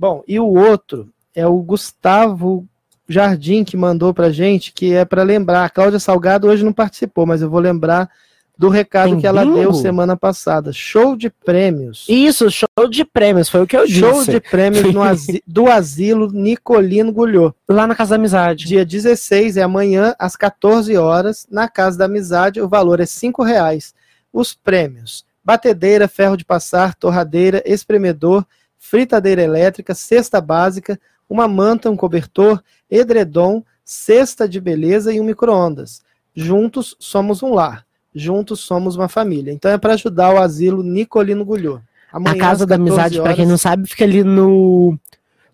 Bom, 0.02 0.24
e 0.26 0.40
o 0.40 0.46
outro 0.48 1.08
é 1.32 1.46
o 1.46 1.56
Gustavo 1.62 2.66
Jardim 3.08 3.62
que 3.62 3.76
mandou 3.76 4.12
pra 4.12 4.30
gente, 4.30 4.72
que 4.72 4.92
é 4.92 5.04
para 5.04 5.22
lembrar. 5.22 5.64
A 5.64 5.70
Cláudia 5.70 6.00
Salgado 6.00 6.48
hoje 6.48 6.64
não 6.64 6.72
participou, 6.72 7.24
mas 7.24 7.40
eu 7.40 7.48
vou 7.48 7.60
lembrar 7.60 8.10
do 8.58 8.68
recado 8.68 9.10
Tem 9.10 9.20
que 9.20 9.26
ela 9.28 9.44
bingo? 9.44 9.58
deu 9.60 9.72
semana 9.72 10.16
passada. 10.16 10.72
Show 10.72 11.14
de 11.16 11.30
prêmios. 11.30 12.04
Isso, 12.08 12.50
show 12.50 12.88
de 12.90 13.04
prêmios, 13.04 13.48
foi 13.48 13.62
o 13.62 13.66
que 13.66 13.76
eu 13.76 13.86
Show 13.86 14.12
disse. 14.20 14.30
de 14.32 14.40
prêmios 14.40 14.92
no 14.92 15.02
asi- 15.04 15.40
do 15.46 15.68
asilo 15.68 16.32
Nicolino 16.32 17.12
Gulhô. 17.12 17.54
Lá 17.68 17.86
na 17.86 17.94
Casa 17.94 18.10
da 18.10 18.16
Amizade. 18.16 18.66
Dia 18.66 18.84
16 18.84 19.56
é 19.56 19.62
amanhã, 19.62 20.16
às 20.18 20.34
14 20.34 20.96
horas, 20.96 21.46
na 21.48 21.68
Casa 21.68 21.96
da 21.98 22.06
Amizade. 22.06 22.60
O 22.60 22.68
valor 22.68 22.98
é 22.98 23.04
R$ 23.04 23.44
reais. 23.44 23.94
Os 24.32 24.52
prêmios: 24.52 25.24
batedeira, 25.44 26.08
ferro 26.08 26.36
de 26.36 26.44
passar, 26.44 26.94
torradeira, 26.96 27.62
espremedor, 27.64 28.44
fritadeira 28.86 29.40
elétrica, 29.40 29.94
cesta 29.94 30.40
básica, 30.40 31.00
uma 31.30 31.46
manta, 31.46 31.88
um 31.88 31.96
cobertor, 31.96 32.60
edredom, 32.90 33.62
cesta 33.84 34.48
de 34.48 34.60
beleza 34.60 35.12
e 35.12 35.20
um 35.20 35.24
micro-ondas. 35.24 36.02
Juntos 36.34 36.96
somos 36.98 37.42
um 37.44 37.54
lar. 37.54 37.86
Juntos 38.12 38.60
somos 38.60 38.96
uma 38.96 39.09
família. 39.09 39.52
Então 39.52 39.70
é 39.70 39.78
para 39.78 39.94
ajudar 39.94 40.34
o 40.34 40.38
asilo 40.38 40.82
Nicolino 40.82 41.44
Gulhô. 41.44 41.80
A 42.12 42.18
Casa 42.38 42.66
da 42.66 42.74
Amizade, 42.74 43.14
pra 43.22 43.34
quem 43.34 43.46
não 43.46 43.56
sabe, 43.56 43.88
fica 43.88 44.04
ali 44.04 44.22
no, 44.24 44.98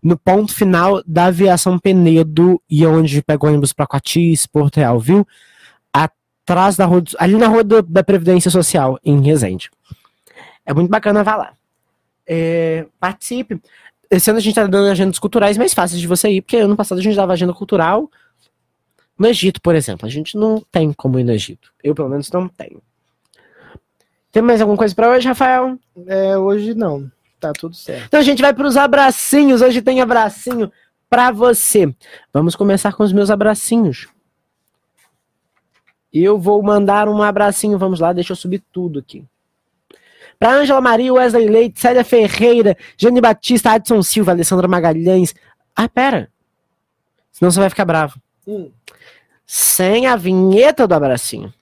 no 0.02 0.16
ponto 0.18 0.52
final 0.54 1.02
da 1.06 1.26
aviação 1.26 1.78
Penedo 1.78 2.60
e 2.68 2.84
onde 2.86 3.22
pega 3.22 3.46
ônibus 3.46 3.72
pra 3.74 3.86
Coatis, 3.86 4.46
Porto 4.46 4.78
Real, 4.78 4.98
viu? 4.98 5.26
atrás 5.92 6.76
da 6.78 6.86
rua, 6.86 7.04
ali 7.18 7.36
na 7.36 7.46
rua 7.46 7.62
do- 7.62 7.82
da 7.82 8.02
Previdência 8.02 8.50
Social, 8.50 8.98
em 9.04 9.20
Resende. 9.20 9.70
É 10.64 10.72
muito 10.72 10.88
bacana, 10.88 11.22
vá 11.22 11.36
lá. 11.36 11.52
É, 12.28 12.86
participe. 13.00 13.60
Esse 14.10 14.30
ano 14.30 14.38
a 14.38 14.42
gente 14.42 14.54
tá 14.54 14.66
dando 14.66 14.90
agendas 14.90 15.18
culturais 15.18 15.56
mais 15.56 15.72
fáceis 15.72 16.00
de 16.00 16.06
você 16.06 16.28
ir, 16.28 16.42
porque 16.42 16.58
ano 16.58 16.76
passado 16.76 16.98
a 16.98 17.02
gente 17.02 17.16
dava 17.16 17.32
agenda 17.32 17.54
cultural 17.54 18.10
no 19.18 19.26
Egito, 19.26 19.60
por 19.60 19.74
exemplo. 19.74 20.06
A 20.06 20.10
gente 20.10 20.36
não 20.36 20.62
tem 20.70 20.92
como 20.92 21.18
ir 21.18 21.24
no 21.24 21.32
Egito. 21.32 21.72
Eu, 21.82 21.94
pelo 21.94 22.08
menos, 22.08 22.30
não 22.30 22.48
tenho. 22.48 22.80
Tem 24.30 24.42
mais 24.42 24.60
alguma 24.60 24.76
coisa 24.76 24.94
pra 24.94 25.10
hoje, 25.10 25.26
Rafael? 25.26 25.78
É, 26.06 26.36
hoje 26.36 26.74
não. 26.74 27.10
Tá 27.40 27.52
tudo 27.52 27.74
certo. 27.74 28.06
Então 28.06 28.20
a 28.20 28.22
gente 28.22 28.42
vai 28.42 28.52
pros 28.52 28.76
abracinhos. 28.76 29.62
Hoje 29.62 29.80
tem 29.80 30.00
abracinho 30.00 30.70
pra 31.08 31.30
você. 31.30 31.92
Vamos 32.32 32.54
começar 32.54 32.92
com 32.92 33.02
os 33.02 33.12
meus 33.12 33.30
abracinhos. 33.30 34.08
Eu 36.12 36.38
vou 36.38 36.62
mandar 36.62 37.08
um 37.08 37.22
abracinho. 37.22 37.78
Vamos 37.78 38.00
lá, 38.00 38.12
deixa 38.12 38.32
eu 38.32 38.36
subir 38.36 38.62
tudo 38.72 38.98
aqui. 38.98 39.24
Pra 40.38 40.52
Ângela 40.52 40.80
Maria, 40.80 41.12
Wesley 41.12 41.48
Leite, 41.48 41.80
Célia 41.80 42.04
Ferreira, 42.04 42.76
Jane 42.96 43.20
Batista, 43.20 43.72
Adson 43.72 44.02
Silva, 44.02 44.30
Alessandra 44.30 44.68
Magalhães. 44.68 45.34
Ah, 45.74 45.88
pera. 45.88 46.30
Senão 47.32 47.50
você 47.50 47.60
vai 47.60 47.70
ficar 47.70 47.84
bravo. 47.84 48.20
Hum. 48.46 48.70
Sem 49.44 50.06
a 50.06 50.14
vinheta 50.14 50.86
do 50.86 50.94
abracinho. 50.94 51.52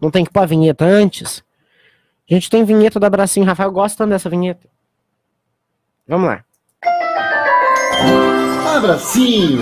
Não 0.00 0.10
tem 0.10 0.24
que 0.24 0.32
pôr 0.32 0.40
a 0.40 0.46
vinheta 0.46 0.84
antes? 0.84 1.42
A 2.30 2.34
gente 2.34 2.48
tem 2.48 2.64
vinheta 2.64 3.00
do 3.00 3.06
abracinho. 3.06 3.46
Rafael 3.46 3.72
gosta 3.72 3.98
tanto 3.98 4.10
dessa 4.10 4.30
vinheta. 4.30 4.68
Vamos 6.06 6.28
lá. 6.28 6.44
Abracinho. 8.76 9.58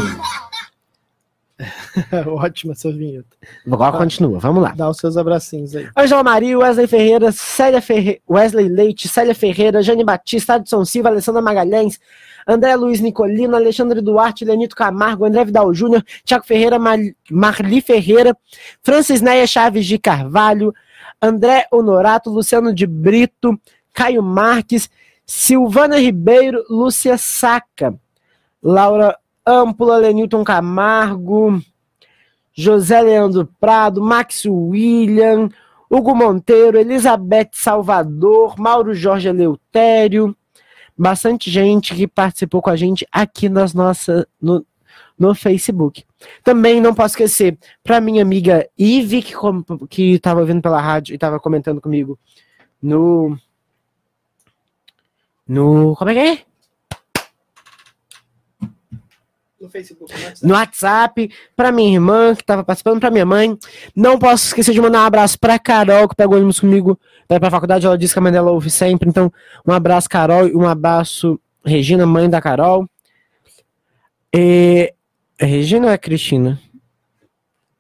Ótima 2.26 2.72
essa 2.72 2.92
vinheta. 2.92 3.36
Agora 3.70 3.96
continua. 3.96 4.38
Vamos 4.38 4.62
lá. 4.62 4.72
Dá 4.76 4.90
os 4.90 4.98
seus 4.98 5.16
abracinhos 5.16 5.74
aí. 5.74 5.88
Ângela 5.96 6.22
Maria, 6.22 6.58
Wesley 6.58 6.86
Ferreira, 6.86 7.32
Célia 7.32 7.80
Ferre... 7.80 8.20
Wesley 8.28 8.68
Leite, 8.68 9.08
Célia 9.08 9.34
Ferreira, 9.34 9.82
Jane 9.82 10.04
Batista, 10.04 10.54
Adson 10.54 10.84
Silva, 10.84 11.08
Alessandra 11.08 11.40
Magalhães, 11.40 11.98
André 12.46 12.76
Luiz 12.76 13.00
Nicolino, 13.00 13.56
Alexandre 13.56 14.00
Duarte, 14.02 14.44
Lenito 14.44 14.76
Camargo, 14.76 15.24
André 15.24 15.44
Vidal 15.44 15.72
Júnior, 15.72 16.04
Tiago 16.24 16.44
Ferreira, 16.44 16.78
Mar... 16.78 16.98
Marli 17.30 17.80
Ferreira, 17.80 18.36
Francis 18.82 19.22
Neia 19.22 19.46
Chaves 19.46 19.86
de 19.86 19.98
Carvalho, 19.98 20.74
André 21.20 21.66
Honorato, 21.72 22.30
Luciano 22.30 22.74
de 22.74 22.86
Brito, 22.86 23.58
Caio 23.94 24.22
Marques, 24.22 24.90
Silvana 25.24 25.96
Ribeiro, 25.96 26.62
Lúcia 26.68 27.16
Saca, 27.16 27.94
Laura 28.62 29.18
Ampula, 29.46 29.96
Lenilton 29.98 30.42
Camargo, 30.42 31.60
José 32.52 33.00
Leandro 33.00 33.46
Prado, 33.60 34.02
Max 34.02 34.44
William, 34.44 35.48
Hugo 35.88 36.14
Monteiro, 36.14 36.78
Elizabeth 36.78 37.50
Salvador, 37.52 38.58
Mauro 38.58 38.94
Jorge 38.94 39.28
Eleutério, 39.28 40.36
bastante 40.98 41.50
gente 41.50 41.94
que 41.94 42.08
participou 42.08 42.60
com 42.60 42.70
a 42.70 42.76
gente 42.76 43.06
aqui 43.12 43.48
nas 43.48 43.72
nossas 43.72 44.26
no, 44.40 44.66
no 45.18 45.34
Facebook. 45.34 46.04
Também 46.42 46.80
não 46.80 46.94
posso 46.94 47.12
esquecer 47.12 47.58
para 47.84 48.00
minha 48.00 48.22
amiga 48.22 48.68
Ive 48.76 49.22
que 49.22 49.34
que 49.88 50.12
estava 50.14 50.40
ouvindo 50.40 50.62
pela 50.62 50.80
rádio 50.80 51.12
e 51.12 51.16
estava 51.16 51.38
comentando 51.38 51.80
comigo 51.80 52.18
no 52.82 53.38
no 55.46 55.94
como 55.96 56.10
é 56.10 56.14
que 56.14 56.20
é? 56.20 56.55
No 59.66 59.70
Facebook, 59.70 60.14
no 60.42 60.54
WhatsApp. 60.54 61.30
pra 61.56 61.72
minha 61.72 61.94
irmã 61.94 62.34
que 62.34 62.44
tava 62.44 62.62
participando, 62.62 63.00
pra 63.00 63.10
minha 63.10 63.26
mãe. 63.26 63.58
Não 63.94 64.18
posso 64.18 64.46
esquecer 64.46 64.72
de 64.72 64.80
mandar 64.80 65.00
um 65.00 65.06
abraço 65.06 65.38
pra 65.38 65.58
Carol, 65.58 66.08
que 66.08 66.14
pegou 66.14 66.36
ônibus 66.36 66.60
comigo 66.60 66.98
vai 67.28 67.40
pra 67.40 67.50
faculdade. 67.50 67.84
Ela 67.84 67.98
disse 67.98 68.12
que 68.12 68.18
a 68.18 68.22
mãe 68.22 68.32
dela 68.32 68.50
ouve 68.52 68.70
sempre. 68.70 69.08
Então, 69.08 69.32
um 69.66 69.72
abraço, 69.72 70.08
Carol, 70.08 70.46
e 70.46 70.54
um 70.54 70.66
abraço, 70.66 71.40
Regina, 71.64 72.06
mãe 72.06 72.30
da 72.30 72.40
Carol. 72.40 72.88
E... 74.34 74.92
Regina 75.38 75.88
ou 75.88 75.92
é 75.92 75.98
Cristina? 75.98 76.58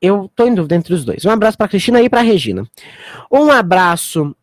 Eu 0.02 0.30
tô 0.34 0.44
em 0.46 0.54
dúvida 0.54 0.74
entre 0.74 0.92
os 0.92 1.04
dois. 1.04 1.24
Um 1.24 1.30
abraço 1.30 1.56
pra 1.56 1.68
Cristina 1.68 2.02
e 2.02 2.10
pra 2.10 2.20
Regina. 2.20 2.68
Um 3.30 3.50
abraço 3.50 4.36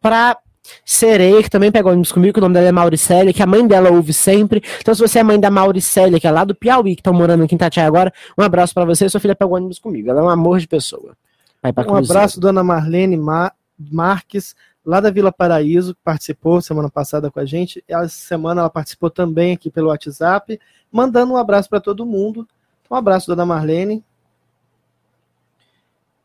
pra 0.00 0.36
Sereia, 0.84 1.42
que 1.42 1.50
também 1.50 1.70
pegou 1.72 1.92
ônibus 1.92 2.12
comigo, 2.12 2.32
que 2.34 2.38
o 2.38 2.42
nome 2.42 2.54
dela 2.54 2.68
é 2.68 2.72
Mauricélia, 2.72 3.32
que 3.32 3.42
a 3.42 3.46
mãe 3.46 3.66
dela 3.66 3.90
ouve 3.90 4.12
sempre. 4.12 4.62
Então, 4.80 4.94
se 4.94 5.00
você 5.00 5.18
é 5.18 5.22
mãe 5.22 5.38
da 5.38 5.50
Mauricélia, 5.50 6.18
que 6.20 6.26
é 6.26 6.30
lá 6.30 6.44
do 6.44 6.54
Piauí, 6.54 6.96
que 6.96 7.02
tá 7.02 7.12
morando 7.12 7.44
aqui 7.44 7.54
em 7.54 7.56
Itatiaia 7.56 7.88
agora, 7.88 8.12
um 8.36 8.42
abraço 8.42 8.74
pra 8.74 8.84
você. 8.84 9.08
Sua 9.08 9.20
filha 9.20 9.34
pegou 9.36 9.56
ônibus 9.56 9.78
comigo. 9.78 10.10
Ela 10.10 10.20
é 10.20 10.24
um 10.24 10.28
amor 10.28 10.58
de 10.60 10.66
pessoa. 10.68 11.16
Vai 11.62 11.72
pra 11.72 11.82
Um 11.84 11.86
Cruzeiro. 11.86 12.12
abraço, 12.12 12.40
dona 12.40 12.62
Marlene 12.64 13.16
Ma- 13.16 13.52
Marques, 13.78 14.54
lá 14.84 14.98
da 15.00 15.10
Vila 15.10 15.30
Paraíso, 15.30 15.94
que 15.94 16.00
participou 16.02 16.60
semana 16.60 16.88
passada 16.90 17.30
com 17.30 17.38
a 17.40 17.44
gente. 17.44 17.84
Essa 17.86 18.08
semana 18.08 18.62
ela 18.62 18.70
participou 18.70 19.10
também 19.10 19.52
aqui 19.52 19.70
pelo 19.70 19.88
WhatsApp, 19.88 20.58
mandando 20.90 21.34
um 21.34 21.36
abraço 21.36 21.68
para 21.68 21.80
todo 21.80 22.06
mundo. 22.06 22.48
Um 22.90 22.94
abraço, 22.96 23.26
dona 23.26 23.44
Marlene. 23.46 24.02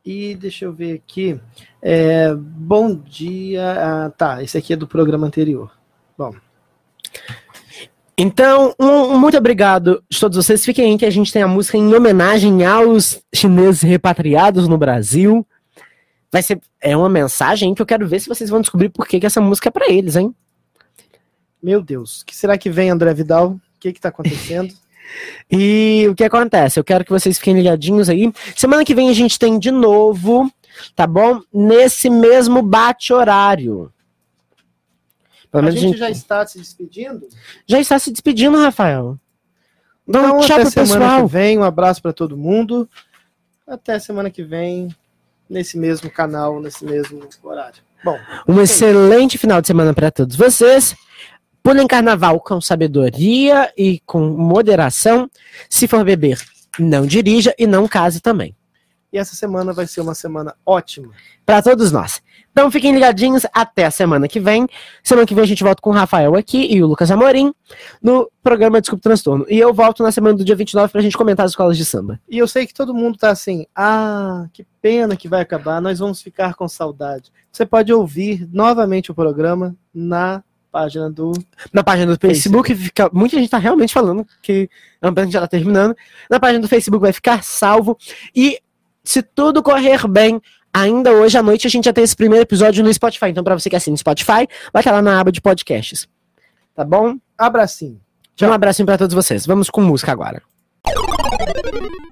E 0.06 0.36
deixa 0.36 0.66
eu 0.66 0.72
ver 0.74 0.94
aqui. 0.94 1.40
É, 1.88 2.34
bom 2.34 2.96
dia. 2.96 3.62
Ah, 3.78 4.10
tá, 4.10 4.42
esse 4.42 4.58
aqui 4.58 4.74
é 4.74 4.76
do 4.76 4.88
programa 4.88 5.28
anterior. 5.28 5.70
Então, 8.18 8.74
um, 8.80 9.20
muito 9.20 9.38
obrigado 9.38 10.04
de 10.10 10.20
todos 10.20 10.36
vocês. 10.36 10.66
Fiquem 10.66 10.94
aí 10.94 10.98
que 10.98 11.06
a 11.06 11.12
gente 11.12 11.32
tem 11.32 11.44
a 11.44 11.48
música 11.48 11.78
em 11.78 11.94
homenagem 11.94 12.66
aos 12.66 13.22
chineses 13.32 13.84
repatriados 13.84 14.68
no 14.68 14.80
Brasil. 14.80 15.46
Vai 16.32 16.42
ser 16.42 16.60
é 16.82 16.98
uma 16.98 17.08
mensagem 17.08 17.76
que 17.76 17.84
eu 17.84 17.86
quero 17.86 18.08
ver 18.08 18.20
se 18.20 18.30
vocês 18.30 18.50
vão 18.50 18.62
descobrir 18.62 18.90
por 18.90 19.08
que, 19.08 19.20
que 19.20 19.26
essa 19.28 19.40
música 19.40 19.70
é 19.70 19.72
pra 19.72 19.88
eles, 19.88 20.16
hein? 20.16 20.34
Meu 21.62 21.84
Deus, 21.84 22.22
o 22.22 22.26
que 22.26 22.36
será 22.36 22.58
que 22.58 22.70
vem, 22.70 22.90
André 22.90 23.14
Vidal? 23.14 23.52
O 23.52 23.80
que 23.80 23.90
está 23.90 24.10
acontecendo? 24.10 24.74
E 25.52 26.08
o 26.10 26.16
que 26.16 26.24
acontece? 26.24 26.80
Eu 26.80 26.84
quero 26.84 27.06
que 27.06 27.12
vocês 27.12 27.38
fiquem 27.38 27.54
ligadinhos 27.54 28.10
aí. 28.10 28.34
Semana 28.56 28.84
que 28.84 28.96
vem 28.96 29.10
a 29.10 29.14
gente 29.14 29.38
tem 29.38 29.60
de 29.60 29.72
novo, 29.72 30.52
tá 30.96 31.06
bom? 31.08 31.42
Nesse 31.54 32.10
mesmo 32.10 32.62
bate-horário. 32.62 33.92
A 35.52 35.62
menos 35.62 35.80
gente 35.80 35.98
já 35.98 36.10
está 36.10 36.46
se 36.46 36.58
despedindo? 36.58 37.28
já 37.66 37.80
está 37.80 37.98
se 37.98 38.12
despedindo, 38.12 38.58
Rafael. 38.58 39.18
Dá 40.08 40.22
um 40.22 40.26
Então, 40.26 40.40
tchau 40.42 40.60
até 40.60 40.70
semana 40.70 41.06
pessoal. 41.06 41.26
que 41.26 41.32
vem. 41.32 41.58
Um 41.58 41.64
abraço 41.64 42.02
para 42.02 42.14
todo 42.14 42.38
mundo. 42.38 42.90
Até 43.66 43.98
semana 43.98 44.30
que 44.30 44.44
vem, 44.44 44.94
nesse 45.50 45.78
mesmo 45.78 46.12
canal, 46.12 46.60
nesse 46.62 46.86
mesmo 46.86 47.28
horário. 47.42 47.82
Bom, 48.04 48.20
Um 48.48 48.62
excelente 48.62 49.38
final 49.38 49.62
de 49.62 49.68
semana 49.68 49.94
para 49.94 50.12
todos 50.12 50.36
vocês. 50.36 50.96
Pulem 51.64 51.88
carnaval 51.88 52.40
com 52.40 52.62
sabedoria 52.62 53.74
e 53.76 54.00
com 54.06 54.20
moderação. 54.30 55.28
Se 55.68 55.88
for 55.88 56.04
beber, 56.04 56.40
não 56.78 57.08
dirija 57.08 57.56
e 57.58 57.66
não 57.66 57.88
case 57.88 58.22
também. 58.22 58.56
E 59.16 59.18
essa 59.18 59.34
semana 59.34 59.72
vai 59.72 59.88
ser 59.88 60.02
uma 60.02 60.14
semana 60.14 60.54
ótima. 60.66 61.14
Para 61.46 61.62
todos 61.62 61.90
nós. 61.90 62.22
Então 62.52 62.70
fiquem 62.70 62.94
ligadinhos 62.94 63.46
até 63.54 63.86
a 63.86 63.92
semana 63.92 64.28
que 64.28 64.42
vem. 64.42 64.68
Semana 65.02 65.26
que 65.26 65.34
vem 65.34 65.46
a 65.46 65.48
gente 65.48 65.64
volta 65.64 65.82
com 65.82 65.90
o 65.90 65.94
Rafael 65.94 66.36
aqui 66.36 66.68
e 66.70 66.84
o 66.84 66.88
Lucas 66.88 67.10
Amorim 67.10 67.54
no 68.02 68.30
programa 68.44 68.82
Desculpa 68.82 69.00
o 69.00 69.04
Transtorno. 69.04 69.46
E 69.48 69.58
eu 69.58 69.74
volto 69.74 70.04
na 70.04 70.12
semana 70.12 70.38
do 70.38 70.44
dia 70.44 70.56
29 70.56 70.92
pra 70.92 71.02
gente 71.02 71.16
comentar 71.16 71.46
as 71.46 71.54
escolas 71.54 71.78
de 71.78 71.86
samba. 71.86 72.20
E 72.28 72.38
eu 72.38 72.48
sei 72.48 72.68
que 72.68 72.74
todo 72.74 72.94
mundo 72.94 73.18
tá 73.18 73.30
assim, 73.30 73.66
ah, 73.74 74.48
que 74.52 74.66
pena 74.82 75.16
que 75.16 75.30
vai 75.30 75.42
acabar, 75.42 75.82
nós 75.82 76.00
vamos 76.00 76.22
ficar 76.22 76.54
com 76.56 76.68
saudade. 76.68 77.32
Você 77.50 77.66
pode 77.66 77.94
ouvir 77.94 78.46
novamente 78.52 79.12
o 79.12 79.16
programa 79.16 79.74
na 79.94 80.44
página 80.76 81.10
do. 81.10 81.32
Na 81.72 81.86
página 81.86 82.14
do 82.14 82.20
Facebook, 82.20 82.76
fica, 82.76 83.10
muita 83.14 83.38
gente 83.38 83.50
tá 83.50 83.58
realmente 83.58 83.94
falando 83.94 84.28
que 84.42 84.70
a 85.02 85.22
gente 85.22 85.32
já 85.32 85.40
tá 85.40 85.48
terminando. 85.48 85.96
Na 86.30 86.38
página 86.38 86.60
do 86.60 86.68
Facebook 86.68 87.02
vai 87.02 87.14
ficar 87.14 87.46
salvo. 87.46 87.98
E 88.36 88.60
se 89.06 89.22
tudo 89.22 89.64
correr 89.64 90.08
bem, 90.08 90.42
ainda 90.74 91.12
hoje 91.14 91.38
à 91.38 91.44
noite 91.44 91.66
a 91.68 91.70
gente 91.70 91.86
já 91.86 91.94
tem 91.94 92.04
esse 92.04 92.16
primeiro 92.16 92.44
episódio 92.44 92.84
no 92.84 92.94
Spotify. 92.94 93.28
Então, 93.30 93.44
pra 93.44 93.58
você 93.58 93.70
que 93.70 93.76
assina 93.76 93.94
o 93.94 93.98
Spotify, 93.98 94.48
vai 94.74 94.82
estar 94.82 94.92
lá 94.92 95.02
na 95.02 95.20
aba 95.20 95.32
de 95.32 95.40
podcasts. 95.40 96.08
Tá 96.76 96.84
bom? 96.84 97.16
Abracinho. 97.38 98.02
Um 98.42 98.52
abracinho 98.52 98.86
pra 98.86 98.98
todos 98.98 99.14
vocês. 99.14 99.46
Vamos 99.46 99.70
com 99.70 99.82
música 99.82 100.12
agora. 100.12 100.42